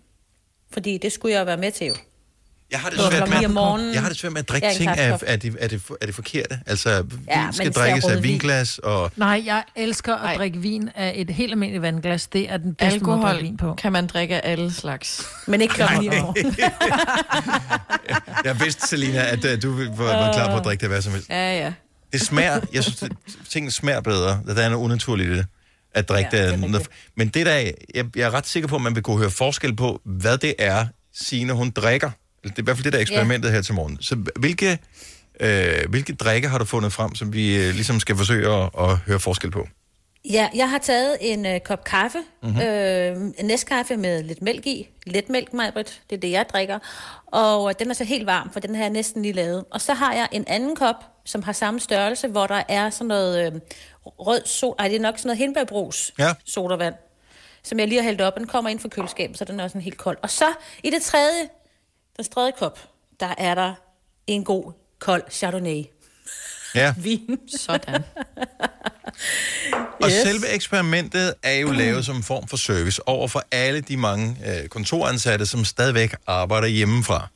Fordi 0.72 0.98
det 0.98 1.12
skulle 1.12 1.36
jeg 1.36 1.46
være 1.46 1.58
med 1.58 1.72
til 1.72 1.88
jo. 1.88 1.96
Jeg 2.72 2.80
har 2.80 2.90
det 2.90 3.00
Det 3.00 3.08
svært 3.12 3.30
med, 3.30 3.48
morgenen. 3.48 3.94
jeg 3.94 4.02
har 4.02 4.10
det 4.10 4.18
svært 4.18 4.32
med 4.34 4.40
at 4.40 4.50
drikke 4.50 4.68
Ja, 4.68 4.74
ting 4.74 4.90
af, 4.90 5.12
er, 5.12 5.36
det, 5.36 5.56
er, 5.60 5.68
det, 5.68 5.82
er 6.02 6.06
det 6.06 6.16
forkerte. 6.16 6.60
Altså, 6.66 6.90
Ja, 7.28 7.44
vin 7.44 7.54
skal 7.54 7.72
drikkes 7.72 8.06
af 8.06 8.24
vinglas, 8.24 8.78
og 8.80 9.12
Nej, 9.16 9.44
jeg 9.46 9.64
elsker 9.76 10.16
at 10.16 10.26
Ej. 10.26 10.36
drikke 10.38 10.60
vin 10.60 10.90
af 10.96 11.14
et 11.16 11.30
helt 11.30 11.52
almindeligt 11.52 11.82
vandglas. 11.82 12.28
Det 12.28 12.52
er 12.52 12.58
den 12.58 12.76
bedste 12.76 13.00
måde 13.00 13.18
at 13.20 13.26
Alkohol 13.26 13.42
vin 13.44 13.58
på. 13.58 13.74
kan 13.74 13.92
man 13.92 14.08
drikke 14.08 14.36
af 14.46 14.52
alle 14.52 14.74
slags. 14.74 15.26
Men 15.48 15.62
ikke 15.62 15.74
klokken 15.74 15.98
om 15.98 16.16
morgenen. 16.16 16.56
jeg 18.46 18.60
vidste, 18.60 18.88
Selina, 18.88 19.20
at 19.32 19.46
uh, 19.46 19.52
du 19.62 19.76
var, 19.96 20.04
var 20.04 20.34
klar 20.34 20.52
på 20.52 20.58
at 20.58 20.66
drikke 20.66 20.82
det 20.82 20.90
hvad 20.90 21.02
som 21.02 21.14
helst. 21.14 21.30
Ja, 21.30 21.58
ja. 21.58 21.74
Det 22.14 22.22
smager, 22.22 22.60
jeg 22.74 22.84
synes, 22.84 23.04
at 23.04 23.12
tingene 23.50 23.72
smager 23.72 24.02
bedre. 24.02 24.40
Der 24.48 24.62
er 24.62 24.70
noget 24.70 24.84
unaturligt 24.84 25.30
i 25.30 25.36
det, 25.38 25.46
at 25.94 26.10
drikke 26.10 26.30
Ja, 26.34 26.38
det 26.44 26.54
er 26.54 26.58
det. 26.58 26.70
Noget. 26.72 26.88
Men 27.18 27.28
det 27.28 27.46
der, 27.46 27.54
jeg, 27.56 27.74
jeg 27.96 28.06
er 28.16 28.34
ret 28.34 28.48
sikker 28.48 28.70
på, 28.70 28.76
at 28.76 28.82
man 28.82 28.96
vil 28.96 29.04
kunne 29.04 29.18
høre 29.18 29.32
forskel 29.32 29.76
på, 29.76 30.02
hvad 30.06 30.38
det 30.38 30.54
er, 30.60 30.86
Signe 31.14 31.54
hun 31.54 31.70
drikker. 31.70 32.12
Det 32.50 32.58
er 32.60 32.62
i 32.62 32.64
hvert 32.64 32.78
fald 32.78 32.84
det, 32.84 32.94
der 32.94 33.00
er 33.00 33.02
eksperimentet 33.02 33.52
her 33.52 33.62
til 33.62 33.74
morgen. 33.74 33.98
Så 34.02 34.16
hvilke, 34.36 34.80
øh, 35.40 35.90
hvilke 35.90 36.14
drikke 36.14 36.48
har 36.48 36.58
du 36.58 36.66
fundet 36.66 36.94
frem, 36.94 37.16
som 37.16 37.34
vi 37.34 37.56
øh, 37.68 37.74
ligesom 37.74 38.00
skal 38.00 38.16
forsøge 38.16 38.54
at, 38.54 38.70
at 38.80 38.98
høre 38.98 39.20
forskel 39.20 39.52
på? 39.52 39.68
Ja, 40.32 40.48
jeg 40.56 40.70
har 40.70 40.78
taget 40.78 41.18
en 41.22 41.46
øh, 41.46 41.60
kop 41.60 41.84
kaffe, 41.84 42.18
Mhm. 42.44 42.52
mm-hmm. 42.52 42.62
øh, 42.68 43.16
en 43.38 43.46
næstkaffe 43.46 43.98
med 43.98 44.24
lidt 44.24 44.42
mælk 44.42 44.66
i. 44.66 44.88
Let 45.06 45.30
mælk, 45.30 45.54
Majbrit, 45.54 46.02
det 46.10 46.16
er 46.16 46.20
det, 46.20 46.32
jeg 46.32 46.46
drikker. 46.54 46.80
Og 47.28 47.70
øh, 47.70 47.76
den 47.80 47.90
er 47.90 47.94
så 47.94 48.04
helt 48.04 48.26
varm, 48.26 48.50
for 48.54 48.60
den 48.60 48.76
har 48.76 48.82
jeg 48.82 48.90
næsten 48.90 49.22
lige 49.22 49.34
lavet. 49.34 49.64
Og 49.72 49.82
så 49.82 49.94
har 49.94 50.14
jeg 50.14 50.28
en 50.32 50.44
anden 50.48 50.76
kop, 50.76 50.96
som 51.26 51.44
har 51.44 51.52
samme 51.54 51.80
størrelse, 51.80 52.28
hvor 52.28 52.48
der 52.48 52.64
er 52.70 52.90
sådan 52.90 53.08
noget 53.08 53.46
øh, 53.46 53.52
rød 54.06 54.42
so 54.46 54.76
Ej, 54.80 54.88
det 54.88 54.96
er 54.96 55.00
nok 55.00 55.18
sådan 55.18 55.28
noget 55.28 55.38
hindbærbrus 55.38 56.12
Ja. 56.20 56.34
sodavand, 56.46 56.96
som 57.64 57.80
jeg 57.80 57.88
lige 57.88 58.02
har 58.02 58.06
hældt 58.06 58.22
op. 58.22 58.38
Den 58.38 58.48
kommer 58.48 58.70
ind 58.70 58.80
fra 58.80 58.90
køleskabet, 58.90 59.38
så 59.38 59.46
den 59.46 59.60
er 59.60 59.64
også 59.64 59.74
sådan 59.74 59.82
helt 59.82 59.98
kold. 59.98 60.18
Og 60.22 60.30
så 60.30 60.46
i 60.84 60.90
det 60.90 61.02
tredje, 61.02 61.42
den 62.18 62.26
tredje 62.26 62.52
kop, 62.60 62.80
der 63.20 63.34
er 63.38 63.56
der 63.56 63.74
en 64.28 64.44
god 64.44 64.72
kold 65.00 65.24
Chardonnay. 65.32 65.84
Ja. 66.76 66.94
Vin. 67.04 67.40
Sådan. 67.58 68.04
Og 70.04 70.10
Yes. 70.10 70.14
selve 70.14 70.50
eksperimentet 70.50 71.34
er 71.44 71.54
jo 71.54 71.72
lavet 71.72 72.06
som 72.06 72.16
en 72.16 72.24
form 72.24 72.48
for 72.48 72.58
service 72.58 73.08
over 73.08 73.28
for 73.28 73.44
alle 73.52 73.82
de 73.82 73.98
mange 73.98 74.38
øh, 74.46 74.68
kontoransatte, 74.68 75.46
som 75.46 75.66
stadigvæk 75.66 76.16
arbejder 76.28 76.68
hjemmefra. 76.68 77.28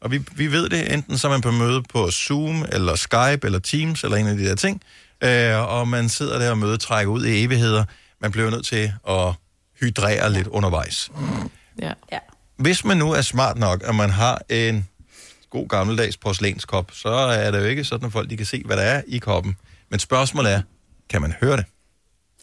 Og 0.00 0.10
vi, 0.10 0.18
vi 0.36 0.46
ved 0.52 0.68
det, 0.68 0.92
enten 0.92 1.18
så 1.18 1.26
er 1.26 1.30
man 1.30 1.40
på 1.40 1.50
møde 1.50 1.82
på 1.82 2.10
Zoom, 2.10 2.64
eller 2.72 2.94
Skype, 2.94 3.40
eller 3.42 3.58
Teams, 3.58 4.04
eller 4.04 4.16
en 4.16 4.26
af 4.26 4.36
de 4.36 4.44
der 4.48 4.54
ting, 4.54 4.82
øh, 5.24 5.72
og 5.78 5.88
man 5.88 6.08
sidder 6.08 6.38
der 6.38 6.50
og 6.50 6.58
møde 6.58 6.76
trækker 6.76 7.12
ud 7.12 7.24
i 7.24 7.44
evigheder. 7.44 7.84
Man 8.20 8.30
bliver 8.32 8.50
nødt 8.50 8.66
til 8.66 8.92
at 9.08 9.32
hydrere 9.80 10.10
ja. 10.24 10.28
lidt 10.28 10.46
undervejs. 10.46 11.10
Ja. 11.82 11.92
ja. 12.12 12.18
Hvis 12.58 12.84
man 12.84 12.96
nu 12.96 13.12
er 13.12 13.22
smart 13.22 13.58
nok, 13.58 13.82
at 13.84 13.94
man 13.94 14.10
har 14.10 14.42
en 14.48 14.88
god 15.50 15.68
gammeldags 15.68 16.16
porcelænskop, 16.16 16.90
så 16.94 17.08
er 17.08 17.50
det 17.50 17.58
jo 17.58 17.64
ikke 17.64 17.84
sådan, 17.84 18.06
at 18.06 18.12
folk 18.12 18.30
de 18.30 18.36
kan 18.36 18.46
se, 18.46 18.62
hvad 18.66 18.76
der 18.76 18.82
er 18.82 19.02
i 19.06 19.18
koppen. 19.18 19.56
Men 19.90 20.00
spørgsmålet 20.00 20.52
er, 20.52 20.62
kan 21.10 21.20
man 21.20 21.34
høre 21.40 21.56
det? 21.56 21.64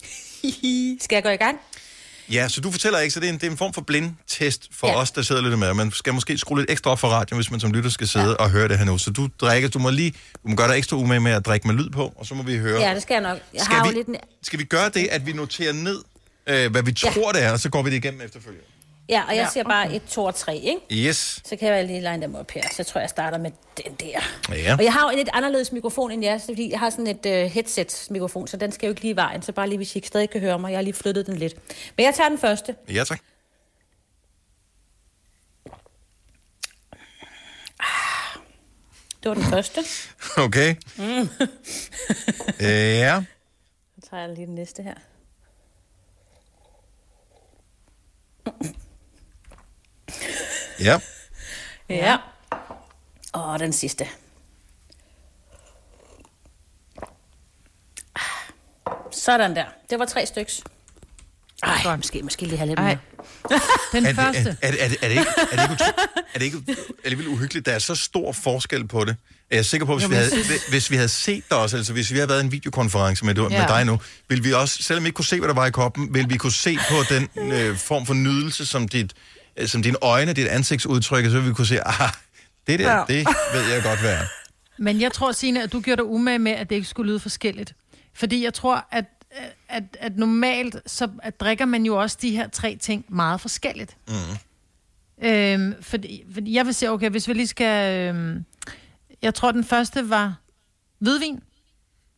Skal 1.03 1.16
jeg 1.16 1.24
gå 1.24 1.30
i 1.30 1.36
gang? 1.36 1.57
Ja, 2.32 2.47
så 2.47 2.61
du 2.61 2.72
fortæller 2.72 2.99
ikke, 2.99 3.13
så 3.13 3.20
det 3.20 3.26
er 3.30 3.34
en, 3.34 3.39
det 3.39 3.47
er 3.47 3.51
en 3.51 3.57
form 3.57 3.74
for 3.74 3.82
blindtest 3.82 4.70
for 4.72 4.88
ja. 4.88 4.93
Ja. 4.93 4.99
os, 4.99 5.11
der 5.11 5.22
sidder 5.22 5.41
lytter 5.41 5.57
med. 5.57 5.74
Man 5.74 5.91
skal 5.91 6.13
måske 6.13 6.38
skrue 6.38 6.59
lidt 6.59 6.72
ekstra 6.72 6.91
op 6.91 6.99
for 6.99 7.07
radioen, 7.07 7.38
hvis 7.38 7.51
man 7.51 7.59
som 7.59 7.72
lytter 7.74 7.89
skal 7.89 8.07
sidde 8.07 8.26
ja. 8.30 8.34
og 8.34 8.49
høre 8.51 8.68
det 8.68 8.78
her 8.78 8.86
nu. 8.86 8.97
Så 8.97 9.11
du 9.11 9.30
drikker, 9.41 9.70
du 9.70 9.80
må 9.80 9.89
lige, 9.89 10.11
du 10.43 10.47
må 10.49 10.55
gøre 10.55 10.68
dig 10.68 10.78
ekstra 10.78 10.97
umage 10.97 11.20
med 11.20 11.32
at 11.32 11.45
drikke 11.45 11.68
med 11.68 11.76
lyd 11.76 11.89
på, 11.89 12.13
og 12.16 12.26
så 12.26 12.36
må 12.36 12.43
vi 12.43 12.57
høre. 12.57 12.82
Ja, 12.82 12.93
det 12.93 13.01
skal 13.01 13.13
jeg 13.13 13.22
nok. 13.22 13.38
Jeg 13.53 13.61
Skal 13.61 13.76
har 13.76 13.84
vi- 13.84 13.89
jo 13.99 14.03
lidt. 14.07 14.18
Skal 14.43 14.59
vi 14.59 14.63
gøre 14.63 14.89
det, 14.89 15.07
at 15.11 15.26
vi 15.26 15.34
noterer 15.34 15.74
ned, 15.74 16.01
øh, 16.49 16.72
hvad 16.72 16.84
vi 16.84 16.95
Ja. 17.03 17.09
tror, 17.11 17.32
det 17.32 17.43
er, 17.43 17.51
og 17.51 17.59
så 17.59 17.70
går 17.70 17.82
vi 17.84 17.89
det 17.89 17.95
igennem 17.97 18.22
efterfølgende? 18.22 18.66
Ja, 19.10 19.24
og 19.28 19.36
jeg 19.36 19.43
Ja, 19.43 19.49
siger 19.53 19.64
bare 19.64 19.95
et, 19.95 20.03
to 20.10 20.24
og 20.24 20.36
tre, 20.36 20.58
ikke? 20.58 21.08
Yes. 21.10 21.41
Så 21.45 21.56
kan 21.56 21.68
jeg 21.74 21.86
lige 21.86 22.01
line 22.01 22.22
dem 22.22 22.36
op 22.36 22.51
her. 22.51 22.62
Så 22.72 22.84
tror 22.84 22.99
jeg, 22.99 23.03
jeg 23.03 23.10
starter 23.10 23.38
med 23.38 23.51
den 23.78 23.95
der. 23.95 24.20
Ja. 24.56 24.76
Og 24.78 24.84
jeg 24.84 24.93
har 24.93 25.03
jo 25.03 25.10
en 25.10 25.18
lidt 25.18 25.30
anderledes 25.34 25.72
mikrofon 25.72 26.12
end 26.12 26.24
jeres, 26.24 26.43
fordi 26.45 26.72
jeg 26.72 26.80
har 26.80 26.89
sådan 26.89 27.08
et 27.08 27.26
uh, 27.26 27.51
headset-mikrofon, 27.51 28.47
så 28.47 28.58
den 28.58 28.72
skal 28.72 28.88
jo 28.88 28.91
ikke 28.91 29.01
lige 29.01 29.12
i 29.12 29.16
vejen. 29.16 29.41
Så 29.41 29.51
bare 29.51 29.68
lige, 29.70 29.78
hvis 29.78 29.95
I 29.95 29.97
ikke 29.97 30.08
stadig 30.08 30.30
kan 30.30 30.41
høre 30.41 30.60
mig. 30.60 30.70
Jeg 30.70 30.78
har 30.78 30.84
lige 30.84 30.93
flyttet 30.93 31.26
den 31.26 31.36
lidt. 31.38 31.53
Men 31.97 32.06
jeg 32.06 32.14
tager 32.16 32.30
den 32.30 32.38
første. 32.39 32.76
Ja, 32.93 33.03
tak. 33.03 33.20
Det 39.24 39.30
var 39.30 39.34
den 39.34 39.43
første. 39.43 39.82
Okay. 40.38 40.76
Mm. 40.97 41.30
Øh, 42.60 42.97
ja. 42.99 43.24
Så 43.95 44.10
tager 44.10 44.22
jeg 44.24 44.36
lige 44.36 44.45
den 44.47 44.56
næste 44.56 44.84
her. 44.84 44.93
Ja. 50.80 50.99
Ja. 51.89 52.18
Og 53.34 53.59
den 53.59 53.74
sidste. 53.74 54.07
Sådan 59.11 59.55
der. 59.55 59.66
Det 59.89 59.99
var 59.99 60.05
tre 60.05 60.26
styks. 60.26 60.61
Ej, 61.63 61.95
måske, 61.95 62.24
måske 62.24 62.45
lige 62.45 62.57
have 62.57 62.68
lidt 62.68 62.80
mere. 62.80 62.97
Den 63.93 64.05
er, 64.05 64.09
det- 64.09 64.16
første. 64.16 64.57
Er, 64.61 64.68
er, 64.68 64.74
er, 64.80 64.88
det- 64.88 64.97
er, 65.01 65.07
det 65.07 65.11
ikke, 65.11 65.26
er, 65.51 65.55
det 65.57 65.63
ikke, 65.74 65.84
er 66.34 66.39
det 66.39 66.45
ikke 66.45 66.57
alligevel 67.03 67.28
uhyggeligt? 67.28 67.66
Der 67.66 67.72
er 67.72 67.80
så 67.80 67.95
stor 67.95 68.32
forskel 68.32 68.88
på 68.88 69.05
det. 69.05 69.16
Jeg 69.51 69.57
er 69.59 69.63
sikker 69.63 69.86
på, 69.88 69.93
hvis, 69.93 70.03
Jo, 70.03 70.07
vi 70.09 70.16
havde, 70.16 70.32
hvis 70.70 70.91
vi 70.91 70.95
havde 70.95 71.09
set 71.09 71.43
dig 71.49 71.57
også, 71.57 71.78
altså 71.78 71.93
hvis 71.93 72.11
vi 72.11 72.16
havde 72.18 72.30
været 72.30 72.41
i 72.41 72.45
en 72.45 72.51
videokonference 72.51 73.26
med, 73.26 73.34
med 73.36 73.49
Ja. 73.49 73.66
dig 73.68 73.86
nu, 73.86 73.99
ville 74.30 74.43
vi 74.43 74.53
også, 74.53 74.84
selvom 74.84 75.03
vi 75.03 75.07
ikke 75.07 75.16
kunne 75.16 75.26
se, 75.26 75.39
hvad 75.39 75.47
der 75.47 75.55
var 75.55 75.66
i 75.66 75.72
koppen, 75.72 76.13
ville 76.13 76.30
vi 76.30 76.38
kunne 76.38 76.51
se 76.51 76.78
på 76.89 76.95
den 77.09 77.51
øh, 77.53 77.78
form 77.78 78.05
for 78.05 78.13
nydelse, 78.13 78.66
som, 78.66 78.88
dit, 78.88 79.13
som 79.66 79.82
dine 79.82 79.97
øjne, 80.01 80.34
dit 80.34 80.47
ansigtsudtryk, 80.47 81.26
så 81.26 81.32
ville 81.32 81.47
vi 81.47 81.53
kunne 81.53 81.68
se, 81.68 81.88
ah, 81.88 82.10
det 82.68 82.80
der, 82.80 82.91
Ja. 82.97 83.03
det 83.08 83.28
ved 83.53 83.74
jeg 83.74 83.84
godt, 83.84 83.99
hvad 83.99 84.14
er. 84.14 84.26
Men 84.78 85.01
jeg 85.01 85.12
tror, 85.14 85.32
Signe, 85.32 85.64
at 85.64 85.72
du 85.72 85.80
gjorde 85.82 85.97
dig 86.01 86.06
umage 86.06 86.39
med, 86.39 86.51
at 86.51 86.70
det 86.70 86.76
ikke 86.76 86.88
skulle 86.88 87.12
lyde 87.12 87.20
forskelligt. 87.20 87.74
Fordi 88.14 88.43
jeg 88.43 88.53
tror, 88.53 88.86
at, 88.91 89.06
at, 89.70 89.84
at 89.99 90.18
normalt, 90.18 90.76
så 90.86 91.08
at 91.24 91.39
drikker 91.39 91.66
man 91.66 91.86
jo 91.86 91.95
også 92.01 92.18
de 92.22 92.32
her 92.32 92.47
tre 92.49 92.78
ting 92.82 93.06
meget 93.10 93.41
forskelligt. 93.41 93.97
Mm. 94.08 94.14
Øhm, 95.28 95.74
fordi, 95.82 96.24
fordi 96.34 96.53
jeg 96.53 96.66
vil 96.66 96.74
sige, 96.74 96.91
okay, 96.91 97.10
hvis 97.10 97.28
vi 97.28 97.34
lige 97.34 97.47
skal... 97.47 97.99
Øhm, 98.16 98.45
jeg 99.22 99.34
tror, 99.34 99.51
den 99.51 99.64
første 99.64 100.10
var 100.10 100.36
hvidvin, 100.99 101.39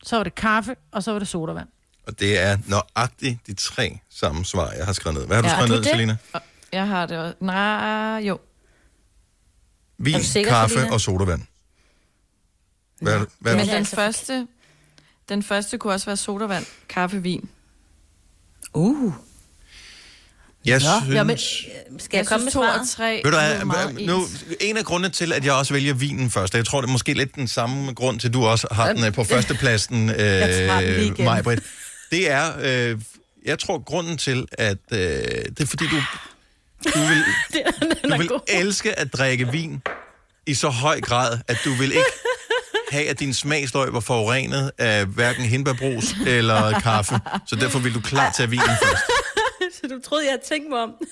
så 0.03 0.15
var 0.15 0.23
det 0.23 0.35
kaffe, 0.35 0.75
og 0.91 1.03
så 1.03 1.11
var 1.11 1.19
det 1.19 1.27
sodavand. 1.27 1.67
Og 2.07 2.19
det 2.19 2.39
er 2.39 2.57
nøjagtigt 2.67 3.47
de 3.47 3.53
tre 3.53 3.99
samme 4.09 4.45
svar, 4.45 4.71
jeg 4.71 4.85
har 4.85 4.93
skrevet 4.93 5.17
ned. 5.17 5.27
Hvad 5.27 5.35
har 5.35 5.41
du 5.41 5.47
Ja, 5.47 5.53
skrevet 5.53 5.69
ned, 5.69 5.77
det? 5.77 5.85
Selina? 5.87 6.17
Jeg 6.71 6.87
har 6.87 7.05
det 7.05 7.17
også. 7.17 7.35
Nej, 7.39 8.21
jo. 8.27 8.39
Vin, 9.97 10.13
Er 10.15 10.19
du 10.19 10.23
sikker, 10.25 10.51
kaffe 10.51 10.73
Selina? 10.75 10.93
og 10.93 11.01
sodavand. 11.01 11.41
Hvad, 13.01 13.13
er 13.13 13.19
det- 13.19 13.27
hvad, 13.39 13.55
Men 13.55 13.67
den 13.67 13.85
første, 13.85 14.47
den 15.29 15.43
første 15.43 15.77
kunne 15.77 15.93
også 15.93 16.05
være 16.05 16.17
sodavand, 16.17 16.65
kaffe, 16.89 17.23
vin. 17.23 17.49
Uh. 18.73 19.13
Jeg 20.65 20.79
Nå, 20.79 20.85
synes... 21.01 21.15
jamen, 21.15 21.37
skal 21.99 22.17
jeg, 22.17 22.27
komme 22.27 22.43
med 22.43 22.47
og 22.47 22.51
svaret? 22.51 22.89
tre 22.89 23.21
Ved 23.23 23.31
du 23.59 23.65
meget 23.65 23.95
nu, 24.05 24.23
en 24.61 24.77
af 24.77 24.85
grundene 24.85 25.09
til, 25.13 25.33
at 25.33 25.45
jeg 25.45 25.53
også 25.53 25.73
vælger 25.73 25.93
vinen 25.93 26.29
først, 26.29 26.53
og 26.53 26.57
jeg 26.57 26.65
tror, 26.65 26.81
det 26.81 26.87
er 26.87 26.91
måske 26.91 27.13
lidt 27.13 27.35
den 27.35 27.47
samme 27.47 27.93
grund 27.93 28.19
til, 28.19 28.27
at 28.27 28.33
du 28.33 28.45
også 28.45 28.67
har 28.71 28.93
den 28.93 29.03
øh, 29.05 29.13
på 29.13 29.23
førstepladsen, 29.23 30.09
øh, 30.09 30.15
Jeg. 30.17 31.13
Majbrit. 31.19 31.59
Det 32.11 32.31
er, 32.31 32.53
øh, 32.91 33.01
jeg 33.45 33.59
tror, 33.59 33.83
grunden 33.83 34.17
til, 34.17 34.45
at 34.51 34.77
øh, 34.91 34.97
det 34.99 35.59
er 35.59 35.65
fordi, 35.65 35.85
du, 35.87 36.01
du 36.83 36.99
vil, 36.99 37.23
du 38.11 38.17
vil 38.17 38.29
elske 38.47 38.99
at 38.99 39.13
drikke 39.13 39.51
vin 39.51 39.81
i 40.47 40.53
så 40.53 40.69
høj 40.69 41.01
grad, 41.01 41.39
at 41.47 41.57
du 41.65 41.73
vil 41.73 41.91
ikke 41.91 42.11
have, 42.91 43.09
at 43.09 43.19
din 43.19 43.33
smagsløg 43.33 43.93
var 43.93 43.99
forurenet 43.99 44.71
af 44.77 45.05
hverken 45.05 45.43
hindbærbrus 45.45 46.15
eller 46.27 46.79
kaffe. 46.79 47.19
Så 47.47 47.55
derfor 47.55 47.79
vil 47.79 47.93
du 47.93 48.01
klart 48.01 48.35
tage 48.35 48.49
vinen 48.49 48.65
først. 48.83 49.03
så 49.81 49.87
du 49.87 49.99
troede, 50.09 50.25
jeg 50.25 50.31
havde 50.31 50.43
tænkt 50.49 50.69
mig 50.69 50.79
om. 50.79 50.91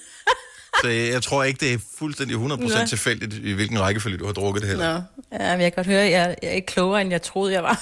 Så 0.82 0.88
jeg, 0.90 1.10
jeg 1.12 1.24
tror 1.24 1.44
ikke, 1.44 1.66
det 1.66 1.74
er 1.74 1.78
fuldstændig 2.00 2.36
100% 2.38 2.40
Nå. 2.40 2.86
tilfældigt, 2.88 3.34
i 3.34 3.52
hvilken 3.52 3.80
rækkefølge 3.80 4.18
du 4.18 4.26
har 4.26 4.34
drukket 4.34 4.62
det 4.62 4.70
heller. 4.70 4.94
Nå. 4.94 5.02
Ja, 5.40 5.52
men 5.52 5.62
jeg 5.62 5.74
kan 5.74 5.76
godt 5.76 5.88
høre, 5.88 6.02
at 6.02 6.12
jeg, 6.12 6.36
jeg 6.42 6.48
er 6.50 6.54
ikke 6.54 6.66
klogere, 6.66 7.02
end 7.02 7.12
jeg 7.12 7.22
troede, 7.22 7.54
jeg 7.54 7.64
var. 7.64 7.82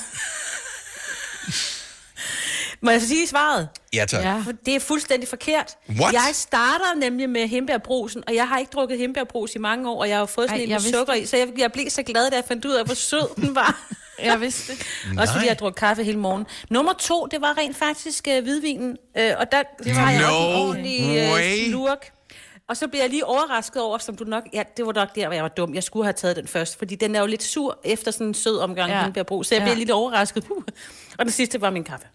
Må 2.83 2.91
jeg 2.91 3.01
så 3.01 3.07
sige 3.07 3.27
svaret? 3.27 3.69
Ja, 3.93 4.05
tak. 4.05 4.43
For 4.43 4.51
det 4.65 4.75
er 4.75 4.79
fuldstændig 4.79 5.29
forkert. 5.29 5.77
What? 5.89 6.13
Jeg 6.13 6.29
starter 6.33 6.95
nemlig 6.97 7.29
med 7.29 7.47
hembærbrusen, 7.47 8.23
og 8.27 8.35
jeg 8.35 8.47
har 8.47 8.57
ikke 8.59 8.69
drukket 8.73 8.97
hembærbrus 8.97 9.55
i 9.55 9.57
mange 9.57 9.89
år, 9.89 9.99
og 10.01 10.09
jeg 10.09 10.17
har 10.17 10.25
fået 10.25 10.49
sådan 10.49 10.59
Ej, 10.59 10.63
en 10.63 10.69
med 10.83 10.93
sukker 10.93 11.13
i, 11.13 11.25
så 11.25 11.37
jeg, 11.37 11.47
jeg 11.57 11.71
blev 11.71 11.89
så 11.89 12.03
glad, 12.03 12.29
da 12.29 12.35
jeg 12.35 12.45
fandt 12.47 12.65
ud 12.65 12.71
af, 12.71 12.85
hvor 12.85 12.95
sød 12.95 13.35
den 13.35 13.55
var. 13.55 13.81
jeg 14.23 14.41
vidste 14.41 14.73
det. 14.73 14.87
Også 15.19 15.33
fordi 15.33 15.47
jeg 15.47 15.59
druk 15.59 15.73
kaffe 15.73 16.03
hele 16.03 16.19
morgen. 16.19 16.45
Nummer 16.69 16.93
to, 16.93 17.25
det 17.31 17.41
var 17.41 17.57
rent 17.57 17.77
faktisk 17.77 18.27
uh, 18.37 18.43
hvidvinen, 18.43 18.97
uh, 19.19 19.23
og 19.37 19.51
der 19.51 19.63
tager 19.83 20.09
jeg 20.09 20.25
også 20.25 20.37
en 20.37 20.53
No 20.53 20.67
ordentlig 20.67 21.31
uh, 21.31 21.69
slurk. 21.71 22.11
Og 22.69 22.77
så 22.77 22.87
bliver 22.87 23.03
jeg 23.03 23.09
lige 23.09 23.25
overrasket 23.25 23.81
over, 23.81 23.97
som 23.97 24.15
du 24.15 24.23
nok... 24.23 24.43
Ja, 24.53 24.63
det 24.77 24.85
var 24.85 24.93
nok 24.93 25.15
der, 25.15 25.25
hvor 25.27 25.33
jeg 25.33 25.43
var 25.43 25.49
dum. 25.49 25.75
Jeg 25.75 25.83
skulle 25.83 26.05
have 26.05 26.13
taget 26.13 26.35
den 26.35 26.47
først, 26.47 26.77
fordi 26.77 26.95
den 26.95 27.15
er 27.15 27.19
jo 27.19 27.25
lidt 27.25 27.43
sur 27.43 27.79
efter 27.83 28.11
sådan 28.11 28.27
en 28.27 28.33
sød 28.33 28.57
omgang 28.59 28.89
Ja. 28.91 28.97
ja. 28.97 29.03
hindbærbrus. 29.03 29.47
Så 29.47 29.55
jeg 29.55 29.59
Ja. 29.61 29.65
bliver 29.65 29.75
lidt 29.77 29.91
overrasket. 29.91 30.43
Puh. 30.45 30.57
Og 31.19 31.25
den 31.25 31.31
sidste 31.31 31.61
var 31.61 31.69
min 31.69 31.83
kaffe. 31.83 32.05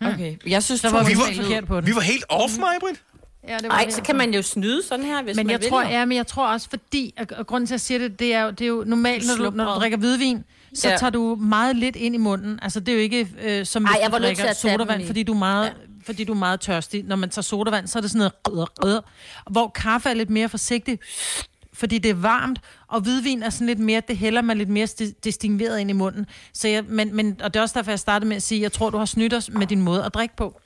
Okay, 0.00 0.36
jeg 0.46 0.62
synes, 0.62 0.80
Så 0.80 0.90
to 0.90 0.96
var 0.96 1.04
vi 1.04 1.14
lød- 1.14 1.42
forkert 1.42 1.66
på 1.66 1.76
den. 1.80 1.86
Vi 1.86 1.94
var 1.94 2.00
helt 2.00 2.24
off, 2.28 2.58
Majbrit. 2.58 3.02
Ja, 3.48 3.54
det 3.56 3.62
var 3.62 3.68
Nej, 3.68 3.84
det, 3.84 3.94
så 3.94 4.02
kan 4.02 4.16
man 4.16 4.34
jo 4.34 4.42
snyde 4.42 4.82
sådan 4.82 5.04
her, 5.04 5.22
hvis 5.22 5.36
men 5.36 5.46
man 5.46 5.52
jeg 5.52 5.60
vil. 5.60 5.68
tror, 5.68 5.82
ja, 5.82 6.04
men 6.04 6.16
jeg 6.16 6.26
tror 6.26 6.46
også, 6.46 6.66
fordi, 6.70 7.14
og, 7.18 7.26
og 7.38 7.46
grunden 7.46 7.66
til, 7.66 7.74
at 7.74 7.76
jeg 7.76 7.80
siger 7.80 7.98
det, 7.98 8.18
det 8.18 8.34
er 8.34 8.42
jo, 8.42 8.50
det 8.50 8.60
er 8.60 8.68
jo 8.68 8.84
normalt, 8.86 9.24
når 9.26 9.50
du, 9.50 9.56
når 9.56 9.64
du 9.74 9.80
drikker 9.80 9.98
hvidvin, 9.98 10.44
så 10.74 10.88
Ja. 10.90 10.96
tager 10.96 11.10
du 11.10 11.34
meget 11.40 11.76
lidt 11.76 11.96
ind 11.96 12.14
i 12.14 12.18
munden. 12.18 12.58
Altså, 12.62 12.80
det 12.80 12.88
er 12.88 12.96
jo 12.96 13.00
ikke 13.02 13.28
øh, 13.42 13.66
som 13.66 13.84
Ej, 13.84 13.92
jeg 14.00 14.06
du 14.06 14.10
var 14.10 14.18
til 14.18 14.26
drikker 14.26 14.44
at 14.44 14.56
sodavand, 14.56 15.06
fordi 15.06 15.22
du 15.22 15.32
er 15.32 15.38
meget... 15.38 15.66
Ja. 15.66 15.70
Fordi 16.06 16.24
du 16.24 16.32
er 16.32 16.36
meget 16.36 16.60
tørstig. 16.60 17.04
Når 17.04 17.16
man 17.16 17.30
tager 17.30 17.42
sodavand, 17.42 17.86
så 17.86 17.98
er 17.98 18.00
det 18.00 18.10
sådan 18.10 18.18
noget... 18.18 18.32
rød, 18.48 18.84
rød, 18.84 19.00
hvor 19.50 19.68
kaffe 19.68 20.08
er 20.08 20.14
lidt 20.14 20.30
mere 20.30 20.48
forsigtig, 20.48 20.98
fordi 21.80 21.98
det 21.98 22.10
er 22.10 22.14
varmt, 22.14 22.58
og 22.88 23.00
hvidvin 23.00 23.42
er 23.42 23.50
sådan 23.50 23.66
lidt 23.66 23.78
mere, 23.78 24.02
det 24.08 24.16
hælder 24.16 24.42
man 24.42 24.58
lidt 24.58 24.68
mere 24.68 24.86
sti- 24.86 25.20
distingueret 25.24 25.78
ind 25.80 25.90
i 25.90 25.92
munden. 25.92 26.26
Så 26.54 26.68
jeg, 26.68 26.84
men, 26.88 27.16
men, 27.16 27.40
og 27.42 27.54
det 27.54 27.60
er 27.60 27.62
også 27.62 27.78
derfor, 27.78 27.90
jeg 27.90 27.98
startede 27.98 28.28
med 28.28 28.36
at 28.36 28.42
sige, 28.42 28.60
jeg 28.62 28.72
tror, 28.72 28.90
du 28.90 28.98
har 28.98 29.04
snydt 29.04 29.34
os 29.34 29.50
med 29.52 29.66
din 29.66 29.80
måde 29.82 30.04
at 30.04 30.14
drikke 30.14 30.36
på. 30.36 30.60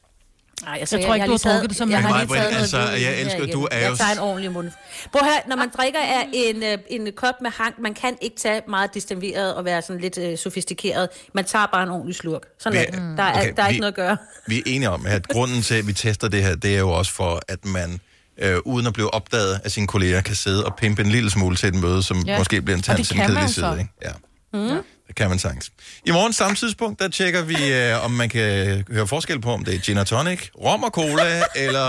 Ej, 0.67 0.73
jeg, 0.73 0.79
jeg 0.81 0.89
tror 1.05 1.15
ikke, 1.15 1.27
du 1.27 1.33
har 1.33 1.39
drukket 1.53 1.71
det 1.71 1.77
som 1.79 1.91
jeg 1.91 1.99
en 1.99 2.05
har 2.05 2.19
lige 2.21 2.35
taget 2.35 2.51
noget 2.51 2.61
altså, 2.61 2.79
hvidvin 2.81 3.03
jeg 3.05 3.21
elsker, 3.21 3.47
du 3.47 3.69
er 3.71 3.79
Jeg 3.79 3.91
jo- 3.91 3.97
tager 3.97 4.13
en 4.13 4.19
ordentlig 4.19 4.53
mund. 4.53 4.71
Prøv 5.13 5.21
at 5.21 5.27
høre, 5.27 5.41
når 5.49 5.57
man 5.57 5.69
drikker 5.77 6.01
af 6.01 6.29
en, 6.33 6.63
øh, 6.63 6.79
en 6.91 7.09
kop 7.17 7.35
med 7.43 7.51
hang, 7.51 7.75
man 7.79 7.95
kan 7.95 8.17
ikke 8.21 8.37
tage 8.37 8.63
meget 8.69 8.95
distingueret 8.95 9.55
og 9.55 9.65
være 9.65 9.83
sådan 9.83 10.01
lidt 10.03 10.19
øh, 10.19 10.39
sofistikeret. 10.39 11.09
Man 11.35 11.45
tager 11.45 11.67
bare 11.67 11.83
en 11.83 11.89
ordentlig 11.89 12.17
slurk. 12.17 12.43
Sådan 12.59 12.79
Vi- 12.81 12.85
er 12.87 12.91
det. 12.91 13.17
Der 13.17 13.23
er, 13.23 13.39
okay, 13.41 13.53
der 13.57 13.63
er 13.63 13.67
vi- 13.67 13.73
ikke 13.73 13.81
noget 13.81 13.93
at 13.93 13.97
gøre. 13.97 14.17
Vi 14.47 14.59
er 14.59 14.63
enige 14.67 14.91
om, 14.91 15.07
at 15.07 15.29
grunden 15.29 15.63
til, 15.63 15.75
at 15.75 15.87
vi 15.87 15.93
tester 15.93 16.29
det 16.29 16.43
her, 16.43 16.55
det 16.57 16.75
er 16.75 16.79
jo 16.79 16.91
også 16.91 17.13
for, 17.13 17.41
at 17.49 17.65
man 17.65 18.01
øh, 18.39 18.59
uden 18.65 18.87
at 18.87 18.93
blive 18.93 19.15
opdaget 19.15 19.61
af 19.65 19.71
sine 19.71 19.87
kolleger, 19.87 20.21
kan 20.21 20.35
sidde 20.35 20.65
og 20.67 20.77
pimpe 20.77 21.03
en 21.03 21.09
lille 21.11 21.31
smule 21.31 21.57
til 21.57 21.69
et 21.69 21.75
møde, 21.75 22.03
som 22.03 22.23
Ja. 22.27 22.33
ja. 22.33 22.39
måske 22.39 22.63
bliver 22.63 22.77
en 22.77 22.83
tand 22.83 23.05
til 23.05 23.17
en 23.21 23.27
kedelig 23.27 23.49
så. 23.49 23.55
side. 23.55 23.77
Ikke? 23.79 23.91
Ja, 24.03 24.11
Mm. 24.53 24.83
det 25.07 25.17
kan 25.17 25.29
man 25.29 25.39
sagtens. 25.39 25.71
I 26.07 26.11
morgen 26.11 26.33
samme 26.33 26.57
tidspunkt, 26.57 27.01
der 27.01 27.09
tjekker 27.09 27.43
vi, 27.43 27.73
øh, 27.73 28.05
om 28.05 28.11
man 28.11 28.29
kan 28.29 28.85
høre 28.91 29.07
forskel 29.07 29.41
på, 29.41 29.53
om 29.53 29.65
det 29.65 29.75
er 29.75 29.79
gin 29.79 29.99
og 29.99 30.07
tonic, 30.07 30.49
rom 30.61 30.83
og 30.83 30.91
cola, 30.91 31.43
eller... 31.65 31.87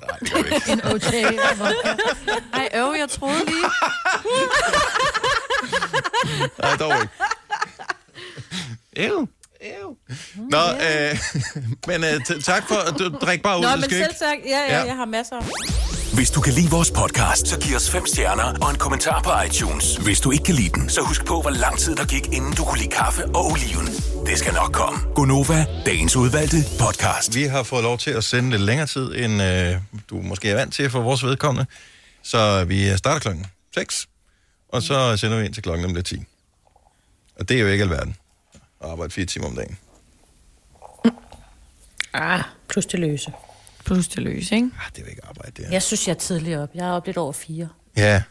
Nej, 0.00 0.18
det 0.20 0.54
ikke. 0.54 0.72
En 0.72 0.84
OJ. 0.84 1.38
Ej, 2.54 2.68
øv, 2.74 2.94
jeg 2.98 3.08
troede 3.10 3.44
lige. 3.46 3.64
Nej, 6.62 6.76
dog 6.76 6.92
ikke. 7.02 7.14
Ew. 9.12 9.26
Ew. 9.62 9.94
Nå, 10.50 10.58
øh, 10.58 11.18
men 11.90 12.04
øh, 12.04 12.14
t- 12.28 12.42
tak 12.42 12.68
for, 12.68 12.74
at 12.74 12.94
du 12.98 13.08
drikker 13.08 13.42
bare 13.42 13.58
ud, 13.58 13.62
Nå, 13.62 13.68
men 13.76 13.82
skal 13.84 13.90
selv 13.96 14.10
ikke. 14.10 14.24
tak. 14.24 14.38
Ja, 14.46 14.58
ja, 14.68 14.76
Ja. 14.78 14.84
jeg 14.84 14.96
har 14.96 15.04
masser. 15.04 15.36
Hvis 16.14 16.30
du 16.30 16.40
kan 16.40 16.52
lide 16.52 16.70
vores 16.70 16.90
podcast, 16.90 17.48
så 17.48 17.58
giv 17.60 17.76
os 17.76 17.90
fem 17.90 18.06
stjerner 18.06 18.58
og 18.62 18.70
en 18.70 18.76
kommentar 18.76 19.22
på 19.22 19.30
iTunes. 19.46 19.96
Hvis 19.96 20.20
du 20.20 20.30
ikke 20.30 20.44
kan 20.44 20.54
lide 20.54 20.68
den, 20.68 20.88
så 20.88 21.00
husk 21.00 21.24
på, 21.24 21.40
hvor 21.40 21.50
lang 21.50 21.78
tid 21.78 21.96
der 21.96 22.04
gik, 22.06 22.26
inden 22.26 22.52
du 22.52 22.64
kunne 22.64 22.78
lide 22.78 22.90
kaffe 22.90 23.24
og 23.24 23.46
oliven. 23.50 23.86
Det 24.26 24.38
skal 24.38 24.54
nok 24.54 24.72
komme. 24.72 24.98
Gonova, 25.14 25.66
dagens 25.86 26.16
udvalgte 26.16 26.56
podcast. 26.80 27.34
Vi 27.34 27.42
har 27.44 27.62
fået 27.62 27.82
lov 27.82 27.98
til 27.98 28.10
at 28.10 28.24
sende 28.24 28.50
lidt 28.50 28.62
længere 28.62 28.86
tid, 28.86 29.14
end 29.16 29.42
øh, 29.42 29.76
du 30.10 30.16
måske 30.22 30.50
er 30.50 30.54
vant 30.54 30.74
til 30.74 30.90
for 30.90 31.00
vores 31.00 31.24
vedkommende. 31.24 31.66
Så 32.22 32.64
vi 32.64 32.96
starter 32.96 33.20
klokken 33.20 33.46
6, 33.74 34.06
og 34.68 34.82
så 34.82 35.16
sender 35.16 35.38
vi 35.38 35.44
ind 35.44 35.54
til 35.54 35.62
klokken 35.62 35.84
om 35.86 35.94
lidt 35.94 36.06
10. 36.06 36.16
Og 37.38 37.48
det 37.48 37.56
er 37.56 37.60
jo 37.60 37.66
ikke 37.68 37.84
alverden 37.84 38.16
at 38.84 38.90
arbejde 38.90 39.12
fire 39.12 39.26
timer 39.26 39.46
om 39.46 39.54
dagen. 39.56 39.78
Ah, 42.12 42.42
plus 42.68 42.86
det 42.86 43.00
løse. 43.00 43.32
Plus 43.84 44.08
det 44.08 44.22
løs, 44.22 44.52
ikke? 44.52 44.70
Ah, 44.80 44.90
det 44.92 44.98
er 44.98 45.02
jo 45.02 45.10
ikke 45.10 45.22
arbejde, 45.28 45.62
det 45.62 45.72
Jeg 45.72 45.82
synes, 45.82 46.08
jeg 46.08 46.14
er 46.14 46.18
tidligere 46.18 46.62
op. 46.62 46.68
Jeg 46.74 46.88
er 46.88 46.92
op 46.92 47.06
lidt 47.06 47.16
over 47.16 47.32
fire. 47.32 47.68
Ja, 47.96 48.22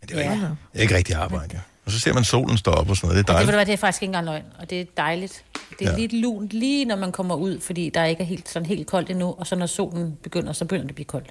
men 0.00 0.08
det 0.08 0.16
er, 0.16 0.20
Ja. 0.20 0.32
ikke, 0.32 0.42
det 0.46 0.56
er 0.78 0.80
ikke 0.82 0.96
rigtig 0.96 1.14
arbejde, 1.14 1.48
ja. 1.54 1.60
Og 1.86 1.92
så 1.92 1.98
ser 2.00 2.12
man 2.12 2.24
solen 2.24 2.58
stå 2.58 2.70
op 2.70 2.90
og 2.90 2.96
sådan 2.96 3.08
noget. 3.08 3.26
Det 3.26 3.32
er 3.32 3.34
Og 3.34 3.40
det, 3.40 3.46
dejligt. 3.46 3.56
hvad, 3.56 3.66
det 3.66 3.72
er 3.72 3.76
faktisk 3.76 4.02
ikke 4.02 4.08
engang 4.10 4.26
løgn, 4.26 4.44
og 4.58 4.70
det 4.70 4.80
er 4.80 4.84
dejligt. 4.96 5.44
Det 5.78 5.86
er 5.86 5.90
Ja. 5.90 5.96
lidt 5.98 6.12
lunt, 6.12 6.52
lige 6.52 6.84
når 6.84 6.96
man 6.96 7.12
kommer 7.12 7.34
ud, 7.34 7.60
fordi 7.60 7.90
der 7.94 8.04
ikke 8.04 8.22
er 8.22 8.26
helt, 8.26 8.48
sådan 8.48 8.66
helt 8.66 8.86
koldt 8.86 9.10
endnu, 9.10 9.26
og 9.38 9.46
så 9.46 9.56
når 9.56 9.66
solen 9.66 10.18
begynder, 10.22 10.52
så 10.52 10.64
begynder 10.64 10.82
det 10.82 10.88
at 10.88 10.94
blive 10.94 11.04
koldt. 11.04 11.30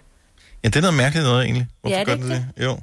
Ja, 0.64 0.68
det 0.68 0.76
er 0.76 0.82
noget 0.82 0.98
mærkeligt 0.98 1.26
noget 1.26 1.44
egentlig. 1.46 1.68
Hvorfor 1.82 1.96
Ja, 1.96 2.00
det 2.00 2.08
gør 2.08 2.16
det 2.16 2.46
det? 2.58 2.64
Jo. 2.66 2.80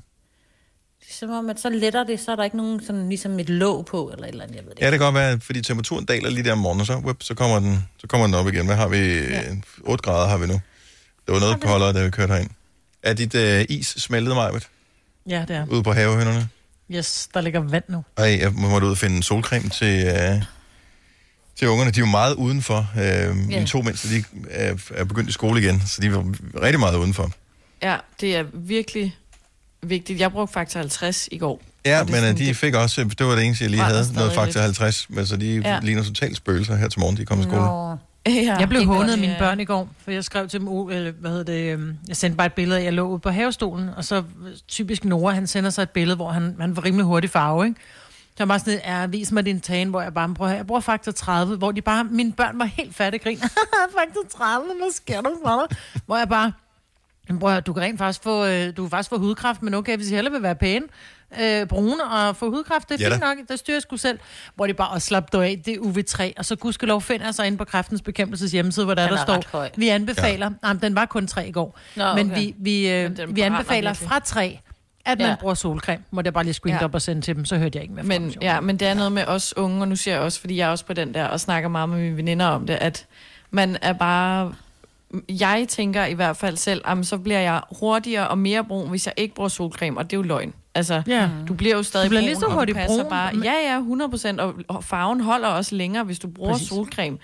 Som 1.10 1.30
om, 1.30 1.50
at 1.50 1.60
så 1.60 1.68
letter 1.70 2.04
det, 2.04 2.20
så 2.20 2.32
er 2.32 2.36
der 2.36 2.44
ikke 2.44 2.56
nogen 2.56 2.84
sådan 2.86 3.08
ligesom 3.08 3.38
et 3.38 3.48
låg 3.48 3.86
på, 3.86 4.10
eller 4.12 4.24
et 4.24 4.30
eller 4.30 4.44
andet, 4.44 4.56
jeg 4.56 4.64
ved 4.64 4.70
det 4.74 4.80
Ja, 4.80 4.86
det 4.86 4.92
kan 4.92 5.00
godt 5.00 5.14
være, 5.14 5.40
fordi 5.40 5.62
temperaturen 5.62 6.04
daler 6.04 6.30
lige 6.30 6.44
der 6.44 6.52
om 6.52 6.58
morgenen, 6.58 6.86
så, 6.86 6.96
whip, 6.96 7.16
så, 7.22 7.34
kommer 7.34 7.58
den, 7.60 7.84
så 7.98 8.06
kommer 8.06 8.26
den 8.26 8.34
op 8.34 8.48
igen. 8.48 8.66
Hvad 8.66 8.76
har 8.76 8.88
vi? 8.88 8.96
Ja. 9.18 9.42
8 9.80 10.02
grader 10.02 10.28
har 10.28 10.38
vi 10.38 10.46
nu. 10.46 10.60
Det 11.26 11.34
var 11.34 11.40
noget 11.40 11.60
koldere, 11.60 11.92
da 11.92 12.04
vi 12.04 12.10
kørte 12.10 12.32
herind. 12.32 12.50
Er 13.02 13.12
dit 13.12 13.34
øh, 13.34 13.64
is 13.68 13.86
smeltet, 13.86 14.34
Majbet, 14.34 14.68
Ja, 15.28 15.44
det 15.48 15.56
er. 15.56 15.66
ude 15.70 15.82
på 15.82 15.92
havehønderne? 15.92 16.48
Yes, 16.90 17.28
der 17.34 17.40
ligger 17.40 17.60
vand 17.60 17.84
nu. 17.88 18.04
Ej, 18.16 18.38
jeg 18.40 18.52
må 18.52 18.68
måtte 18.68 18.86
ud 18.86 18.92
og 18.92 18.98
finde 18.98 19.22
solcreme 19.22 19.68
til, 19.68 20.06
øh, 20.06 20.42
til 21.56 21.68
ungerne. 21.68 21.90
De 21.90 22.00
er 22.00 22.04
jo 22.04 22.10
meget 22.10 22.34
udenfor. 22.34 22.90
Øh, 22.96 23.02
yeah. 23.02 23.36
Mine 23.36 23.66
to 23.66 23.82
mindste, 23.82 24.08
de 24.08 24.24
er, 24.50 24.74
er 24.94 25.04
begyndt 25.04 25.28
i 25.28 25.32
skole 25.32 25.60
igen, 25.62 25.82
så 25.86 26.00
de 26.00 26.12
var 26.12 26.24
rigtig 26.62 26.80
meget 26.80 26.96
udenfor. 26.96 27.30
Ja, 27.82 27.96
det 28.20 28.36
er 28.36 28.44
virkelig 28.52 29.16
vigtigt. 29.88 30.20
Jeg 30.20 30.32
brugte 30.32 30.52
faktisk 30.52 30.76
50 30.76 31.28
i 31.32 31.38
går. 31.38 31.60
Ja, 31.86 32.04
men 32.04 32.14
er 32.14 32.20
øh, 32.20 32.22
sådan, 32.22 32.36
de 32.36 32.54
fik 32.54 32.74
også, 32.74 33.04
det 33.04 33.26
var 33.26 33.34
det 33.34 33.44
eneste, 33.44 33.62
jeg 33.64 33.70
lige 33.70 33.82
havde, 33.82 34.04
noget 34.14 34.32
faktor 34.32 34.46
lidt? 34.60 34.78
50, 34.78 35.06
men 35.10 35.26
så 35.26 35.36
de 35.36 35.54
Ja. 35.56 35.80
ligner 35.82 36.02
totalt 36.02 36.36
spøgelser 36.36 36.76
her 36.76 36.88
til 36.88 37.00
morgen, 37.00 37.16
de 37.16 37.24
kom 37.24 37.40
i 37.40 37.42
skole. 37.42 37.60
Nå. 37.60 37.96
Ja, 38.26 38.56
jeg 38.58 38.68
blev 38.68 38.84
hånet 38.84 39.12
af 39.12 39.18
mine 39.18 39.32
ja. 39.32 39.38
børn 39.38 39.60
i 39.60 39.64
går, 39.64 39.88
for 40.04 40.10
jeg 40.10 40.24
skrev 40.24 40.48
til 40.48 40.60
dem, 40.60 40.68
eller, 40.68 41.12
hvad 41.12 41.30
hedder 41.30 41.44
det, 41.44 41.72
øhm, 41.72 41.96
jeg 42.08 42.16
sendte 42.16 42.36
bare 42.36 42.46
et 42.46 42.52
billede 42.52 42.80
af, 42.80 42.84
jeg 42.84 42.92
lå 42.92 43.08
ude 43.08 43.18
på 43.18 43.30
havestolen, 43.30 43.88
og 43.96 44.04
så 44.04 44.16
øh, 44.16 44.22
typisk 44.68 45.04
Nora, 45.04 45.32
han 45.32 45.46
sender 45.46 45.70
sig 45.70 45.82
et 45.82 45.90
billede, 45.90 46.16
hvor 46.16 46.30
han, 46.30 46.56
han 46.60 46.76
var 46.76 46.84
rimelig 46.84 47.04
hurtig 47.04 47.30
farve, 47.30 47.66
ikke? 47.66 47.80
Så 47.80 48.34
jeg 48.38 48.48
var 48.48 48.52
bare 48.52 48.58
sådan, 48.58 48.80
ja, 48.84 49.06
vis 49.06 49.32
mig 49.32 49.46
din 49.46 49.60
tan, 49.60 49.88
hvor 49.88 50.02
jeg 50.02 50.14
bare 50.14 50.34
prøver, 50.34 50.50
jeg 50.52 50.66
bruger 50.66 50.80
faktor 50.80 51.12
30, 51.12 51.56
hvor 51.56 51.72
de 51.72 51.82
bare, 51.82 52.04
mine 52.04 52.32
børn 52.32 52.58
var 52.58 52.64
helt 52.64 52.96
færdige 52.96 53.22
grin. 53.22 53.38
faktor 53.98 54.38
30, 54.38 54.64
hvad 54.66 54.92
sker 54.94 55.20
der 55.20 55.30
for 55.44 55.66
dig? 55.70 55.78
Hvor 56.06 56.16
jeg 56.16 56.28
bare, 56.28 56.52
"Men 57.28 57.38
bror, 57.38 57.60
du 57.60 57.72
kan 57.72 57.82
rent 57.82 57.98
faktisk 57.98 58.22
få, 58.22 58.46
øh, 58.46 58.76
du 58.76 58.82
kan 58.82 58.90
faktisk 58.90 59.10
få 59.10 59.18
hudkræft, 59.18 59.62
men 59.62 59.74
okay, 59.74 59.96
hvis 59.96 60.10
I 60.10 60.14
hellere 60.14 60.32
vil 60.32 60.42
være 60.42 60.54
pæne, 60.54 60.86
øh, 61.40 61.66
brune 61.66 62.04
og 62.04 62.36
få 62.36 62.50
hudkræft, 62.50 62.88
det 62.88 63.00
er 63.00 63.04
Ja 63.08 63.10
fint 63.14 63.20
nok, 63.20 63.36
der 63.48 63.56
styrer 63.56 63.74
jeg 63.74 63.82
sgu 63.82 63.96
selv. 63.96 64.18
Hvor 64.54 64.66
de 64.66 64.74
bare, 64.74 64.88
og 64.88 65.02
slap 65.02 65.32
du 65.32 65.40
af, 65.40 65.62
det 65.66 65.74
er 65.74 65.78
UV3, 65.78 66.32
og 66.38 66.44
så 66.44 66.56
gudskelov 66.56 67.02
finder 67.02 67.26
jeg 67.26 67.34
sig 67.34 67.46
inde 67.46 67.58
på 67.58 67.64
kræftens 67.64 68.02
bekæmpelses 68.02 68.52
hjemmeside, 68.52 68.84
hvor 68.86 68.94
der, 68.94 69.08
der 69.08 69.18
er 69.18 69.40
står, 69.40 69.68
vi 69.76 69.88
anbefaler, 69.88 70.50
ja. 70.62 70.68
jamen, 70.68 70.82
den 70.82 70.94
var 70.94 71.04
kun 71.06 71.26
3 71.26 71.48
i 71.48 71.52
går, 71.52 71.78
Nå, 71.96 72.14
men 72.14 72.30
okay. 72.30 72.40
vi, 72.40 72.54
vi, 72.58 72.90
øh, 72.90 73.16
Men 73.18 73.36
vi 73.36 73.40
anbefaler 73.40 73.92
fra 73.92 74.18
3, 74.18 74.60
at 75.04 75.18
man 75.18 75.26
Ja. 75.28 75.36
bruger 75.40 75.54
solcreme. 75.54 76.02
Må 76.10 76.22
jeg 76.24 76.32
bare 76.34 76.44
lige 76.44 76.54
screen 76.54 76.74
Ja. 76.74 76.78
ja. 76.80 76.84
op 76.84 76.94
og 76.94 77.02
sende 77.02 77.22
til 77.22 77.36
dem, 77.36 77.44
så 77.44 77.56
hørte 77.58 77.76
jeg 77.76 77.82
ikke 77.82 77.94
mere 77.94 78.04
fra 78.04 78.08
Men, 78.08 78.34
ja, 78.42 78.60
men 78.60 78.76
det 78.76 78.88
er 78.88 78.94
noget 78.94 79.12
med 79.12 79.24
os 79.26 79.56
unge, 79.56 79.80
og 79.80 79.88
nu 79.88 79.96
siger 79.96 80.14
jeg 80.14 80.22
også, 80.22 80.40
fordi 80.40 80.56
jeg 80.56 80.66
er 80.66 80.70
også 80.70 80.84
på 80.84 80.92
den 80.92 81.14
der, 81.14 81.24
og 81.26 81.40
snakker 81.40 81.68
meget 81.68 81.88
med 81.88 81.98
mine 81.98 82.16
veninder 82.16 82.46
om 82.46 82.66
det, 82.66 82.74
at 82.80 83.06
man 83.50 83.76
er 83.82 83.92
bare... 83.92 84.54
Jeg 85.28 85.66
tænker 85.68 86.04
i 86.04 86.14
hvert 86.14 86.36
fald 86.36 86.56
selv, 86.56 86.82
jamen, 86.88 87.04
så 87.04 87.18
bliver 87.18 87.40
jeg 87.40 87.60
hurtigere 87.80 88.28
og 88.28 88.38
mere 88.38 88.64
brun, 88.64 88.88
hvis 88.90 89.06
jeg 89.06 89.14
ikke 89.16 89.34
bruger 89.34 89.48
solcreme, 89.48 89.98
og 89.98 90.04
det 90.04 90.12
er 90.12 90.18
jo 90.18 90.22
løgn. 90.22 90.52
Altså, 90.74 91.02
Ja. 91.06 91.28
du 91.48 91.54
bliver 91.54 91.76
jo 91.76 91.82
stadig 91.82 92.04
Du 92.04 92.08
bliver 92.08 92.20
brun, 92.22 92.28
lige 92.28 92.36
så 92.40 92.46
hurtigt 92.46 92.78
passer 92.78 93.02
brun, 93.02 93.10
Bare, 93.10 93.32
ja, 93.44 93.52
ja, 93.72 93.76
100 93.78 94.10
procent, 94.10 94.40
og, 94.40 94.54
og 94.68 94.84
farven 94.84 95.20
holder 95.20 95.48
også 95.48 95.74
længere, 95.74 96.04
hvis 96.04 96.18
du 96.18 96.28
bruger 96.28 96.52
Præcis. 96.52 96.68
Solcreme. 96.68 97.18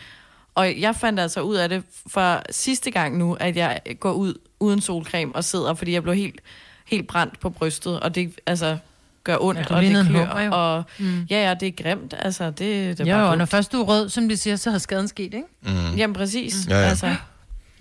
Og 0.55 0.81
jeg 0.81 0.97
fandt 0.97 1.21
altså 1.21 1.41
ud 1.41 1.55
af 1.57 1.69
det 1.69 1.83
for 2.07 2.43
sidste 2.51 2.91
gang 2.91 3.19
nu, 3.19 3.35
at 3.41 3.57
jeg 3.57 3.81
går 4.01 4.13
ud 4.13 4.35
uden 4.61 4.81
solcreme 4.81 5.37
og 5.37 5.45
sidder, 5.45 5.75
fordi 5.75 5.93
jeg 5.93 6.03
blev 6.03 6.15
helt, 6.15 6.41
helt 6.87 7.09
brændt 7.09 7.41
på 7.41 7.51
brystet, 7.51 8.01
og 8.01 8.15
det 8.15 8.33
altså 8.47 8.77
gør 9.25 9.37
ondt, 9.41 9.61
Ja, 9.71 9.77
og 9.77 9.83
det 9.83 9.91
klør, 9.91 10.03
hummer, 10.03 10.41
jo. 10.41 10.51
og 10.53 10.85
Mm. 10.99 11.27
ja, 11.31 11.49
ja, 11.49 11.55
det 11.55 11.69
er 11.69 11.83
grimt, 11.83 12.15
altså, 12.19 12.45
det, 12.51 12.59
det 12.59 13.01
er 13.01 13.05
Jo, 13.11 13.17
bare 13.17 13.29
og 13.31 13.39
når 13.39 13.45
først 13.45 13.73
du 13.73 13.81
er 13.81 13.85
rød, 13.85 14.09
som 14.09 14.29
de 14.29 14.37
siger, 14.37 14.57
så 14.57 14.71
har 14.71 14.79
skaden 14.79 15.09
sket, 15.09 15.35
ikke? 15.35 15.43
Mm. 15.63 15.97
Jamen 15.97 16.15
præcis, 16.15 16.67
Ja, 16.69 16.77
ja. 16.79 16.83
altså. 16.89 17.15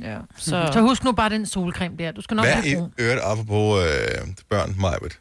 Ja. 0.01 0.17
Så- 0.37 0.49
Så, 0.49 0.69
så 0.73 0.81
husk 0.81 1.03
nu 1.03 1.11
bare 1.11 1.29
den 1.29 1.45
solcreme 1.45 1.95
der. 1.97 2.11
Du 2.11 2.21
skal 2.21 2.35
nok 2.35 2.45
Hvad 2.45 2.63
i 2.63 2.75
brun. 2.75 2.93
øvrigt, 2.97 3.21
apropos 3.23 3.85
øh, 3.85 4.27
børn, 4.49 4.75
Majbet, 4.79 5.19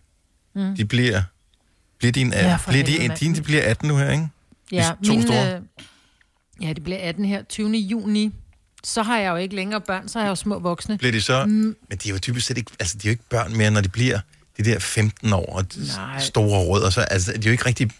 Mm. 0.55 0.77
de 0.77 0.85
bliver, 0.85 1.23
bliver, 1.99 2.13
din, 2.13 2.33
Ja, 2.33 2.49
ja, 2.49 2.59
bliver 2.69 2.85
de, 2.85 2.91
helvede, 2.93 3.17
dine, 3.21 3.35
de 3.37 3.43
bliver 3.43 3.63
18 3.71 3.89
nu 3.89 3.97
her, 3.97 4.11
ikke? 4.11 4.29
Ja, 4.73 4.91
De 5.03 5.07
to 5.07 5.13
mine, 5.13 5.23
store. 5.23 5.55
øh, 5.55 5.61
ja, 6.63 6.73
det 6.73 6.85
bliver 6.85 6.99
18 7.03 7.25
her, 7.25 7.43
20. 7.43 7.71
juni. 7.77 8.33
Så 8.85 9.03
har 9.03 9.19
jeg 9.19 9.31
jo 9.31 9.37
ikke 9.37 9.55
længere 9.55 9.81
børn, 9.81 10.09
så 10.09 10.19
har 10.19 10.27
jeg 10.27 10.31
jo 10.31 10.35
små 10.35 10.59
voksne. 10.59 10.99
Bliver 10.99 11.13
de 11.13 11.21
så... 11.21 11.45
Mm. 11.45 11.77
Men 11.89 11.99
de 12.03 12.09
er 12.09 12.13
jo 12.13 12.19
typisk 12.19 12.47
set 12.47 12.59
ikke... 12.59 12.71
Altså, 12.81 12.99
de 12.99 13.07
er 13.09 13.11
jo 13.11 13.13
ikke 13.13 13.23
børn 13.31 13.57
mere, 13.57 13.71
når 13.71 13.81
de 13.81 13.89
bliver 13.89 14.21
de 14.59 14.65
der 14.65 14.79
15 14.79 15.33
år 15.33 15.57
og 15.57 15.75
de 15.75 15.81
Nej. 15.97 16.21
store 16.21 16.65
rødder. 16.65 16.91
Så, 16.91 17.01
altså, 17.01 17.33
de 17.33 17.37
er 17.39 17.43
jo 17.45 17.51
ikke 17.51 17.67
rigtig... 17.67 17.91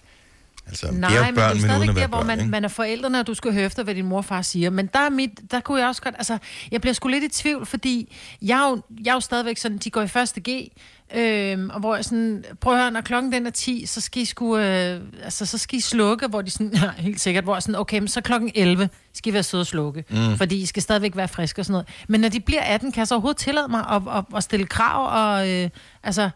Altså, 0.67 0.93
Nej, 0.93 1.11
de 1.11 1.17
er 1.17 1.19
jo 1.19 1.25
men 1.25 1.35
børn, 1.35 1.57
det 1.57 1.65
er 1.65 1.79
men, 1.79 1.89
uden 1.89 1.97
der, 1.97 2.07
hvor 2.07 2.19
børn, 2.19 2.27
man, 2.27 2.39
ikke? 2.39 2.51
man 2.51 2.65
er 2.65 2.69
forældrene, 2.69 3.21
og 3.21 3.27
du 3.27 3.35
skal 3.35 3.53
høre 3.53 3.65
efter, 3.65 3.83
hvad 3.83 3.95
din 3.95 4.07
mor 4.07 4.17
og 4.17 4.25
far 4.25 4.43
siger. 4.43 4.71
Men 4.71 4.87
der, 4.87 4.99
er 4.99 5.11
mit, 5.11 5.31
der 5.51 5.61
kunne 5.61 5.81
jeg 5.81 5.89
også 5.89 6.03
godt... 6.03 6.15
Altså, 6.19 6.39
jeg 6.71 6.81
bliver 6.81 6.95
sgu 6.95 7.09
lidt 7.09 7.25
i 7.25 7.29
tvivl, 7.29 7.67
fordi 7.67 8.17
jeg 8.43 8.65
er 8.65 8.71
jo, 8.71 8.83
jeg 9.05 9.11
er 9.11 9.15
jo 9.15 9.21
stadigvæk 9.21 9.59
sådan, 9.59 9.79
de 9.79 9.91
går 9.91 10.03
i 10.03 10.09
første 10.09 10.41
G, 10.41 10.69
øhm, 11.15 11.71
og 11.71 11.81
hvor 11.81 11.95
jeg 11.95 12.05
sådan, 12.05 12.45
prøv 12.61 12.73
at 12.75 12.81
høre, 12.81 12.91
når 12.91 13.01
klokken 13.01 13.33
den 13.33 13.47
er 13.47 13.51
10, 13.51 13.87
så 13.87 14.01
skal 14.01 14.23
I 14.23 14.25
sgu, 14.25 14.59
øh, 14.59 15.01
altså, 15.23 15.47
så 15.47 15.59
skal 15.59 15.79
I 15.79 15.81
slukke, 15.81 16.27
hvor 16.27 16.43
de 16.43 16.51
sådan, 16.51 16.75
ja, 16.83 16.91
helt 16.91 17.21
sikkert, 17.21 17.45
hvor 17.45 17.55
jeg 17.55 17.63
sådan, 17.63 17.77
okay, 17.77 17.99
men 17.99 18.09
så 18.09 18.21
klokken 18.21 18.51
11 18.55 18.89
skal 19.13 19.31
I 19.31 19.35
være 19.35 19.43
søde 19.43 19.61
og 19.61 19.67
slukke, 19.67 20.05
mm. 20.11 20.37
fordi 20.37 20.57
I 20.57 20.67
skal 20.67 20.83
stadigvæk 20.83 21.17
være 21.17 21.29
friske 21.29 21.61
og 21.61 21.65
sådan 21.65 21.73
noget. 21.73 21.89
Men 22.09 22.21
når 22.21 22.29
de 22.29 22.41
bliver 22.41 22.63
18, 22.63 22.93
kan 22.93 22.99
jeg 22.99 23.09
så 23.09 23.15
overhovedet 23.15 23.39
tillade 23.39 23.69
mig 23.69 23.87
at, 23.91 24.03
at, 24.17 24.25
at 24.37 24.43
stille 24.43 24.67
krav, 24.67 25.09
og 25.13 25.51
øh, 25.51 25.71
altså... 26.03 26.31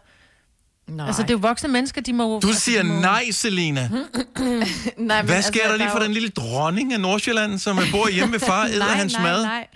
Nej. 0.87 1.07
Altså, 1.07 1.21
det 1.21 1.29
er 1.29 1.33
jo 1.33 1.39
voksne 1.41 1.69
mennesker, 1.69 2.01
de 2.01 2.13
må... 2.13 2.39
Du 2.39 2.47
altså, 2.47 2.61
siger 2.61 2.83
må... 2.83 2.99
nej, 2.99 3.31
Selina. 3.31 3.89
nej, 4.97 5.21
Hvad 5.21 5.41
sker 5.41 5.69
der 5.69 5.77
lige 5.77 5.89
for 5.91 5.99
den 5.99 6.11
lille 6.11 6.29
dronning 6.29 6.93
af 6.93 6.99
Nordsjælland, 6.99 7.59
som 7.59 7.79
bor 7.91 8.09
hjemme 8.09 8.33
ved 8.33 8.39
far, 8.39 8.65
æder 8.65 8.79
nej, 8.79 8.87
hans 8.87 9.13
nej, 9.13 9.23
mad? 9.23 9.43
Nej. 9.43 9.67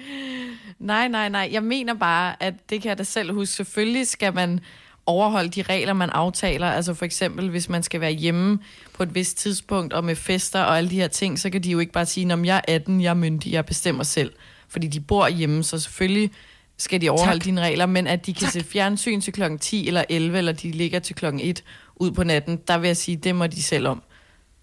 nej, 0.79 1.07
nej, 1.07 1.29
nej. 1.29 1.49
Jeg 1.51 1.63
mener 1.63 1.93
bare, 1.93 2.43
at 2.43 2.53
det 2.69 2.81
kan 2.81 2.89
jeg 2.89 2.97
da 2.97 3.03
selv 3.03 3.33
huske. 3.33 3.55
Selvfølgelig 3.55 4.07
skal 4.07 4.33
man 4.33 4.59
overholde 5.05 5.49
de 5.49 5.61
regler, 5.61 5.93
man 5.93 6.09
aftaler. 6.09 6.67
Altså 6.67 6.93
for 6.93 7.05
eksempel, 7.05 7.49
hvis 7.49 7.69
man 7.69 7.83
skal 7.83 8.01
være 8.01 8.11
hjemme 8.11 8.59
på 8.93 9.03
et 9.03 9.15
vist 9.15 9.37
tidspunkt, 9.37 9.93
og 9.93 10.03
med 10.03 10.15
fester 10.15 10.61
og 10.61 10.77
alle 10.77 10.89
de 10.89 10.95
her 10.95 11.07
ting, 11.07 11.39
så 11.39 11.49
kan 11.49 11.63
de 11.63 11.71
jo 11.71 11.79
ikke 11.79 11.91
bare 11.91 12.05
sige, 12.05 12.33
om 12.33 12.45
jeg 12.45 12.55
er 12.67 12.73
18, 12.73 13.01
jeg 13.01 13.09
er 13.09 13.13
myndig, 13.13 13.51
jeg 13.51 13.65
bestemmer 13.65 14.03
selv. 14.03 14.31
Fordi 14.67 14.87
de 14.87 14.99
bor 14.99 15.27
hjemme, 15.27 15.63
så 15.63 15.79
selvfølgelig 15.79 16.31
skal 16.79 17.01
de 17.01 17.09
overholde 17.09 17.39
Tak. 17.39 17.45
dine 17.45 17.61
regler, 17.61 17.85
men 17.85 18.07
at 18.07 18.25
de 18.25 18.33
kan 18.33 18.47
se 18.51 18.63
fjernsyn 18.63 19.21
til 19.21 19.33
klokken 19.33 19.59
10 19.59 19.87
eller 19.87 20.03
11, 20.09 20.37
eller 20.37 20.51
de 20.51 20.71
ligger 20.71 20.99
til 20.99 21.15
klokken 21.15 21.41
1 21.41 21.63
ud 21.95 22.11
på 22.11 22.23
natten, 22.23 22.59
der 22.67 22.77
vil 22.77 22.87
jeg 22.87 22.97
sige, 22.97 23.17
det 23.17 23.35
må 23.35 23.47
de 23.47 23.63
selv 23.63 23.87
om. 23.87 24.01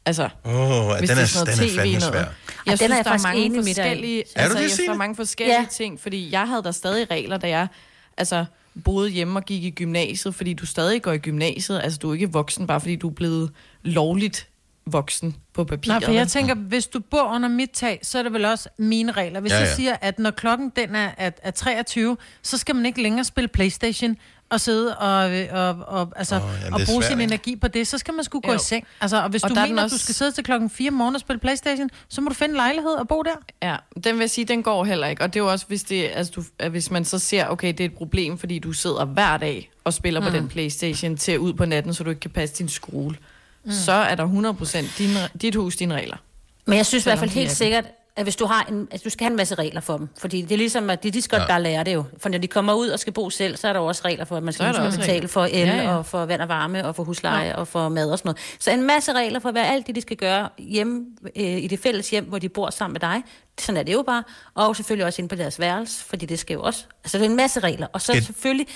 Altså, 0.06 0.28
Åh, 0.44 0.52
oh, 0.90 0.98
hvis 0.98 1.08
den 1.10 1.16
det 1.16 1.22
er, 1.22 1.26
sådan 1.26 1.46
noget 1.46 1.58
den 1.58 1.64
er 1.66 1.68
TV 1.70 1.76
fandme 1.78 1.92
noget. 1.92 2.02
svær. 2.02 2.18
Jeg 2.18 2.28
den 2.66 2.72
er 2.72 2.76
synes, 2.76 2.90
jeg 2.90 3.04
der 3.04 3.10
er 3.10 3.18
mange 3.34 3.54
forskellige, 3.64 4.20
Er 4.20 4.48
du 4.48 4.56
altså, 4.56 4.58
det, 4.58 4.78
jeg 4.78 4.86
der 4.86 4.92
er 4.92 4.96
mange 4.96 5.16
forskellige 5.16 5.60
Ja. 5.60 5.66
ting, 5.72 6.00
fordi 6.00 6.32
jeg 6.32 6.48
havde 6.48 6.62
der 6.62 6.70
stadig 6.70 7.10
regler, 7.10 7.36
da 7.36 7.48
jeg 7.48 7.66
altså, 8.16 8.44
boede 8.84 9.10
hjemme 9.10 9.38
og 9.38 9.44
gik 9.44 9.64
i 9.64 9.70
gymnasiet, 9.70 10.34
fordi 10.34 10.54
du 10.54 10.66
stadig 10.66 11.02
går 11.02 11.12
i 11.12 11.18
gymnasiet. 11.18 11.80
Altså, 11.84 11.98
du 11.98 12.10
er 12.10 12.14
ikke 12.14 12.32
voksen, 12.32 12.66
bare 12.66 12.80
fordi 12.80 12.96
du 12.96 13.08
er 13.08 13.12
blevet 13.14 13.50
lovligt 13.82 14.48
voksen 14.90 15.36
på 15.52 15.64
papiret. 15.64 16.00
Nej, 16.00 16.08
for 16.08 16.12
jeg 16.12 16.28
tænker, 16.28 16.54
hvis 16.54 16.86
du 16.86 17.00
bor 17.00 17.34
under 17.34 17.48
mit 17.48 17.70
tag, 17.70 18.00
så 18.02 18.18
er 18.18 18.22
det 18.22 18.32
vel 18.32 18.44
også 18.44 18.68
mine 18.78 19.12
regler. 19.12 19.40
Hvis 19.40 19.52
Ja, 19.52 19.56
ja, 19.56 19.62
jeg 19.64 19.68
siger, 19.76 19.96
at 20.00 20.18
når 20.18 20.30
klokken 20.30 20.72
den 20.76 20.94
er, 20.94 21.10
er, 21.16 21.30
er 21.42 21.50
23, 21.50 22.16
så 22.42 22.58
skal 22.58 22.74
man 22.76 22.86
ikke 22.86 23.02
længere 23.02 23.24
spille 23.24 23.48
Playstation 23.48 24.16
og 24.50 24.60
sidde 24.60 24.96
og, 24.98 25.34
øh, 25.38 25.48
og, 25.52 25.68
og, 26.00 26.12
altså, 26.16 26.36
oh, 26.36 26.42
jamen, 26.64 26.74
og 26.74 26.80
bruge 26.86 27.02
svært, 27.02 27.10
sin 27.12 27.20
ikke? 27.20 27.30
energi 27.34 27.56
på 27.56 27.68
det, 27.68 27.86
så 27.86 27.98
skal 27.98 28.14
man 28.14 28.24
sgu 28.24 28.40
gå 28.40 28.50
Jo. 28.50 28.56
i 28.56 28.58
seng. 28.58 28.86
Altså, 29.00 29.22
og 29.22 29.28
hvis 29.28 29.42
Og 29.42 29.50
du 29.50 29.54
er 29.54 29.58
mener, 29.60 29.66
den 29.68 29.78
at 29.78 29.84
også- 29.84 29.96
du 29.96 30.00
skal 30.02 30.14
sidde 30.14 30.32
til 30.32 30.44
klokken 30.44 30.70
4 30.70 30.88
om 30.88 30.94
morgenen 30.94 31.14
og 31.14 31.20
spille 31.20 31.40
Playstation, 31.40 31.90
så 32.08 32.20
må 32.20 32.28
du 32.28 32.34
finde 32.34 32.52
en 32.52 32.56
lejlighed 32.56 32.90
og 32.90 33.08
bo 33.08 33.22
der. 33.22 33.36
Ja, 33.62 33.76
den 34.04 34.14
vil 34.14 34.20
jeg 34.20 34.30
sige, 34.30 34.44
den 34.44 34.62
går 34.62 34.84
heller 34.84 35.06
ikke. 35.06 35.22
Og 35.22 35.34
det 35.34 35.40
er 35.40 35.44
jo 35.44 35.50
også, 35.50 35.66
hvis, 35.68 35.82
det, 35.82 36.10
altså, 36.14 36.32
du, 36.36 36.44
at 36.58 36.70
hvis 36.70 36.90
man 36.90 37.04
så 37.04 37.18
ser, 37.18 37.46
okay, 37.48 37.68
det 37.68 37.80
er 37.80 37.84
et 37.84 37.94
problem, 37.94 38.38
fordi 38.38 38.58
du 38.58 38.72
sidder 38.72 39.04
hver 39.04 39.36
dag 39.36 39.70
og 39.84 39.92
spiller 39.94 40.20
mm. 40.20 40.26
på 40.26 40.32
den 40.32 40.48
Playstation 40.48 41.16
til 41.16 41.38
ud 41.38 41.52
på 41.52 41.64
natten, 41.64 41.94
så 41.94 42.04
du 42.04 42.10
ikke 42.10 42.20
kan 42.20 42.30
passe 42.30 42.54
din 42.54 42.68
skole. 42.68 43.16
Mm. 43.66 43.72
Så 43.72 43.92
er 43.92 44.14
der 44.14 44.26
100% 44.26 44.98
din, 44.98 45.10
dit 45.42 45.54
hus, 45.54 45.76
dine 45.76 45.94
regler. 45.94 46.16
Men 46.66 46.76
jeg 46.76 46.86
synes 46.86 47.06
i 47.06 47.08
hvert 47.08 47.18
fald 47.18 47.30
helt 47.30 47.50
er 47.50 47.54
sikkert, 47.54 47.84
at 48.16 48.22
hvis 48.22 48.36
du 48.36 48.46
har 48.46 48.66
en, 48.70 48.88
at 48.90 49.04
du 49.04 49.10
skal 49.10 49.24
have 49.24 49.30
en 49.30 49.36
masse 49.36 49.54
regler 49.54 49.80
for 49.80 49.96
dem. 49.96 50.08
Fordi 50.18 50.42
det 50.42 50.52
er 50.52 50.56
ligesom, 50.56 50.90
at 50.90 51.02
de, 51.02 51.10
de 51.10 51.22
skal 51.22 51.38
Ja. 51.40 51.46
bare 51.46 51.62
lære 51.62 51.84
det 51.84 51.94
jo. 51.94 52.04
For 52.18 52.28
når 52.28 52.38
de 52.38 52.46
kommer 52.46 52.72
ud 52.74 52.88
og 52.88 52.98
skal 52.98 53.12
bo 53.12 53.30
selv, 53.30 53.56
så 53.56 53.68
er 53.68 53.72
der 53.72 53.80
også 53.80 54.02
regler 54.04 54.24
for, 54.24 54.36
at 54.36 54.42
man 54.42 54.52
skal, 54.52 54.74
skal 54.74 54.90
betale 54.90 55.12
regler. 55.12 55.28
for 55.28 55.44
el 55.44 55.50
Ja, 55.52 55.58
ja, 55.66 55.76
ja. 55.76 55.82
ja. 55.82 55.96
og 55.96 56.06
for 56.06 56.24
vand 56.24 56.40
og 56.42 56.48
varme 56.48 56.86
og 56.86 56.96
for 56.96 57.04
husleje 57.04 57.46
ja. 57.48 57.54
og 57.56 57.68
for 57.68 57.88
mad 57.88 58.10
og 58.10 58.18
sådan 58.18 58.28
noget. 58.28 58.38
Så 58.60 58.70
en 58.70 58.82
masse 58.82 59.12
regler 59.12 59.38
for, 59.40 59.50
hvad 59.50 59.62
alt 59.62 59.86
det, 59.86 59.94
de 59.94 60.00
skal 60.00 60.16
gøre 60.16 60.48
hjemme 60.58 61.04
øh, 61.36 61.44
i 61.44 61.66
det 61.66 61.78
fælles 61.80 62.10
hjem, 62.10 62.24
hvor 62.24 62.38
de 62.38 62.48
bor 62.48 62.70
sammen 62.70 62.92
med 62.92 63.00
dig. 63.00 63.22
Sådan 63.60 63.76
er 63.76 63.82
det 63.82 63.92
jo 63.92 64.02
bare. 64.02 64.22
Og 64.54 64.76
selvfølgelig 64.76 65.06
også 65.06 65.22
inde 65.22 65.28
på 65.28 65.34
deres 65.36 65.60
værelse, 65.60 66.04
fordi 66.04 66.26
det 66.26 66.38
skal 66.38 66.54
jo 66.54 66.62
også... 66.62 66.84
Altså, 67.04 67.18
det 67.18 67.24
er 67.26 67.30
en 67.30 67.36
masse 67.36 67.60
regler. 67.60 67.86
Og 67.92 68.00
så 68.00 68.12
Skal- 68.12 68.24
selvfølgelig... 68.24 68.66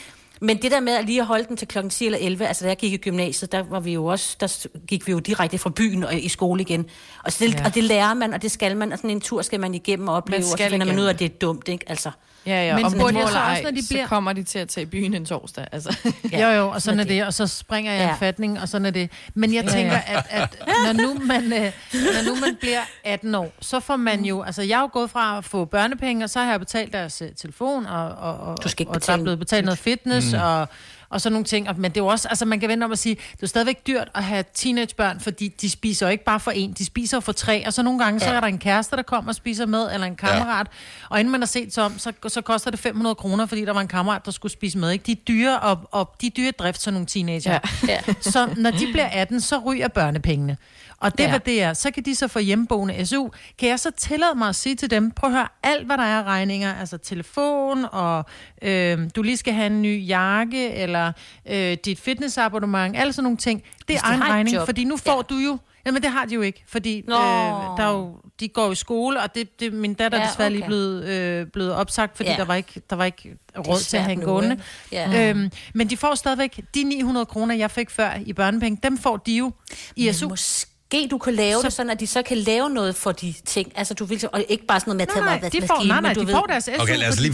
Men 0.40 0.62
det 0.62 0.70
der 0.70 0.80
med 0.80 0.92
at 0.92 1.04
lige 1.04 1.20
at 1.20 1.26
holde 1.26 1.44
den 1.48 1.56
til 1.56 1.68
klokken 1.68 1.90
10 1.90 2.06
eller 2.06 2.18
11, 2.20 2.46
altså 2.46 2.64
da 2.64 2.68
jeg 2.68 2.76
gik 2.76 2.92
i 2.92 2.96
gymnasiet, 2.96 3.52
der 3.52 3.62
var 3.70 3.80
vi 3.80 3.92
jo 3.92 4.04
også, 4.06 4.36
der 4.40 4.66
gik 4.86 5.06
vi 5.06 5.12
jo 5.12 5.18
direkte 5.18 5.58
fra 5.58 5.70
byen 5.70 6.04
og 6.04 6.14
i 6.18 6.28
skole 6.28 6.60
igen. 6.60 6.86
Og, 7.24 7.32
så 7.32 7.44
det, 7.44 7.54
Ja. 7.54 7.64
og 7.64 7.74
det 7.74 7.84
lærer 7.84 8.14
man, 8.14 8.34
og 8.34 8.42
det 8.42 8.50
skal 8.50 8.76
man, 8.76 8.92
og 8.92 8.98
sådan 8.98 9.10
en 9.10 9.20
tur 9.20 9.42
skal 9.42 9.60
man 9.60 9.74
igennem 9.74 10.08
og 10.08 10.14
opleve, 10.14 10.38
Man 10.38 10.44
og 10.44 10.50
så 10.50 10.56
finder 10.56 10.78
man 10.78 10.86
igennem 10.86 11.02
ud 11.02 11.06
af, 11.06 11.12
at 11.12 11.18
det 11.18 11.24
er 11.24 11.28
dumt, 11.38 11.68
ikke? 11.68 11.84
Altså, 11.88 12.10
Ja, 12.46 12.66
ja, 12.66 12.76
Men 12.76 12.84
og 12.84 12.90
men 12.92 13.16
jeg 13.16 13.26
så 13.26 13.32
så, 13.32 13.40
også, 13.40 13.62
når 13.62 13.70
de 13.70 13.80
bliver- 13.88 14.04
så 14.04 14.08
kommer 14.08 14.32
de 14.32 14.42
til 14.42 14.58
at 14.58 14.68
tage 14.68 14.82
i 14.82 14.86
byen 14.86 15.14
en 15.14 15.24
torsdag. 15.26 15.66
Altså. 15.72 15.96
Ja, 16.32 16.48
jo, 16.50 16.56
jo, 16.58 16.68
og 16.68 16.82
sådan 16.84 17.00
er 17.00 17.04
det, 17.04 17.24
og 17.26 17.34
så 17.34 17.46
springer 17.46 17.92
jeg 17.92 18.00
ja. 18.00 18.06
Ja. 18.06 18.12
en 18.12 18.18
fatning, 18.18 18.60
og 18.60 18.68
sådan 18.68 18.86
er 18.86 18.90
det. 18.90 19.10
Men 19.34 19.54
jeg 19.54 19.64
Ja, 19.64 19.70
tænker, 19.70 19.92
ja. 19.92 20.02
at, 20.06 20.26
at 20.30 20.56
når, 20.86 20.92
nu 20.92 21.14
man, 21.26 21.44
øh, 21.52 21.72
når 21.94 22.24
nu 22.24 22.34
man 22.40 22.56
bliver 22.60 22.80
18 23.04 23.34
år, 23.34 23.52
så 23.60 23.80
får 23.80 23.96
man 23.96 24.24
jo, 24.24 24.42
altså 24.42 24.62
jeg 24.62 24.76
er 24.76 24.80
jo 24.80 24.88
gået 24.92 25.10
fra 25.10 25.38
at 25.38 25.44
få 25.44 25.64
børnepenge, 25.64 26.24
og 26.24 26.30
så 26.30 26.38
har 26.40 26.50
jeg 26.50 26.60
betalt 26.60 26.92
deres 26.92 27.22
øh, 27.22 27.28
telefon, 27.36 27.86
og, 27.86 28.08
og, 28.08 28.36
og, 28.40 28.62
Du 28.62 28.68
skal 28.68 28.82
ikke 28.82 28.92
og 28.92 29.06
der 29.06 29.12
er 29.12 29.22
blevet 29.22 29.38
betalt 29.38 29.64
noget 29.64 29.78
fitness, 29.78 30.32
mm. 30.32 30.38
og, 30.40 30.68
og 31.10 31.20
sådan 31.20 31.32
nogle 31.32 31.44
ting. 31.44 31.66
Men 31.80 31.90
det 31.90 31.96
er 31.96 32.04
jo 32.04 32.06
også, 32.06 32.28
altså 32.28 32.44
man 32.44 32.60
kan 32.60 32.68
vente 32.68 32.84
om 32.84 32.92
at 32.92 32.98
sige, 32.98 33.14
det 33.36 33.42
er 33.42 33.46
stadigvæk 33.46 33.86
dyrt 33.86 34.08
at 34.14 34.24
have 34.24 34.44
teenagebørn, 34.54 35.20
fordi 35.20 35.48
de 35.48 35.70
spiser 35.70 36.06
jo 36.06 36.10
ikke 36.10 36.24
bare 36.24 36.40
for 36.40 36.50
en, 36.50 36.72
de 36.72 36.84
spiser 36.84 37.16
jo 37.16 37.20
for 37.20 37.32
tre, 37.32 37.66
og 37.66 37.72
så 37.72 37.82
nogle 37.82 37.98
gange, 38.04 38.20
ja. 38.20 38.26
så 38.26 38.30
Ja. 38.30 38.36
er 38.36 38.40
der 38.40 38.46
en 38.48 38.58
kæreste, 38.58 38.96
der 38.96 39.02
kommer 39.02 39.28
og 39.30 39.34
spiser 39.34 39.66
med, 39.66 39.88
eller 39.94 40.06
en 40.06 40.16
kammerat, 40.16 40.66
ja. 40.66 41.06
og 41.10 41.20
inden 41.20 41.32
man 41.32 41.40
har 41.40 41.46
set 41.46 41.74
sig 41.74 41.84
om, 41.84 41.98
så, 41.98 42.12
så 42.28 42.40
koster 42.40 42.70
det 42.70 42.80
500 42.80 43.14
kroner, 43.14 43.46
fordi 43.46 43.64
der 43.64 43.72
var 43.72 43.80
en 43.80 43.88
kammerat, 43.88 44.24
der 44.24 44.30
skulle 44.30 44.52
spise 44.52 44.78
med. 44.78 44.90
Ikke? 44.90 45.02
De 45.06 45.12
er 45.12 45.16
dyre, 45.28 45.60
og, 45.60 45.78
og 45.90 46.14
de 46.20 46.26
er 46.26 46.30
dyre 46.30 46.50
drift, 46.50 46.82
sådan 46.82 46.94
nogle 46.94 47.06
teenager. 47.06 47.58
Ja. 47.88 48.00
så 48.32 48.48
når 48.56 48.70
de 48.70 48.86
bliver 48.92 49.06
18, 49.06 49.40
så 49.40 49.58
ryger 49.58 49.88
børnepengene. 49.88 50.56
Og 51.00 51.18
det, 51.18 51.24
ja. 51.24 51.28
Hvad 51.30 51.40
det 51.40 51.62
er, 51.62 51.72
så 51.72 51.90
kan 51.90 52.02
de 52.04 52.14
så 52.14 52.28
få 52.28 52.38
hjemmeboende 52.38 53.06
SU. 53.06 53.28
Kan 53.58 53.68
jeg 53.68 53.80
så 53.80 53.90
tillade 53.90 54.34
mig 54.34 54.48
at 54.48 54.56
sige 54.56 54.74
til 54.74 54.90
dem, 54.90 55.10
prøv 55.10 55.30
at 55.30 55.36
høre, 55.36 55.48
alt 55.62 55.86
hvad 55.86 55.96
der 55.96 56.04
er 56.04 56.24
regninger, 56.24 56.74
altså 56.74 56.98
telefon, 56.98 57.84
og 57.92 58.24
øh, 58.62 58.98
du 59.16 59.22
lige 59.22 59.36
skal 59.36 59.54
have 59.54 59.66
en 59.66 59.82
ny 59.82 60.06
jakke, 60.08 60.70
eller 60.70 61.12
øh, 61.48 61.76
dit 61.84 62.00
fitnessabonnement, 62.00 62.96
alle 62.96 63.12
sådan 63.12 63.22
nogle 63.24 63.36
ting, 63.38 63.62
det 63.88 63.96
er 63.96 64.00
egen 64.04 64.22
regning, 64.22 64.56
job. 64.56 64.66
fordi 64.66 64.84
nu 64.84 64.96
får 64.96 65.16
ja. 65.16 65.34
du 65.34 65.34
jo 65.34 65.58
Jamen, 65.86 66.02
det 66.02 66.10
har 66.10 66.24
de 66.24 66.34
jo 66.34 66.40
ikke, 66.40 66.64
fordi 66.68 66.98
øh, 66.98 67.08
der 67.08 67.78
er 67.78 67.90
jo, 67.92 68.16
de 68.40 68.48
går 68.48 68.66
jo 68.66 68.72
i 68.72 68.74
skole, 68.74 69.20
og 69.22 69.34
det, 69.34 69.60
det, 69.60 69.72
min 69.72 69.94
datter 69.94 70.18
er 70.18 70.22
Ja, 70.22 70.28
desværre 70.28 70.50
lige 70.50 70.60
okay. 70.62 70.66
blevet, 70.66 71.04
øh, 71.04 71.46
blevet 71.46 71.72
opsagt, 71.74 72.16
fordi 72.16 72.30
Ja. 72.30 72.36
der 72.36 72.44
var 72.44 72.54
ikke, 72.54 72.82
der 72.90 72.96
var 72.96 73.04
ikke 73.04 73.36
råd 73.58 73.78
til 73.80 73.96
at 73.96 74.02
have 74.02 74.12
en 74.12 74.20
gående. 74.20 74.60
Ja. 74.92 75.30
Øhm, 75.30 75.50
men 75.74 75.90
de 75.90 75.96
får 75.96 76.14
stadigvæk 76.14 76.60
de 76.74 76.82
900 76.84 77.26
kroner, 77.26 77.54
jeg 77.54 77.70
fik 77.70 77.90
før 77.90 78.10
i 78.26 78.32
børnepenge, 78.32 78.80
dem 78.82 78.98
får 78.98 79.16
de 79.16 79.36
jo 79.36 79.52
i 79.96 80.12
SU. 80.12 80.28
Måske 80.28 80.69
du 81.10 81.18
kan 81.18 81.34
lave 81.34 81.60
så... 81.60 81.66
det 81.66 81.72
sådan, 81.72 81.90
at 81.90 82.00
de 82.00 82.06
så 82.06 82.22
kan 82.22 82.36
lave 82.36 82.70
noget 82.70 82.96
for 82.96 83.12
de 83.12 83.34
ting. 83.44 83.72
Altså, 83.74 83.94
du 83.94 84.04
vil, 84.04 84.28
og 84.32 84.44
ikke 84.48 84.66
bare 84.66 84.80
sådan 84.80 84.90
noget 84.90 84.96
med 84.96 85.02
at 85.02 85.08
tage 85.12 85.24
Nej, 85.24 85.40
mig 85.40 85.52
de 85.52 85.66
får, 85.66 85.86
nej, 85.86 86.00
nej, 86.00 86.12
de 86.12 86.26
får 86.26 86.46
deres 86.46 86.64
SU. 86.64 86.82
Okay, 86.82 86.98
lad 86.98 87.08
os 87.08 87.20
lige, 87.20 87.32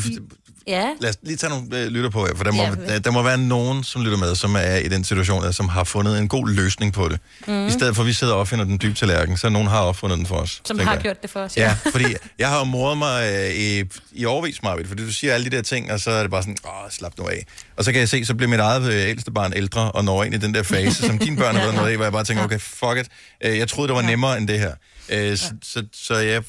Ja. 0.68 0.88
lad 1.00 1.10
os 1.10 1.16
lige 1.22 1.36
tage 1.36 1.50
nogle 1.50 1.78
øh, 1.78 1.86
lytter 1.86 2.10
på 2.10 2.28
for 2.36 2.44
der 2.44 2.52
må, 2.52 2.62
Ja, 2.62 2.70
der, 2.70 2.98
der 2.98 3.10
må 3.10 3.22
være 3.22 3.38
nogen, 3.38 3.84
som 3.84 4.02
lytter 4.02 4.18
med, 4.18 4.34
som 4.34 4.54
er 4.56 4.76
i 4.76 4.88
den 4.88 5.04
situation, 5.04 5.42
der, 5.42 5.50
som 5.50 5.68
har 5.68 5.84
fundet 5.84 6.18
en 6.18 6.28
god 6.28 6.48
løsning 6.48 6.92
på 6.92 7.08
det. 7.08 7.20
Mm. 7.46 7.66
I 7.66 7.70
stedet 7.70 7.94
for, 7.96 8.02
at 8.02 8.06
vi 8.06 8.12
sidder 8.12 8.32
og 8.34 8.40
opfinder 8.40 8.64
den 8.64 8.78
dybe 8.82 8.94
tallerken, 8.94 9.36
så 9.36 9.48
nogen 9.48 9.68
har 9.68 9.80
opfundet 9.80 10.18
den 10.18 10.26
for 10.26 10.36
os. 10.36 10.60
Som 10.64 10.78
har 10.78 10.92
jeg. 10.92 11.02
gjort 11.02 11.22
det 11.22 11.30
for 11.30 11.40
os. 11.40 11.56
Ja, 11.56 11.76
fordi 11.92 12.04
jeg 12.38 12.48
har 12.48 12.58
jo 12.58 12.64
moret 12.64 12.98
mig 12.98 13.32
øh, 13.34 13.54
i, 13.54 13.84
i 14.12 14.24
overvis, 14.24 14.62
Marvitt, 14.62 14.88
fordi 14.88 15.04
du 15.04 15.12
siger 15.12 15.34
alle 15.34 15.50
de 15.50 15.56
der 15.56 15.62
ting, 15.62 15.92
og 15.92 16.00
så 16.00 16.10
er 16.10 16.22
det 16.22 16.30
bare 16.30 16.42
sådan, 16.42 16.56
åh, 16.64 16.90
slap 16.90 17.12
nu 17.18 17.28
af. 17.28 17.46
Og 17.76 17.84
så 17.84 17.92
kan 17.92 18.00
jeg 18.00 18.08
se, 18.08 18.24
så 18.24 18.34
bliver 18.34 18.50
mit 18.50 18.60
eget 18.60 18.92
øh, 18.92 19.08
ældste 19.08 19.30
barn 19.30 19.52
ældre, 19.56 19.92
og 19.92 20.04
når 20.04 20.24
ind 20.24 20.34
i 20.34 20.38
den 20.38 20.54
der 20.54 20.62
fase, 20.62 21.06
som 21.06 21.18
dine 21.18 21.36
børn 21.36 21.54
har 21.54 21.62
været 21.66 21.74
noget 21.74 21.92
i, 21.92 21.94
hvor 21.94 22.04
jeg 22.04 22.12
bare 22.12 22.24
tænker, 22.24 22.44
okay, 22.44 22.58
fuck 22.60 22.98
it. 23.00 23.06
Øh, 23.44 23.58
jeg 23.58 23.68
troede, 23.68 23.88
det 23.88 23.96
var 23.96 24.02
nemmere 24.02 24.38
end 24.38 24.48
det 24.48 24.58
her. 24.58 24.72
Øh, 25.08 25.36
så, 25.36 25.52
så, 25.62 25.84
så 25.92 26.14
jeg, 26.16 26.42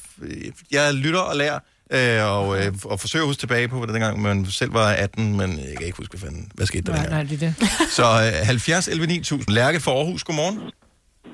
jeg 0.70 0.94
lytter 0.94 1.20
og 1.20 1.36
lærer, 1.36 1.58
øh, 1.96 2.20
og, 2.36 2.46
øh, 2.58 2.68
og 2.92 2.96
forsøger 3.04 3.22
at 3.24 3.28
huske 3.30 3.40
tilbage 3.44 3.68
på, 3.68 3.76
hvordan 3.76 3.94
dengang 3.96 4.14
man 4.28 4.36
selv 4.60 4.72
var 4.80 4.88
18, 4.92 5.36
men 5.40 5.48
jeg 5.68 5.74
kan 5.78 5.86
ikke 5.88 6.00
huske, 6.02 6.12
hvad, 6.12 6.22
fanden, 6.26 6.44
hvad 6.56 6.66
skete 6.70 6.84
der 6.86 6.92
Nej, 6.92 7.02
dengang. 7.02 7.22
nej, 7.22 7.30
det 7.30 7.36
er 7.42 7.44
det. 7.46 7.52
Så 7.98 8.06
øh, 8.24 8.46
70 8.46 8.88
11 8.88 9.06
9000. 9.06 9.54
Lærke 9.60 9.78
for 9.84 9.92
Aarhus, 9.98 10.22
godmorgen. 10.28 10.56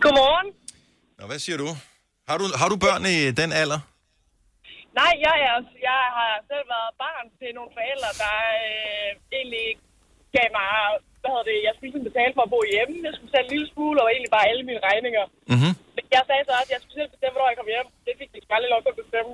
Godmorgen. 0.04 0.48
Nå, 1.18 1.22
hvad 1.30 1.38
siger 1.46 1.58
du? 1.64 1.68
Har 2.28 2.36
du, 2.40 2.46
har 2.60 2.68
du 2.72 2.76
børn 2.86 3.02
i 3.14 3.16
den 3.40 3.50
alder? 3.62 3.80
Nej, 5.00 5.12
jeg, 5.26 5.36
er, 5.48 5.56
jeg 5.88 6.00
har 6.18 6.32
selv 6.50 6.66
været 6.74 6.92
barn 7.04 7.26
til 7.40 7.50
nogle 7.58 7.70
forældre, 7.78 8.10
der 8.22 8.36
øh, 8.64 9.10
egentlig 9.38 9.66
gav 10.36 10.48
mig, 10.58 10.68
hvad 11.20 11.30
hedder 11.32 11.46
det, 11.50 11.58
jeg 11.66 11.72
skulle 11.72 11.88
ligesom 11.88 12.06
betale 12.10 12.32
for 12.36 12.44
at 12.46 12.52
bo 12.54 12.60
hjemme. 12.74 12.94
Jeg 13.06 13.12
skulle 13.14 13.28
betale 13.30 13.46
en 13.48 13.54
lille 13.54 13.68
smule, 13.74 13.98
og 14.02 14.08
egentlig 14.08 14.32
bare 14.36 14.48
alle 14.50 14.64
mine 14.68 14.82
regninger. 14.88 15.24
Mm-hmm. 15.52 15.72
Men 15.96 16.02
jeg 16.14 16.22
sagde 16.28 16.42
så 16.46 16.52
også, 16.60 16.70
at 16.70 16.74
jeg 16.74 16.80
skulle 16.82 16.98
selv 17.00 17.10
bestemme, 17.14 17.34
hvornår 17.34 17.50
jeg 17.52 17.58
kom 17.60 17.70
hjem. 17.74 17.88
Det 18.06 18.12
fik 18.20 18.30
de 18.34 18.54
aldrig 18.56 18.70
lov 18.74 18.80
til 18.84 18.92
at 18.94 19.00
bestemme. 19.02 19.32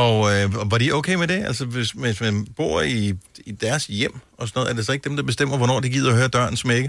Og 0.00 0.14
øh, 0.32 0.44
var 0.72 0.78
de 0.82 0.86
okay 0.98 1.16
med 1.22 1.28
det? 1.34 1.40
Altså, 1.50 1.64
hvis, 1.74 1.90
hvis 2.04 2.18
man 2.26 2.34
bor 2.58 2.76
i, 2.98 3.02
i 3.50 3.52
deres 3.64 3.84
hjem 3.98 4.14
og 4.38 4.42
sådan 4.48 4.56
noget, 4.58 4.70
er 4.70 4.76
det 4.76 4.84
så 4.86 4.92
ikke 4.92 5.08
dem, 5.08 5.16
der 5.18 5.24
bestemmer, 5.32 5.56
hvornår 5.60 5.78
de 5.84 5.90
gider 5.94 6.10
at 6.12 6.18
høre 6.20 6.30
døren 6.36 6.56
smække? 6.64 6.88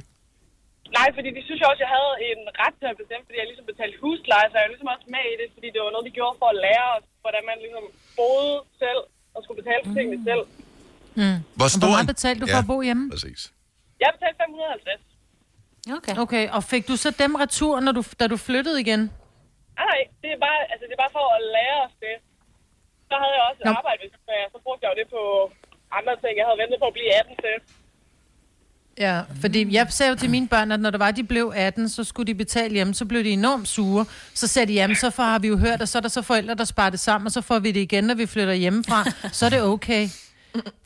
Nej, 0.98 1.07
fordi 1.18 1.30
de 1.38 1.41
synes 1.48 1.60
jo 1.64 1.68
også, 1.72 1.82
at 1.82 1.86
jeg 1.86 1.91
havde 1.98 2.14
en 2.30 2.41
ret 2.64 2.76
til 2.82 2.88
at 2.94 2.98
bestemme, 3.02 3.24
fordi 3.28 3.38
jeg 3.41 3.48
ligesom 3.52 3.68
betalte 3.72 3.95
husleje, 4.03 4.48
så 4.49 4.56
jeg 4.57 4.65
var 4.68 4.74
ligesom 4.76 4.91
også 4.95 5.07
med 5.15 5.24
i 5.34 5.36
det, 5.41 5.48
fordi 5.56 5.68
det 5.74 5.80
var 5.86 5.91
noget, 5.95 6.06
de 6.10 6.14
gjorde 6.19 6.36
for 6.41 6.48
at 6.53 6.57
lære 6.68 6.88
os, 6.98 7.06
hvordan 7.24 7.44
man 7.49 7.57
ligesom 7.65 7.84
boede 8.19 8.57
selv 8.82 9.02
og 9.36 9.40
skulle 9.44 9.60
betale 9.61 9.82
for 9.86 9.94
tingene 9.98 10.19
selv. 10.30 10.44
Mm. 11.19 11.38
Hvor 11.57 11.68
Hvor 11.82 11.91
meget 11.95 12.11
betalte 12.15 12.40
du 12.44 12.48
for 12.56 12.61
at 12.65 12.69
bo 12.72 12.78
hjemme? 12.88 13.06
Præcis. 13.15 13.41
Jeg 14.03 14.10
betalte 14.15 14.38
550. 14.44 15.18
Okay. 15.98 16.15
okay. 16.24 16.44
Og 16.56 16.61
fik 16.72 16.84
du 16.90 16.95
så 17.03 17.10
dem 17.24 17.32
retur, 17.44 17.74
når 17.86 17.94
du, 17.98 18.02
da 18.19 18.24
du 18.34 18.38
flyttede 18.48 18.78
igen? 18.86 19.02
Nej, 19.80 19.86
nej, 19.94 20.02
det 20.22 20.30
er 20.36 20.40
bare, 20.48 20.60
altså, 20.72 20.84
det 20.88 20.94
er 20.98 21.02
bare 21.06 21.15
for 21.19 21.26
at 21.38 21.41
lære 21.57 21.80
os 21.88 21.95
det. 22.06 22.15
Så 23.10 23.16
havde 23.22 23.34
jeg 23.38 23.44
også 23.50 23.62
Nå. 23.66 23.72
arbejde, 23.80 24.00
hvis 24.04 24.14
jeg, 24.28 24.48
så 24.54 24.60
brugte 24.66 24.82
jeg 24.84 24.90
jo 24.94 24.98
det 25.02 25.08
på 25.16 25.22
andre 26.00 26.14
ting. 26.22 26.34
Jeg 26.40 26.46
havde 26.48 26.60
ventet 26.64 26.78
på 26.84 26.88
at 26.92 26.96
blive 26.98 27.12
18 27.20 27.36
til. 27.46 27.56
Ja, 29.00 29.22
fordi 29.42 29.74
jeg 29.74 29.88
sagde 29.90 30.10
jo 30.10 30.16
til 30.16 30.30
mine 30.30 30.48
børn, 30.48 30.72
at 30.72 30.80
når 30.80 30.90
det 30.90 31.00
var, 31.00 31.12
de 31.12 31.24
blev 31.24 31.54
18, 31.56 31.90
så 31.90 32.04
skulle 32.04 32.28
de 32.28 32.36
betale 32.36 32.74
hjemme, 32.74 32.94
så 32.94 33.06
blev 33.06 33.24
de 33.24 33.30
enormt 33.30 33.68
sure. 33.68 34.06
Så 34.34 34.48
sagde 34.48 34.66
de, 34.68 34.74
jamen 34.74 34.96
så 34.96 35.10
får, 35.10 35.24
har 35.24 35.40
vi 35.40 35.48
jo 35.48 35.58
hørt, 35.58 35.82
at 35.82 35.90
så 35.90 35.98
er 35.98 36.02
der 36.02 36.10
så 36.10 36.22
forældre, 36.22 36.56
der 36.56 36.64
sparer 36.64 36.90
det 36.90 37.00
sammen, 37.00 37.26
og 37.26 37.32
så 37.32 37.42
får 37.42 37.60
vi 37.60 37.72
det 37.72 37.80
igen, 37.80 38.04
når 38.04 38.16
vi 38.16 38.26
flytter 38.26 38.54
hjemmefra. 38.54 39.04
Så 39.38 39.46
er 39.46 39.50
det 39.50 39.62
okay. 39.62 40.08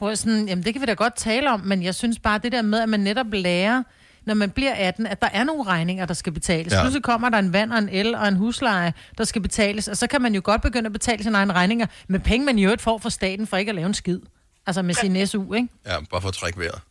Jeg 0.01 0.17
sådan, 0.17 0.47
jamen 0.47 0.65
det 0.65 0.73
kan 0.73 0.81
vi 0.81 0.85
da 0.85 0.93
godt 0.93 1.15
tale 1.15 1.51
om, 1.51 1.59
men 1.59 1.83
jeg 1.83 1.95
synes 1.95 2.19
bare, 2.19 2.37
det 2.37 2.51
der 2.51 2.61
med, 2.61 2.79
at 2.79 2.89
man 2.89 2.99
netop 2.99 3.27
lærer, 3.31 3.83
når 4.25 4.33
man 4.33 4.49
bliver 4.51 4.73
18, 4.75 5.07
at 5.07 5.21
der 5.21 5.29
er 5.33 5.43
nogle 5.43 5.63
regninger, 5.63 6.05
der 6.05 6.13
skal 6.13 6.31
betales. 6.39 6.71
Ja. 6.73 6.77
Ja. 6.77 6.83
Pludselig 6.83 7.03
kommer 7.03 7.29
der 7.29 7.39
en 7.39 7.53
vand 7.53 7.71
og 7.71 7.77
en 7.85 7.89
el 7.89 8.15
og 8.15 8.27
en 8.27 8.35
husleje, 8.35 8.93
der 9.17 9.23
skal 9.23 9.41
betales, 9.41 9.87
og 9.87 9.97
så 9.97 10.07
kan 10.07 10.21
man 10.21 10.35
jo 10.35 10.41
godt 10.43 10.61
begynde 10.61 10.85
at 10.85 10.93
betale 10.99 11.23
sine 11.23 11.37
egne 11.37 11.53
regninger 11.53 11.87
med 12.07 12.19
penge, 12.29 12.45
man 12.45 12.59
i 12.59 12.63
øvrigt 12.67 12.81
får 12.81 12.97
fra 12.97 13.09
staten 13.09 13.47
for 13.47 13.57
ikke 13.57 13.69
at 13.69 13.75
lave 13.75 13.89
en 13.93 13.93
skid. 13.93 14.19
Altså 14.67 14.81
med 14.81 14.93
sin 14.93 15.27
SU, 15.27 15.53
ikke? 15.53 15.67
Ja, 15.89 15.95
bare 16.11 16.21
for 16.25 16.29
at 16.33 16.37
trække 16.41 16.57
vejret. 16.63 16.81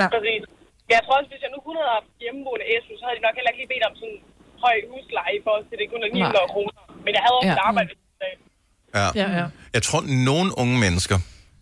Ja. 0.00 0.06
Præcis. 0.14 0.42
Jeg 0.94 1.00
tror 1.04 1.14
også, 1.20 1.30
hvis 1.32 1.42
jeg 1.46 1.50
nu 1.54 1.58
kun 1.68 1.74
havde 1.80 1.92
haft 1.98 2.08
hjemmeboende 2.24 2.64
SU, 2.82 2.92
så 2.98 3.02
havde 3.06 3.16
de 3.18 3.24
nok 3.28 3.34
heller 3.38 3.50
ikke 3.52 3.60
lige 3.62 3.70
bedt 3.74 3.84
om 3.90 3.94
sådan 4.00 4.14
en 4.14 4.20
høj 4.64 4.76
husleje 4.92 5.32
i 5.40 5.42
forhold 5.46 5.64
til, 5.68 5.74
det 5.80 5.86
kun 5.94 6.00
er 6.06 6.10
900 6.14 6.48
kroner. 6.54 6.80
Men 7.04 7.10
jeg 7.16 7.22
havde 7.24 7.34
også 7.38 7.50
Ja. 7.50 7.56
et 7.60 7.64
arbejde 7.70 7.90
af. 8.28 8.34
Ja. 8.98 9.06
Ja, 9.20 9.26
ja. 9.40 9.46
Jeg 9.76 9.82
tror, 9.88 10.00
nogle 10.30 10.48
unge 10.62 10.76
mennesker, 10.84 11.16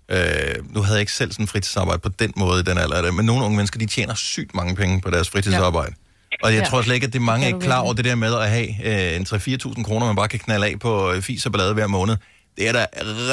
øh, 0.08 0.74
nu 0.74 0.80
havde 0.82 0.96
jeg 0.98 1.00
ikke 1.00 1.12
selv 1.12 1.32
sådan 1.32 1.46
fritidsarbejde 1.46 2.00
på 2.00 2.08
den 2.08 2.32
måde 2.36 2.60
i 2.60 2.62
den 2.62 2.78
alder, 2.78 3.02
det, 3.02 3.14
men 3.14 3.24
nogle 3.26 3.44
unge 3.44 3.56
mennesker, 3.56 3.78
de 3.78 3.86
tjener 3.86 4.14
sygt 4.14 4.54
mange 4.54 4.72
penge 4.76 5.00
på 5.00 5.10
deres 5.10 5.30
fritidsarbejde. 5.30 5.94
Og 6.42 6.54
jeg 6.54 6.60
Ja. 6.62 6.66
tror 6.68 6.82
slet 6.82 6.94
ikke, 6.94 7.06
at 7.06 7.12
det 7.12 7.18
er 7.18 7.28
mange 7.32 7.44
Det 7.46 7.52
er 7.52 7.56
ikke 7.56 7.64
klar 7.70 7.80
over 7.80 7.92
det 7.98 8.04
der 8.04 8.14
med 8.14 8.32
at 8.44 8.48
have 8.50 8.68
øh, 8.88 9.16
en 9.16 9.22
3-4.000 9.28 9.84
kroner, 9.88 10.06
man 10.06 10.16
bare 10.16 10.28
kan 10.28 10.38
knalde 10.46 10.66
af 10.66 10.74
på 10.86 11.12
øh, 11.12 11.22
fis 11.22 11.46
og 11.46 11.52
ballade 11.52 11.74
hver 11.74 11.86
måned. 11.86 12.16
Det 12.56 12.68
er 12.68 12.72
der 12.78 12.86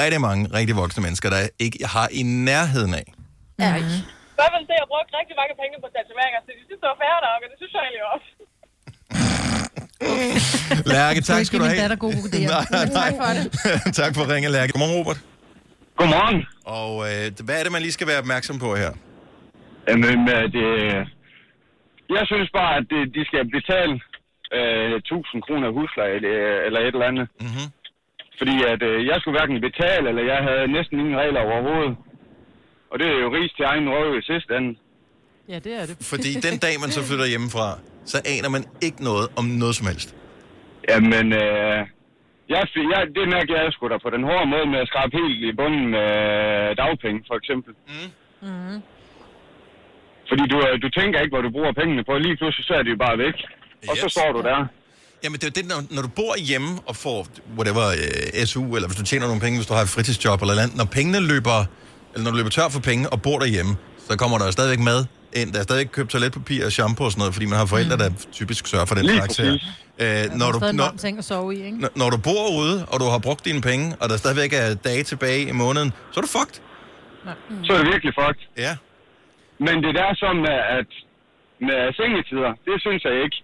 rigtig 0.03 0.22
mange 0.22 0.41
rigtig 0.53 0.76
voksne 0.76 1.02
mennesker, 1.03 1.30
der 1.30 1.41
ikke 1.60 1.80
har 1.95 2.07
i 2.11 2.22
nærheden 2.23 2.93
af. 2.93 3.06
Ja. 3.60 3.72
Så 4.38 4.43
vil 4.53 4.64
se, 4.69 4.73
at 4.76 4.81
jeg 4.84 4.88
brugte 4.93 5.11
rigtig 5.19 5.35
mange 5.41 5.53
penge 5.61 5.76
på 5.84 5.88
tatoveringer, 5.95 6.39
så 6.45 6.49
de 6.57 6.61
synes, 6.68 6.80
det 6.84 6.89
var 6.93 6.98
færre 7.06 7.19
nok, 7.27 7.39
og 7.45 7.48
det 7.52 7.57
synes 7.61 7.73
jeg 7.77 7.81
egentlig 7.88 8.06
også. 8.14 8.27
Lærke, 10.85 11.22
tak 11.31 11.45
skal 11.45 11.60
du 11.60 11.64
have. 11.64 11.73
min 11.76 11.81
datter 11.81 11.95
gode 11.95 12.15
idéer. 12.30 12.48
Nej, 12.52 12.65
Men 12.85 12.89
tak 13.02 13.14
for 13.19 13.30
det. 13.38 13.45
tak 13.99 14.15
for 14.15 14.22
at 14.23 14.30
ringe, 14.30 14.49
Lærke. 14.49 14.72
Godmorgen, 14.73 14.95
Robert. 14.99 15.19
Godmorgen. 16.02 16.40
Og 16.80 16.91
øh, 17.10 17.26
hvad 17.45 17.56
er 17.60 17.64
det, 17.65 17.72
man 17.76 17.84
lige 17.86 17.98
skal 17.98 18.07
være 18.11 18.22
opmærksom 18.23 18.57
på 18.65 18.69
her? 18.82 18.91
Jamen, 19.88 20.22
øh, 20.36 20.44
det, 20.56 20.68
jeg 22.15 22.23
synes 22.32 22.49
bare, 22.60 22.73
at 22.80 22.86
det, 22.91 23.02
de 23.18 23.22
skal 23.30 23.44
betale 23.57 23.94
øh, 24.57 24.95
1000 24.95 25.41
kroner 25.45 25.69
husleje 25.78 26.15
eller, 26.19 26.34
eller 26.65 26.80
et 26.80 26.94
eller 26.95 27.07
andet. 27.11 27.28
Mm-hmm. 27.45 27.68
Fordi 28.40 28.56
at 28.72 28.82
øh, 28.90 28.98
jeg 29.10 29.18
skulle 29.19 29.36
hverken 29.38 29.57
betale, 29.69 30.06
eller 30.11 30.23
jeg 30.34 30.40
havde 30.48 30.65
næsten 30.78 30.95
ingen 31.02 31.18
regler 31.22 31.41
overhovedet. 31.49 31.94
Og 32.91 32.95
det 32.99 33.06
er 33.07 33.18
jo 33.26 33.30
ris 33.38 33.52
til 33.57 33.65
egen 33.72 33.88
røv 33.94 34.10
i 34.19 34.23
sidste 34.32 34.52
ende. 34.57 34.72
Ja, 35.52 35.57
det 35.65 35.73
er 35.80 35.86
det. 35.90 35.95
Fordi 36.11 36.32
den 36.48 36.56
dag, 36.65 36.73
man 36.84 36.90
så 36.98 37.02
flytter 37.10 37.28
hjemmefra, 37.34 37.68
så 38.11 38.18
aner 38.34 38.49
man 38.56 38.64
ikke 38.86 39.03
noget 39.10 39.26
om 39.40 39.45
noget 39.64 39.76
som 39.80 39.86
helst. 39.91 40.10
Jamen, 40.90 41.28
øh, 41.44 41.80
jeg, 42.53 42.61
jeg, 42.94 43.02
det 43.18 43.26
mærker 43.36 43.53
jeg 43.61 43.68
sgu 43.76 43.84
da 43.94 43.98
på 44.06 44.10
den 44.15 44.23
hårde 44.30 44.48
måde 44.53 44.65
med 44.73 44.80
at 44.84 44.88
skrabe 44.91 45.11
helt 45.19 45.38
i 45.49 45.52
bunden 45.60 45.86
med 45.95 46.10
dagpenge, 46.82 47.19
for 47.30 47.36
eksempel. 47.41 47.72
Mm. 48.45 48.80
Fordi 50.30 50.44
du, 50.52 50.57
øh, 50.68 50.73
du 50.84 50.90
tænker 50.99 51.18
ikke, 51.23 51.34
hvor 51.36 51.44
du 51.48 51.52
bruger 51.57 51.72
pengene 51.82 52.03
på. 52.10 52.14
Lige 52.26 52.38
pludselig 52.41 52.65
så 52.69 52.73
er 52.80 52.84
de 52.86 52.90
jo 52.95 52.99
bare 53.07 53.18
væk. 53.26 53.38
Og 53.90 53.95
så 54.03 54.06
Yes. 54.07 54.11
står 54.18 54.30
du 54.38 54.41
der. 54.49 54.60
Jamen, 55.23 55.38
det 55.41 55.48
er 55.52 55.56
det, 55.60 55.65
når, 55.72 55.80
når 55.95 56.02
du 56.07 56.11
bor 56.19 56.34
hjemme 56.49 56.72
og 56.90 56.95
får, 57.03 57.19
whatever, 57.57 57.86
øh, 58.02 58.45
SU, 58.49 58.64
eller 58.76 58.88
hvis 58.90 58.99
du 59.02 59.06
tjener 59.11 59.26
nogle 59.32 59.41
penge, 59.45 59.56
hvis 59.60 59.68
du 59.72 59.73
har 59.78 59.82
et 59.88 59.94
fritidsjob 59.95 60.41
eller 60.41 60.53
andet, 60.64 60.78
når 60.82 60.86
pengene 60.98 61.19
løber, 61.32 61.60
eller 62.14 62.23
når 62.26 62.32
du 62.34 62.38
løber 62.38 62.49
tør 62.57 62.69
for 62.76 62.80
penge 62.90 63.03
og 63.14 63.18
bor 63.26 63.38
derhjemme, 63.44 63.73
så 64.07 64.18
kommer 64.22 64.36
der 64.38 64.45
jo 64.45 64.52
stadigvæk 64.52 64.80
mad 64.91 64.99
ind. 65.40 65.48
Der 65.53 65.60
er 65.60 65.64
stadig 65.70 65.91
købt 65.98 66.10
toiletpapir 66.10 66.66
og 66.66 66.72
shampoo 66.72 67.06
og 67.06 67.12
sådan 67.12 67.22
noget, 67.24 67.34
fordi 67.38 67.45
man 67.52 67.58
har 67.62 67.66
forældre, 67.76 67.95
der 68.03 68.10
typisk 68.40 68.68
sørger 68.72 68.86
for 68.90 68.95
den 68.95 69.06
Lige 69.06 69.18
slags 69.18 69.38
her. 69.38 69.52
Øh, 70.03 70.24
når, 70.40 70.49
Når 70.52 70.52
du, 70.53 70.60
når, 70.82 70.90
ting 71.06 71.16
at 71.22 71.26
sove 71.32 71.56
i, 71.56 71.60
ikke? 71.70 71.78
når, 71.84 71.90
når 72.02 72.10
du 72.14 72.18
bor 72.28 72.45
ude, 72.62 72.76
og 72.91 72.95
du 73.02 73.06
har 73.14 73.20
brugt 73.28 73.41
dine 73.49 73.62
penge, 73.70 73.86
og 74.02 74.06
der 74.12 74.18
stadigvæk 74.24 74.52
er 74.62 74.68
dage 74.90 75.03
tilbage 75.12 75.41
i 75.52 75.53
måneden, 75.64 75.90
så 76.12 76.16
er 76.20 76.24
du 76.28 76.32
fucked. 76.38 76.58
Så 77.66 77.70
er 77.74 77.78
det 77.82 77.88
virkelig 77.94 78.14
fucked. 78.22 78.44
Ja. 78.66 78.74
Men 79.66 79.76
det 79.86 79.94
der 79.99 80.10
som 80.24 80.36
med, 80.48 80.60
at 80.80 80.90
med 81.68 81.80
sengetider, 81.99 82.52
det 82.68 82.76
synes 82.86 83.02
jeg 83.08 83.16
ikke. 83.26 83.38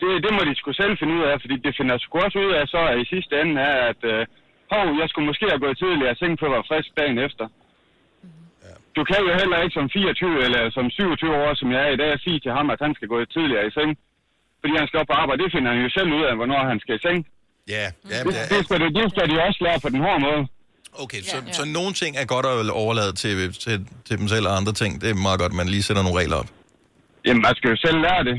Det, 0.00 0.10
det 0.24 0.30
må 0.36 0.40
de 0.48 0.54
sgu 0.60 0.68
selv 0.82 0.94
finde 1.00 1.14
ud 1.18 1.24
af, 1.30 1.34
fordi 1.44 1.56
det 1.66 1.72
finder 1.78 1.96
sgu 2.04 2.14
også 2.26 2.38
ud 2.44 2.52
af, 2.58 2.64
så 2.74 2.80
i 3.02 3.04
sidste 3.14 3.32
ende 3.42 3.56
er, 3.72 3.76
at 3.92 4.00
øh, 4.12 4.20
hov, 4.72 4.84
jeg 5.00 5.08
skulle 5.08 5.28
måske 5.30 5.46
have 5.52 5.64
gået 5.64 5.78
tidligere 5.82 6.12
i 6.14 6.18
seng 6.20 6.32
på 6.38 6.44
at 6.46 6.54
være 6.56 6.68
frisk 6.70 6.90
dagen 7.00 7.18
efter. 7.26 7.46
Du 8.96 9.02
kan 9.10 9.18
jo 9.26 9.30
heller 9.40 9.58
ikke 9.64 9.74
som 9.78 9.86
24 9.90 10.44
eller 10.46 10.60
som 10.76 10.84
27 10.90 11.36
år, 11.42 11.50
som 11.60 11.68
jeg 11.74 11.82
er 11.88 11.92
i 11.96 11.98
dag, 12.02 12.10
sige 12.26 12.38
til 12.44 12.52
ham, 12.58 12.66
at 12.74 12.78
han 12.84 12.92
skal 12.98 13.08
gå 13.12 13.16
tidligere 13.36 13.64
i 13.68 13.72
seng. 13.78 13.90
Fordi 14.60 14.72
han 14.80 14.86
skal 14.88 14.98
op 15.02 15.08
på 15.12 15.16
arbejde. 15.22 15.38
Det 15.44 15.50
finder 15.54 15.70
han 15.74 15.80
jo 15.86 15.90
selv 15.98 16.08
ud 16.18 16.22
af, 16.30 16.34
hvornår 16.40 16.60
han 16.72 16.78
skal 16.84 16.94
i 16.98 17.02
seng. 17.06 17.18
Ja, 17.74 17.84
ja, 18.12 18.18
Det, 18.26 18.32
det, 18.52 18.60
skal, 18.66 18.76
de, 18.82 18.88
det 18.98 19.06
skal 19.12 19.24
de 19.30 19.34
også 19.46 19.60
lære 19.66 19.78
på 19.84 19.88
den 19.94 20.00
hårde 20.06 20.20
måde. 20.28 20.42
Okay, 21.04 21.20
så, 21.30 21.36
så 21.58 21.62
nogle 21.78 21.92
ting 22.02 22.12
er 22.22 22.26
godt 22.34 22.46
at 22.52 22.70
overlade 22.82 23.12
til, 23.22 23.34
til, 23.64 23.74
til 24.06 24.14
dem 24.20 24.26
selv, 24.34 24.44
og 24.48 24.56
andre 24.60 24.72
ting, 24.82 24.90
det 25.02 25.08
er 25.10 25.14
meget 25.28 25.38
godt, 25.42 25.52
at 25.54 25.58
man 25.62 25.68
lige 25.74 25.82
sætter 25.88 26.02
nogle 26.06 26.18
regler 26.20 26.36
op. 26.42 26.48
Jamen, 27.26 27.42
man 27.46 27.54
skal 27.58 27.68
jo 27.74 27.76
selv 27.86 27.98
lære 28.06 28.22
det. 28.30 28.36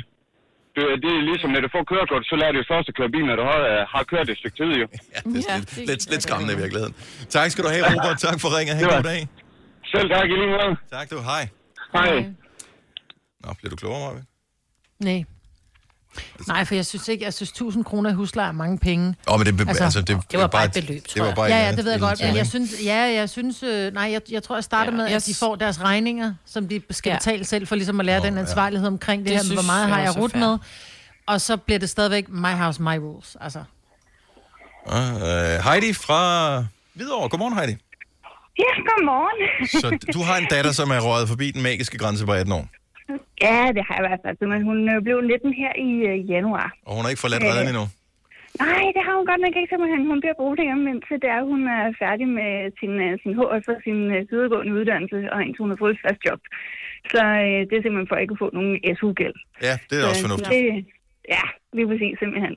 Det, 0.75 0.83
det 1.03 1.11
er 1.19 1.21
ligesom, 1.31 1.49
når 1.55 1.61
du 1.65 1.69
får 1.75 1.83
kørekort, 1.91 2.23
så 2.31 2.35
lærer 2.41 2.51
du 2.51 2.61
først 2.73 2.87
at 2.91 2.95
køre 2.99 3.09
bil, 3.15 3.25
når 3.29 3.35
du 3.41 3.45
har, 3.51 3.59
har 3.95 4.03
kørt 4.13 4.29
et 4.29 4.37
stykke 4.41 4.57
tid, 4.61 4.71
jo. 4.81 4.85
Ja, 5.15 5.19
det 5.33 5.45
er 5.49 5.57
lidt, 5.57 5.87
lidt, 5.89 6.03
lidt 6.11 6.23
skræmmende 6.27 6.53
i 6.57 6.59
virkeligheden. 6.63 6.93
Tak 7.37 7.47
skal 7.51 7.61
du 7.65 7.69
have, 7.75 7.83
Robert. 7.91 8.17
Tak 8.27 8.37
for 8.43 8.49
ringen. 8.57 8.75
Ha' 8.75 8.83
Det 8.83 8.89
en 8.91 8.95
god 8.97 9.03
dag. 9.13 9.21
Selv 9.91 10.09
tak 10.09 10.25
i 10.29 10.33
lige 10.33 10.47
måde. 10.47 10.75
Tak 10.91 11.09
du. 11.11 11.21
Hej. 11.21 11.47
Hej. 11.93 12.25
Nå, 13.43 13.53
bliver 13.53 13.69
du 13.69 13.75
klogere, 13.75 13.99
Marvind? 13.99 14.25
Nej. 14.99 15.23
Nej, 16.47 16.65
for 16.65 16.75
jeg 16.75 16.85
synes 16.85 17.07
ikke, 17.07 17.25
jeg 17.25 17.33
synes 17.33 17.49
1000 17.49 17.85
kroner 17.85 18.09
i 18.09 18.13
husleje 18.13 18.47
er 18.47 18.51
mange 18.51 18.77
penge. 18.79 19.15
Åh, 19.27 19.39
men 19.39 19.47
det, 19.47 19.67
altså, 19.67 19.83
altså, 19.83 20.01
det, 20.01 20.17
det 20.31 20.39
var 20.39 20.47
bare 20.47 20.65
et 20.65 20.71
beløb, 20.73 21.03
det 21.13 21.21
var 21.21 21.33
bare 21.35 21.45
ja, 21.45 21.65
ja, 21.65 21.75
det 21.75 21.85
ved 21.85 21.91
jeg 21.91 21.99
godt, 21.99 22.21
men 22.23 22.35
jeg 22.35 22.47
synes, 22.47 22.71
ja, 22.85 22.95
jeg 22.95 23.29
synes, 23.29 23.63
øh, 23.63 23.93
nej, 23.93 24.11
jeg, 24.11 24.21
jeg 24.31 24.43
tror, 24.43 24.55
jeg 24.55 24.63
starter 24.63 24.91
Ja, 24.91 24.97
med, 24.97 25.05
jeg 25.05 25.15
at 25.15 25.25
de 25.25 25.35
får 25.35 25.55
deres 25.55 25.81
regninger, 25.81 26.33
som 26.45 26.67
de 26.67 26.81
skal 26.89 27.09
Ja. 27.09 27.17
betale 27.17 27.45
selv, 27.45 27.67
for 27.67 27.75
ligesom 27.75 27.99
at 27.99 28.05
lære 28.05 28.21
den 28.21 28.37
ansvarlighed 28.37 28.87
omkring 28.87 29.21
det, 29.25 29.29
Det 29.29 29.37
her, 29.37 29.43
med, 29.43 29.47
hvor 29.49 29.61
synes 29.61 29.67
meget 29.67 29.87
jeg 29.87 29.95
har 29.95 30.01
jeg 30.01 30.17
rudt 30.17 30.35
med, 30.35 30.57
og 31.27 31.41
så 31.41 31.57
bliver 31.57 31.79
det 31.79 31.89
stadigvæk 31.89 32.29
my 32.29 32.47
house, 32.51 32.81
my 32.81 32.97
rules, 32.97 33.37
altså. 33.41 33.63
Ah, 34.87 35.13
øh, 35.15 35.63
Heidi 35.63 35.93
fra 35.93 36.65
Hvidovre. 36.93 37.29
Godmorgen, 37.29 37.57
Heidi. 37.57 37.77
Ja, 38.63 38.71
godmorgen. 38.89 39.39
Så 39.81 39.87
du 40.15 40.19
har 40.29 40.35
en 40.43 40.47
datter, 40.55 40.73
som 40.79 40.87
er 40.95 40.99
røget 41.07 41.27
forbi 41.33 41.47
den 41.55 41.61
magiske 41.69 41.97
grænse 42.01 42.23
på 42.29 42.33
18 42.41 42.53
år, 42.59 42.65
Ja, 43.47 43.61
det 43.75 43.81
har 43.87 43.93
jeg 43.97 44.03
i 44.03 44.07
hvert 44.09 44.21
fald. 44.25 44.37
Men 44.53 44.61
hun 44.69 44.77
øh, 44.93 44.97
blev 45.05 45.17
19 45.21 45.53
her 45.61 45.71
i 45.89 45.91
øh, 46.09 46.17
januar. 46.33 46.67
og 46.87 46.91
hun 46.95 47.01
har 47.03 47.09
ikke 47.13 47.25
forladt 47.25 47.43
Øh. 47.45 47.49
redden 47.51 47.67
endnu. 47.73 47.85
Nej, 48.65 48.83
det 48.95 49.01
har 49.07 49.13
hun 49.19 49.25
godt 49.31 49.41
nok 49.45 49.55
ikke 49.59 49.71
simpelthen. 49.73 50.01
Hun 50.11 50.19
bliver 50.23 50.37
boende 50.41 50.63
hjemme, 50.67 50.85
indtil 50.93 51.17
det 51.23 51.29
er, 51.37 51.41
hun 51.53 51.61
er 51.77 51.83
færdig 52.03 52.27
med 52.39 52.51
sin, 52.79 52.93
øh, 53.05 53.13
sin 53.23 53.33
HF 53.39 53.65
og 53.73 53.79
sin 53.87 53.99
øh, 54.15 54.21
videregående 54.31 54.71
uddannelse, 54.79 55.17
og 55.33 55.37
indtil 55.45 55.61
hun 55.65 55.71
har 55.73 55.79
fået 55.83 55.93
et 55.97 56.01
fast 56.05 56.21
job. 56.27 56.41
Så 57.13 57.21
øh, 57.45 57.59
det 57.67 57.73
er 57.77 57.83
simpelthen 57.85 58.09
for 58.11 58.17
ikke 58.23 58.35
at 58.35 58.41
få 58.43 58.47
nogen 58.57 58.73
SU-gæld. 58.99 59.37
Ja, 59.67 59.73
det 59.89 59.95
er 59.97 60.03
også 60.09 60.21
Så 60.21 60.25
fornuftigt. 60.27 60.51
Det, 60.53 60.85
ja, 61.35 61.43
lige 61.73 61.87
præcis 61.87 62.19
simpelthen. 62.19 62.55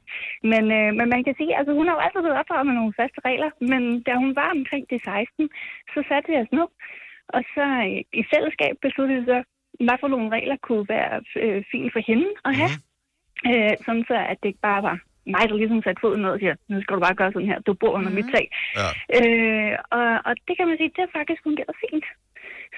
Men, 0.53 0.65
øh, 0.79 0.91
men 0.99 1.07
man 1.15 1.25
kan 1.25 1.35
sige, 1.37 1.57
altså 1.59 1.73
hun 1.73 1.87
har 1.87 1.95
jo 1.95 2.05
altid 2.05 2.21
været 2.23 2.41
opdraget 2.41 2.67
med 2.67 2.75
nogle 2.75 2.97
faste 3.01 3.21
regler, 3.29 3.51
men 3.71 4.03
da 4.07 4.13
hun 4.23 4.37
var 4.37 4.51
omkring 4.59 4.85
de 4.91 4.99
16, 5.05 5.49
så 5.95 5.99
satte 6.09 6.29
vi 6.31 6.37
os 6.43 6.53
ned, 6.59 6.69
og 7.29 7.43
så 7.55 7.65
øh, 7.89 8.01
i 8.21 8.23
fællesskab 8.33 8.75
besluttede 8.87 9.21
vi 9.21 9.27
så, 9.33 9.39
hvad 9.87 9.97
for 10.01 10.09
nogle 10.09 10.29
regler 10.37 10.57
kunne 10.67 10.87
være 10.89 11.13
øh, 11.43 11.65
fint 11.71 11.93
for 11.93 12.03
hende 12.11 12.29
at 12.49 12.53
have. 12.61 12.75
Mm. 12.77 13.51
Øh, 13.51 13.75
sådan 13.87 14.05
så, 14.11 14.17
at 14.31 14.37
det 14.41 14.49
ikke 14.49 14.69
bare 14.71 14.83
var 14.83 14.99
mig, 15.35 15.45
der 15.49 15.57
ligesom 15.57 15.83
satte 15.83 16.01
foden 16.01 16.23
ned 16.23 16.31
og 16.31 16.39
siger, 16.39 16.55
nu 16.69 16.83
skal 16.83 16.97
du 16.97 17.01
bare 17.01 17.19
gøre 17.21 17.33
sådan 17.33 17.49
her, 17.53 17.59
du 17.69 17.73
bor 17.75 17.93
under 17.99 18.11
mm. 18.11 18.17
mit 18.19 18.29
tag. 18.35 18.47
Ja. 18.81 18.89
Øh, 19.19 19.73
og, 19.99 20.09
og 20.29 20.33
det 20.47 20.55
kan 20.57 20.69
man 20.69 20.77
sige, 20.77 20.93
det 20.97 21.03
har 21.05 21.19
faktisk 21.19 21.41
fungeret 21.43 21.75
fint. 21.85 22.07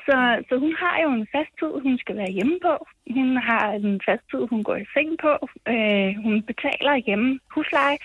Så, 0.06 0.16
så 0.48 0.54
hun 0.64 0.72
har 0.82 0.96
jo 1.04 1.08
en 1.18 1.26
fast 1.34 1.52
tid, 1.60 1.72
hun 1.86 1.94
skal 2.02 2.14
være 2.22 2.32
hjemme 2.38 2.56
på. 2.66 2.72
Hun 3.16 3.28
har 3.48 3.64
en 3.78 4.00
fast 4.08 4.24
tid, 4.30 4.42
hun 4.52 4.60
går 4.68 4.76
i 4.84 4.86
seng 4.94 5.10
på. 5.24 5.32
Øh, 5.72 6.10
hun 6.24 6.34
betaler 6.50 6.94
hjemme 7.06 7.28
husleje. 7.54 7.98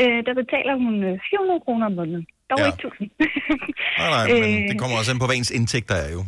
Øh, 0.00 0.18
der 0.26 0.34
betaler 0.42 0.74
hun 0.84 0.94
øh, 1.08 1.14
400 1.30 1.60
kroner 1.64 1.86
om 1.90 1.94
måneden. 2.00 2.26
Dog 2.50 2.58
Ja. 2.58 2.66
ikke 2.70 2.80
1000. 2.86 3.10
Nej, 4.00 4.10
nej, 4.16 4.24
Øh. 4.32 4.40
men 4.42 4.50
det 4.70 4.76
kommer 4.80 4.96
også 5.00 5.12
an 5.12 5.18
på, 5.22 5.26
hvad 5.28 5.36
ens 5.40 5.50
indtægter 5.58 5.96
er 6.04 6.10
jo. 6.16 6.20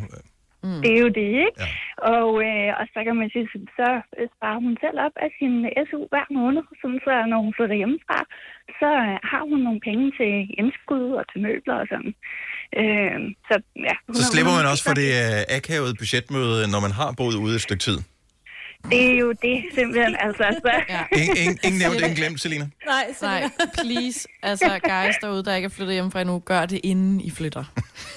Mm. 0.67 0.81
Det 0.83 0.91
er 0.97 1.01
jo 1.07 1.11
det, 1.21 1.31
ikke? 1.47 1.59
Ja. 1.65 1.69
Og, 2.15 2.29
øh, 2.49 2.71
og 2.81 2.85
så 2.93 2.99
kan 3.07 3.15
man 3.21 3.29
sige, 3.33 3.47
så 3.79 3.89
øh, 4.19 4.27
sparer 4.35 4.61
hun 4.67 4.75
selv 4.85 4.99
op 5.07 5.17
af 5.25 5.31
sin 5.39 5.55
SU 5.89 6.01
hver 6.13 6.27
måned, 6.39 6.63
sådan 6.81 7.01
så 7.07 7.13
når 7.31 7.39
hun 7.45 7.53
flytter 7.57 7.77
hjemmefra, 7.83 8.19
så 8.81 8.89
øh, 9.07 9.17
har 9.33 9.43
hun 9.51 9.59
nogle 9.67 9.81
penge 9.89 10.07
til 10.19 10.33
indskud 10.61 11.07
og 11.19 11.25
til 11.31 11.39
møbler 11.47 11.77
og 11.83 11.87
sådan. 11.93 12.13
Øh, 12.81 13.19
så 13.49 13.55
ja, 13.89 13.95
hun 14.07 14.15
Så 14.19 14.25
slipper 14.33 14.55
man 14.59 14.67
også 14.73 14.85
for 14.89 14.95
det 15.01 15.09
uh, 15.23 15.57
akavede 15.57 15.95
budgetmøde, 16.01 16.61
når 16.73 16.81
man 16.87 16.93
har 17.01 17.09
boet 17.19 17.37
ude 17.45 17.55
et 17.59 17.65
stykke 17.69 17.85
tid. 17.89 17.99
Det 18.91 19.11
er 19.13 19.19
jo 19.19 19.33
det 19.33 19.65
simpelthen, 19.75 20.17
altså. 20.21 20.45
Så. 20.63 20.71
Ja. 20.89 21.03
Ingen, 21.17 21.37
ingen, 21.37 21.59
ingen 21.65 21.79
nævnt, 21.79 22.01
ingen 22.01 22.15
glemt, 22.15 22.41
Selina. 22.41 22.69
Nej, 22.87 23.05
Nej, 23.23 23.51
please. 23.83 24.29
Altså, 24.43 24.81
guys 24.85 25.15
derude, 25.21 25.45
der 25.45 25.55
ikke 25.55 25.67
er 25.67 25.71
flyttet 25.71 25.95
hjemmefra 25.95 26.21
endnu, 26.21 26.39
gør 26.39 26.67
det 26.67 26.81
inden 26.85 27.21
I 27.21 27.31
flytter. 27.31 27.65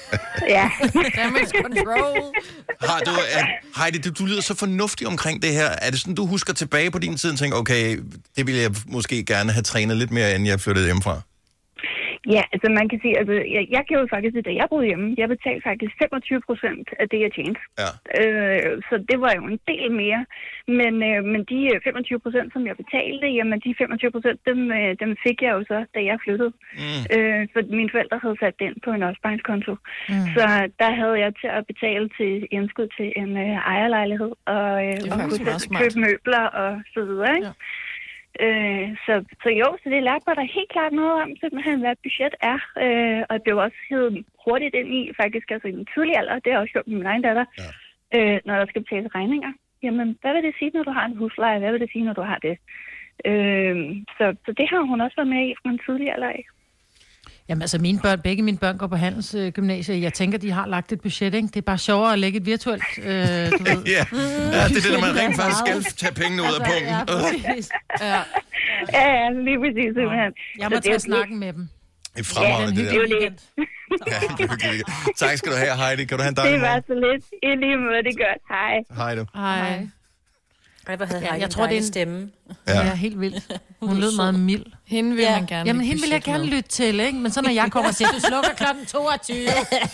ja. 0.50 0.70
Damage 1.16 1.48
control. 1.62 2.34
Har 2.82 3.00
du, 3.00 3.12
er, 3.12 3.46
Heidi, 3.84 3.98
du, 3.98 4.10
du 4.10 4.26
lyder 4.26 4.42
så 4.42 4.56
fornuftig 4.56 5.08
omkring 5.08 5.42
det 5.42 5.52
her. 5.54 5.70
Er 5.82 5.90
det 5.92 6.00
sådan, 6.00 6.16
du 6.16 6.26
husker 6.26 6.54
tilbage 6.54 6.92
på 6.92 7.00
din 7.00 7.18
tid 7.18 7.32
og 7.32 7.38
tænker, 7.38 7.58
okay, 7.58 8.00
det 8.38 8.48
ville 8.48 8.62
jeg 8.62 8.72
måske 8.88 9.26
gerne 9.26 9.52
have 9.52 9.64
trænet 9.64 9.98
lidt 9.98 10.12
mere, 10.12 10.30
inden 10.34 10.48
jeg 10.48 10.60
flyttede 10.60 10.86
hjemmefra? 10.86 11.22
Ja, 12.35 12.43
altså 12.53 12.68
man 12.80 12.89
kan 12.89 12.99
sige, 13.02 13.18
altså 13.19 13.34
jeg, 13.56 13.64
jeg 13.76 13.84
gjorde 13.89 14.07
faktisk 14.14 14.34
det, 14.35 14.45
da 14.45 14.53
jeg 14.61 14.68
boede 14.69 14.89
hjemme. 14.89 15.15
Jeg 15.18 15.27
betalte 15.35 15.64
faktisk 15.69 15.93
25 16.02 16.41
procent 16.47 16.88
af 17.02 17.06
det, 17.11 17.19
jeg 17.26 17.31
tjente. 17.38 17.61
Ja. 17.81 17.89
Øh, 18.19 18.72
så 18.89 18.95
det 19.10 19.18
var 19.26 19.34
jo 19.38 19.43
en 19.53 19.60
del 19.72 19.91
mere. 20.03 20.22
Men, 20.80 20.93
øh, 21.10 21.19
men 21.31 21.41
de 21.52 21.60
øh, 21.73 21.81
25 21.84 22.19
procent, 22.26 22.53
som 22.53 22.64
jeg 22.69 22.76
betalte, 22.84 23.27
jamen 23.38 23.60
de 23.65 23.76
25 23.77 24.11
procent, 24.15 24.39
dem, 24.49 24.60
øh, 24.80 24.91
dem 25.03 25.11
fik 25.26 25.38
jeg 25.45 25.52
jo 25.57 25.61
så, 25.72 25.80
da 25.95 25.99
jeg 26.10 26.18
flyttede. 26.23 26.52
Mm. 26.81 27.02
Øh, 27.15 27.41
for 27.53 27.61
mine 27.80 27.91
forældre 27.93 28.18
havde 28.23 28.38
sat 28.43 28.56
det 28.60 28.65
ind 28.69 28.77
på 28.85 28.89
en 28.91 29.03
opsparingskonto. 29.10 29.73
Mm. 30.10 30.27
Så 30.35 30.45
der 30.81 30.91
havde 30.99 31.18
jeg 31.23 31.31
til 31.41 31.49
at 31.57 31.64
betale 31.72 32.06
til 32.18 32.31
indskud 32.52 32.88
til 32.97 33.07
en 33.22 33.31
øh, 33.45 33.56
ejerlejlighed, 33.73 34.31
og, 34.56 34.72
øh, 34.88 34.97
og 35.11 35.18
kunne 35.30 35.80
købe 35.81 35.97
møbler 36.06 36.45
og 36.61 36.72
så 36.93 37.02
videre. 37.10 37.31
Ikke? 37.38 37.47
Ja. 37.47 37.53
Øh, 38.44 38.88
så, 39.06 39.14
så 39.44 39.49
jo, 39.62 39.68
så 39.82 39.88
det 39.90 40.03
lærte 40.03 40.26
mig 40.28 40.36
da 40.36 40.41
helt 40.57 40.72
klart 40.76 40.94
noget 40.94 41.14
om, 41.24 41.30
simpelthen, 41.41 41.80
hvad 41.80 41.91
et 41.91 42.06
budget 42.06 42.36
er. 42.52 42.60
Øh, 42.84 43.22
og 43.30 43.34
det 43.34 43.44
blev 43.44 43.57
også 43.57 43.80
hævet 43.90 44.26
hurtigt 44.45 44.76
ind 44.76 44.90
i, 44.99 45.02
faktisk 45.22 45.48
altså 45.52 45.68
i 45.68 45.78
den 45.80 45.88
tidlige 45.94 46.18
alder, 46.20 46.34
det 46.34 46.49
har 46.49 46.56
jeg 46.57 46.64
også 46.64 46.74
gjort 46.74 46.88
med 46.88 46.98
min 46.98 47.12
egen 47.12 47.26
datter, 47.28 47.45
ja. 47.62 47.70
øh, 48.18 48.40
når 48.45 48.56
der 48.57 48.66
skal 48.66 48.84
betales 48.84 49.16
regninger. 49.16 49.52
Jamen, 49.84 50.18
hvad 50.22 50.34
vil 50.34 50.44
det 50.44 50.56
sige, 50.60 50.72
når 50.74 50.84
du 50.84 50.91
har 50.91 51.06
en 51.06 51.18
husleje? 51.18 51.60
Hvad 51.60 51.72
vil 51.72 51.82
det 51.82 51.91
sige, 51.91 52.06
når 52.06 52.14
du 52.14 52.22
har 52.22 52.40
det? 52.48 52.56
Øh, 53.30 53.76
så, 54.18 54.26
så 54.45 54.52
det 54.60 54.68
har 54.70 54.82
hun 54.90 55.02
også 55.02 55.16
været 55.16 55.34
med 55.36 55.41
i 55.48 55.56
fra 55.60 55.70
en 55.70 55.80
tidlig 55.86 56.07
alder 56.14 56.30
af. 56.30 56.45
Jamen 57.49 57.61
altså, 57.61 57.77
mine 57.80 57.99
børn, 57.99 58.22
begge 58.22 58.43
mine 58.43 58.57
børn 58.57 58.77
går 58.77 58.88
på 58.88 58.95
handelsgymnasiet. 58.95 60.01
Jeg 60.01 60.13
tænker, 60.13 60.38
de 60.38 60.51
har 60.51 60.65
lagt 60.67 60.91
et 60.91 61.01
budget, 61.01 61.34
ikke? 61.34 61.47
Det 61.47 61.55
er 61.57 61.61
bare 61.61 61.77
sjovere 61.77 62.13
at 62.13 62.19
lægge 62.19 62.38
et 62.39 62.45
virtuelt, 62.45 62.84
øh, 62.97 63.05
du 63.05 63.07
ved. 63.11 63.84
ja. 63.95 64.05
ja, 64.57 64.63
det 64.67 64.77
er 64.77 64.84
det, 64.85 64.91
når 64.93 65.01
man 65.07 65.15
rent 65.22 65.35
faktisk 65.35 65.59
skal 65.65 65.84
tage 65.97 66.13
pengene 66.13 66.41
ud 66.41 66.47
af 66.47 66.51
Altså, 66.59 66.72
pungen. 66.72 66.89
ja, 66.89 67.03
præcis. 67.05 67.69
Ja. 68.01 68.19
Ja, 68.93 69.05
ja, 69.19 69.30
lige 69.47 69.59
præcis 69.63 69.89
simpelthen. 69.97 70.31
Jeg 70.59 70.69
må 70.69 70.76
det 70.76 70.84
tage 70.84 70.99
snakken 70.99 71.39
med 71.39 71.53
dem. 71.53 71.67
Det 72.15 72.19
er 72.19 72.23
fremragende, 72.34 72.81
ja, 72.81 72.81
det 72.81 72.91
det 72.91 73.13
er 73.13 73.17
jo 73.17 73.22
der. 73.22 73.30
det. 73.30 73.39
Ja, 74.07 74.19
det 74.43 74.84
tak 75.17 75.38
skal 75.38 75.51
du 75.51 75.57
have, 75.57 75.76
Heidi. 75.77 76.05
Kan 76.05 76.17
du 76.17 76.23
have 76.23 76.30
en 76.30 76.35
Det 76.35 76.43
dejlig 76.43 76.61
var 76.61 76.67
morgen? 76.67 76.84
så 76.88 76.93
lidt. 76.93 77.26
I 77.43 77.47
lige 77.63 77.77
måde, 77.77 78.03
det 78.03 78.13
er 78.19 78.26
godt. 78.26 78.41
Hej. 78.49 78.76
Hej 78.99 79.15
du. 79.15 79.26
Hej. 79.35 79.88
Ej, 80.88 80.95
hvor 80.95 81.06
havde 81.06 81.22
Ja, 81.26 81.34
jeg 81.34 81.49
tror, 81.49 81.66
det 81.68 81.74
er 81.74 81.78
en- 81.82 81.88
stemme. 81.88 82.30
Ja. 82.68 82.86
ja, 82.86 82.95
helt 82.95 83.20
vildt. 83.22 83.60
Hun 83.82 83.98
lød 83.98 84.16
meget 84.16 84.36
mild. 84.40 84.64
Hende 84.88 85.16
vil 85.16 85.24
ja. 85.24 85.32
man 85.40 85.45
gerne 85.45 85.68
Jamen, 85.68 85.86
hende 85.86 86.02
vil 86.02 86.10
jeg 86.10 86.22
gerne 86.22 86.45
lytte 86.45 86.70
til, 86.70 86.99
ikke? 86.99 87.20
Men 87.20 87.32
så 87.32 87.41
når 87.41 87.49
jeg 87.49 87.68
kommer 87.72 87.90
og 87.90 87.95
siger, 87.95 88.12
du 88.12 88.20
slukker 88.20 88.49
klokken 88.57 88.86
22, 88.86 89.38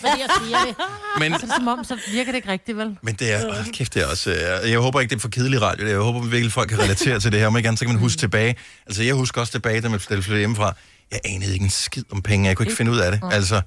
fordi 0.00 0.20
jeg 0.20 0.28
siger 0.44 0.58
det. 0.66 0.76
Men- 1.20 1.32
Så 1.32 1.36
er 1.36 1.40
det 1.40 1.54
som 1.56 1.68
om, 1.68 1.84
så 1.84 1.98
virker 2.12 2.32
det 2.32 2.36
ikke 2.36 2.48
rigtigt, 2.48 2.78
vel? 2.78 2.96
Men 3.02 3.14
det 3.14 3.32
er, 3.32 3.48
åh, 3.48 3.66
kæft, 3.72 3.94
det 3.94 4.02
er 4.02 4.06
også, 4.06 4.30
øh, 4.64 4.70
jeg 4.70 4.78
håber 4.78 5.00
ikke, 5.00 5.10
det 5.10 5.16
er 5.16 5.20
for 5.20 5.28
kedelig 5.28 5.62
radio. 5.62 5.86
Jeg 5.86 5.98
håber 5.98 6.20
virkelig, 6.20 6.52
folk 6.52 6.68
kan 6.68 6.78
relatere 6.78 7.20
til 7.20 7.32
det 7.32 7.40
her. 7.40 7.46
Om 7.46 7.56
ikke 7.56 7.66
andet, 7.68 7.78
så 7.78 7.84
kan 7.84 7.94
man 7.94 8.00
huske 8.02 8.18
tilbage. 8.18 8.56
Altså, 8.86 9.02
jeg 9.02 9.14
husker 9.14 9.40
også 9.40 9.52
tilbage, 9.52 9.80
da 9.80 9.88
man 9.88 10.00
flyttede 10.00 10.38
hjemmefra. 10.38 10.74
Jeg 11.10 11.20
anede 11.24 11.52
ikke 11.52 11.62
en 11.64 11.70
skid 11.70 12.04
om 12.12 12.22
penge. 12.22 12.48
Jeg 12.48 12.56
kunne 12.56 12.66
ikke 12.66 12.76
finde 12.76 12.92
ud 12.92 12.98
af 12.98 13.12
det. 13.12 13.20
Altså, 13.32 13.60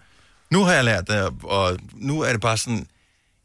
nu 0.51 0.63
har 0.63 0.73
jeg 0.73 0.83
lært 0.83 1.07
det, 1.07 1.29
og 1.43 1.77
nu 1.93 2.21
er 2.21 2.31
det 2.31 2.41
bare 2.41 2.57
sådan, 2.57 2.87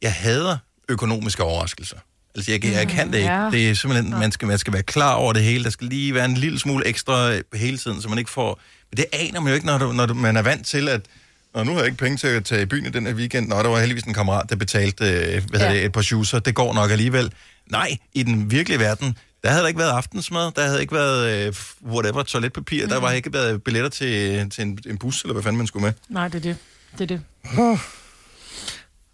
jeg 0.02 0.12
hader 0.12 0.56
økonomiske 0.88 1.42
overraskelser. 1.42 1.96
Altså, 2.36 2.52
jeg, 2.52 2.64
jeg 2.64 2.88
kan 2.88 3.12
det 3.12 3.18
ikke. 3.18 3.30
Ja. 3.30 3.50
Det 3.50 3.70
er 3.70 3.74
simpelthen, 3.74 4.10
man 4.10 4.32
skal, 4.32 4.48
man 4.48 4.58
skal 4.58 4.72
være 4.72 4.82
klar 4.82 5.14
over 5.14 5.32
det 5.32 5.42
hele. 5.42 5.64
Der 5.64 5.70
skal 5.70 5.86
lige 5.86 6.14
være 6.14 6.24
en 6.24 6.34
lille 6.34 6.58
smule 6.58 6.86
ekstra 6.86 7.32
hele 7.54 7.78
tiden, 7.78 8.02
så 8.02 8.08
man 8.08 8.18
ikke 8.18 8.30
får... 8.30 8.60
Men 8.90 8.96
det 8.96 9.06
aner 9.12 9.40
man 9.40 9.48
jo 9.48 9.54
ikke, 9.54 9.66
når, 9.66 9.78
du, 9.78 9.92
når 9.92 10.06
du, 10.06 10.14
man 10.14 10.36
er 10.36 10.42
vant 10.42 10.66
til, 10.66 10.88
at 10.88 11.00
Og 11.52 11.66
nu 11.66 11.72
har 11.72 11.78
jeg 11.78 11.86
ikke 11.86 11.98
penge 11.98 12.16
til 12.18 12.26
at 12.26 12.44
tage 12.44 12.62
i 12.62 12.66
byen 12.66 12.86
i 12.86 12.90
den 12.90 13.06
her 13.06 13.14
weekend. 13.14 13.48
Nå, 13.48 13.56
der 13.56 13.68
var 13.68 13.78
heldigvis 13.78 14.02
en 14.02 14.14
kammerat, 14.14 14.50
der 14.50 14.56
betalte 14.56 15.04
øh, 15.04 15.42
hvad 15.48 15.60
ja. 15.60 15.72
Det, 15.72 15.84
et 15.84 15.92
par 15.92 16.02
shoeser. 16.02 16.38
Det 16.38 16.54
går 16.54 16.74
nok 16.74 16.90
alligevel. 16.90 17.32
Nej, 17.70 17.96
i 18.14 18.22
den 18.22 18.50
virkelige 18.50 18.78
verden, 18.78 19.16
der 19.42 19.48
havde 19.48 19.62
der 19.62 19.68
ikke 19.68 19.80
været 19.80 19.90
aftensmad. 19.90 20.52
Der 20.56 20.64
havde 20.66 20.80
ikke 20.80 20.94
været, 20.94 21.46
øh, 21.46 21.54
whatever, 21.92 22.22
toiletpapir. 22.22 22.84
Mm. 22.84 22.90
Der 22.90 23.00
var 23.00 23.10
ikke 23.10 23.32
været 23.32 23.62
billetter 23.62 23.90
til, 23.90 24.50
til 24.50 24.62
en, 24.62 24.78
en 24.86 24.98
bus, 24.98 25.22
eller 25.22 25.32
hvad 25.32 25.42
fanden 25.42 25.58
man 25.58 25.66
skulle 25.66 25.84
med. 25.84 25.92
Nej, 26.08 26.28
det 26.28 26.34
er 26.34 26.40
det. 26.40 26.56
Det 26.98 27.00
er 27.00 27.06
det. 27.06 27.80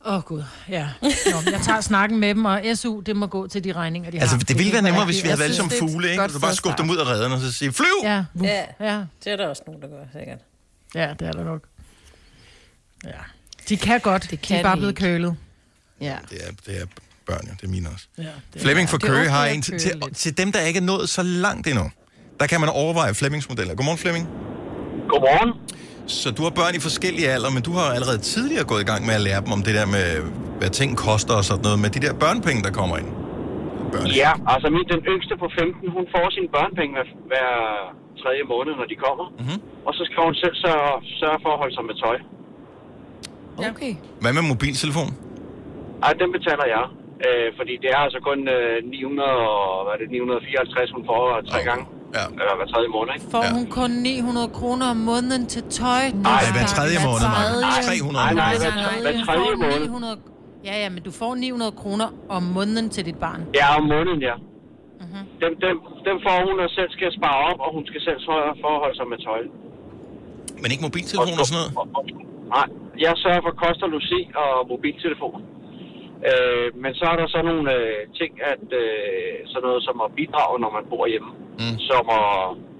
Åh, 0.06 0.14
oh, 0.14 0.22
Gud. 0.22 0.42
Ja. 0.68 0.88
Nå, 1.02 1.50
jeg 1.50 1.60
tager 1.64 1.80
snakken 1.80 2.20
med 2.20 2.28
dem, 2.28 2.44
og 2.44 2.62
SU, 2.74 3.00
det 3.00 3.16
må 3.16 3.26
gå 3.26 3.46
til 3.46 3.64
de 3.64 3.72
regninger, 3.72 4.10
de 4.10 4.20
Altså, 4.20 4.36
har. 4.36 4.42
det 4.44 4.58
ville 4.58 4.72
være 4.72 4.82
nemmere, 4.82 5.04
hvis 5.04 5.22
vi 5.22 5.28
havde 5.28 5.44
er 5.44 5.64
et 5.64 5.72
fugle, 5.78 6.10
ikke? 6.10 6.20
godt 6.20 6.32
Så 6.32 6.40
bare 6.40 6.54
skubbe 6.54 6.82
dem 6.82 6.90
ud 6.90 6.96
af 6.96 7.04
redden 7.04 7.32
og 7.32 7.40
så 7.40 7.52
sige, 7.52 7.72
flyv! 7.72 7.86
Ja. 8.02 8.24
Ja, 8.42 8.64
ja. 8.80 9.04
det 9.24 9.32
er 9.32 9.36
der 9.36 9.48
også 9.48 9.62
nogen, 9.66 9.82
der 9.82 9.88
gør, 9.88 10.04
sikkert. 10.18 10.38
Ja, 10.94 11.14
det 11.18 11.28
er 11.28 11.32
der 11.32 11.44
nok. 11.44 11.62
Ja. 13.04 13.10
De 13.68 13.76
kan 13.76 14.00
godt. 14.00 14.30
Det 14.30 14.40
kan 14.40 14.54
de 14.54 14.60
er 14.60 14.62
bare 14.62 14.76
blevet 14.76 14.96
kølet. 14.96 15.36
Ja. 16.00 16.16
Det 16.30 16.38
er, 16.46 16.52
det 16.66 16.82
er 16.82 16.86
børn, 17.26 17.46
ja. 17.46 17.52
Det 17.52 17.64
er 17.64 17.68
mine 17.68 17.88
også. 17.88 18.06
Ja, 18.18 18.22
det 18.54 18.62
Flemming 18.62 18.88
fra 18.88 18.96
er 18.96 18.98
Køge 18.98 19.28
har 19.28 19.46
en 19.46 19.62
til, 19.62 19.78
til, 19.78 20.02
til 20.14 20.38
dem, 20.38 20.52
der 20.52 20.60
ikke 20.60 20.78
er 20.78 20.82
nået 20.82 21.08
så 21.08 21.22
langt 21.22 21.66
endnu. 21.66 21.90
Der 22.40 22.46
kan 22.46 22.60
man 22.60 22.68
overveje 22.68 23.14
Flemmings 23.14 23.48
modeller. 23.48 23.74
Godmorgen, 23.74 23.98
Flemming. 23.98 24.26
Godmorgen. 25.08 25.52
Så 26.06 26.26
du 26.36 26.42
har 26.46 26.52
børn 26.60 26.74
i 26.78 26.80
forskellige 26.88 27.28
alder, 27.36 27.50
men 27.56 27.62
du 27.68 27.72
har 27.78 27.86
allerede 27.96 28.20
tidligere 28.32 28.64
gået 28.70 28.82
i 28.84 28.88
gang 28.92 29.00
med 29.08 29.14
at 29.18 29.22
lære 29.28 29.40
dem 29.44 29.52
om 29.56 29.62
det 29.66 29.74
der 29.80 29.86
med, 29.96 30.06
hvad 30.60 30.70
ting 30.80 30.90
koster 31.06 31.34
og 31.40 31.44
sådan 31.50 31.62
noget, 31.66 31.78
med 31.84 31.90
de 31.96 32.00
der 32.06 32.12
børnepenge, 32.24 32.60
der 32.66 32.72
kommer 32.80 32.96
ind. 33.02 33.10
Ja, 34.22 34.32
altså 34.52 34.66
min, 34.76 34.84
den 34.94 35.02
yngste 35.12 35.34
på 35.42 35.46
15, 35.60 35.90
hun 35.96 36.04
får 36.14 36.26
sine 36.36 36.48
børnepenge 36.56 36.92
hver, 36.96 37.06
hver 37.30 37.50
tredje 38.22 38.42
måned, 38.52 38.72
når 38.80 38.86
de 38.92 38.96
kommer. 39.06 39.26
Mm-hmm. 39.40 39.58
Og 39.88 39.92
så 39.98 40.02
skal 40.08 40.18
hun 40.28 40.34
selv 40.44 40.56
sørge, 40.64 40.92
sørge 41.20 41.38
for 41.44 41.50
at 41.54 41.58
holde 41.62 41.74
sig 41.78 41.84
med 41.90 41.96
tøj. 42.04 42.16
Okay. 43.70 43.92
Hvad 44.22 44.32
med 44.36 44.42
mobiltelefon? 44.52 45.10
Ej, 46.06 46.12
den 46.22 46.30
betaler 46.36 46.66
jeg. 46.76 46.84
Øh, 47.26 47.48
fordi 47.58 47.74
det 47.82 47.88
er 47.96 48.00
altså 48.06 48.18
kun 48.28 48.38
øh, 48.56 48.76
900, 48.84 49.28
og- 49.56 49.80
hvad 49.84 49.92
er 49.96 50.00
det, 50.02 50.08
954, 50.10 50.90
hun 50.96 51.02
får 51.10 51.20
tre 51.52 51.60
gange. 51.68 51.84
Ja. 52.16 52.24
Eller 52.40 52.54
hver 52.58 52.68
tredje 52.74 52.88
måned, 52.96 53.10
ikke? 53.16 53.26
Får 53.34 53.44
hun 53.56 53.64
kun 53.78 53.90
900 53.90 54.48
kroner 54.58 54.86
om 54.94 54.98
måneden 55.10 55.42
til 55.54 55.62
tøj? 55.80 56.02
Nej, 56.30 56.42
hver 56.56 56.66
tredje 56.76 56.98
måned, 57.06 57.26
tredje. 57.36 57.82
300 57.88 58.12
Nej, 58.12 58.32
nej, 58.42 58.52
hver, 58.60 59.24
tredje 59.28 59.56
måned. 59.62 59.80
900... 59.80 60.16
Ja, 60.68 60.74
ja, 60.82 60.88
men 60.94 61.02
du 61.08 61.10
får 61.20 61.32
900 61.34 61.72
kroner 61.82 62.08
om 62.36 62.42
måneden 62.56 62.86
til 62.94 63.02
dit 63.08 63.18
barn. 63.26 63.40
Ja, 63.60 63.66
om 63.78 63.84
måneden, 63.94 64.20
ja. 64.30 64.36
Mhm. 65.04 65.22
Dem, 65.42 65.52
dem, 65.64 65.76
dem 66.08 66.16
får 66.26 66.36
hun 66.46 66.56
og 66.64 66.70
selv 66.78 66.90
skal 66.96 67.08
spare 67.18 67.38
op, 67.50 67.58
og 67.64 67.70
hun 67.76 67.84
skal 67.90 68.00
selv 68.08 68.18
sørge 68.28 68.52
for 68.62 68.70
at 68.76 68.80
holde 68.84 68.96
sig 69.00 69.06
med 69.12 69.18
tøj. 69.28 69.42
Men 70.62 70.68
ikke 70.72 70.84
mobiltelefon 70.88 71.38
og 71.42 71.46
sådan 71.50 71.58
noget? 71.60 71.72
Nej, 72.56 72.66
jeg 73.04 73.12
sørger 73.24 73.42
for 73.46 73.52
kost 73.62 73.80
og 73.86 73.90
logi 73.96 74.20
og 74.42 74.50
mobiltelefon. 74.72 75.40
Øh, 76.30 76.68
men 76.82 76.92
så 76.98 77.04
er 77.12 77.16
der 77.20 77.28
så 77.34 77.40
nogle 77.48 77.64
øh, 77.78 78.00
ting, 78.20 78.32
at 78.52 78.66
øh, 78.82 79.34
sådan 79.52 79.66
noget 79.68 79.82
som 79.88 79.96
at 80.06 80.10
bidrage, 80.18 80.56
når 80.64 80.70
man 80.76 80.84
bor 80.92 81.04
hjemme. 81.12 81.30
Mm. 81.62 81.76
Som 81.90 82.04
at 82.20 82.30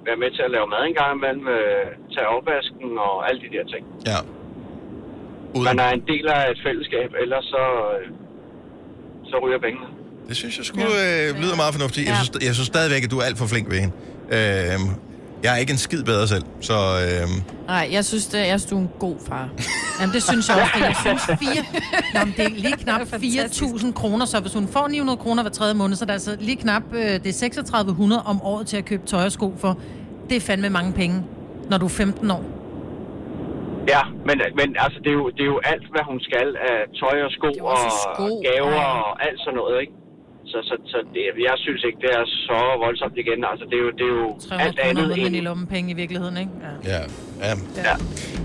være 0.08 0.18
med 0.22 0.30
til 0.36 0.42
at 0.46 0.52
lave 0.56 0.66
mad 0.74 0.82
en 0.88 0.96
gang 1.00 1.12
imellem, 1.18 1.46
øh, 1.56 1.86
tage 2.14 2.28
opvasken 2.36 2.90
og 3.06 3.14
alle 3.28 3.40
de 3.44 3.48
der 3.54 3.64
ting. 3.74 3.84
Ja. 4.10 4.18
Man 5.68 5.78
er 5.86 5.90
en 5.98 6.04
del 6.12 6.26
af 6.36 6.42
et 6.52 6.60
fællesskab, 6.66 7.10
ellers 7.22 7.44
så, 7.54 7.64
øh, 7.94 8.04
så 9.30 9.36
ryger 9.44 9.60
pengene. 9.66 9.86
Det 10.28 10.36
synes 10.36 10.54
jeg 10.58 10.66
skulle 10.70 10.96
øh, 11.06 11.26
lyder 11.42 11.56
meget 11.62 11.72
fornuftigt. 11.76 12.04
Jeg, 12.10 12.16
synes, 12.22 12.30
jeg 12.48 12.54
synes 12.58 12.70
stadigvæk, 12.74 13.02
at 13.06 13.10
du 13.14 13.18
er 13.22 13.26
alt 13.28 13.38
for 13.42 13.46
flink 13.52 13.66
ved 13.72 13.78
hende. 13.84 13.94
Øh, 14.36 14.78
jeg 15.44 15.54
er 15.54 15.56
ikke 15.56 15.72
en 15.72 15.78
skid 15.78 16.04
bedre 16.04 16.26
selv, 16.28 16.44
så... 16.60 16.74
Øh, 16.74 17.28
Nej, 17.66 17.88
jeg 17.92 18.04
synes, 18.04 18.26
det, 18.26 18.38
jeg 18.38 18.60
synes, 18.60 18.64
du 18.64 18.76
er 18.76 18.80
en 18.80 18.90
god 18.98 19.16
far. 19.28 19.48
Jamen, 20.00 20.14
det 20.14 20.22
synes 20.22 20.48
jeg 20.48 20.56
også. 20.62 20.72
Det, 20.74 20.80
jeg 20.80 20.96
synes 21.06 21.22
fire... 21.44 21.62
Nå, 22.14 22.20
men 22.24 22.34
det 22.36 22.44
er 22.44 22.54
lige 22.66 22.76
knap 22.76 23.00
4.000 23.00 23.92
kroner, 23.92 24.24
så 24.26 24.40
hvis 24.40 24.54
hun 24.54 24.68
får 24.68 24.88
900 24.88 25.16
kroner 25.16 25.42
hver 25.42 25.50
tredje 25.50 25.74
måned, 25.74 25.96
så 25.96 26.04
er 26.04 26.06
det 26.06 26.12
altså 26.12 26.36
lige 26.40 26.56
knap 26.56 26.82
øh, 26.92 27.00
det 27.00 27.26
er 27.26 27.32
3600 27.32 28.22
om 28.22 28.42
året 28.42 28.66
til 28.66 28.76
at 28.76 28.84
købe 28.84 29.06
tøj 29.06 29.24
og 29.24 29.32
sko 29.32 29.54
for. 29.58 29.78
Det 30.28 30.36
er 30.36 30.40
fandme 30.40 30.70
mange 30.70 30.92
penge, 30.92 31.24
når 31.70 31.78
du 31.78 31.84
er 31.84 31.90
15 31.90 32.30
år. 32.30 32.44
Ja, 33.88 34.02
men, 34.28 34.36
men 34.58 34.68
altså, 34.84 34.98
det 35.04 35.10
er, 35.14 35.18
jo, 35.22 35.30
det 35.36 35.40
er 35.40 35.50
jo 35.56 35.60
alt, 35.64 35.86
hvad 35.90 36.04
hun 36.10 36.20
skal 36.20 36.48
af 36.70 36.78
tøj 37.00 37.16
og 37.26 37.30
sko 37.36 37.50
og 37.72 37.78
sko, 38.04 38.26
gaver 38.48 38.80
ja. 38.82 39.00
og 39.00 39.26
alt 39.26 39.40
sådan 39.44 39.56
noget, 39.60 39.80
ikke? 39.80 39.92
Så, 40.52 40.58
så, 40.68 40.74
så 40.92 40.98
det, 41.14 41.22
jeg 41.50 41.56
synes 41.66 41.80
ikke, 41.88 41.98
det 42.04 42.10
er 42.20 42.24
så 42.48 42.58
voldsomt 42.84 43.16
igen. 43.24 43.38
Altså, 43.52 43.64
det 43.70 43.76
er 43.80 43.84
jo, 43.86 43.90
det 43.98 44.04
er 44.10 44.14
jo 44.24 44.28
300 44.48 44.62
alt 44.66 44.78
andet 44.88 45.08
måneden 45.08 45.34
i 45.34 45.38
end... 45.38 45.46
lommepenge 45.50 45.88
i 45.94 45.96
virkeligheden, 46.02 46.36
ikke? 46.44 46.52
Ja. 46.66 46.72
ja, 46.94 47.00
ja. 47.46 47.54
Ja. 47.88 47.94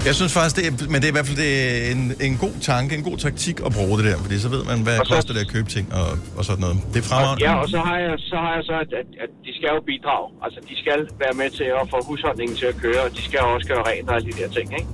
Jeg 0.07 0.13
synes 0.19 0.31
faktisk, 0.37 0.55
det 0.59 0.63
er, 0.69 0.73
men 0.93 0.97
det 1.01 1.05
er 1.09 1.13
i 1.13 1.17
hvert 1.19 1.27
fald 1.29 1.39
det 1.45 1.51
er 1.63 1.91
en, 1.95 2.03
en 2.27 2.35
god 2.45 2.55
tanke, 2.71 2.89
en 2.99 3.05
god 3.09 3.17
taktik 3.27 3.57
at 3.67 3.71
bruge 3.77 3.93
det 3.99 4.05
der, 4.09 4.17
fordi 4.25 4.35
så 4.45 4.49
ved 4.55 4.63
man, 4.71 4.77
hvad 4.87 4.95
Og 5.01 5.05
så- 5.07 5.13
koster 5.15 5.31
det 5.35 5.41
at 5.45 5.51
købe 5.55 5.69
ting 5.77 5.85
og, 5.99 6.07
og 6.37 6.43
sådan 6.47 6.61
noget. 6.65 6.77
Det 6.93 6.99
er 7.03 7.07
fremragende. 7.11 7.43
Ja, 7.47 7.53
og 7.63 7.67
så 7.75 7.79
har 7.89 7.97
jeg 8.05 8.13
så, 8.31 8.35
har 8.45 8.53
jeg 8.57 8.63
så 8.69 8.75
at, 8.83 8.91
at, 9.01 9.09
at 9.23 9.31
de 9.45 9.51
skal 9.57 9.69
jo 9.77 9.81
bidrage. 9.91 10.27
Altså, 10.45 10.59
de 10.69 10.75
skal 10.83 10.99
være 11.23 11.35
med 11.41 11.49
til 11.59 11.67
at 11.81 11.85
få 11.93 11.97
husholdningen 12.09 12.55
til 12.61 12.67
at 12.73 12.77
køre, 12.85 13.01
og 13.07 13.11
de 13.17 13.21
skal 13.29 13.39
også 13.55 13.67
gøre 13.71 13.83
rent 13.89 14.05
og 14.09 14.13
alle 14.15 14.25
de 14.31 14.35
der 14.41 14.49
ting, 14.57 14.67
ikke? 14.79 14.89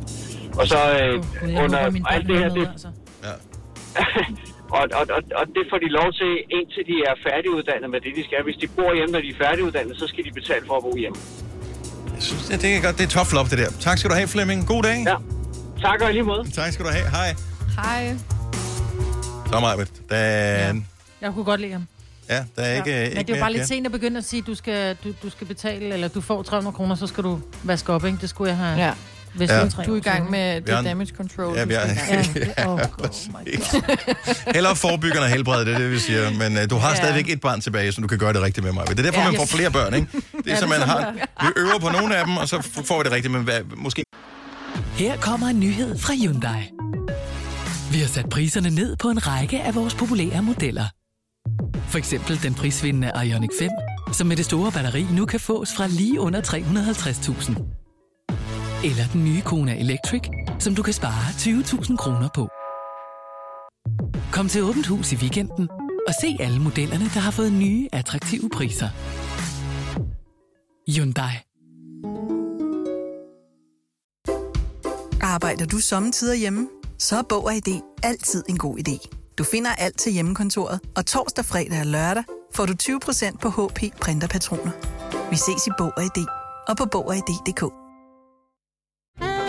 Og 0.59 0.65
så 0.73 0.79
øh, 1.01 1.13
jeg 1.53 1.63
under 1.63 1.79
alt 2.15 2.25
det 2.31 2.37
her, 2.41 2.49
det, 2.57 2.65
altså. 2.75 2.89
og, 4.77 4.83
og, 4.99 5.03
og, 5.15 5.21
og 5.39 5.45
det 5.55 5.63
får 5.71 5.77
de 5.85 5.89
lov 5.99 6.09
til, 6.19 6.31
indtil 6.57 6.83
de 6.91 6.95
er 7.09 7.13
færdiguddannet 7.27 7.89
med 7.93 7.99
det, 8.05 8.11
de 8.17 8.23
skal. 8.27 8.39
Hvis 8.47 8.57
de 8.63 8.67
bor 8.77 8.91
hjemme, 8.97 9.11
når 9.15 9.21
de 9.25 9.29
er 9.35 9.37
færdiguddannet, 9.45 9.93
så 10.01 10.05
skal 10.11 10.21
de 10.27 10.31
betale 10.39 10.63
for 10.69 10.75
at 10.79 10.83
bo 10.87 10.91
hjemme. 11.03 11.17
Jeg 12.15 12.23
synes, 12.23 12.43
det, 12.49 12.61
det 12.61 12.69
er 12.75 12.81
godt. 12.81 12.97
Det 12.97 13.03
er 13.09 13.13
tough 13.17 13.31
love, 13.37 13.47
det 13.53 13.57
der. 13.63 13.69
Tak 13.87 13.97
skal 13.97 14.09
du 14.11 14.15
have, 14.15 14.27
Flemming. 14.35 14.67
God 14.67 14.83
dag. 14.83 14.97
Ja. 15.11 15.15
Tak 15.87 16.01
og 16.03 16.09
i 16.09 16.13
lige 16.13 16.23
måde. 16.23 16.43
Tak 16.59 16.69
skal 16.73 16.85
du 16.85 16.91
have. 16.97 17.07
Hej. 17.17 17.29
Hej. 17.81 18.15
Så 19.51 19.59
Majbet. 19.59 19.91
Der, 20.09 20.17
ja. 20.17 20.73
Jeg 21.21 21.33
kunne 21.33 21.45
godt 21.45 21.61
lide 21.61 21.71
ham. 21.71 21.87
ja, 22.29 22.43
der 22.55 22.61
er 22.61 22.75
ikke, 22.77 22.89
Ja. 22.89 23.03
ikke 23.03 23.15
Men 23.15 23.25
det 23.25 23.33
er 23.33 23.37
jo 23.37 23.43
bare 23.43 23.53
lidt 23.53 23.67
sent 23.67 23.85
at 23.85 23.91
begynde 23.91 24.17
at 24.17 24.23
sige, 24.25 24.39
at 24.39 24.47
du 24.47 24.55
skal, 24.55 24.95
du, 25.03 25.13
du 25.23 25.29
skal 25.29 25.47
betale, 25.47 25.93
eller 25.93 26.07
du 26.07 26.21
får 26.21 26.43
300 26.43 26.75
kroner, 26.75 26.95
så 26.95 27.07
skal 27.07 27.23
du 27.23 27.39
vaske 27.63 27.93
op, 27.93 28.05
ikke? 28.05 28.17
Det 28.21 28.29
skulle 28.29 28.49
jeg 28.49 28.57
have. 28.57 28.77
Ja. 28.85 28.93
Hvis 29.37 29.49
Ja. 29.49 29.67
Du 29.85 29.93
er 29.93 29.97
i 29.97 29.99
gang 29.99 30.31
med 30.31 30.61
det 30.61 30.77
en- 30.79 30.85
damage 30.85 31.11
control. 31.17 31.57
Ja, 31.57 31.65
vi 31.65 31.73
er, 31.73 31.79
ja, 31.87 32.23
ja, 32.57 32.85
præcis. 32.99 33.75
Hellere 34.53 34.75
forebyggende 34.75 35.23
og 35.23 35.29
helbrede, 35.29 35.65
det 35.65 35.73
er 35.73 35.77
det, 35.77 35.91
vi 35.91 35.99
siger. 35.99 36.31
Men 36.31 36.57
uh, 36.57 36.63
du 36.69 36.75
har 36.75 36.89
Ja. 36.89 36.95
stadigvæk 36.95 37.29
et 37.29 37.41
barn 37.41 37.61
tilbage, 37.61 37.91
som 37.91 38.01
du 38.01 38.07
kan 38.07 38.17
gøre 38.17 38.33
det 38.33 38.41
rigtigt 38.41 38.63
med 38.65 38.73
mig. 38.73 38.87
Det 38.87 38.99
er 38.99 39.03
derfor, 39.03 39.19
Ja. 39.21 39.25
man 39.25 39.35
får 39.35 39.43
Yes. 39.43 39.51
flere 39.55 39.71
børn, 39.71 39.93
ikke? 39.93 40.07
Det 40.13 40.21
er, 40.47 40.51
Ja, 40.51 40.59
så 40.59 40.65
man 40.67 40.81
har... 40.81 41.13
Vi 41.41 41.47
øver 41.57 41.79
på 41.79 41.89
nogle 41.89 42.17
af 42.17 42.25
dem, 42.25 42.37
og 42.37 42.47
så 42.49 42.61
får 42.85 42.97
vi 42.97 43.03
det 43.03 43.11
rigtigt, 43.11 43.31
men 43.33 43.43
hvad, 43.43 43.59
måske... 43.77 44.03
Her 44.95 45.17
kommer 45.17 45.47
en 45.47 45.59
nyhed 45.59 45.99
fra 45.99 46.13
Hyundai. 46.13 46.71
Vi 47.91 47.99
har 47.99 48.07
sat 48.07 48.29
priserne 48.29 48.69
ned 48.69 48.95
på 48.95 49.09
en 49.09 49.27
række 49.27 49.61
af 49.61 49.75
vores 49.75 49.93
populære 49.95 50.41
modeller. 50.43 50.85
For 51.89 51.97
eksempel 51.97 52.43
den 52.43 52.53
prisvindende 52.53 53.11
Ioniq 53.25 53.49
5, 53.59 53.69
som 54.13 54.27
med 54.27 54.35
det 54.37 54.45
store 54.45 54.71
batteri 54.71 55.07
nu 55.11 55.25
kan 55.25 55.39
fås 55.39 55.69
fra 55.77 55.87
lige 55.87 56.19
under 56.19 56.41
350.000. 56.41 57.86
Eller 58.83 59.07
den 59.13 59.23
nye 59.23 59.41
Kona 59.41 59.75
Electric, 59.79 60.21
som 60.59 60.75
du 60.75 60.83
kan 60.83 60.93
spare 60.93 61.29
20.000 61.29 61.95
kroner 61.95 62.29
på. 62.35 62.47
Kom 64.31 64.47
til 64.47 64.63
Åbent 64.63 64.87
Hus 64.87 65.11
i 65.11 65.15
weekenden 65.15 65.69
og 66.07 66.13
se 66.21 66.37
alle 66.39 66.59
modellerne, 66.59 67.05
der 67.13 67.19
har 67.19 67.31
fået 67.31 67.53
nye, 67.53 67.87
attraktive 67.93 68.49
priser. 68.49 68.89
Hyundai. 70.91 71.33
Arbejder 75.21 75.65
du 75.65 75.77
sommetider 75.77 76.33
hjemme? 76.33 76.67
Så 76.99 77.17
er 77.17 77.21
Bog 77.29 77.45
og 77.45 77.55
ID 77.55 77.81
altid 78.03 78.43
en 78.49 78.57
god 78.57 78.77
idé. 78.77 79.07
Du 79.37 79.43
finder 79.43 79.71
alt 79.71 79.97
til 79.97 80.11
hjemmekontoret, 80.11 80.79
og 80.95 81.05
torsdag, 81.05 81.45
fredag 81.45 81.79
og 81.79 81.85
lørdag 81.85 82.23
får 82.53 82.65
du 82.65 82.73
20% 82.83 83.37
på 83.37 83.49
HP 83.49 83.79
printerpatroner. 84.01 84.71
Vi 85.29 85.35
ses 85.35 85.67
i 85.67 85.71
Bog 85.77 85.91
og 85.97 86.03
ID 86.03 86.25
og 86.67 86.77
på 86.77 86.85
Bog 86.85 87.07
og 87.07 87.15
ID.dk. 87.15 87.86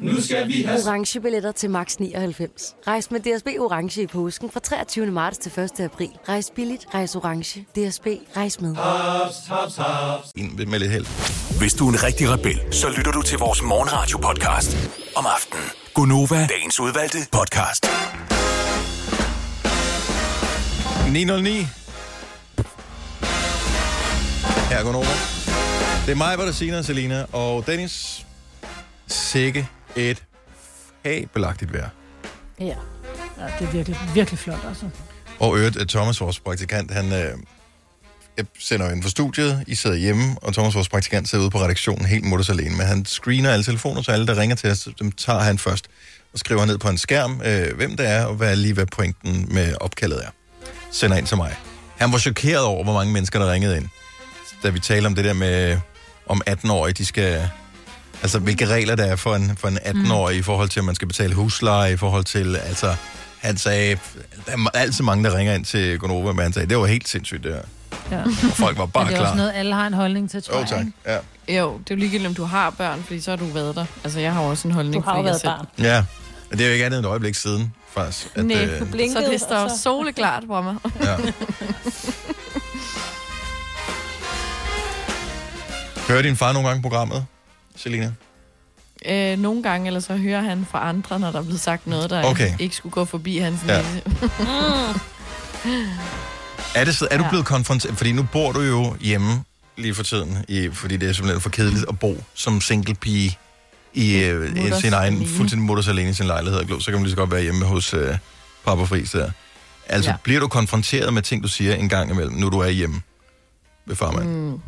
Nu 0.00 0.20
skal 0.20 0.48
vi 0.48 0.62
have... 0.62 0.80
Orange 0.86 1.20
billetter 1.20 1.52
til 1.52 1.70
max 1.70 1.96
99. 1.96 2.74
Rejs 2.86 3.10
med 3.10 3.20
DSB 3.20 3.46
Orange 3.46 4.02
i 4.02 4.06
påsken 4.06 4.50
fra 4.50 4.60
23. 4.60 5.06
marts 5.06 5.38
til 5.38 5.60
1. 5.60 5.80
april. 5.80 6.10
Rejs 6.28 6.52
billigt, 6.56 6.86
rejs 6.94 7.16
orange. 7.16 7.60
DSB, 7.60 8.06
rejs 8.36 8.60
med. 8.60 8.74
Haps, 8.76 9.36
haps, 9.48 9.76
haps. 9.76 10.32
En 10.36 10.70
med 10.70 10.78
lidt 10.78 10.90
held. 10.90 11.06
Hvis 11.58 11.74
du 11.74 11.88
er 11.88 11.92
en 11.92 12.02
rigtig 12.02 12.30
rebel, 12.30 12.60
så 12.74 12.88
lytter 12.96 13.12
du 13.12 13.22
til 13.22 13.38
vores 13.38 13.62
morgenradio-podcast 13.62 14.76
om 15.16 15.26
aftenen. 15.26 15.64
Gonova, 15.94 16.46
dagens 16.46 16.80
udvalgte 16.80 17.18
podcast. 17.32 17.86
909. 21.12 21.50
Her 24.70 24.82
går 24.82 24.92
Nova. 24.92 25.06
Det 26.06 26.12
er 26.12 26.16
mig, 26.16 26.36
hvor 26.36 26.44
der 26.44 26.52
siger 26.52 26.82
Selina 26.82 27.24
og 27.32 27.66
Dennis. 27.66 28.26
Sikke 29.06 29.68
et 29.98 30.22
fabelagtigt 31.02 31.72
vejr. 31.72 31.88
Ja. 32.60 32.64
ja, 32.64 32.72
det 33.58 33.68
er 33.68 33.72
virkelig, 33.72 33.98
virkelig 34.14 34.38
flot, 34.38 34.64
altså. 34.68 34.90
Og 35.40 35.58
øvrigt, 35.58 35.76
at 35.76 35.88
Thomas, 35.88 36.20
vores 36.20 36.40
praktikant, 36.40 36.90
han 36.90 37.12
øh, 37.12 37.38
jeg 38.36 38.46
sender 38.58 38.86
jo 38.86 38.92
ind 38.92 39.02
for 39.02 39.10
studiet, 39.10 39.64
I 39.66 39.74
sidder 39.74 39.96
hjemme, 39.96 40.36
og 40.42 40.52
Thomas, 40.52 40.74
vores 40.74 40.88
praktikant, 40.88 41.28
sidder 41.28 41.44
ude 41.44 41.50
på 41.50 41.58
redaktionen 41.58 42.06
helt 42.06 42.24
mutters 42.24 42.50
alene, 42.50 42.76
men 42.76 42.86
han 42.86 43.04
screener 43.04 43.50
alle 43.50 43.64
telefoner, 43.64 44.02
så 44.02 44.12
alle, 44.12 44.26
der 44.26 44.40
ringer 44.40 44.56
til 44.56 44.70
os, 44.70 44.88
dem 44.98 45.12
tager 45.12 45.40
han 45.40 45.58
først 45.58 45.88
og 46.32 46.38
skriver 46.38 46.64
ned 46.64 46.78
på 46.78 46.88
en 46.88 46.98
skærm, 46.98 47.42
øh, 47.44 47.76
hvem 47.76 47.96
det 47.96 48.08
er, 48.08 48.24
og 48.24 48.34
hvad 48.34 48.56
lige 48.56 48.74
hvad 48.74 48.86
pointen 48.86 49.48
med 49.54 49.74
opkaldet 49.80 50.24
er. 50.24 50.30
Sender 50.92 51.16
ind 51.16 51.26
til 51.26 51.36
mig. 51.36 51.54
Han 51.96 52.12
var 52.12 52.18
chokeret 52.18 52.64
over, 52.64 52.84
hvor 52.84 52.92
mange 52.92 53.12
mennesker, 53.12 53.38
der 53.38 53.52
ringede 53.52 53.76
ind. 53.76 53.88
Da 54.62 54.70
vi 54.70 54.80
taler 54.80 55.08
om 55.08 55.14
det 55.14 55.24
der 55.24 55.32
med, 55.32 55.78
om 56.26 56.42
18-årige, 56.50 56.92
de 56.94 57.06
skal... 57.06 57.50
Altså, 58.22 58.38
hvilke 58.38 58.66
regler 58.66 58.96
der 58.96 59.04
er 59.04 59.16
for 59.16 59.34
en, 59.34 59.56
for 59.56 59.68
en 59.68 59.78
18-årig 59.78 60.36
mm. 60.36 60.40
i 60.40 60.42
forhold 60.42 60.68
til, 60.68 60.80
at 60.80 60.84
man 60.84 60.94
skal 60.94 61.08
betale 61.08 61.34
husleje, 61.34 61.92
i 61.92 61.96
forhold 61.96 62.24
til, 62.24 62.56
altså... 62.56 62.94
Han 63.38 63.56
sagde, 63.58 63.98
der 64.46 64.52
er 64.52 64.68
altid 64.78 65.04
mange, 65.04 65.24
der 65.24 65.36
ringer 65.36 65.54
ind 65.54 65.64
til 65.64 65.98
Gonova, 65.98 66.32
men 66.32 66.42
han 66.42 66.52
sagde, 66.52 66.68
det 66.68 66.78
var 66.78 66.86
helt 66.86 67.08
sindssygt, 67.08 67.44
det 67.44 67.52
her. 67.54 67.60
Ja. 68.18 68.22
Og 68.22 68.56
folk 68.56 68.78
var 68.78 68.86
bare 68.86 69.04
Men 69.04 69.12
det 69.12 69.14
er 69.14 69.18
klar. 69.22 69.26
også 69.30 69.36
noget, 69.36 69.52
alle 69.54 69.74
har 69.74 69.86
en 69.86 69.94
holdning 69.94 70.30
til, 70.30 70.42
tror 70.42 70.58
jeg. 70.58 70.68
tak. 70.68 70.86
Ja. 71.06 71.16
Jo, 71.60 71.72
det 71.78 71.90
er 71.90 71.94
jo 71.94 71.96
ligegyldigt, 71.96 72.28
om 72.28 72.34
du 72.34 72.44
har 72.44 72.70
børn, 72.70 73.02
fordi 73.06 73.20
så 73.20 73.30
har 73.30 73.36
du 73.36 73.44
været 73.44 73.74
der. 73.76 73.84
Altså, 74.04 74.20
jeg 74.20 74.32
har 74.32 74.40
også 74.40 74.68
en 74.68 74.74
holdning. 74.74 75.04
Du 75.04 75.10
har 75.10 75.16
jo 75.16 75.22
været 75.22 75.40
barn. 75.44 75.66
Ja, 75.78 76.04
men 76.50 76.58
det 76.58 76.64
er 76.64 76.68
jo 76.68 76.72
ikke 76.72 76.86
andet 76.86 76.98
end 76.98 77.06
et 77.06 77.10
øjeblik 77.10 77.34
siden, 77.34 77.72
faktisk. 77.94 78.26
At, 78.34 78.44
Nej, 78.46 78.64
øh, 78.64 78.80
du 78.80 78.84
blinkede, 78.84 79.24
så 79.26 79.30
det 79.32 79.40
står 79.40 79.68
så- 79.68 79.82
soleklart 79.82 80.42
for 80.46 80.62
mig. 80.62 80.74
Ja. 81.02 81.16
Hører 86.08 86.22
din 86.22 86.36
far 86.36 86.52
nogle 86.52 86.68
gange 86.68 86.82
programmet, 86.82 87.24
Selina? 87.78 88.12
Øh, 89.06 89.38
nogle 89.38 89.62
gange, 89.62 89.86
eller 89.86 90.00
så 90.00 90.16
hører 90.16 90.40
han 90.42 90.66
fra 90.70 90.88
andre, 90.88 91.18
når 91.20 91.30
der 91.30 91.38
er 91.38 91.42
blevet 91.42 91.60
sagt 91.60 91.86
noget, 91.86 92.10
der 92.10 92.22
Okay. 92.24 92.52
ikke 92.58 92.76
skulle 92.76 92.92
gå 92.92 93.04
forbi 93.04 93.38
hans 93.38 93.60
Ja. 93.68 93.76
næse. 93.82 94.02
Er, 96.74 96.84
det, 96.84 96.96
så- 96.96 97.08
er 97.10 97.18
du 97.18 97.24
blevet 97.30 97.46
konfronteret? 97.46 97.96
Fordi 97.96 98.12
nu 98.12 98.22
bor 98.32 98.52
du 98.52 98.60
jo 98.60 98.96
hjemme 99.00 99.44
lige 99.76 99.94
for 99.94 100.02
tiden, 100.02 100.44
i, 100.48 100.70
fordi 100.72 100.96
det 100.96 101.08
er 101.08 101.12
simpelthen 101.12 101.40
for 101.40 101.50
kedeligt 101.50 101.84
at 101.88 101.98
bo 101.98 102.24
som 102.34 102.60
single 102.60 102.94
pige 102.94 103.38
i, 103.94 104.18
øh, 104.18 104.50
i 104.56 104.60
Mutters 104.60 104.80
sin 104.80 104.92
egen, 104.92 105.14
alene. 105.14 105.28
fuldstændig 105.28 105.66
mutters 105.66 105.88
alene 105.88 106.10
i 106.10 106.12
sin 106.12 106.26
lejlighed. 106.26 106.80
Så 106.80 106.84
kan 106.84 106.94
man 106.94 107.02
lige 107.02 107.10
så 107.10 107.16
godt 107.16 107.30
være 107.30 107.42
hjemme 107.42 107.64
hos 107.64 107.94
øh, 107.94 108.18
Papa 108.64 108.82
Friis 108.84 109.10
der. 109.10 109.30
Altså, 109.88 110.10
ja. 110.10 110.16
bliver 110.22 110.40
du 110.40 110.48
konfronteret 110.48 111.14
med 111.14 111.22
ting, 111.22 111.42
du 111.42 111.48
siger 111.48 111.74
en 111.74 111.88
gang 111.88 112.10
imellem, 112.10 112.34
nu 112.34 112.48
du 112.48 112.58
er 112.58 112.68
hjemme 112.68 113.00
ved 113.86 113.96
farmand? 113.96 114.28
Mm. 114.28 114.60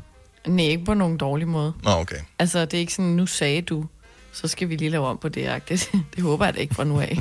Nej, 0.47 0.65
ikke 0.65 0.85
på 0.85 0.95
nogen 0.95 1.17
dårlig 1.17 1.49
måde. 1.49 1.73
Nå, 1.83 1.91
okay. 1.91 2.17
Altså, 2.39 2.65
det 2.65 2.75
er 2.75 2.79
ikke 2.79 2.93
sådan, 2.93 3.11
nu 3.11 3.27
sagde 3.27 3.63
du, 3.63 3.85
så 4.33 4.49
skal 4.49 4.69
vi 4.69 4.77
lige 4.77 4.91
lave 4.91 5.07
om 5.07 5.19
på 5.19 5.29
det. 5.29 5.47
agtigt. 5.47 5.91
Det 6.17 6.23
håber 6.23 6.45
jeg 6.45 6.55
da 6.55 6.61
ikke 6.61 6.75
fra 6.75 6.85
nu 6.85 7.01
af. 7.01 7.19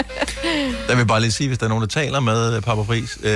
Der 0.88 0.96
vil 0.96 1.06
bare 1.06 1.20
lige 1.20 1.32
sige, 1.32 1.48
hvis 1.48 1.58
der 1.58 1.64
er 1.64 1.68
nogen, 1.68 1.82
der 1.82 1.88
taler 1.88 2.20
med 2.20 2.56
øh, 2.56 2.62
Papa 2.62 2.82
Friis, 2.82 3.18
øh, 3.22 3.30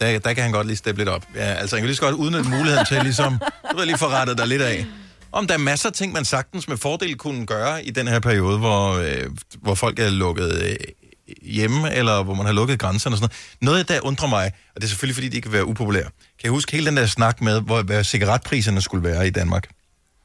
der, 0.00 0.18
der 0.18 0.32
kan 0.32 0.42
han 0.42 0.52
godt 0.52 0.66
lige 0.66 0.76
steppe 0.76 1.00
lidt 1.00 1.08
op. 1.08 1.24
Ja, 1.34 1.40
altså, 1.40 1.76
han 1.76 1.82
kan 1.82 1.86
lige 1.86 1.96
så 1.96 2.02
godt 2.02 2.14
udnytte 2.14 2.50
muligheden 2.50 2.86
til 2.86 3.02
ligesom, 3.02 3.38
du 3.72 3.76
ved, 3.76 3.86
lige 3.86 3.98
få 3.98 4.06
rettet 4.06 4.38
dig 4.38 4.46
lidt 4.46 4.62
af. 4.62 4.86
Om 5.32 5.46
der 5.46 5.54
er 5.54 5.58
masser 5.58 5.88
af 5.88 5.92
ting, 5.92 6.12
man 6.12 6.24
sagtens 6.24 6.68
med 6.68 6.76
fordel 6.76 7.16
kunne 7.16 7.46
gøre 7.46 7.84
i 7.84 7.90
den 7.90 8.08
her 8.08 8.20
periode, 8.20 8.58
hvor, 8.58 8.92
øh, 8.94 9.26
hvor 9.62 9.74
folk 9.74 9.98
er 9.98 10.10
lukket 10.10 10.62
øh, 10.62 10.76
hjemme, 11.42 11.94
eller 11.94 12.22
hvor 12.22 12.34
man 12.34 12.46
har 12.46 12.52
lukket 12.52 12.78
grænserne 12.78 13.14
og 13.14 13.18
sådan 13.18 13.30
noget. 13.60 13.86
Noget, 13.86 13.88
der 13.88 14.06
undrer 14.06 14.28
mig, 14.28 14.52
og 14.74 14.80
det 14.80 14.84
er 14.84 14.88
selvfølgelig, 14.88 15.14
fordi 15.14 15.28
de 15.28 15.40
kan 15.40 15.52
være 15.52 15.66
upopulære. 15.66 16.08
Kan 16.40 16.44
jeg 16.44 16.50
huske 16.50 16.72
hele 16.72 16.86
den 16.86 16.96
der 16.96 17.06
snak 17.06 17.40
med, 17.40 17.60
hvor, 17.60 17.82
hvad 17.82 18.04
cigaretpriserne 18.04 18.80
skulle 18.80 19.04
være 19.08 19.26
i 19.26 19.30
Danmark? 19.30 19.68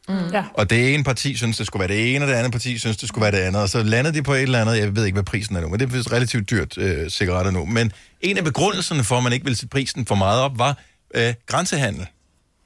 Mm. 0.10 0.16
Ja. 0.34 0.44
Og 0.54 0.70
det 0.70 0.94
ene 0.94 1.04
parti 1.04 1.36
synes, 1.38 1.58
det 1.58 1.68
skulle 1.68 1.80
være 1.88 1.98
det 1.98 2.16
ene, 2.16 2.26
og 2.26 2.30
det 2.30 2.36
andet 2.36 2.52
parti 2.52 2.78
synes, 2.78 2.98
det 2.98 3.10
skulle 3.10 3.22
være 3.24 3.32
det 3.32 3.38
andet. 3.38 3.62
Og 3.62 3.70
så 3.70 3.84
landede 3.84 4.14
de 4.18 4.24
på 4.24 4.34
et 4.34 4.42
eller 4.42 4.62
andet, 4.62 4.78
jeg 4.78 4.96
ved 4.96 5.06
ikke, 5.06 5.16
hvad 5.16 5.24
prisen 5.24 5.56
er 5.56 5.62
nu, 5.62 5.70
men 5.70 5.80
det 5.80 5.86
er 5.86 5.90
vist 5.98 6.12
relativt 6.12 6.50
dyrt 6.50 6.78
øh, 6.78 7.10
cigaretter 7.10 7.52
nu. 7.52 7.66
Men 7.66 7.92
en 8.22 8.38
af 8.38 8.44
begrundelserne 8.44 9.04
for, 9.04 9.18
at 9.18 9.24
man 9.24 9.34
ikke 9.34 9.46
ville 9.46 9.58
sætte 9.58 9.70
prisen 9.72 10.06
for 10.06 10.16
meget 10.16 10.42
op, 10.42 10.60
var 10.60 10.78
øh, 11.16 11.34
grænsehandel. 11.48 12.08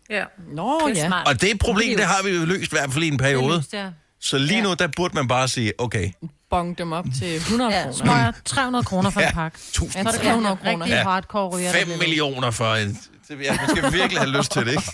Ja. 0.10 0.24
Nå, 0.54 0.82
Det 0.90 0.98
ja. 0.98 1.08
smart. 1.08 1.28
Og 1.28 1.42
det 1.42 1.60
problem, 1.60 1.98
det 1.98 2.06
har 2.06 2.24
vi 2.24 2.30
jo 2.30 2.46
løst 2.46 2.72
i 2.72 2.76
hvert 2.76 2.94
fald 2.94 3.04
i 3.04 3.08
en 3.08 3.18
periode. 3.18 3.56
løst, 3.56 3.74
ja. 3.74 3.86
Så 4.22 4.38
lige 4.38 4.62
nu, 4.62 4.74
der 4.74 4.88
burde 4.96 5.16
man 5.16 5.28
bare 5.28 5.48
sige, 5.48 5.74
okay, 5.78 6.12
Bong 6.50 6.78
dem 6.78 6.92
op 6.92 7.06
til 7.20 7.36
100 7.36 7.72
Ja, 7.72 7.82
kroner. 7.82 7.96
Smøger 7.96 8.32
300 8.46 8.84
kroner 8.86 9.10
for 9.10 9.20
en 9.20 9.26
Ja, 9.26 9.34
pakke. 9.34 9.58
1000 9.70 9.92
Så 9.92 10.00
er 10.00 10.12
det 10.12 10.22
kroner. 10.22 10.56
300 10.56 10.82
rigtig 10.82 10.88
Ja. 10.96 11.04
hardcore 11.04 11.50
ryger. 11.58 11.72
der 11.72 11.78
5 11.78 11.86
bliver 11.86 11.98
millioner 12.00 12.52
for 12.52 12.76
en... 12.76 13.00
Det, 13.28 13.42
ja, 13.42 13.58
man 13.62 13.78
skal 13.78 13.94
virkelig 13.94 14.20
have 14.20 14.38
lyst 14.38 14.52
til 14.52 14.66
det, 14.66 14.72
ikke? 14.72 14.92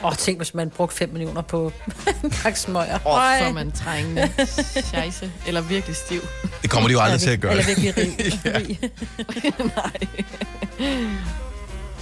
Åh, 0.00 0.06
oh, 0.06 0.16
tænk, 0.16 0.38
hvis 0.38 0.54
man 0.54 0.70
brugte 0.70 0.96
5 0.96 1.08
millioner 1.08 1.42
på 1.42 1.72
en 2.24 2.30
pakke 2.42 2.60
smøger. 2.60 2.98
Og 2.98 3.20
så 3.38 3.44
er 3.44 3.52
man 3.52 3.72
trængende. 3.72 4.32
Scheisse. 4.84 5.32
Eller 5.46 5.60
virkelig 5.60 5.96
stiv. 5.96 6.20
Det 6.62 6.70
kommer 6.70 6.88
de 6.88 6.92
jo 6.92 7.00
aldrig 7.00 7.20
til 7.20 7.30
at 7.30 7.40
gøre. 7.40 7.52
Eller 7.52 7.64
virkelig 7.66 7.96
rig. 7.96 8.14
Ja. 8.44 8.58
rig. 8.58 8.78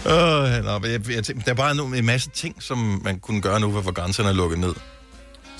Øh, 0.06 0.64
nå, 0.64 0.78
men 0.78 0.90
jeg, 0.90 1.10
jeg, 1.10 1.24
tænker, 1.24 1.42
der 1.44 1.50
er 1.50 1.54
bare 1.54 1.74
nu, 1.74 1.94
en 1.94 2.06
masse 2.06 2.30
ting, 2.30 2.62
som 2.62 3.00
man 3.04 3.18
kunne 3.18 3.40
gøre 3.40 3.60
nu, 3.60 3.70
hvor 3.70 3.92
grænserne 3.92 4.28
er 4.28 4.32
lukket 4.32 4.58
ned. 4.58 4.74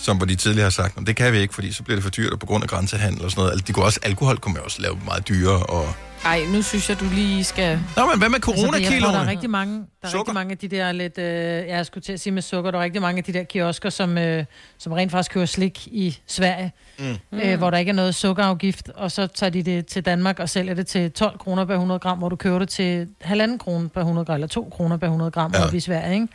Som 0.07 0.17
hvor 0.17 0.27
de 0.27 0.35
tidligere 0.35 0.65
har 0.65 0.71
sagt, 0.71 0.97
"Nå, 0.97 1.03
det 1.03 1.17
kan 1.17 1.33
vi 1.33 1.39
ikke, 1.39 1.55
fordi 1.55 1.73
så 1.73 1.83
bliver 1.83 1.97
det 1.97 2.03
for 2.05 2.11
dyrt 2.11 2.33
og 2.33 2.39
på 2.39 2.47
grund 2.47 2.63
af 2.65 2.69
grænsehandel 2.71 3.25
og 3.25 3.31
sådan 3.31 3.41
noget. 3.41 3.51
Altså, 3.53 3.65
de 3.67 3.73
kunne 3.73 3.85
også, 3.85 4.01
alkohol 4.03 4.37
kunne 4.39 4.55
man 4.55 4.63
også 4.65 4.83
lave 4.83 4.99
meget 5.05 5.29
dyrere. 5.29 5.63
Og... 5.63 5.85
Ej, 6.25 6.41
nu 6.53 6.63
synes 6.63 6.89
jeg, 6.89 7.01
du 7.01 7.05
lige 7.15 7.45
skal... 7.45 7.81
Nå, 7.97 8.07
men 8.07 8.19
hvad 8.19 8.29
med 8.29 8.37
Altså, 8.37 8.51
jeg 8.51 8.59
tror, 8.59 8.67
coronakiloene? 8.67 9.17
der 9.17 9.23
er 9.25 9.27
rigtig 9.31 9.51
mange, 9.51 9.75
der 9.75 9.83
er 10.03 10.09
Sukker? 10.11 10.19
rigtig 10.21 10.35
mange 10.35 10.51
af 10.53 10.59
de 10.59 10.69
der 10.69 10.93
lidt, 10.93 11.19
øh, 11.19 11.69
jeg 11.69 11.87
skulle 11.87 12.03
til 12.03 12.13
at 12.13 12.21
sige 12.21 12.33
med 12.33 12.43
sukker, 12.43 12.71
der 12.71 12.79
er 12.79 12.83
rigtig 12.83 13.03
mange 13.03 13.19
af 13.19 13.25
de 13.25 13.33
der 13.33 13.43
kiosker, 13.45 13.91
som, 13.91 14.19
øh, 14.19 14.45
som 14.79 14.93
rent 14.93 15.11
faktisk 15.11 15.31
kører 15.35 15.47
slik 15.47 15.87
i 15.87 16.19
Sverige, 16.27 16.73
Mm. 16.99 17.39
øh, 17.43 17.59
hvor 17.59 17.71
der 17.71 17.79
ikke 17.79 17.91
er 17.91 17.95
noget 17.95 18.15
sukkerafgift, 18.15 18.89
og 18.95 19.13
så 19.13 19.27
tager 19.27 19.51
de 19.51 19.63
det 19.63 19.87
til 19.87 20.03
Danmark 20.05 20.39
og 20.41 20.49
sælger 20.49 20.75
det 20.75 20.87
til 20.87 21.13
12 21.13 21.39
kroner 21.39 21.65
per 21.65 21.75
100 21.75 21.99
gram, 22.01 22.19
hvor 22.19 22.29
du 22.29 22.37
køber 22.37 22.59
det 22.59 22.69
til 22.69 23.09
halvanden 23.21 23.59
kroner 23.59 23.89
per 23.89 24.01
100 24.01 24.25
gram, 24.25 24.35
eller 24.35 24.47
2 24.49 24.69
kroner 24.73 24.97
per 24.97 25.07
100 25.07 25.31
gram 25.31 25.51
Ja. 25.55 25.63
ja. 25.71 25.77
i 25.77 25.81
Sverige, 25.81 26.15
ikke? 26.15 26.29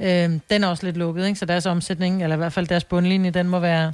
Øh, 0.00 0.30
den 0.50 0.64
er 0.64 0.68
også 0.68 0.86
lidt 0.86 0.96
lukket, 0.96 1.26
ikke? 1.26 1.38
Så 1.38 1.44
deres 1.44 1.66
omsætning, 1.66 2.22
eller 2.22 2.36
i 2.36 2.38
hvert 2.38 2.52
fald 2.52 2.66
deres 2.66 2.84
bundlinje, 2.84 3.30
den 3.30 3.48
må 3.48 3.58
være 3.58 3.92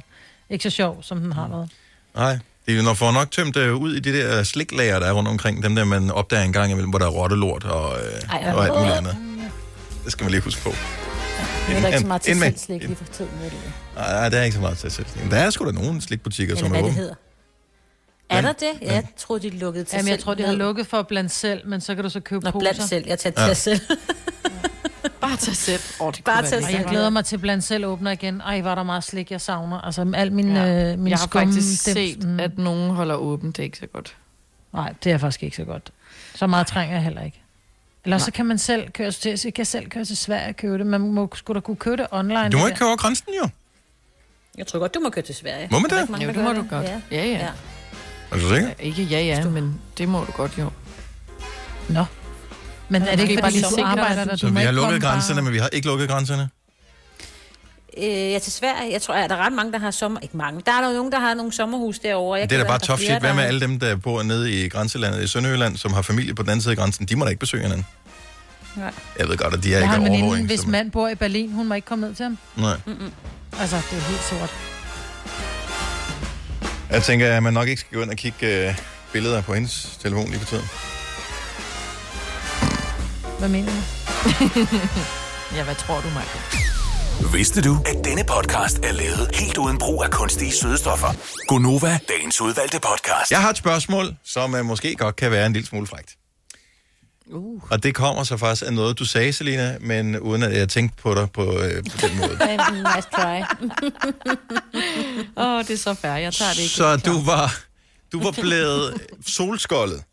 ikke 0.49 0.63
så 0.63 0.69
sjov, 0.69 1.03
som 1.03 1.19
den 1.19 1.31
har 1.31 1.47
været. 1.47 1.69
Nej, 2.15 2.37
det 2.65 2.73
er 2.73 2.77
jo 2.77 2.83
når 2.83 2.93
får 2.93 3.11
nok 3.11 3.31
tømt 3.31 3.57
øh, 3.57 3.75
ud 3.75 3.95
i 3.95 3.99
de 3.99 4.13
der 4.13 4.43
sliklager, 4.43 4.99
der 4.99 5.07
er 5.07 5.11
rundt 5.11 5.29
omkring, 5.29 5.63
dem 5.63 5.75
der 5.75 5.83
man 5.83 6.11
opdager 6.11 6.43
en 6.43 6.53
gang 6.53 6.71
imellem, 6.71 6.89
hvor 6.89 6.99
der 6.99 7.05
er 7.05 7.09
rottelort 7.09 7.63
og, 7.63 7.97
øh, 7.99 8.29
Ej, 8.29 8.53
og 8.53 8.63
alt 8.65 8.73
muligt 8.73 8.93
andet. 8.95 9.17
Det 10.03 10.11
skal 10.11 10.23
man 10.23 10.31
lige 10.31 10.41
huske 10.41 10.61
på. 10.61 10.69
Nu 10.69 11.75
er 11.75 11.79
der 11.79 11.87
ikke 11.87 11.99
så 11.99 12.05
meget 12.07 12.21
til 12.21 12.31
En- 12.31 12.37
en- 12.37 12.43
selv 12.43 12.57
slik 12.57 12.81
lige 12.83 12.95
for 12.95 13.03
tiden. 13.13 13.31
Ved 13.41 13.49
du. 13.49 13.55
Nej, 13.95 14.29
der 14.29 14.37
er 14.39 14.43
ikke 14.43 14.55
så 14.55 14.61
meget 14.61 14.77
til 14.77 14.91
selv. 14.91 15.05
Der 15.31 15.37
er 15.37 15.49
sgu 15.49 15.65
da 15.65 15.71
nogle 15.71 16.01
slikbutikker, 16.01 16.55
Eller 16.55 16.63
som 16.65 16.69
hvad 16.71 16.79
er 16.79 16.83
det 16.83 16.91
åbne. 16.91 17.01
hedder. 17.01 17.15
Er 18.29 18.41
der 18.41 18.51
det? 18.51 18.67
Ja, 18.81 18.93
jeg 18.93 19.03
troede, 19.17 19.41
de 19.51 19.57
lukkede 19.57 19.85
til 19.85 19.95
Jamen, 19.97 20.07
jeg 20.09 20.15
selv 20.15 20.23
tror, 20.23 20.33
de 20.33 20.43
har 20.43 20.53
lukket 20.53 20.87
for 20.87 21.01
blandt 21.01 21.31
selv, 21.31 21.67
men 21.67 21.81
så 21.81 21.95
kan 21.95 22.03
du 22.03 22.09
så 22.09 22.19
købe 22.19 22.45
Nå, 22.45 22.51
poser. 22.51 22.59
blandt 22.73 22.89
selv. 22.89 23.03
Jeg 23.07 23.19
tager 23.19 23.41
Ja. 23.41 23.47
til 23.47 23.55
selv. 23.55 23.79
Bare 25.29 25.37
tag 25.37 25.55
selv. 25.55 25.81
Oh, 25.99 26.13
det 26.13 26.23
Bare 26.23 26.45
tag 26.45 26.63
Og 26.63 26.71
jeg 26.73 26.85
glæder 26.89 27.09
mig 27.09 27.25
til, 27.25 27.37
blandt 27.37 27.63
selv 27.63 27.85
åbner 27.85 28.11
igen. 28.11 28.41
Ej, 28.41 28.61
var 28.61 28.75
der 28.75 28.83
meget 28.83 29.03
slik, 29.03 29.31
jeg 29.31 29.41
savner. 29.41 29.81
Altså, 29.81 30.11
al 30.15 30.31
min, 30.31 30.55
Ja. 30.55 30.91
øh, 30.91 30.99
min 30.99 31.07
Jeg 31.07 31.17
har 31.17 31.27
skum, 31.27 31.41
faktisk 31.41 31.85
dem- 31.85 31.93
set, 31.95 32.23
mm. 32.23 32.39
at 32.39 32.57
nogen 32.57 32.91
holder 32.91 33.15
åbent. 33.15 33.57
Det 33.57 33.63
er 33.63 33.65
ikke 33.65 33.77
så 33.77 33.87
godt. 33.87 34.15
Nej, 34.73 34.93
det 35.03 35.11
er 35.11 35.17
faktisk 35.17 35.43
ikke 35.43 35.55
så 35.57 35.63
godt. 35.63 35.91
Så 36.35 36.47
meget 36.47 36.67
trænger 36.67 36.95
jeg 36.95 37.03
heller 37.03 37.21
ikke. 37.21 37.41
Eller 38.05 38.17
så 38.17 38.31
kan 38.31 38.45
man 38.45 38.57
selv 38.57 38.89
køre 38.91 39.11
til, 39.11 39.39
så 39.39 39.51
kan 39.55 39.65
selv 39.65 39.89
køre 39.89 40.05
til 40.05 40.17
Sverige 40.17 40.49
og 40.49 40.55
købe 40.55 40.77
det. 40.77 40.85
Man 40.85 41.01
må 41.01 41.29
sgu 41.35 41.53
da 41.53 41.59
kunne 41.59 41.75
købe 41.77 41.97
det 41.97 42.07
online. 42.11 42.49
Du 42.49 42.57
må 42.57 42.65
ikke 42.67 42.77
køre 42.79 42.87
over 42.87 42.97
grænsen, 42.97 43.27
jo. 43.43 43.49
Jeg 44.57 44.67
tror 44.67 44.79
godt, 44.79 44.93
du 44.93 44.99
må 44.99 45.09
køre 45.09 45.25
til 45.25 45.35
Sverige. 45.35 45.67
Må 45.71 45.79
man 45.79 45.89
det? 45.89 46.09
mange, 46.09 46.25
Jo, 46.25 46.31
det 46.33 46.43
må 46.43 46.53
du 46.53 46.65
godt. 46.69 46.85
Ja. 46.85 47.01
Ja, 47.11 47.25
ja. 47.25 47.31
Ja. 47.31 47.47
Er 48.31 48.35
du 48.35 48.49
sikker? 48.53 48.69
Ikke 48.79 49.03
ja, 49.03 49.19
ja, 49.21 49.45
men 49.49 49.81
det 49.97 50.09
må 50.09 50.19
du 50.23 50.31
godt, 50.31 50.57
jo. 50.59 50.69
Nå. 51.89 52.05
Men 52.89 53.01
er 53.01 53.15
det 53.15 53.29
ikke, 53.29 53.43
fordi 53.43 53.61
du 53.61 53.83
arbejder 53.83 54.25
der? 54.25 54.35
Så 54.35 54.49
vi 54.49 54.59
har 54.59 54.71
lukket 54.71 55.01
grænserne, 55.01 55.41
men 55.41 55.53
vi 55.53 55.57
har 55.57 55.69
ikke 55.73 55.87
lukket 55.87 56.09
grænserne. 56.09 56.49
Øh, 57.97 58.03
ja, 58.31 58.39
til 58.39 58.51
Sverige. 58.51 58.91
Jeg 58.93 59.01
tror, 59.01 59.13
at 59.13 59.29
der 59.29 59.35
er 59.35 59.45
ret 59.45 59.53
mange, 59.53 59.71
der 59.71 59.79
har 59.79 59.91
sommer... 59.91 60.19
Ikke 60.19 60.37
mange. 60.37 60.61
Der 60.65 60.71
er 60.71 60.81
der 60.81 60.93
nogen, 60.93 61.11
der 61.11 61.19
har 61.19 61.33
nogle 61.33 61.53
sommerhus 61.53 61.99
derovre. 61.99 62.39
Jeg 62.39 62.49
Det 62.49 62.55
er 62.59 62.61
da 62.63 62.67
bare 62.67 62.79
tough 62.79 63.01
shit. 63.01 63.19
Hvad 63.19 63.33
med 63.33 63.43
alle 63.43 63.59
dem, 63.59 63.79
der 63.79 63.95
bor 63.95 64.23
nede 64.23 64.51
i 64.65 64.69
grænselandet 64.69 65.23
i 65.23 65.27
Sønderjylland, 65.27 65.77
som 65.77 65.93
har 65.93 66.01
familie 66.01 66.33
på 66.35 66.41
den 66.43 66.49
anden 66.49 66.61
side 66.61 66.71
af 66.71 66.77
grænsen? 66.77 67.05
De 67.05 67.15
må 67.15 67.25
da 67.25 67.29
ikke 67.29 67.39
besøge 67.39 67.63
hinanden. 67.63 67.85
Nej. 68.75 68.91
Jeg 69.19 69.27
ved 69.29 69.37
godt, 69.37 69.53
at 69.53 69.63
de 69.63 69.73
er 69.73 69.79
Jeg 69.79 69.87
har 69.89 69.97
ikke 69.97 70.09
overvågning. 70.11 70.47
hvis 70.47 70.59
som- 70.59 70.69
mand 70.69 70.91
bor 70.91 71.07
i 71.07 71.15
Berlin, 71.15 71.51
hun 71.51 71.67
må 71.67 71.73
ikke 71.75 71.85
komme 71.87 72.07
ned 72.07 72.15
til 72.15 72.23
ham. 72.23 72.37
Nej. 72.57 72.77
Mm-mm. 72.85 73.11
Altså, 73.59 73.75
det 73.91 73.97
er 73.97 74.01
helt 74.01 74.21
sort. 74.29 74.49
Jeg 76.89 77.03
tænker, 77.03 77.33
at 77.37 77.43
man 77.43 77.53
nok 77.53 77.67
ikke 77.67 77.79
skal 77.79 77.95
gå 77.97 78.01
ind 78.03 78.09
og 78.11 78.15
kigge 78.17 78.67
øh, 78.69 78.75
billeder 79.13 79.41
på 79.41 79.53
hendes 79.53 79.97
telefon 80.03 80.29
lige 80.29 80.39
på 80.39 80.45
tiden. 80.45 80.65
Hvad 83.39 83.49
mener 83.49 83.71
du? 83.71 83.77
Ja, 85.55 85.63
hvad 85.63 85.75
tror 85.75 86.01
du, 86.01 86.07
Michael? 86.07 86.63
Vidste 87.33 87.61
du, 87.61 87.77
at 87.85 88.05
denne 88.05 88.23
podcast 88.23 88.77
er 88.77 88.91
lavet 88.91 89.35
helt 89.35 89.57
uden 89.57 89.77
brug 89.77 90.03
af 90.03 90.11
kunstige 90.11 90.51
sødestoffer? 90.51 91.07
Gonova, 91.47 91.99
dagens 92.09 92.41
udvalgte 92.41 92.79
podcast. 92.79 93.31
Jeg 93.31 93.41
har 93.41 93.49
et 93.49 93.57
spørgsmål, 93.57 94.15
som 94.23 94.53
uh, 94.53 94.65
måske 94.65 94.95
godt 94.95 95.15
kan 95.15 95.31
være 95.31 95.45
en 95.45 95.53
lille 95.53 95.67
smule 95.67 95.87
frægt. 95.87 96.15
Uh. 97.27 97.61
Og 97.71 97.83
det 97.83 97.95
kommer 97.95 98.23
så 98.23 98.37
faktisk 98.37 98.67
af 98.67 98.73
noget, 98.73 98.99
du 98.99 99.05
sagde, 99.05 99.33
Selina, 99.33 99.77
men 99.81 100.19
uden 100.19 100.43
at 100.43 100.57
jeg 100.57 100.69
tænkte 100.69 101.01
på 101.01 101.15
dig 101.15 101.31
på, 101.31 101.43
øh, 101.43 101.83
på 101.83 101.97
den 102.07 102.17
måde. 102.17 102.37
nice 102.95 103.07
try. 103.13 103.39
Åh, 105.37 105.45
oh, 105.45 105.63
det 105.63 105.69
er 105.73 105.77
så 105.77 105.93
fair. 105.93 106.11
Jeg 106.11 106.33
tager 106.33 106.51
det 106.51 106.59
ikke. 106.59 106.73
Så 106.73 106.97
du 106.97 107.21
var, 107.25 107.59
du 108.11 108.23
var 108.23 108.31
blevet 108.31 109.01
solskoldet, 109.27 110.03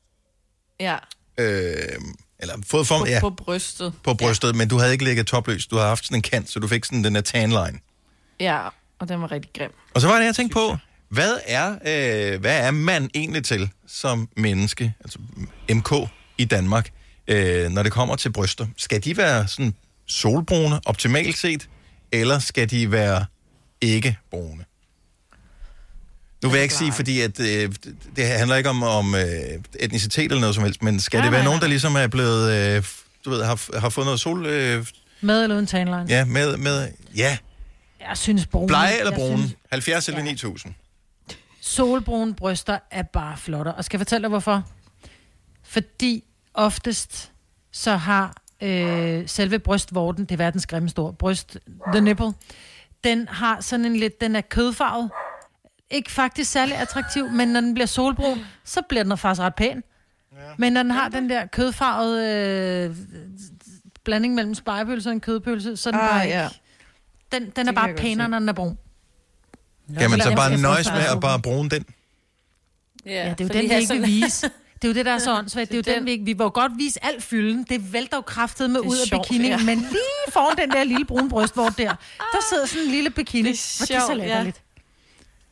Ja, 0.81 0.97
øh, 1.39 1.77
eller 2.39 2.55
fået 2.67 2.87
form, 2.87 3.01
på, 3.01 3.07
ja, 3.07 3.21
på 3.21 3.31
brystet. 3.31 3.93
på 4.05 4.15
brystet, 4.15 4.57
men 4.57 4.69
du 4.69 4.79
havde 4.79 4.93
ikke 4.93 5.05
ligget 5.05 5.27
topløs. 5.27 5.67
Du 5.67 5.77
havde 5.77 5.89
haft 5.89 6.05
sådan 6.05 6.19
en 6.19 6.23
kant, 6.23 6.51
så 6.51 6.61
du 6.61 6.69
fik 6.69 6.85
sådan 6.85 7.05
den 7.05 7.15
der 7.15 7.21
tanline. 7.21 7.79
Ja, 8.41 8.69
og 8.99 9.09
den 9.09 9.21
var 9.21 9.33
rigtig 9.33 9.51
grim. 9.59 9.71
Og 9.95 10.01
så 10.01 10.07
var 10.07 10.19
det, 10.19 10.25
jeg 10.25 10.35
tænkte 10.35 10.55
på, 10.55 10.77
hvad 11.09 11.39
er, 11.47 11.71
øh, 11.73 12.41
hvad 12.41 12.67
er 12.67 12.71
man 12.71 13.11
egentlig 13.15 13.45
til 13.45 13.71
som 13.87 14.29
menneske, 14.37 14.95
altså 15.01 15.19
MK 15.71 15.93
i 16.39 16.45
Danmark, 16.45 16.91
øh, 17.29 17.71
når 17.71 17.83
det 17.83 17.93
kommer 17.93 18.17
til 18.17 18.33
bryster? 18.33 18.67
Skal 18.77 19.05
de 19.05 19.17
være 19.17 19.49
sådan 19.49 19.75
solbrune, 20.07 20.81
optimalt 20.87 21.39
set, 21.39 21.69
eller 22.13 22.39
skal 22.39 22.71
de 22.71 22.93
være 22.93 23.25
ikke 23.81 24.19
brune? 24.31 24.65
Nu 26.47 26.51
vil 26.51 26.57
jeg 26.59 26.63
ikke 26.63 26.75
sige, 26.75 26.93
fordi 26.93 27.21
at, 27.21 27.41
øh, 27.41 27.73
det 28.17 28.27
handler 28.27 28.57
ikke 28.57 28.71
om, 28.71 28.83
om 28.83 29.15
øh, 29.15 29.23
etnicitet 29.81 30.25
eller 30.25 30.41
noget 30.41 30.55
som 30.55 30.65
helst, 30.65 30.83
men 30.83 31.01
skal 31.01 31.19
Nej, 31.19 31.25
det 31.25 31.33
være 31.33 31.41
nej, 31.41 31.45
nogen, 31.45 31.61
der 31.61 31.67
ligesom 31.67 31.97
er 31.97 32.07
blevet, 32.07 32.53
øh, 32.77 32.85
du 33.25 33.31
ved, 33.31 33.45
har, 33.45 33.79
har 33.81 33.89
fået 33.89 34.05
noget 34.05 34.21
sol, 34.21 34.47
øh, 34.47 34.87
Med 35.21 35.43
eller 35.43 35.57
uden 35.57 35.67
tanline? 35.67 36.05
ja, 36.09 36.25
med, 36.25 36.57
med, 36.57 36.89
ja, 37.17 37.39
Jeg 38.09 38.17
synes 38.17 38.47
brune. 38.47 38.67
blege 38.67 38.99
eller 38.99 39.15
brune? 39.15 39.39
Synes, 39.39 39.57
70 39.71 40.09
eller 40.09 40.23
9000? 40.23 40.75
solbrune 41.61 42.35
bryster 42.35 42.79
er 42.91 43.03
bare 43.03 43.37
flotte. 43.37 43.69
Og 43.75 43.85
skal 43.85 43.97
jeg 43.99 44.01
fortælle 44.01 44.23
dig, 44.23 44.29
hvorfor? 44.29 44.63
Fordi 45.65 46.25
oftest 46.55 47.31
så 47.73 47.97
har 47.97 48.35
øh, 48.63 49.23
selve 49.29 49.59
brystvorten, 49.59 50.25
det 50.25 50.33
er 50.33 50.37
verdens 50.37 50.67
grimmeste 50.67 50.99
ord, 50.99 51.19
bryst, 51.19 51.57
the 51.93 52.01
nipple, 52.01 52.33
den 53.05 53.29
har 53.29 53.61
sådan 53.61 53.85
en 53.85 53.97
lidt, 53.97 54.21
den 54.21 54.37
er 54.37 54.41
kødfarvet. 54.41 55.11
Ikke 55.91 56.13
faktisk 56.13 56.51
særlig 56.51 56.77
attraktiv, 56.77 57.31
men 57.31 57.49
når 57.49 57.61
den 57.61 57.75
bliver 57.75 57.87
solbrun, 57.87 58.39
så 58.65 58.83
bliver 58.89 59.03
den 59.03 59.19
faktisk 59.19 59.41
ret 59.43 59.55
pæn. 59.55 59.83
Ja. 60.33 60.39
Men 60.59 60.73
når 60.73 60.83
den 60.83 60.91
har 60.93 61.09
den 61.09 61.31
der 61.31 61.47
kødfarvede 61.47 62.89
øh, 62.91 62.97
blanding 64.05 64.35
mellem 64.35 64.55
spejepølse 64.55 65.09
og 65.09 65.13
en 65.13 65.21
kødpølse, 65.21 65.77
så 65.77 65.89
er 65.89 65.91
den 65.91 66.01
Ah, 66.01 66.09
bare 66.11 66.25
ikke... 66.27 66.39
ja. 66.39 66.49
Den, 67.33 67.43
den 67.43 67.49
er 67.49 67.51
Det 67.55 67.65
kan 67.65 67.75
bare 67.75 67.95
pænere, 67.95 68.29
når 68.29 68.39
den 68.39 68.49
er 68.49 68.53
brun. 68.53 68.79
Jamen, 70.01 70.21
så 70.21 70.29
Jeg- 70.29 70.37
bare 70.37 70.57
nøjes 70.59 70.91
med 70.91 71.03
at 71.15 71.21
bare 71.21 71.41
bruge 71.41 71.71
den. 71.71 71.85
Ja, 73.07 73.11
Ja, 73.27 73.31
det 73.39 73.41
er 73.41 73.45
jo 73.55 73.61
den, 73.61 73.71
vi 73.71 73.75
ikke 73.75 73.95
vil 73.95 74.07
vise. 74.07 74.51
Det 74.83 74.85
er 74.85 74.89
jo 74.89 74.95
det, 74.95 75.07
der 75.07 75.13
er 75.13 75.19
så 75.19 75.39
åndssvagt. 75.39 75.71
Det 75.73 75.87
er 75.89 75.93
jo 75.93 75.97
den, 75.99 76.07
vi 76.07 76.11
ikke... 76.11 76.25
Vi 76.25 76.37
jo 76.41 76.51
godt 76.55 76.73
vise 76.77 77.05
alt 77.05 77.23
fylden. 77.23 77.67
Det 77.69 77.93
vælter 77.93 78.17
jo 78.17 78.21
kraftet 78.21 78.71
med 78.71 78.81
er 78.81 78.85
ud 78.85 78.97
af 78.97 79.07
sjovt, 79.07 79.29
bikini. 79.29 79.49
ja. 79.49 79.59
Men 79.59 79.79
lige 79.79 80.33
foran 80.33 80.57
den 80.57 80.71
der 80.71 80.85
lille 80.85 81.05
brune 81.05 81.29
brystvort 81.29 81.79
der, 81.79 81.89
der 82.19 82.39
sidder 82.51 82.67
sådan 82.67 82.85
en 82.85 82.91
lille 82.91 83.11
bikini. 83.11 83.49
Det 83.53 83.77
er 83.79 83.83
og 83.83 83.89
det 83.89 83.95
er 83.97 84.01
så 84.01 84.07
sjovt, 84.07 84.23
ja. 84.23 84.51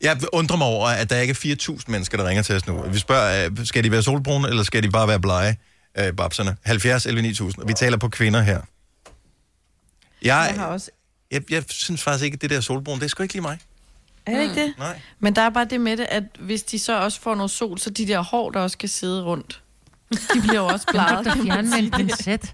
Jeg 0.01 0.17
undrer 0.33 0.57
mig 0.57 0.67
over, 0.67 0.87
at 0.87 1.09
der 1.09 1.19
ikke 1.19 1.31
er 1.31 1.55
4.000 1.77 1.83
mennesker, 1.87 2.17
der 2.17 2.27
ringer 2.27 2.43
til 2.43 2.55
os 2.55 2.67
nu. 2.67 2.81
Vi 2.81 2.97
spørger, 2.99 3.49
øh, 3.59 3.65
skal 3.65 3.83
de 3.83 3.91
være 3.91 4.03
solbrune, 4.03 4.49
eller 4.49 4.63
skal 4.63 4.83
de 4.83 4.89
bare 4.89 5.07
være 5.07 5.19
blege, 5.19 5.57
øh, 5.97 6.13
babserne? 6.13 6.57
70 6.63 7.05
11 7.05 7.21
9000. 7.21 7.61
Og 7.63 7.67
vi 7.67 7.73
taler 7.73 7.97
på 7.97 8.09
kvinder 8.09 8.41
her. 8.41 8.61
Jeg, 10.21 10.47
Jeg 10.51 10.59
har 10.59 10.65
også... 10.67 10.91
jeg, 11.31 11.51
jeg 11.51 11.63
synes 11.69 12.03
faktisk 12.03 12.25
ikke, 12.25 12.35
at 12.35 12.41
det 12.41 12.49
der 12.49 12.61
solbrune, 12.61 12.99
det 12.99 13.05
er 13.05 13.09
sgu 13.09 13.23
ikke 13.23 13.33
lige 13.33 13.41
mig. 13.41 13.59
Er 14.25 14.35
det 14.35 14.41
ikke 14.41 14.55
det? 14.55 14.73
Nej. 14.77 15.01
Men 15.19 15.35
der 15.35 15.41
er 15.41 15.49
bare 15.49 15.65
det 15.65 15.81
med 15.81 15.97
det, 15.97 16.07
at 16.09 16.23
hvis 16.39 16.63
de 16.63 16.79
så 16.79 16.99
også 16.99 17.21
får 17.21 17.35
noget 17.35 17.51
sol, 17.51 17.79
så 17.79 17.89
de 17.89 18.07
der 18.07 18.19
hår, 18.23 18.51
der 18.51 18.59
også 18.59 18.73
skal 18.73 18.89
sidde 18.89 19.23
rundt, 19.23 19.61
de 20.11 20.41
bliver 20.41 20.55
jo 20.55 20.65
også 20.65 20.87
bleget. 20.87 21.25
Der 21.25 21.35
fjerne 21.43 21.69
med 21.69 21.77
en 21.77 21.91
pincet. 21.91 22.53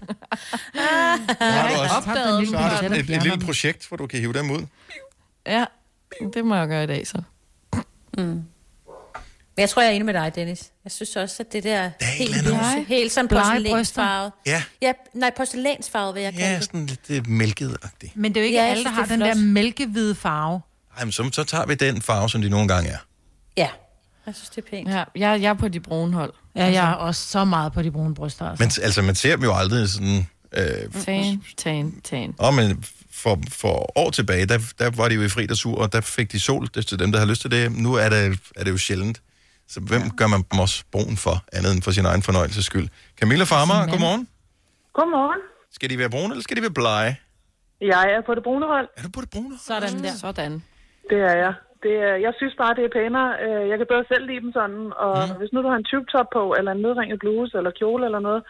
Har 1.40 1.68
du 1.68 1.80
også 1.82 1.94
opdaget 1.96 2.48
så 2.48 2.56
har 2.56 2.88
du 2.88 2.94
et, 2.94 3.10
et 3.10 3.22
lille 3.22 3.38
projekt, 3.38 3.88
hvor 3.88 3.96
du 3.96 4.06
kan 4.06 4.20
hive 4.20 4.32
dem 4.32 4.50
ud. 4.50 4.66
Ja, 5.46 5.64
det 6.34 6.44
må 6.44 6.54
jeg 6.54 6.68
gøre 6.68 6.84
i 6.84 6.86
dag 6.86 7.06
så. 7.06 7.22
Men 8.16 8.46
jeg 9.58 9.70
tror, 9.70 9.82
jeg 9.82 9.88
er 9.90 9.92
enig 9.94 10.06
med 10.06 10.14
dig, 10.14 10.32
Dennis. 10.34 10.70
Jeg 10.84 10.92
synes 10.92 11.16
også, 11.16 11.36
at 11.42 11.52
det 11.52 11.64
der 11.64 11.90
helt, 12.00 12.36
eller 12.36 12.52
andet. 12.52 12.78
lyse, 12.78 12.88
helt 12.88 13.12
sådan 13.12 13.28
Blege 13.28 13.44
porcelænsfarvet. 13.44 14.32
Ja, 14.46 14.62
Ja, 14.82 14.92
nej, 15.14 15.30
porcelænsfarvet 15.36 16.14
vil 16.14 16.22
jeg 16.22 16.32
kalde 16.32 16.46
ja 16.48 16.60
sådan 16.60 16.86
lidt 16.86 17.00
øh, 17.10 17.28
mælket-agtigt. 17.28 18.16
Men 18.16 18.34
det 18.34 18.40
er 18.40 18.44
jo 18.44 18.46
ikke 18.46 18.58
Ja, 18.58 18.66
alle, 18.66 18.84
der 18.84 18.90
har 18.90 19.06
den 19.06 19.20
der 19.20 19.34
flot. 19.34 19.44
mælkehvide 19.44 20.14
farve. 20.14 20.60
Ej, 20.98 21.04
men 21.04 21.12
så, 21.12 21.30
så 21.32 21.44
tager 21.44 21.66
vi 21.66 21.74
den 21.74 22.02
farve, 22.02 22.30
som 22.30 22.42
de 22.42 22.48
nogle 22.48 22.68
gange 22.68 22.90
er. 22.90 22.98
Ja, 23.56 23.68
jeg 24.26 24.34
synes, 24.34 24.48
det 24.50 24.64
er 24.64 24.68
pænt. 24.70 24.88
Ja, 24.88 25.04
jeg, 25.14 25.42
jeg 25.42 25.48
er 25.50 25.54
på 25.54 25.68
de 25.68 25.80
brune 25.80 26.12
hold. 26.12 26.32
Ja, 26.56 26.64
jeg 26.64 26.90
er 26.90 26.94
også 26.94 27.28
så 27.28 27.44
meget 27.44 27.72
på 27.72 27.82
de 27.82 27.90
brune 27.90 28.14
bryster. 28.14 28.46
Altså. 28.50 28.64
Men 28.64 28.84
altså, 28.84 29.02
man 29.02 29.14
ser 29.14 29.36
dem 29.36 29.44
jo 29.44 29.54
aldrig 29.56 29.88
sådan... 29.88 30.26
Øh, 30.52 31.02
Tan, 31.04 31.42
tan, 31.56 32.00
tan. 32.04 32.34
Og 32.38 32.54
men 32.54 32.84
for, 33.22 33.38
for 33.62 33.98
år 33.98 34.10
tilbage, 34.10 34.46
der, 34.46 34.58
der 34.78 34.90
var 34.96 35.08
de 35.08 35.14
jo 35.14 35.22
i 35.22 35.28
fri 35.28 35.46
og 35.50 35.56
sur, 35.56 35.78
og 35.82 35.92
der 35.92 36.00
fik 36.00 36.32
de 36.32 36.40
sol. 36.40 36.64
Det 36.66 36.76
er 36.76 36.82
til 36.82 36.98
dem, 36.98 37.12
der 37.12 37.18
har 37.18 37.26
lyst 37.26 37.40
til 37.40 37.50
det. 37.50 37.62
Nu 37.86 37.94
er 37.94 38.08
det, 38.08 38.22
er 38.56 38.64
det 38.64 38.70
jo 38.70 38.78
sjældent. 38.78 39.22
Så 39.68 39.80
hvem 39.80 40.02
ja. 40.02 40.08
gør 40.16 40.26
man 40.26 40.40
dem 40.50 40.58
også 40.60 40.84
brun 40.92 41.16
for, 41.24 41.36
andet 41.56 41.70
end 41.74 41.82
for 41.82 41.90
sin 41.90 42.04
egen 42.10 42.22
fornøjelses 42.22 42.64
skyld? 42.70 42.88
Camilla 43.20 43.44
Farmer, 43.44 43.78
godmorgen. 43.92 44.28
Godmorgen. 44.98 45.40
Skal 45.76 45.90
de 45.90 45.98
være 46.02 46.10
brune, 46.10 46.30
eller 46.34 46.42
skal 46.46 46.56
de 46.56 46.62
være 46.68 46.76
blege? 46.82 47.12
Jeg 47.94 48.04
er 48.14 48.20
på 48.28 48.32
det 48.36 48.42
brune 48.48 48.66
hold. 48.74 48.88
Er 48.98 49.02
du 49.06 49.10
på 49.16 49.20
det 49.24 49.30
brune? 49.34 49.54
Sådan 49.68 49.96
der. 50.04 50.14
Sådan. 50.24 50.52
Det 51.10 51.18
er 51.30 51.36
jeg. 51.44 51.54
Det 51.84 51.94
er, 52.08 52.14
jeg 52.26 52.32
synes 52.40 52.54
bare, 52.62 52.72
det 52.78 52.84
er 52.88 52.92
pænere. 52.98 53.28
Øh, 53.44 53.62
Jeg 53.70 53.76
kan 53.78 53.86
bedre 53.92 54.04
selv 54.12 54.24
lide 54.30 54.42
dem 54.44 54.52
sådan. 54.60 54.82
Og 55.06 55.14
mm. 55.28 55.34
hvis 55.40 55.50
nu 55.52 55.58
du 55.64 55.68
har 55.72 55.78
en 55.82 55.88
tube 55.90 56.06
top 56.14 56.28
på, 56.36 56.42
eller 56.58 56.70
en 56.76 56.82
nedringet 56.86 57.18
bluse, 57.24 57.52
eller 57.58 57.72
kjole 57.80 58.02
eller 58.08 58.22
noget, 58.28 58.42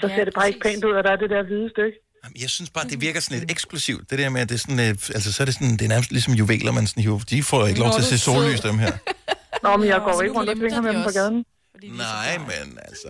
så 0.00 0.06
Ja, 0.08 0.14
ser 0.14 0.24
det 0.26 0.34
bare 0.38 0.48
ikke 0.50 0.60
præcis. 0.62 0.76
pænt 0.76 0.84
ud, 0.88 0.94
at 0.98 1.04
der 1.06 1.12
er 1.16 1.20
det 1.22 1.30
der 1.34 1.42
hvide 1.50 1.68
stykke. 1.74 1.96
Jamen, 2.24 2.36
Jeg 2.44 2.50
synes 2.50 2.70
bare, 2.70 2.84
det 2.92 3.00
virker 3.00 3.20
sådan 3.20 3.38
lidt 3.40 3.50
eksklusivt. 3.50 4.10
Det 4.10 4.18
der 4.18 4.28
med, 4.34 4.40
at 4.40 4.48
det 4.48 4.54
er 4.54 4.58
sådan, 4.66 4.80
øh, 4.86 4.88
altså, 5.16 5.32
så 5.32 5.38
er 5.42 5.44
det 5.44 5.54
sådan, 5.54 5.72
det 5.78 5.82
er 5.88 5.88
nærmest 5.94 6.10
ligesom 6.16 6.34
juveler, 6.34 6.72
man 6.72 6.86
sådan 6.86 7.02
hiver. 7.02 7.18
De 7.30 7.42
får 7.42 7.66
ikke 7.66 7.80
lov 7.80 7.88
Nå, 7.88 7.92
til 7.92 8.00
at 8.00 8.04
du 8.04 8.08
se 8.08 8.14
er 8.14 8.24
sød. 8.26 8.34
sollys, 8.34 8.60
dem 8.68 8.78
her. 8.84 8.92
Nå, 9.64 9.70
men 9.80 9.86
jeg 9.92 9.98
Nå, 9.98 10.04
går 10.04 10.12
så 10.12 10.22
ikke 10.26 10.34
rundt 10.38 10.50
og 10.50 10.56
glemte 10.56 10.74
svinger 10.74 10.80
de 10.80 10.86
med 10.86 10.92
dem 10.94 11.02
på 11.02 11.10
også. 11.10 11.20
gaden. 11.20 11.38
Nej, 12.06 12.32
men 12.50 12.66
altså... 12.88 13.08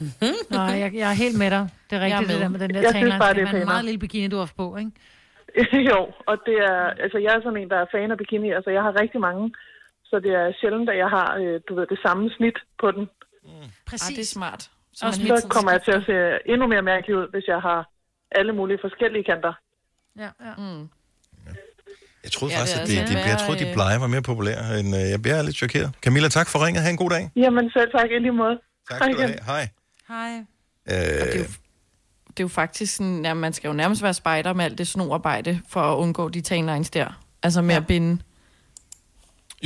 Nej, 0.58 0.72
jeg, 0.82 0.90
jeg 1.00 1.08
er 1.14 1.18
helt 1.24 1.38
med 1.42 1.50
dig. 1.56 1.64
Det 1.90 1.94
er 1.98 2.02
rigtigt, 2.06 2.26
med. 2.28 2.34
det 2.34 2.40
der 2.44 2.48
med 2.54 2.60
den 2.64 2.70
der 2.74 2.80
Jeg 2.86 2.94
synes 3.02 3.14
bare, 3.24 3.34
Det 3.34 3.36
det 3.36 3.42
er 3.42 3.46
er 3.46 3.50
en 3.50 3.52
pænere. 3.54 3.72
meget 3.72 3.84
lille 3.88 3.98
bikini, 4.04 4.26
du 4.28 4.36
har 4.36 4.42
haft 4.46 4.56
på, 4.62 4.66
ikke? 4.82 4.90
jo, 5.90 6.00
og 6.30 6.36
det 6.46 6.56
er, 6.72 6.80
altså 7.04 7.18
jeg 7.24 7.32
er 7.36 7.40
sådan 7.44 7.60
en, 7.62 7.68
der 7.72 7.78
er 7.84 7.88
fan 7.94 8.10
af 8.14 8.18
bikini. 8.22 8.48
Altså 8.58 8.70
jeg 8.76 8.82
har 8.86 8.92
rigtig 9.02 9.20
mange, 9.28 9.44
så 10.10 10.14
det 10.24 10.32
er 10.40 10.46
sjældent, 10.60 10.88
at 10.92 10.98
jeg 11.04 11.10
har, 11.16 11.28
øh, 11.42 11.54
du 11.68 11.72
ved, 11.78 11.86
det 11.94 11.98
samme 12.06 12.22
snit 12.36 12.58
på 12.82 12.88
den. 12.96 13.04
Præcis. 13.90 14.08
Ej, 14.08 14.14
det 14.18 14.24
er 14.28 14.32
smart. 14.38 14.62
Så, 14.92 15.04
man 15.06 15.40
Så 15.40 15.48
kommer 15.50 15.70
jeg 15.72 15.82
til 15.84 15.92
at 15.92 16.02
se 16.06 16.12
endnu 16.52 16.66
mere 16.66 16.82
mærkelig 16.82 17.16
ud, 17.16 17.26
hvis 17.30 17.44
jeg 17.48 17.60
har 17.60 17.90
alle 18.38 18.52
mulige 18.52 18.78
forskellige 18.80 19.24
kanter. 19.24 19.52
Ja, 20.18 20.30
ja. 20.46 20.52
Mm. 20.58 20.88
Jeg 22.24 22.32
troede 22.32 22.54
Ja, 22.54 22.58
faktisk, 22.60 22.80
at 22.80 22.88
de, 22.88 23.00
altså 23.00 23.14
de, 23.14 23.28
jeg 23.28 23.38
troede, 23.38 23.60
de 23.64 23.68
øh, 23.68 23.74
blege 23.74 24.00
var 24.00 24.06
mere 24.06 24.22
populære. 24.22 24.80
End, 24.80 24.96
øh, 24.96 25.02
jeg 25.14 25.22
bliver 25.22 25.42
lidt 25.42 25.56
chokeret. 25.56 25.90
Camilla, 26.02 26.28
tak 26.28 26.48
for 26.48 26.66
ringet. 26.66 26.82
Ha' 26.82 26.90
en 26.90 26.96
god 26.96 27.10
dag. 27.10 27.30
Jamen 27.36 27.70
selv 27.70 27.90
tak, 27.96 28.10
i 28.10 28.18
lige 28.18 28.32
måde. 28.32 28.60
Tak 28.90 28.96
skal 29.02 29.14
du 29.14 29.20
have. 29.20 29.38
Hej. 29.46 29.68
Hej. 30.08 30.38
Øh, 30.90 31.48
Det 32.28 32.40
er 32.40 32.44
jo 32.44 32.48
faktisk 32.48 32.96
sådan, 32.96 33.24
ja, 33.24 33.34
man 33.34 33.52
skal 33.52 33.68
jo 33.68 33.74
nærmest 33.74 34.02
være 34.02 34.14
spejder 34.14 34.52
med 34.52 34.64
alt 34.64 34.78
det 34.78 34.88
snoarbejde, 34.88 35.60
for 35.68 35.80
at 35.80 35.96
undgå 35.96 36.28
de 36.28 36.40
tanlines 36.40 36.90
der. 36.90 37.20
Altså 37.42 37.62
med 37.62 37.74
ja. 37.74 37.80
at 37.80 37.86
binde. 37.86 38.22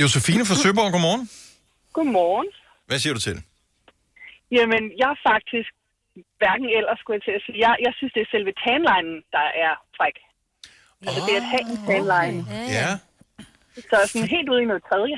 Josefine 0.01 0.45
fra 0.45 0.55
Søborg, 0.55 0.91
godmorgen. 0.91 1.29
Godmorgen. 1.93 2.47
Hvad 2.87 2.99
siger 2.99 3.13
du 3.13 3.19
til? 3.19 3.43
Jamen, 4.51 4.83
jeg 5.01 5.09
er 5.15 5.19
faktisk 5.31 5.69
hverken 6.41 6.67
ellers 6.79 6.97
skulle 6.99 7.15
jeg 7.17 7.23
til 7.27 7.35
at 7.39 7.43
sige. 7.45 7.57
Jeg, 7.65 7.73
jeg 7.85 7.93
synes, 7.97 8.11
det 8.15 8.21
er 8.25 8.29
selve 8.35 8.51
tanlinen, 8.65 9.15
der 9.35 9.45
er 9.65 9.73
fræk. 9.97 10.17
Altså, 11.07 11.19
det 11.27 11.33
er 11.37 11.41
at 11.45 11.49
have 11.53 11.65
en 11.73 11.79
tanline. 11.89 12.39
Ja, 12.77 12.89
Så 13.91 13.97
sådan 14.11 14.27
helt 14.35 14.49
ude 14.53 14.61
i 14.63 14.65
noget 14.71 14.83
tredje. 14.91 15.17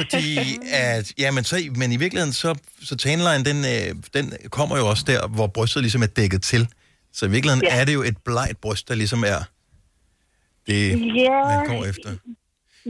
fordi 0.00 0.26
at, 0.84 1.04
ja, 1.22 1.28
men, 1.36 1.42
så, 1.50 1.56
men 1.80 1.88
i 1.96 1.98
virkeligheden, 2.04 2.32
så, 2.44 2.50
så 2.88 2.94
tanline, 2.96 3.42
den, 3.50 3.58
øh, 3.74 3.88
den 4.16 4.24
kommer 4.56 4.74
jo 4.80 4.84
også 4.92 5.04
der, 5.12 5.20
hvor 5.36 5.46
brystet 5.56 5.82
ligesom 5.82 6.02
er 6.02 6.12
dækket 6.20 6.42
til. 6.42 6.62
Så 7.12 7.26
i 7.26 7.30
virkeligheden 7.30 7.64
Ja. 7.66 7.80
er 7.80 7.84
det 7.88 7.94
jo 7.98 8.02
et 8.10 8.18
blegt 8.28 8.60
bryst, 8.64 8.88
der 8.88 8.94
ligesom 8.94 9.22
er 9.34 9.40
det, 10.66 10.80
Ja. 11.24 11.38
man 11.52 11.66
går 11.72 11.84
efter. 11.92 12.10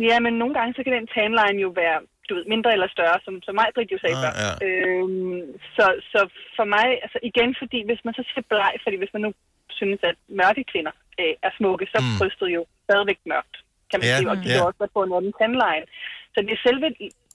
Ja, 0.08 0.16
men 0.24 0.32
nogle 0.40 0.54
gange, 0.58 0.70
så 0.76 0.80
kan 0.84 0.92
den 0.98 1.06
tanline 1.16 1.58
jo 1.66 1.70
være 1.82 1.98
du 2.28 2.32
ved, 2.38 2.44
mindre 2.54 2.70
eller 2.76 2.88
større, 2.96 3.18
som, 3.26 3.34
som 3.46 3.54
mig, 3.60 3.68
Britt, 3.74 3.90
jo 3.94 3.98
sagde 4.02 4.16
Ah, 4.18 4.22
før. 4.24 4.32
ja. 4.44 4.52
Øhm, 4.66 5.40
så, 5.76 5.86
så 6.12 6.20
for 6.56 6.66
mig, 6.76 6.86
altså 7.04 7.18
igen, 7.30 7.50
fordi 7.60 7.78
hvis 7.88 8.00
man 8.06 8.14
så 8.18 8.22
siger 8.30 8.44
bleg, 8.52 8.72
fordi 8.84 8.96
hvis 9.02 9.12
man 9.14 9.22
nu 9.26 9.30
synes, 9.78 10.00
at 10.10 10.16
mørke 10.40 10.62
kvinder 10.72 10.94
øh, 11.20 11.34
er 11.46 11.52
smukke, 11.58 11.84
så 11.92 11.98
Mm. 12.04 12.08
brystet 12.18 12.48
jo 12.56 12.62
stadigvæk 12.86 13.20
mørkt, 13.32 13.54
kan 13.90 13.96
man 14.00 14.06
Ja, 14.10 14.16
sige, 14.18 14.30
og 14.32 14.36
de 14.44 14.48
ja. 14.54 14.60
også 14.68 14.78
være 14.82 14.92
på 14.96 15.02
en 15.06 15.12
anden 15.18 15.34
tandline. 15.40 15.86
Så 16.34 16.38
det 16.46 16.52
er 16.58 16.62
selve, 16.68 16.86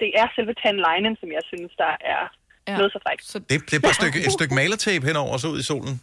det 0.02 0.10
er 0.22 0.28
selve 0.38 0.54
tandlinen, 0.64 1.14
som 1.22 1.28
jeg 1.38 1.44
synes, 1.52 1.72
der 1.84 1.94
er 2.16 2.24
Ja. 2.70 2.76
noget 2.80 2.92
så 2.96 3.00
frækt. 3.06 3.24
Så, 3.34 3.38
Det, 3.50 3.56
det 3.70 3.76
er 3.78 3.84
bare 3.88 3.96
et 3.98 4.02
stykke, 4.02 4.20
et 4.28 4.34
stykke 4.38 4.54
malertape 4.62 5.04
henover, 5.10 5.32
og 5.36 5.40
så 5.44 5.48
ud 5.54 5.60
i 5.64 5.68
solen. 5.72 5.94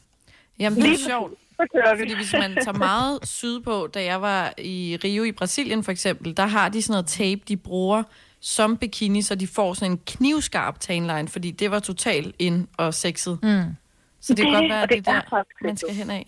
Jamen, 0.62 0.76
det 0.78 0.84
er 0.84 0.88
Lige 0.88 1.04
sjovt. 1.12 1.32
Så 1.58 1.66
kører 1.74 1.94
vi. 1.94 2.00
Fordi 2.02 2.14
hvis 2.20 2.32
man 2.42 2.50
tager 2.64 2.78
meget 2.90 3.28
sydpå, 3.28 3.86
da 3.94 4.00
jeg 4.04 4.22
var 4.22 4.52
i 4.58 4.98
Rio 5.04 5.22
i 5.24 5.32
Brasilien 5.32 5.84
for 5.84 5.92
eksempel, 5.92 6.36
der 6.36 6.46
har 6.46 6.68
de 6.68 6.82
sådan 6.82 6.92
noget 6.92 7.06
tape, 7.06 7.40
de 7.48 7.56
bruger 7.56 8.02
som 8.40 8.76
bikini, 8.76 9.22
så 9.22 9.34
de 9.34 9.46
får 9.46 9.74
sådan 9.74 9.92
en 9.92 10.00
knivskarp 10.06 10.80
tanline, 10.80 11.28
fordi 11.28 11.50
det 11.50 11.70
var 11.70 11.78
totalt 11.78 12.34
ind 12.38 12.68
og 12.78 12.94
sexet. 12.94 13.38
Mm. 13.42 13.76
Så 14.20 14.34
det 14.34 14.44
kan 14.44 14.52
Det- 14.52 14.60
godt 14.60 14.70
være, 14.70 14.82
at 14.82 14.88
det 14.88 15.06
det 15.06 15.12
er 15.12 15.16
er 15.16 15.20
der, 15.30 15.42
man 15.68 15.76
skal 15.76 15.94
hen 15.94 16.10
af. 16.10 16.24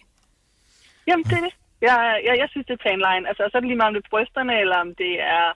Jamen, 1.09 1.25
det 1.25 1.33
er 1.41 1.45
det. 1.49 1.55
Jeg, 1.89 1.99
jeg, 2.27 2.35
jeg 2.43 2.49
synes, 2.53 2.67
det 2.69 2.75
er 2.79 2.83
tanline. 2.89 3.25
Altså, 3.31 3.43
så 3.51 3.55
er 3.57 3.61
det 3.61 3.69
lige 3.71 3.81
meget, 3.81 3.91
om 3.93 3.97
det 3.99 4.05
er 4.09 4.13
brysterne, 4.15 4.55
eller 4.63 4.77
om 4.87 4.91
det 5.03 5.13
er, 5.37 5.47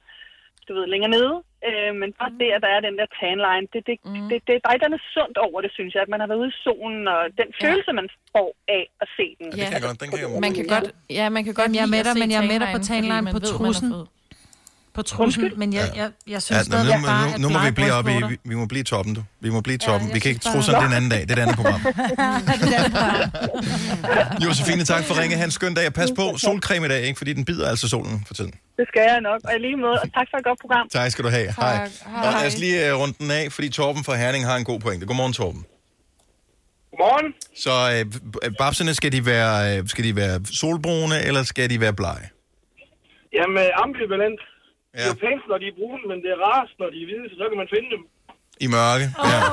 du 0.66 0.70
ved, 0.78 0.86
længere 0.94 1.12
nede. 1.16 1.34
Øh, 1.68 1.92
men 2.00 2.08
bare 2.20 2.30
det, 2.40 2.48
at 2.56 2.60
der 2.64 2.70
er 2.76 2.80
den 2.88 2.94
der 3.00 3.08
tanline, 3.22 3.64
det, 3.72 3.80
det, 3.88 3.94
mm. 4.04 4.28
det, 4.30 4.38
det, 4.48 4.54
der 4.62 4.68
er 4.70 4.74
et 4.74 4.78
eller 4.80 4.90
andet 4.90 5.04
sundt 5.16 5.36
over 5.46 5.58
det, 5.64 5.70
synes 5.78 5.90
jeg. 5.94 6.02
At 6.06 6.10
man 6.14 6.20
har 6.22 6.28
været 6.30 6.40
ude 6.44 6.52
i 6.54 6.58
solen, 6.66 7.02
og 7.14 7.20
den 7.40 7.48
følelse, 7.62 7.90
man 8.00 8.06
får 8.34 8.48
af 8.76 8.84
at 9.02 9.08
se 9.16 9.26
den. 9.38 9.46
Det 9.52 9.60
kan 9.70 9.76
jeg 9.78 9.84
godt, 9.88 9.98
den 10.02 10.08
kan 10.10 10.18
jeg 10.22 10.28
Man 10.46 10.52
kan 10.58 10.66
godt, 10.74 10.86
ja, 11.18 11.24
man 11.36 11.42
kan 11.46 11.54
godt 11.60 11.66
Jamen, 11.66 11.78
jeg 11.80 11.84
er 11.88 11.92
med 11.96 12.02
dig, 12.08 12.14
men 12.22 12.28
jeg 12.34 12.40
er 12.44 12.48
med 12.52 12.58
dig 12.62 12.68
på 12.76 12.80
tanline 12.92 13.26
på 13.36 13.40
trussen. 13.52 13.88
På 14.96 15.02
trussen, 15.02 15.52
men 15.56 15.72
jeg, 15.72 15.92
jeg, 15.96 16.10
jeg 16.26 16.42
synes 16.42 16.58
Ja, 16.58 16.62
stadig, 16.62 16.86
nu, 16.86 16.92
at 16.92 17.00
nu, 17.00 17.06
bare 17.06 17.26
nu, 17.28 17.34
at 17.34 17.40
nu 17.40 17.48
må 17.48 17.58
vi 17.64 17.70
blive 17.70 17.92
oppe 17.92 18.12
i, 18.12 18.22
vi, 18.30 18.36
vi 18.44 18.54
må 18.54 18.66
blive 18.66 18.84
toppen, 18.84 19.14
du. 19.14 19.22
Vi 19.40 19.50
må 19.50 19.60
blive 19.60 19.78
toppen. 19.78 20.08
jeg 20.08 20.14
vi 20.14 20.20
kan 20.20 20.28
ikke 20.28 20.40
tro 20.40 20.62
sådan 20.62 20.84
den 20.84 20.92
anden 20.92 21.10
dag. 21.10 21.20
Det 21.20 21.30
er 21.30 21.34
det 21.34 21.42
andet 21.42 21.56
program. 21.56 21.80
Josefine, 24.44 24.84
tak 24.84 25.04
for 25.04 25.20
ringe. 25.20 25.36
Ha' 25.36 25.44
en 25.44 25.50
skøn 25.50 25.74
dag. 25.74 25.92
Pas 25.92 26.10
på 26.16 26.36
solcreme 26.38 26.86
i 26.86 26.88
dag, 26.88 27.02
ikke? 27.02 27.18
fordi 27.18 27.32
den 27.32 27.44
bider 27.44 27.68
altså 27.68 27.88
solen 27.88 28.24
for 28.26 28.34
tiden. 28.34 28.52
Det 28.76 28.84
skal 28.88 29.02
jeg 29.10 29.20
nok. 29.20 29.40
Og 29.44 29.54
i 29.56 29.58
lige 29.58 29.76
måde, 29.76 29.92
og 30.02 30.08
tak 30.18 30.26
for 30.30 30.36
et 30.38 30.44
godt 30.44 30.60
program. 30.60 30.88
Tak 30.88 31.10
skal 31.10 31.24
du 31.24 31.28
have. 31.28 31.46
Tak. 31.46 31.56
Hej. 31.56 31.88
Hej. 32.06 32.32
Nå, 32.32 32.38
lad 32.38 32.46
os 32.46 32.58
lige 32.58 32.94
uh, 32.94 33.00
runde 33.00 33.14
den 33.18 33.30
af, 33.30 33.52
fordi 33.52 33.68
Torben 33.68 34.04
fra 34.04 34.14
Herning 34.16 34.44
har 34.46 34.56
en 34.56 34.64
god 34.64 34.80
pointe. 34.80 35.06
Godmorgen, 35.06 35.32
Torben. 35.32 35.64
Godmorgen. 36.90 37.32
Så 37.56 37.70
øh, 37.94 38.04
babserne, 38.58 38.94
skal 38.94 39.12
de, 39.12 39.26
være, 39.26 39.78
øh, 39.78 39.88
skal 39.88 40.04
de 40.04 40.16
være 40.16 40.40
solbrune, 40.44 41.22
eller 41.22 41.42
skal 41.42 41.70
de 41.70 41.80
være 41.80 41.92
blege? 41.92 42.28
Jamen, 43.38 43.58
øh, 43.58 43.70
ambivalent. 43.84 44.40
Ja. 44.96 45.00
Det 45.00 45.06
er 45.06 45.12
jo 45.14 45.18
pænt, 45.26 45.42
når 45.50 45.56
de 45.62 45.66
er 45.72 45.76
brune, 45.80 46.02
men 46.10 46.16
det 46.24 46.30
er 46.34 46.38
rarest, 46.46 46.74
når 46.82 46.88
de 46.94 46.98
er 47.02 47.06
hvide, 47.08 47.24
så 47.30 47.34
så 47.40 47.44
kan 47.50 47.56
man 47.62 47.68
finde 47.74 47.88
dem. 47.94 48.02
I 48.64 48.66
mørke? 48.76 49.06
Ja. 49.32 49.40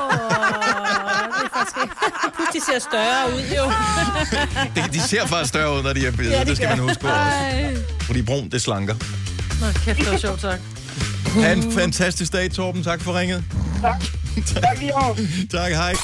Pludselig 2.36 2.62
ser 2.70 2.78
større 2.90 3.22
ud, 3.34 3.42
jo. 3.58 3.64
De, 4.76 4.80
de 4.94 5.00
ser 5.00 5.26
faktisk 5.26 5.48
større 5.48 5.76
ud, 5.76 5.82
når 5.82 5.92
de 5.92 6.06
er 6.06 6.10
hvide. 6.10 6.32
Ja, 6.32 6.40
de 6.40 6.46
det 6.48 6.56
skal 6.56 6.68
gør. 6.68 6.76
man 6.76 6.84
huske 6.88 7.00
på 7.00 7.06
også. 7.08 7.20
Ej. 7.20 7.76
Fordi 8.08 8.22
brun, 8.22 8.48
det 8.48 8.62
slanker. 8.62 8.94
Nå, 9.60 9.66
kæft, 9.84 9.98
det 9.98 10.10
var 10.10 10.16
sjovt, 10.26 10.40
tak. 10.40 10.60
Ha' 11.42 11.52
en 11.52 11.72
fantastisk 11.72 12.32
dag, 12.32 12.50
Torben. 12.50 12.82
Tak 12.84 13.00
for 13.00 13.18
ringet. 13.18 13.44
Tak. 13.82 14.00
Tak 14.54 14.78
over. 14.94 15.14
Tak, 15.50 15.72
hej. 15.72 15.94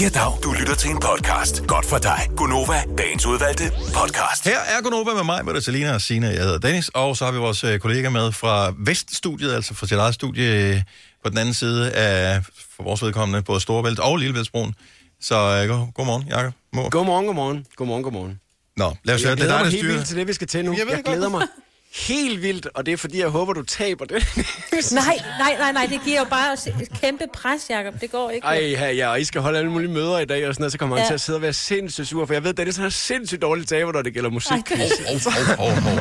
Ja, 0.00 0.08
dag. 0.08 0.38
Du 0.42 0.52
lytter 0.52 0.74
til 0.74 0.90
en 0.90 0.98
podcast. 1.00 1.66
Godt 1.66 1.86
for 1.86 1.98
dig. 1.98 2.28
Gunova, 2.36 2.82
dagens 2.98 3.26
udvalgte 3.26 3.70
podcast. 3.94 4.44
Her 4.44 4.58
er 4.58 4.82
Gunova 4.82 5.14
med 5.14 5.24
mig, 5.24 5.44
med 5.44 5.60
Selina 5.60 5.94
og 5.94 6.00
Signe. 6.00 6.26
Jeg 6.26 6.42
hedder 6.42 6.58
Dennis, 6.58 6.88
og 6.88 7.16
så 7.16 7.24
har 7.24 7.32
vi 7.32 7.38
vores 7.38 7.64
øh, 7.64 7.78
kollega 7.78 8.08
med 8.10 8.32
fra 8.32 8.74
Veststudiet, 8.78 9.52
altså 9.54 9.74
fra 9.74 9.86
sit 9.86 9.98
eget 9.98 10.14
studie 10.14 10.74
øh, 10.74 10.82
på 11.24 11.30
den 11.30 11.38
anden 11.38 11.54
side 11.54 11.92
af, 11.92 12.42
for 12.76 12.82
vores 12.82 13.02
vedkommende, 13.02 13.42
både 13.42 13.60
Storvælt 13.60 13.98
og 14.00 14.16
Lillevældsbroen. 14.16 14.74
Så 15.20 15.34
øh, 15.34 15.68
god, 15.68 15.92
godmorgen, 15.94 16.28
Jacob. 16.28 16.52
Må. 16.72 16.88
Godmorgen, 16.90 17.26
godmorgen. 17.26 17.66
Godmorgen, 17.76 18.02
godmorgen. 18.02 18.40
Nå, 18.76 18.96
lad 19.04 19.14
os 19.14 19.20
jeg 19.22 19.28
høre. 19.28 19.36
Det 19.36 19.42
er 19.42 19.46
glæder 19.46 19.52
dig, 19.52 19.58
der 19.58 19.64
mig 19.64 19.70
helt 19.72 19.80
styrer. 19.80 19.92
vildt 19.94 20.08
til 20.08 20.16
det, 20.16 20.26
vi 20.28 20.32
skal 20.32 20.46
til 20.46 20.64
nu. 20.64 20.70
Jeg 20.72 20.78
Jeg, 20.78 20.86
jeg 20.88 20.96
godt. 20.96 21.06
glæder 21.06 21.28
mig 21.28 21.46
helt 21.94 22.42
vildt, 22.42 22.68
og 22.74 22.86
det 22.86 22.92
er 22.92 22.96
fordi, 22.96 23.18
jeg 23.20 23.28
håber, 23.28 23.52
du 23.52 23.62
taber 23.62 24.04
det. 24.04 24.24
Nej, 24.92 25.18
nej, 25.38 25.56
nej, 25.58 25.72
nej, 25.72 25.86
det 25.90 26.00
giver 26.04 26.18
jo 26.18 26.24
bare 26.24 26.52
os 26.52 26.66
et 26.66 27.00
kæmpe 27.00 27.24
pres, 27.34 27.70
Jacob. 27.70 27.94
Det 28.00 28.10
går 28.10 28.30
ikke. 28.30 28.46
Ej, 28.46 28.60
her, 28.60 28.88
ja, 28.90 29.08
og 29.08 29.20
I 29.20 29.24
skal 29.24 29.40
holde 29.40 29.58
alle 29.58 29.70
mulige 29.70 29.90
møder 29.90 30.18
i 30.18 30.24
dag, 30.24 30.48
og 30.48 30.54
sådan 30.54 30.62
noget, 30.62 30.72
så 30.72 30.78
kommer 30.78 30.96
han 30.96 31.04
Ja. 31.04 31.08
til 31.08 31.14
at 31.14 31.20
sidde 31.20 31.36
og 31.36 31.42
være 31.42 31.52
sindssygt 31.52 32.08
sur, 32.08 32.26
for 32.26 32.32
jeg 32.34 32.42
ved, 32.42 32.50
at 32.50 32.56
Dennis 32.56 32.76
han 32.76 32.84
er 32.86 32.90
sindssygt 32.90 33.42
dårlig 33.42 33.66
taber, 33.66 33.92
når 33.92 34.02
det 34.02 34.14
gælder 34.14 34.30
musik. 34.30 34.50
Hov, 35.56 35.56
hov, 35.56 35.70
hov. 35.70 35.98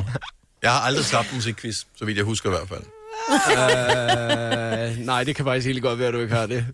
Jeg 0.63 0.71
har 0.71 0.79
aldrig 0.79 1.19
en 1.19 1.25
musikquiz, 1.33 1.83
så 1.95 2.05
vidt 2.05 2.17
jeg 2.17 2.25
husker 2.25 2.49
i 2.49 2.53
hvert 2.53 2.69
fald. 2.69 2.81
Uh, 3.29 5.05
nej, 5.05 5.23
det 5.23 5.35
kan 5.35 5.45
faktisk 5.45 5.67
helt 5.67 5.81
godt 5.81 5.99
være, 5.99 6.07
at 6.07 6.13
du 6.13 6.19
ikke 6.19 6.35
har 6.35 6.45
det. 6.45 6.65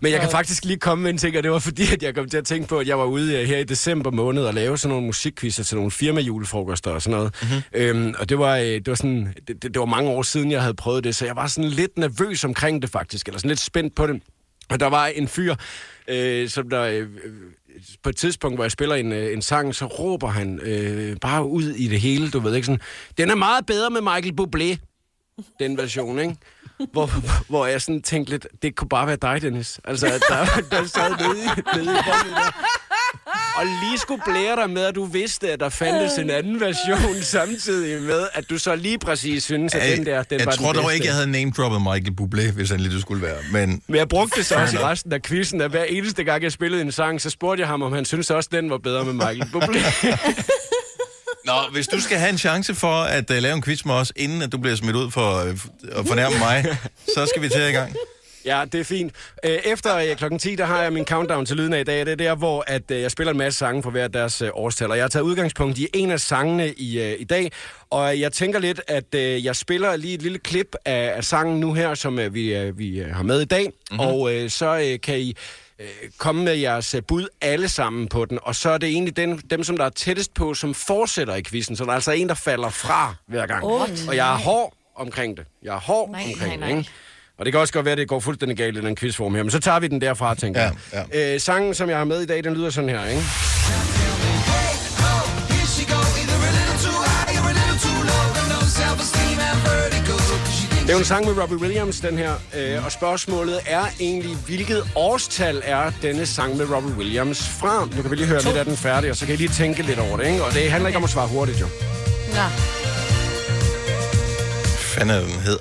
Men 0.00 0.12
jeg 0.12 0.20
kan 0.20 0.30
faktisk 0.30 0.64
lige 0.64 0.78
komme 0.78 1.02
med 1.02 1.10
en 1.10 1.18
ting, 1.18 1.36
og 1.36 1.42
det 1.42 1.50
var 1.50 1.58
fordi, 1.58 1.82
at 1.92 2.02
jeg 2.02 2.14
kom 2.14 2.28
til 2.28 2.38
at 2.38 2.44
tænke 2.44 2.68
på, 2.68 2.78
at 2.78 2.88
jeg 2.88 2.98
var 2.98 3.04
ude 3.04 3.40
øh, 3.40 3.48
her 3.48 3.58
i 3.58 3.64
december 3.64 4.10
måned 4.10 4.44
og 4.44 4.54
lave 4.54 4.78
sådan 4.78 4.88
nogle 4.92 5.06
musikquizzer 5.06 5.64
til 5.64 5.76
nogle 5.76 5.90
firmajulefrokoster 5.90 6.90
og 6.90 7.02
sådan 7.02 7.18
noget. 7.18 7.34
Mm-hmm. 7.42 7.62
Øhm, 7.74 8.14
og 8.18 8.28
det 8.28 8.38
var, 8.38 8.56
øh, 8.56 8.64
det, 8.64 8.88
var 8.88 8.94
sådan, 8.94 9.34
det, 9.48 9.62
det, 9.62 9.74
det 9.74 9.80
var 9.80 9.86
mange 9.86 10.10
år 10.10 10.22
siden, 10.22 10.50
jeg 10.50 10.62
havde 10.62 10.74
prøvet 10.74 11.04
det, 11.04 11.16
så 11.16 11.26
jeg 11.26 11.36
var 11.36 11.46
sådan 11.46 11.70
lidt 11.70 11.98
nervøs 11.98 12.44
omkring 12.44 12.82
det 12.82 12.90
faktisk, 12.90 13.26
eller 13.26 13.38
sådan 13.38 13.48
lidt 13.48 13.60
spændt 13.60 13.94
på 13.94 14.06
det. 14.06 14.22
Og 14.68 14.80
der 14.80 14.86
var 14.86 15.06
en 15.06 15.28
fyr, 15.28 15.54
øh, 16.08 16.48
som 16.48 16.70
der... 16.70 16.82
Øh, 16.82 17.06
på 18.02 18.08
et 18.08 18.16
tidspunkt, 18.16 18.56
hvor 18.56 18.64
jeg 18.64 18.70
spiller 18.70 18.94
en, 18.94 19.12
øh, 19.12 19.32
en 19.32 19.42
sang, 19.42 19.74
så 19.74 19.86
råber 19.86 20.28
han 20.28 20.60
øh, 20.62 21.16
bare 21.20 21.46
ud 21.46 21.62
i 21.62 21.88
det 21.88 22.00
hele, 22.00 22.30
du 22.30 22.40
ved 22.40 22.54
ikke 22.54 22.66
sådan, 22.66 22.80
den 23.18 23.30
er 23.30 23.34
meget 23.34 23.66
bedre 23.66 23.90
med 23.90 24.00
Michael 24.00 24.34
Bublé, 24.40 24.89
den 25.60 25.76
version, 25.78 26.18
ikke? 26.18 26.36
Hvor, 26.92 27.10
hvor 27.48 27.66
jeg 27.66 27.82
sådan 27.82 28.02
tænkte 28.02 28.30
lidt, 28.32 28.46
det 28.62 28.76
kunne 28.76 28.88
bare 28.88 29.06
være 29.06 29.16
dig, 29.22 29.42
Dennis. 29.42 29.80
Altså, 29.84 30.06
at 30.06 30.22
der, 30.28 30.46
der 30.70 30.86
sad 30.86 31.10
nede, 31.10 31.44
i- 31.44 31.76
nede 31.76 31.84
i 31.84 31.96
der. 31.96 32.52
Og 33.56 33.66
lige 33.66 33.98
skulle 33.98 34.22
blære 34.26 34.56
dig 34.56 34.70
med, 34.70 34.82
at 34.84 34.94
du 34.94 35.04
vidste, 35.04 35.52
at 35.52 35.60
der 35.60 35.68
fandtes 35.68 36.18
en 36.18 36.30
anden 36.30 36.60
version, 36.60 37.22
samtidig 37.22 38.02
med, 38.02 38.26
at 38.32 38.50
du 38.50 38.58
så 38.58 38.74
lige 38.76 38.98
præcis 38.98 39.44
synes, 39.44 39.74
at 39.74 39.96
den 39.98 40.06
der, 40.06 40.22
den 40.22 40.38
jeg 40.38 40.46
var 40.46 40.52
tror 40.52 40.72
den 40.72 40.82
dog 40.82 40.94
ikke, 40.94 41.06
jeg 41.06 41.14
havde 41.14 41.26
name-droppet 41.30 41.80
Michael 41.82 42.12
Bublé, 42.20 42.52
hvis 42.52 42.70
han 42.70 42.80
lige 42.80 42.92
det 42.94 43.00
skulle 43.00 43.22
være. 43.22 43.36
Men 43.52 43.82
Men 43.86 43.96
jeg 43.96 44.08
brugte 44.08 44.36
det 44.38 44.46
så 44.46 44.54
også 44.56 44.76
i 44.78 44.82
resten 44.82 45.12
af 45.12 45.22
quizzen, 45.22 45.60
at 45.60 45.70
hver 45.70 45.84
eneste 45.84 46.24
gang, 46.24 46.42
jeg 46.42 46.52
spillede 46.52 46.82
en 46.82 46.92
sang, 46.92 47.20
så 47.20 47.30
spurgte 47.30 47.60
jeg 47.60 47.68
ham, 47.68 47.82
om 47.82 47.92
han 47.92 48.04
synes 48.04 48.30
også, 48.30 48.48
den 48.52 48.70
var 48.70 48.78
bedre 48.78 49.04
med 49.04 49.12
Michael 49.12 49.42
Bublé. 49.42 50.06
Nå, 51.50 51.72
hvis 51.72 51.88
du 51.88 52.00
skal 52.00 52.18
have 52.18 52.30
en 52.30 52.38
chance 52.38 52.74
for 52.74 53.02
at 53.02 53.30
uh, 53.30 53.36
lave 53.36 53.54
en 53.54 53.62
quiz 53.62 53.84
med 53.84 53.94
os, 53.94 54.12
inden 54.16 54.42
at 54.42 54.52
du 54.52 54.58
bliver 54.58 54.76
smidt 54.76 54.96
ud 54.96 55.10
for 55.10 55.42
uh, 55.42 55.50
at 55.98 56.06
fornærme 56.06 56.38
mig, 56.38 56.78
så 57.14 57.26
skal 57.26 57.42
vi 57.42 57.48
til 57.48 57.60
i 57.68 57.72
gang. 57.72 57.94
Ja, 58.44 58.64
det 58.72 58.80
er 58.80 58.84
fint. 58.84 59.12
Øh, 59.44 59.50
Efter 59.50 60.14
klokken 60.14 60.38
10, 60.38 60.54
der 60.54 60.64
har 60.64 60.82
jeg 60.82 60.92
min 60.92 61.04
countdown 61.04 61.46
til 61.46 61.56
lyden 61.56 61.72
af 61.72 61.80
i 61.80 61.84
dag. 61.84 62.06
Det 62.06 62.12
er 62.12 62.16
der, 62.16 62.34
hvor 62.34 62.64
at, 62.66 62.82
jeg 62.90 63.10
spiller 63.10 63.30
en 63.32 63.38
masse 63.38 63.58
sange 63.58 63.82
for 63.82 63.90
hver 63.90 64.08
deres 64.08 64.42
årstal. 64.52 64.90
Og 64.90 64.96
jeg 64.96 65.04
har 65.04 65.08
taget 65.08 65.24
udgangspunkt 65.24 65.78
i 65.78 65.88
en 65.94 66.10
af 66.10 66.20
sangene 66.20 66.72
i, 66.72 67.14
i 67.14 67.24
dag. 67.24 67.52
Og 67.90 68.20
jeg 68.20 68.32
tænker 68.32 68.58
lidt, 68.58 68.80
at 68.88 69.14
jeg 69.44 69.56
spiller 69.56 69.96
lige 69.96 70.14
et 70.14 70.22
lille 70.22 70.38
klip 70.38 70.76
af, 70.84 71.12
af 71.16 71.24
sangen 71.24 71.60
nu 71.60 71.72
her, 71.72 71.94
som 71.94 72.18
vi, 72.34 72.70
vi 72.70 73.02
har 73.12 73.22
med 73.22 73.40
i 73.40 73.44
dag. 73.44 73.64
Mm-hmm. 73.66 74.00
Og 74.00 74.32
så 74.48 74.98
kan 75.02 75.20
I 75.20 75.36
komme 76.18 76.44
med 76.44 76.54
jeres 76.54 76.94
øh, 76.94 77.02
bud 77.08 77.28
alle 77.40 77.68
sammen 77.68 78.08
på 78.08 78.24
den. 78.24 78.38
Og 78.42 78.54
så 78.54 78.70
er 78.70 78.78
det 78.78 78.88
egentlig 78.88 79.16
den, 79.16 79.38
dem, 79.50 79.64
som 79.64 79.76
der 79.76 79.84
er 79.84 79.88
tættest 79.90 80.34
på, 80.34 80.54
som 80.54 80.74
fortsætter 80.74 81.34
i 81.34 81.42
quizzen. 81.42 81.76
Så 81.76 81.84
der 81.84 81.90
er 81.90 81.94
altså 81.94 82.10
en, 82.12 82.28
der 82.28 82.34
falder 82.34 82.68
fra 82.68 83.14
hver 83.28 83.46
gang. 83.46 83.64
Åh, 83.64 83.80
og 84.08 84.16
jeg 84.16 84.32
er 84.32 84.36
hård 84.38 84.74
omkring 84.96 85.36
det. 85.36 85.44
Jeg 85.62 85.74
er 85.74 85.80
hård 85.80 86.10
Nej, 86.10 86.22
omkring 86.26 86.60
nej, 86.60 86.68
det, 86.68 86.76
ikke? 86.78 86.90
Og 87.38 87.44
det 87.44 87.52
kan 87.52 87.60
også 87.60 87.72
godt 87.72 87.84
være, 87.84 87.92
at 87.92 87.98
det 87.98 88.08
går 88.08 88.20
fuldstændig 88.20 88.56
galt 88.58 88.76
i 88.76 88.80
den 88.80 88.96
quizform 88.96 89.34
her, 89.34 89.42
men 89.42 89.50
så 89.50 89.60
tager 89.60 89.80
vi 89.80 89.88
den 89.88 90.00
derfra, 90.00 90.34
tænker 90.34 90.60
Ja, 90.62 90.70
jeg. 91.12 91.34
Øh, 91.34 91.40
sangen, 91.40 91.74
som 91.74 91.88
jeg 91.88 91.98
har 91.98 92.04
med 92.04 92.20
i 92.22 92.26
dag, 92.26 92.44
den 92.44 92.54
lyder 92.54 92.70
sådan 92.70 92.90
her, 92.90 93.04
ikke? 93.06 93.99
Det 100.90 100.94
er 100.94 100.98
jo 100.98 101.02
en 101.02 101.06
sang 101.06 101.26
med 101.26 101.42
Robbie 101.42 101.58
Williams, 101.58 102.00
den 102.00 102.18
her. 102.18 102.34
Øh, 102.56 102.84
og 102.84 102.92
spørgsmålet 102.92 103.60
er 103.66 103.84
egentlig, 104.00 104.36
hvilket 104.36 104.82
årstal 104.96 105.62
er 105.64 105.92
denne 106.02 106.26
sang 106.26 106.56
med 106.56 106.70
Robbie 106.70 106.94
Williams 106.96 107.48
fra? 107.48 107.84
Nu 107.96 108.02
kan 108.02 108.10
vi 108.10 108.16
lige 108.16 108.26
høre 108.26 108.42
lidt 108.42 108.56
af 108.56 108.64
den 108.64 108.76
færdig, 108.76 109.10
og 109.10 109.16
så 109.16 109.26
kan 109.26 109.34
I 109.34 109.36
lige 109.36 109.48
tænke 109.48 109.82
lidt 109.82 109.98
over 109.98 110.16
det, 110.16 110.26
ikke? 110.26 110.44
Og 110.44 110.52
det 110.52 110.70
handler 110.70 110.88
ikke 110.88 110.96
om 110.96 111.04
at 111.04 111.10
svare 111.10 111.28
hurtigt, 111.28 111.60
jo. 111.60 111.66
Nå. 112.34 112.42
fanden 114.64 115.16
er 115.16 115.20
den 115.20 115.30
hed? 115.30 115.58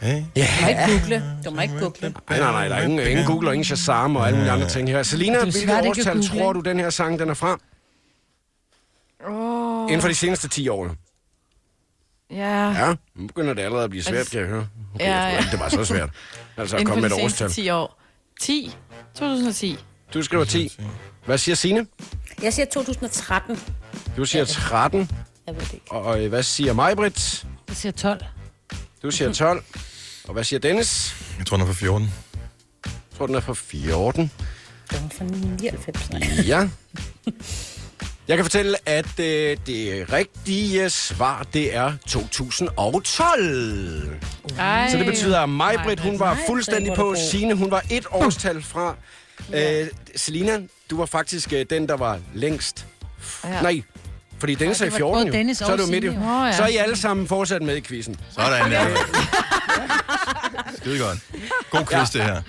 Hey. 0.00 0.22
Ja. 0.36 0.46
Du 0.50 0.60
må 0.60 0.70
ikke 0.70 1.00
google. 1.00 1.22
Du 1.44 1.50
må 1.50 1.60
ikke 1.60 1.78
google. 1.80 2.14
Nej, 2.30 2.38
nej, 2.38 2.52
nej, 2.52 2.68
der 2.68 2.74
er 2.74 2.82
ingen, 2.82 3.06
ingen 3.06 3.26
Google 3.26 3.48
og 3.48 3.54
ingen 3.54 3.64
Shazam 3.64 4.16
og 4.16 4.26
alle 4.26 4.36
mulige 4.36 4.52
andre 4.52 4.68
ting 4.68 4.88
her. 4.88 5.02
Selina, 5.02 5.40
hvilket 5.42 5.70
årstal 5.88 6.28
tror 6.28 6.52
du, 6.52 6.60
den 6.60 6.80
her 6.80 6.90
sang 6.90 7.18
den 7.18 7.28
er 7.28 7.34
fra? 7.34 7.58
Oh. 9.28 9.82
Inden 9.88 10.00
for 10.00 10.08
de 10.08 10.14
seneste 10.14 10.48
10 10.48 10.68
år. 10.68 10.94
Ja. 12.30 12.70
Ja, 12.86 12.94
nu 13.14 13.26
begynder 13.26 13.54
det 13.54 13.62
allerede 13.62 13.84
at 13.84 13.90
blive 13.90 14.02
svært, 14.02 14.30
kan 14.30 14.40
jeg 14.40 14.48
høre. 14.48 14.68
Okay, 14.94 15.04
Ja, 15.04 15.28
ja. 15.28 15.44
det 15.50 15.60
var 15.60 15.68
så 15.68 15.84
svært. 15.84 16.10
Altså 16.56 16.76
at 16.76 16.86
komme 16.86 17.00
med 17.02 17.10
et 17.10 17.24
årstal. 17.24 17.50
10 17.50 17.70
år. 17.70 18.00
10. 18.40 18.76
2010. 19.14 19.78
Du 20.14 20.22
skriver 20.22 20.44
10. 20.44 20.78
Hvad 21.24 21.38
siger 21.38 21.54
Signe? 21.56 21.86
Jeg 22.42 22.52
siger 22.54 22.66
2013. 22.66 23.60
Du 24.16 24.24
siger 24.24 24.44
13. 24.44 25.10
Jeg 25.46 25.54
ved 25.54 25.62
det 25.62 25.72
ikke. 25.72 25.92
Og 25.92 26.22
øh, 26.24 26.28
hvad 26.28 26.42
siger 26.42 26.72
Majbrit? 26.72 27.46
Jeg 27.68 27.76
siger 27.76 27.92
12. 27.92 28.24
Du 29.02 29.10
siger 29.10 29.32
12. 29.32 29.64
Og 30.24 30.32
hvad 30.32 30.44
siger 30.44 30.60
Dennis? 30.60 31.16
Jeg 31.38 31.46
tror, 31.46 31.56
den 31.56 31.62
er 31.62 31.66
for 31.66 31.74
14. 31.74 32.12
Jeg 32.84 32.92
tror, 33.18 33.26
den 33.26 33.34
er 33.34 33.40
fra 33.40 33.54
14. 33.54 34.32
Det 34.90 35.02
var 35.02 35.08
fra 35.18 35.24
99. 35.24 36.10
Nej. 36.10 36.20
Ja. 36.46 36.68
Jeg 38.28 38.36
kan 38.36 38.44
fortælle, 38.44 38.88
at 38.88 39.20
øh, 39.20 39.56
det 39.66 40.12
rigtige 40.12 40.90
svar, 40.90 41.46
det 41.52 41.76
er 41.76 41.92
2012. 42.06 44.18
Ej. 44.58 44.90
Så 44.90 44.96
det 44.96 45.06
betyder, 45.06 45.40
at 45.40 45.48
Majbrit, 45.48 46.00
hun 46.00 46.20
var 46.20 46.38
fuldstændig 46.46 46.92
på. 46.94 47.14
Signe, 47.30 47.54
hun 47.54 47.70
var 47.70 47.82
et 47.90 48.06
årstal 48.10 48.62
fra. 48.62 48.94
Øh, 49.54 49.86
Selina, 50.16 50.58
du 50.90 50.96
var 50.96 51.06
faktisk 51.06 51.52
øh, 51.52 51.66
den, 51.70 51.88
der 51.88 51.96
var 51.96 52.18
længst 52.34 52.86
Ja. 53.44 53.62
Nej, 53.62 53.82
fordi 54.38 54.54
Dennis 54.54 54.80
Ja, 54.80 54.86
er 54.86 54.90
i 54.90 54.94
det 54.94 55.02
var 55.02 55.08
14 55.08 55.14
både 55.14 55.26
jo. 55.26 55.32
Dennis 55.32 55.58
så 55.58 55.66
er 55.66 55.76
det 55.76 55.86
jo 55.86 55.90
midt 55.90 56.04
i. 56.04 56.08
Åh, 56.08 56.14
ja. 56.14 56.52
Så 56.56 56.62
er 56.62 56.66
I 56.66 56.76
alle 56.76 56.96
sammen 56.96 57.28
fortsat 57.28 57.62
med 57.62 57.76
i 57.76 57.80
quizzen. 57.80 58.16
Sådan 58.30 58.70
der. 58.70 58.86
Skide 60.76 60.98
godt. 60.98 61.18
God 61.70 61.84
quiz, 61.86 62.10
det 62.10 62.22
her. 62.22 62.42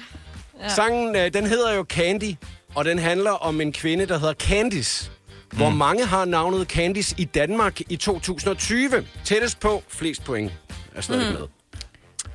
Ja. 0.64 0.70
Sangen, 0.70 1.16
øh, 1.16 1.34
den 1.34 1.46
hedder 1.46 1.74
jo 1.74 1.86
Candy, 1.90 2.36
og 2.76 2.86
den 2.86 3.00
handler 3.00 3.32
om 3.32 3.62
en 3.62 3.74
kvinde, 3.74 4.06
der 4.06 4.20
hedder 4.20 4.34
Candice. 4.34 5.12
Hvor 5.54 5.70
mange 5.70 6.06
har 6.06 6.26
navnet 6.26 6.68
Candice 6.68 7.16
i 7.18 7.24
Danmark 7.26 7.82
i 7.82 7.96
2020? 7.96 9.08
Tættest 9.24 9.60
på, 9.60 9.84
flest 9.88 10.24
point 10.24 10.52
er 10.96 11.02
stadig 11.02 11.28
Mm. 11.34 11.40
med. 11.40 11.48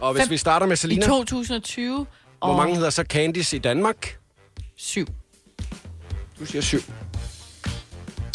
Og 0.01 0.12
hvis 0.12 0.23
Fem- 0.23 0.31
vi 0.31 0.36
starter 0.36 0.66
med 0.66 0.77
I 0.77 0.77
Selina, 0.77 1.07
2020. 1.07 1.95
hvor 1.97 2.07
og 2.41 2.57
mange 2.57 2.74
hedder 2.77 2.91
så 2.91 3.03
Candice 3.09 3.57
i 3.57 3.59
Danmark? 3.59 4.19
Syv. 4.77 5.07
Du 6.39 6.47
siger 6.47 6.62
syv. 6.62 6.78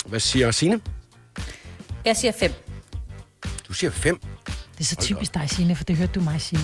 Hvad 0.06 0.20
siger 0.20 0.52
Signe? 0.52 0.82
Jeg 2.06 2.16
siger 2.18 2.32
fem. 2.32 2.54
Du 3.68 3.74
siger 3.74 3.92
fem. 3.92 4.20
Det 4.48 4.80
er 4.80 4.84
så 4.84 4.96
typisk 4.96 5.34
dig, 5.34 5.50
Signe, 5.50 5.76
for 5.76 5.84
det 5.84 5.96
hørte 5.98 6.12
du 6.12 6.22
mig 6.22 6.42
sige. 6.42 6.62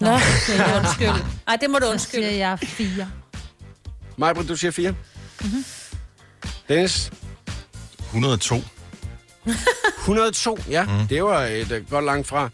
Nå, 0.00 0.10
jeg 0.10 0.74
undskyld. 0.76 1.08
Ej, 1.48 1.56
det 1.60 1.70
må 1.70 1.78
du 1.78 1.84
Så 1.84 1.90
undskylde. 1.92 2.24
siger 2.28 2.36
jeg 2.48 2.58
fire. 2.58 3.10
Majbrit, 4.16 4.48
du 4.48 4.56
siger 4.56 4.70
fire. 4.70 4.94
Mhm. 5.40 5.64
Dennis? 6.68 7.10
102. 8.14 8.62
102, 10.00 10.58
ja. 10.70 10.84
Mm. 10.84 11.08
Det 11.08 11.24
var 11.24 11.44
et 11.44 11.72
uh, 11.72 11.90
godt 11.90 12.04
langt 12.04 12.28
fra. 12.28 12.50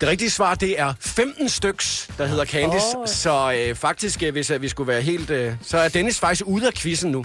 Det 0.00 0.08
rigtige 0.08 0.30
svar, 0.30 0.54
det 0.54 0.80
er 0.80 0.94
15 1.00 1.48
styks, 1.48 2.10
der 2.18 2.26
hedder 2.26 2.44
Candice. 2.44 2.96
Oh. 2.96 3.06
Så 3.06 3.52
øh, 3.52 3.74
faktisk, 3.74 4.22
øh, 4.22 4.32
hvis 4.32 4.50
øh, 4.50 4.62
vi 4.62 4.68
skulle 4.68 4.88
være 4.88 5.02
helt... 5.02 5.30
Øh, 5.30 5.52
så 5.62 5.78
er 5.78 5.88
Dennis 5.88 6.20
faktisk 6.20 6.46
ude 6.46 6.66
af 6.66 6.74
quizzen 6.74 7.10
nu. 7.10 7.24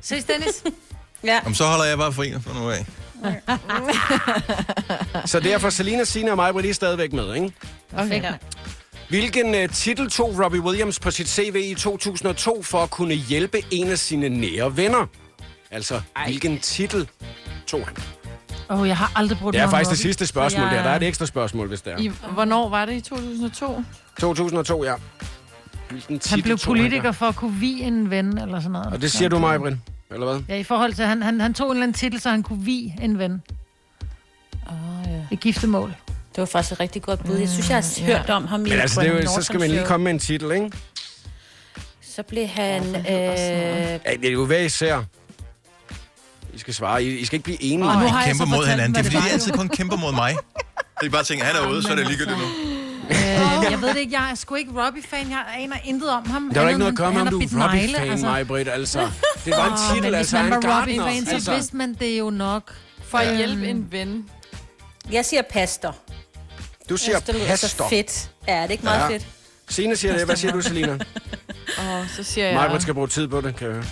Ses, 0.00 0.24
Dennis? 0.24 0.64
ja. 1.24 1.40
Om 1.46 1.54
så 1.54 1.64
holder 1.64 1.84
jeg 1.84 1.98
bare 1.98 2.12
fri 2.12 2.32
for 2.40 2.54
nu 2.54 2.70
af. 2.70 2.86
Så 5.28 5.40
derfor 5.40 5.70
Selina, 5.70 6.04
Sina 6.04 6.30
og 6.30 6.36
mig 6.36 6.54
var 6.54 6.60
lige 6.60 6.74
stadigvæk 6.74 7.12
med, 7.12 7.34
ikke? 7.34 7.52
Okay. 7.96 8.22
Ja. 8.22 8.32
Hvilken 9.08 9.54
uh, 9.54 9.70
titel 9.74 10.10
tog 10.10 10.44
Robbie 10.44 10.60
Williams 10.60 11.00
på 11.00 11.10
sit 11.10 11.28
CV 11.28 11.62
i 11.70 11.74
2002 11.74 12.62
for 12.62 12.82
at 12.82 12.90
kunne 12.90 13.14
hjælpe 13.14 13.62
en 13.70 13.88
af 13.88 13.98
sine 13.98 14.28
nære 14.28 14.76
venner? 14.76 15.06
Altså, 15.70 16.00
Ej. 16.16 16.24
hvilken 16.26 16.58
titel 16.58 17.08
tog 17.66 17.86
han? 17.86 17.96
Åh, 18.70 18.80
oh, 18.80 18.88
jeg 18.88 18.96
har 18.96 19.12
aldrig 19.16 19.38
brugt 19.38 19.54
Det 19.54 19.62
er 19.62 19.70
faktisk 19.70 19.90
det 19.90 19.98
sidste 19.98 20.26
spørgsmål 20.26 20.66
jeg- 20.66 20.76
der. 20.76 20.82
Der 20.82 20.90
er 20.90 20.96
et 20.96 21.02
ekstra 21.02 21.26
spørgsmål, 21.26 21.68
hvis 21.68 21.80
det 21.80 21.92
er. 21.92 21.98
I, 21.98 22.10
hvornår 22.32 22.68
var 22.68 22.84
det 22.84 22.92
i 22.92 23.00
2002? 23.00 23.84
2002, 24.20 24.84
ja. 24.84 24.94
Hvilken 25.90 26.18
titel 26.18 26.30
Han 26.30 26.42
blev 26.42 26.58
politiker 26.58 27.12
for 27.12 27.26
at 27.26 27.36
kunne 27.36 27.54
vie 27.54 27.82
en 27.84 28.10
ven, 28.10 28.38
eller 28.38 28.60
sådan 28.60 28.72
noget. 28.72 28.92
Og 28.92 29.00
det 29.02 29.12
siger 29.12 29.28
du 29.28 29.38
mig, 29.38 29.60
Brind, 29.60 29.76
eller 30.10 30.26
hvad? 30.26 30.42
Ja, 30.48 30.54
i 30.56 30.62
forhold 30.62 30.92
til, 30.92 31.02
at 31.02 31.08
han, 31.08 31.22
han, 31.22 31.40
han 31.40 31.54
tog 31.54 31.66
en 31.66 31.70
eller 31.76 31.82
anden 31.82 31.94
titel, 31.94 32.20
så 32.20 32.30
han 32.30 32.42
kunne 32.42 32.64
vie 32.64 32.94
en 33.02 33.18
ven. 33.18 33.42
Oh, 34.66 34.72
ja. 35.06 35.20
Et 35.30 35.40
giftemål. 35.40 35.94
Det 36.08 36.38
var 36.42 36.44
faktisk 36.46 36.72
et 36.72 36.80
rigtig 36.80 37.02
godt 37.02 37.24
bud. 37.24 37.36
Jeg 37.36 37.48
synes, 37.48 37.68
jeg 37.70 37.76
har 37.76 38.00
Mm, 38.00 38.06
hørt 38.06 38.30
om 38.30 38.46
ham 38.46 38.66
i 38.66 38.68
Men 38.68 38.78
altså, 38.80 39.00
det 39.00 39.08
er 39.08 39.20
jo, 39.22 39.26
så 39.34 39.42
skal 39.42 39.60
man 39.60 39.70
lige 39.70 39.84
komme 39.86 40.04
med 40.04 40.12
en 40.12 40.18
titel, 40.18 40.52
ikke? 40.52 40.70
Så 42.02 42.22
blev 42.22 42.46
han... 42.46 42.96
Øh, 42.96 43.02
Ja, 43.06 43.96
det 44.20 44.24
er 44.28 44.32
jo 44.32 44.46
hver 44.46 44.58
især. 44.58 45.02
I 46.58 46.60
skal 46.60 46.74
svare. 46.74 47.04
I, 47.04 47.18
I 47.18 47.24
skal 47.24 47.36
ikke 47.36 47.44
blive 47.44 47.62
enige. 47.62 47.88
Og 47.88 47.94
nu 47.96 48.06
har 48.08 48.18
jeg 48.18 48.26
kæmper 48.26 48.44
mod 48.56 48.66
hinanden. 48.66 48.94
Det 48.94 48.98
er 49.00 49.04
fordi, 49.04 49.16
det 49.16 49.22
de 49.24 49.28
var, 49.28 49.32
altid 49.32 49.52
kun 49.52 49.68
kæmper 49.68 49.96
mod 49.96 50.12
mig. 50.12 50.36
De 51.02 51.10
bare 51.10 51.24
tænker, 51.24 51.44
han 51.44 51.56
er 51.56 51.68
ude, 51.70 51.82
så 51.82 51.88
er 51.88 51.94
det 51.96 52.06
ligegyldigt 52.06 52.38
nu. 52.38 52.44
Øh, 53.10 53.14
jeg 53.72 53.78
ved 53.80 53.88
det 53.88 53.96
ikke, 53.96 54.12
jeg 54.20 54.30
er 54.30 54.34
sgu 54.34 54.54
ikke 54.54 54.70
Robbie-fan. 54.86 55.30
Jeg 55.30 55.44
aner 55.58 55.76
intet 55.84 56.10
om 56.10 56.26
ham. 56.30 56.50
Der 56.54 56.60
var 56.60 56.68
ikke 56.68 56.78
noget 56.78 56.92
at 56.92 56.98
gøre 56.98 57.12
med, 57.12 57.20
om 57.20 57.28
du 57.28 57.38
er 57.40 57.64
Robbie-fan, 57.64 58.20
mig, 58.20 58.46
Britt, 58.46 58.68
altså. 58.68 59.00
Det 59.44 59.52
var 59.56 59.66
en 59.66 59.72
Åh, 59.72 59.78
titel, 59.94 60.02
men 60.02 60.14
altså. 60.14 60.18
Hvis 60.18 60.32
man 60.32 60.42
Han 60.42 60.50
var 60.50 60.60
Gardner. 60.60 61.02
Robbie-fan, 61.04 61.26
så 61.26 61.34
altså. 61.34 61.54
vidste 61.54 61.76
man 61.76 61.94
det 61.94 62.18
jo 62.18 62.30
nok. 62.30 62.74
For 63.08 63.18
at 63.18 63.28
Øhm, 63.28 63.36
hjælpe 63.36 63.68
en 63.68 63.86
ven. 63.92 64.24
jeg 65.12 65.24
siger 65.24 65.42
pastor. 65.50 65.96
Du 66.90 66.96
siger 66.96 67.12
Jeg 67.12 67.22
synes, 67.24 67.36
det 67.38 67.46
lyder 67.46 67.56
så 67.56 67.62
pastor. 67.66 67.88
fedt. 67.88 68.30
Ja, 68.48 68.52
det 68.54 68.64
er 68.64 68.70
ikke 68.70 68.84
meget 68.84 69.00
Ja. 69.00 69.08
fedt. 69.14 69.26
Signe 69.68 69.96
siger 69.96 70.16
det. 70.16 70.24
Hvad 70.26 70.36
siger 70.36 70.52
du, 70.52 70.60
Selina? 70.60 70.92
Og 71.78 72.04
så 72.16 72.22
siger 72.22 72.46
jeg... 72.46 72.54
Majbrit 72.54 72.82
skal 72.82 72.94
bruge 72.94 73.08
tid 73.08 73.28
på 73.28 73.40
det, 73.40 73.56
kan 73.56 73.66
jeg 73.66 73.74
høre. 73.74 73.84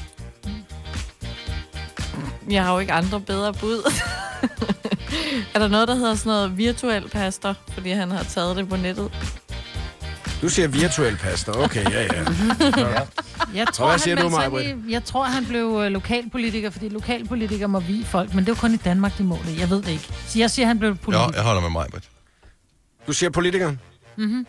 Jeg 2.51 2.64
har 2.64 2.73
jo 2.73 2.78
ikke 2.78 2.93
andre 2.93 3.20
bedre 3.20 3.52
bud. 3.55 3.93
er 5.55 5.59
der 5.59 5.68
noget, 5.68 5.89
der 5.89 5.94
hedder 5.94 6.14
sådan 6.14 6.31
noget 6.31 6.56
virtuel 6.59 7.09
pastor? 7.09 7.55
Fordi 7.74 7.90
han 7.90 8.10
har 8.10 8.23
taget 8.23 8.56
det 8.56 8.68
på 8.68 8.77
nettet. 8.77 9.12
Du 10.43 10.48
siger 10.48 10.68
virtuel 10.68 11.16
pastor. 11.16 11.52
Okay, 11.64 11.90
ja, 11.90 12.02
ja. 12.02 12.24
Jeg 13.55 13.68
Og 13.68 13.74
tror, 13.74 13.89
hvad 13.89 13.98
siger 13.98 14.16
han 14.40 14.51
du, 14.51 14.56
ind 14.59 14.89
i- 14.89 14.93
Jeg 14.93 15.05
tror, 15.05 15.24
han 15.24 15.47
blev 15.47 15.81
øh, 15.85 15.90
lokalpolitiker, 15.93 16.70
fordi 16.70 16.89
lokalpolitikere 16.89 17.68
må 17.68 17.81
vi 17.81 18.05
folk. 18.05 18.35
Men 18.35 18.44
det 18.44 18.48
er 18.51 18.52
jo 18.56 18.60
kun 18.60 18.74
i 18.74 18.77
Danmark, 18.77 19.18
de 19.18 19.23
må 19.24 19.39
det. 19.47 19.59
Jeg 19.59 19.70
ved 19.70 19.82
det 19.82 19.89
ikke. 19.89 20.09
Så 20.28 20.39
jeg 20.39 20.51
siger, 20.51 20.66
han 20.66 20.78
blev 20.78 20.90
Jo, 20.90 20.97
politiker. 21.02 21.31
jeg 21.35 21.43
holder 21.43 21.60
med 21.60 21.70
mig, 21.70 21.86
Britt. 21.90 22.05
Du 23.06 23.12
siger 23.12 23.31
politiker? 23.31 23.74
Mm-hmm. 24.16 24.47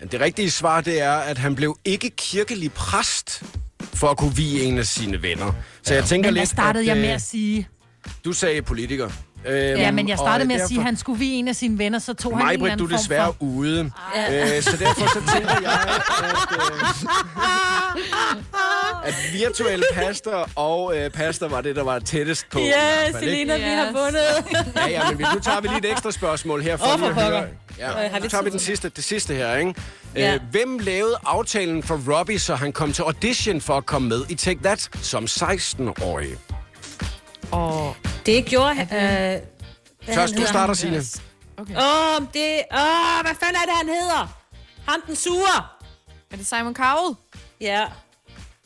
Ja, 0.00 0.06
det 0.06 0.20
rigtige 0.20 0.50
svar, 0.50 0.80
det 0.80 1.00
er, 1.00 1.12
at 1.12 1.38
han 1.38 1.54
blev 1.54 1.78
ikke 1.84 2.10
kirkelig 2.10 2.72
præst 2.72 3.42
for 3.94 4.08
at 4.08 4.16
kunne 4.16 4.36
vie 4.36 4.62
en 4.62 4.78
af 4.78 4.86
sine 4.86 5.22
venner. 5.22 5.52
Så 5.82 5.94
jeg 5.94 6.04
tænker 6.04 6.28
Men 6.28 6.34
hvad 6.34 6.42
lidt, 6.42 6.50
startede 6.50 6.82
at, 6.82 6.88
jeg 6.88 6.96
med 6.96 7.08
øh, 7.08 7.14
at 7.14 7.22
sige? 7.22 7.68
Du 8.24 8.32
sagde 8.32 8.62
politiker. 8.62 9.10
Øhm, 9.46 9.56
Ja, 9.80 9.90
men 9.90 10.08
jeg 10.08 10.18
startede 10.18 10.46
med 10.48 10.54
at 10.54 10.58
derfor- 10.58 10.68
sige, 10.68 10.78
at 10.78 10.84
han 10.84 10.96
skulle 10.96 11.18
vie 11.18 11.34
en 11.34 11.48
af 11.48 11.56
sine 11.56 11.78
venner, 11.78 11.98
så 11.98 12.14
tog 12.14 12.32
han 12.38 12.46
en 12.46 12.48
eller 12.50 12.58
Majbrit, 12.58 12.72
anden 12.72 12.86
du 12.88 12.94
er 12.94 12.98
desværre 12.98 13.26
for... 13.26 13.36
ude. 13.40 13.90
Ja. 14.16 14.56
Øh, 14.56 14.62
så 14.62 14.76
derfor 14.76 15.06
så 15.08 15.32
tænker 15.34 15.54
jeg, 15.62 15.72
at, 15.88 16.02
øh, 16.62 16.68
at 19.04 19.14
virtuel 19.32 19.84
pastor 19.94 20.48
og 20.54 20.96
øh, 20.96 21.10
pastor 21.10 21.48
var 21.48 21.60
det, 21.60 21.76
der 21.76 21.82
var 21.84 21.98
tættest 21.98 22.46
på. 22.50 22.58
i 22.58 22.62
hvert 22.62 23.12
fald, 23.14 23.24
ikke? 23.30 23.54
vi 23.54 23.60
har 23.60 23.92
vundet. 23.92 24.22
Ja, 24.76 24.88
ja, 24.88 25.10
men 25.10 25.18
vi- 25.18 25.24
nu 25.34 25.40
tager 25.40 25.60
vi 25.60 25.68
lige 25.68 25.78
et 25.78 25.90
ekstra 25.92 26.10
spørgsmål 26.10 26.62
her. 26.62 26.76
For 26.76 26.86
lige 26.86 26.98
for 27.14 27.20
at 27.20 27.30
høre. 27.30 27.44
Ja, 27.78 28.04
Øh, 28.06 28.14
nu 28.14 28.20
vi 28.22 28.28
tager 28.28 28.42
vi 28.42 28.50
den 28.50 28.58
sidste, 28.58 28.88
det 28.88 29.04
sidste 29.04 29.34
her, 29.34 29.56
ikke? 29.56 29.74
Ja. 30.16 30.34
Øh, 30.34 30.40
hvem 30.50 30.78
lavede 30.78 31.16
aftalen 31.26 31.82
for 31.82 32.00
Robbie, 32.18 32.38
så 32.38 32.54
han 32.54 32.72
kom 32.72 32.92
til 32.92 33.02
audition 33.02 33.60
for 33.60 33.76
at 33.76 33.86
komme 33.86 34.08
med 34.08 34.24
i 34.28 34.34
Take 34.34 34.60
That 34.64 34.88
som 35.02 35.24
16-årig? 35.24 36.28
Og 37.52 37.96
Det 38.26 38.44
gjorde 38.44 38.74
han... 38.74 38.86
Øh, 38.86 39.40
hvad 40.04 40.14
Først, 40.14 40.36
du 40.36 40.42
starter? 40.46 40.74
Signe. 40.74 41.02
Okay. 41.58 41.74
Åh, 41.76 42.20
det... 42.34 42.62
Åh, 42.72 43.20
hvad 43.22 43.34
fanden 43.40 43.56
er 43.56 43.66
det, 43.66 43.74
han 43.76 43.88
hedder? 43.88 44.36
Ham 44.88 45.00
den 45.06 45.16
sure. 45.16 45.64
Er 46.30 46.36
det 46.36 46.46
Simon 46.46 46.74
Cowell? 46.74 47.16
Ja. 47.60 47.80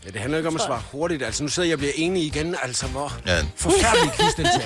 Ja, 0.04 0.10
det 0.10 0.20
handler 0.20 0.38
ikke 0.38 0.48
om 0.48 0.56
at 0.56 0.62
svare 0.62 0.82
hurtigt. 0.92 1.22
Altså, 1.22 1.42
nu 1.42 1.48
sidder 1.48 1.68
jeg 1.68 1.74
og 1.74 1.78
bliver 1.78 1.92
enig 1.96 2.22
igen. 2.24 2.56
Altså, 2.62 2.86
hvor 2.86 3.12
Ja. 3.26 3.38
forfærdelig 3.56 4.12
quiz 4.12 4.34
den 4.36 4.46
til. 4.60 4.62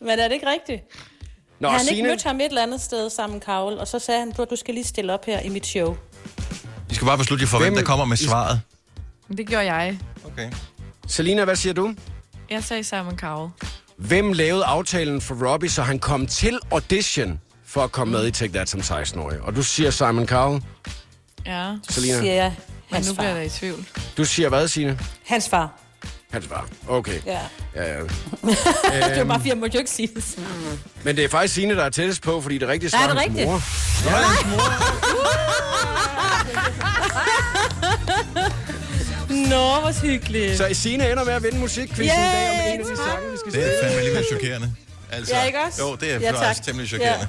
Men 0.00 0.18
er 0.18 0.28
det 0.28 0.34
ikke 0.34 0.46
rigtigt? 0.50 0.82
Nå, 1.60 1.68
han 1.68 1.80
ikke 1.80 1.88
Signe, 1.94 2.08
mødt 2.08 2.22
ham 2.22 2.40
et 2.40 2.44
eller 2.46 2.62
andet 2.62 2.80
sted 2.80 3.10
sammen, 3.10 3.40
Kavl, 3.40 3.78
og 3.78 3.88
så 3.88 3.98
sagde 3.98 4.20
han, 4.20 4.30
du, 4.32 4.44
du 4.50 4.56
skal 4.56 4.74
lige 4.74 4.84
stille 4.84 5.12
op 5.14 5.24
her 5.24 5.40
i 5.40 5.48
mit 5.48 5.66
show. 5.66 5.96
I 6.90 6.94
skal 6.94 7.06
bare 7.06 7.18
beslutte 7.18 7.42
jer 7.42 7.48
for, 7.48 7.58
hvem 7.58 7.72
Hvem- 7.72 7.78
der 7.82 7.86
kommer 7.86 8.04
med 8.04 8.18
I- 8.18 8.24
svaret. 8.24 8.60
Det 9.36 9.46
gjorde 9.46 9.72
jeg. 9.72 9.98
Okay. 10.26 10.50
Selina, 11.10 11.44
hvad 11.44 11.56
siger 11.56 11.72
du? 11.72 11.94
Jeg 12.50 12.64
sagde 12.64 12.84
Simon 12.84 13.18
Cowell. 13.18 13.50
Hvem 13.96 14.32
lavede 14.32 14.64
aftalen 14.64 15.20
for 15.20 15.46
Robbie, 15.52 15.70
så 15.70 15.82
han 15.82 15.98
kom 15.98 16.26
til 16.26 16.58
audition 16.70 17.40
for 17.66 17.84
at 17.84 17.92
komme 17.92 18.12
med 18.12 18.26
i 18.26 18.30
Take 18.30 18.52
That 18.52 18.68
som 18.68 18.80
16-årig? 18.80 19.40
Og 19.40 19.56
du 19.56 19.62
siger 19.62 19.90
Simon 19.90 20.26
Cowell. 20.26 20.62
Ja. 21.46 21.72
Selina. 21.88 22.18
Siger 22.20 22.32
jeg, 22.34 22.54
Men 22.90 22.94
hans 22.94 23.08
nu 23.08 23.14
bliver 23.14 23.30
far. 23.30 23.36
jeg 23.36 23.46
i 23.46 23.48
tvivl. 23.48 23.86
Du 24.16 24.24
siger 24.24 24.48
hvad, 24.48 24.68
Signe? 24.68 24.98
Hans 25.26 25.48
far. 25.48 25.70
Hans 26.32 26.46
far. 26.46 26.68
Okay. 26.88 27.20
Ja. 27.26 27.40
Ja, 27.74 27.92
ja. 27.92 28.00
det 28.00 28.08
var 28.42 29.18
Øhm, 29.20 29.28
bare, 29.28 29.42
jeg 29.46 29.56
måtte 29.58 29.74
jo 29.74 29.78
ikke 29.78 29.90
sige 29.90 30.08
det. 30.16 30.38
Men 31.04 31.16
det 31.16 31.24
er 31.24 31.28
faktisk 31.28 31.54
Signe, 31.54 31.74
der 31.76 31.84
er 31.84 31.90
tættest 31.90 32.22
på, 32.22 32.40
fordi 32.40 32.58
det 32.58 32.68
rigtige 32.68 32.90
Nej, 32.90 33.00
svar 33.02 33.08
er 33.08 33.12
det 33.14 33.22
hans 33.22 33.28
rigtigt? 33.30 33.48
mor. 33.48 33.62
Ja, 34.10 34.16
hans 34.16 34.46
mor. 34.46 34.60
Nå, 39.30 39.80
hvor 39.80 40.02
hyggeligt. 40.06 40.56
Så 40.56 40.68
Signe 40.72 41.10
ender 41.10 41.24
med 41.24 41.32
at 41.32 41.42
vinde 41.42 41.58
musikquizzen 41.58 42.04
i 42.04 42.08
dag 42.08 42.50
om 42.50 42.74
en 42.74 42.80
af 42.80 42.86
de 42.86 42.96
sange, 42.96 43.30
vi 43.32 43.36
skal 43.38 43.52
Det 43.52 43.60
er 43.60 43.66
spille. 43.66 43.78
fandme 43.82 43.98
alligevel 43.98 44.24
chokerende. 44.30 44.74
Altså, 45.12 45.34
Ja, 45.34 45.42
ikke 45.44 45.58
også? 45.66 45.82
Jo, 45.82 45.94
det 46.00 46.14
er 46.14 46.18
Ja, 46.20 46.32
ja, 46.42 46.48
også 46.48 46.62
temmelig 46.62 46.88
chokerende. 46.88 47.28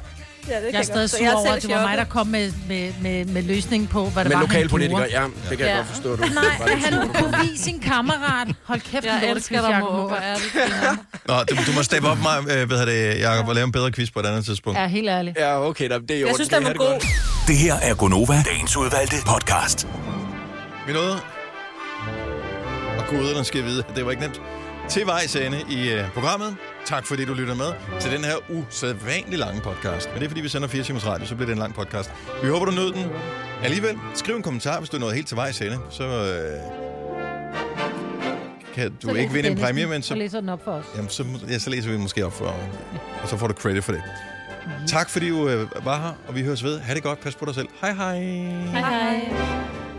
Ja, 0.50 0.56
det 0.56 0.64
kan 0.64 0.74
Jeg 0.74 0.80
er 0.80 0.84
stadig 0.84 1.10
sur 1.10 1.20
jeg 1.24 1.28
er 1.32 1.36
over, 1.36 1.52
at 1.54 1.62
det 1.62 1.70
var 1.70 1.82
mig, 1.82 1.98
der 1.98 2.04
kom 2.04 2.28
med, 2.28 2.52
med, 2.68 2.94
med, 3.02 3.26
med 3.26 3.42
løsningen 3.44 3.88
på, 3.88 4.06
hvad 4.06 4.24
det 4.24 4.30
Men 4.30 4.36
var, 4.40 4.46
lokalpolitiker, 4.46 5.06
ja, 5.10 5.24
det 5.50 5.58
kan 5.58 5.60
jeg 5.60 5.68
Ja. 5.68 5.76
godt 5.76 5.88
forstå, 5.88 6.16
du. 6.16 6.24
Nej, 6.34 6.76
han 6.76 7.10
kunne 7.14 7.36
vise 7.42 7.64
sin 7.64 7.80
kammerat. 7.80 8.48
Hold 8.64 8.82
kæft, 8.82 9.06
Jeg 9.06 9.24
en 9.24 9.30
elsker 9.38 9.62
dig, 9.62 9.80
mor. 9.80 10.08
Hvor 10.08 10.16
er 10.16 10.36
det. 10.36 10.44
Nå, 11.28 11.34
du, 11.44 11.56
du 11.68 11.72
må 11.76 11.84
steppe 11.84 12.08
op 12.10 12.18
mig, 12.22 12.38
øh, 12.52 12.68
hvad 12.68 12.78
hedder 12.78 12.86
det, 13.14 13.20
Jacob, 13.20 13.48
og 13.48 13.56
lave 13.56 13.66
en 13.66 13.72
bedre 13.72 13.92
quiz 13.92 14.10
på 14.14 14.20
et 14.20 14.26
andet 14.26 14.46
tidspunkt. 14.46 14.80
Ja, 14.80 14.88
helt 14.88 15.10
ærligt. 15.10 15.38
Ja, 15.38 15.68
okay, 15.68 15.90
da, 15.90 16.00
det 16.00 16.12
er 16.12 16.20
jo 16.20 16.28
Jeg 16.28 16.36
synes, 16.36 16.50
den 16.50 16.64
var 16.64 16.74
god. 16.74 17.06
Det 17.48 17.58
her 17.58 17.76
er 17.76 17.94
Gonova, 17.94 18.44
dagens 18.46 18.78
udvalgte 18.78 19.16
podcast. 19.28 19.88
Vi 20.88 20.94
nåede. 20.94 21.20
Guderne 23.12 23.44
skal 23.46 23.64
vide, 23.64 23.84
at 23.90 23.96
det 23.96 24.06
var 24.06 24.12
ikke 24.12 24.24
nemt. 24.24 24.42
Til 24.90 25.06
vejs 25.06 25.36
ende 25.36 25.58
i 25.70 25.90
øh, 25.92 26.12
programmet. 26.14 26.56
Tak 26.86 27.06
fordi 27.08 27.26
du 27.26 27.34
lytter 27.34 27.56
med 27.56 27.72
til 28.00 28.12
den 28.12 28.24
her 28.24 28.36
usædvanlig 28.50 29.40
lange 29.40 29.62
podcast. 29.62 30.10
Men 30.10 30.20
det 30.20 30.26
er 30.26 30.30
fordi, 30.30 30.42
vi 30.42 30.50
sender 30.50 30.68
4 30.68 30.84
timers 30.84 31.06
radio, 31.06 31.26
så 31.26 31.36
bliver 31.36 31.46
det 31.46 31.54
en 31.54 31.60
lang 31.60 31.74
podcast. 31.74 32.12
Vi 32.44 32.50
håber, 32.50 32.66
du 32.66 32.72
nød 32.72 32.92
den. 32.94 33.06
Alligevel, 33.64 33.98
skriv 34.16 34.36
en 34.36 34.44
kommentar, 34.44 34.80
hvis 34.80 34.90
du 34.90 34.98
nåede 34.98 35.16
helt 35.16 35.28
til 35.28 35.38
vejs 35.38 35.62
ende. 35.62 35.78
Så 35.90 36.04
øh, 36.04 36.60
kan 38.74 38.92
du 39.04 39.08
Så 39.10 39.14
ikke 39.16 39.34
vinde 39.34 39.50
en 39.50 39.58
præmie, 39.58 39.82
den, 39.84 39.90
men 39.90 40.02
Så 40.02 40.08
så, 40.08 40.16
læser 40.16 40.40
den 40.40 40.50
op 40.50 40.64
for 40.64 40.72
os. 40.72 40.86
jamen, 40.96 41.10
så, 41.10 41.26
ja, 41.50 41.60
så 41.60 41.70
læser 41.70 41.88
vi 41.90 41.94
den 41.94 42.02
måske 42.02 42.26
op 42.26 42.34
for, 42.34 42.46
og 43.24 43.28
så 43.30 43.38
får 43.38 43.48
du 43.48 43.54
credit 43.54 43.84
for 43.84 43.92
det. 43.92 44.02
Tak 44.88 45.10
fordi 45.10 45.30
du 45.30 45.50
øh, 45.50 45.86
var 45.86 45.98
her, 46.02 46.12
og 46.28 46.36
vi 46.36 46.44
høres 46.44 46.64
ved. 46.64 46.80
Ha' 46.80 46.94
det 46.94 47.04
godt. 47.04 47.20
Pas 47.22 47.36
på 47.36 47.46
dig 47.46 47.56
selv. 47.56 47.68
Hej 47.82 47.94
hej. 47.94 48.20
Hej 48.20 48.80
hej. 48.82 49.91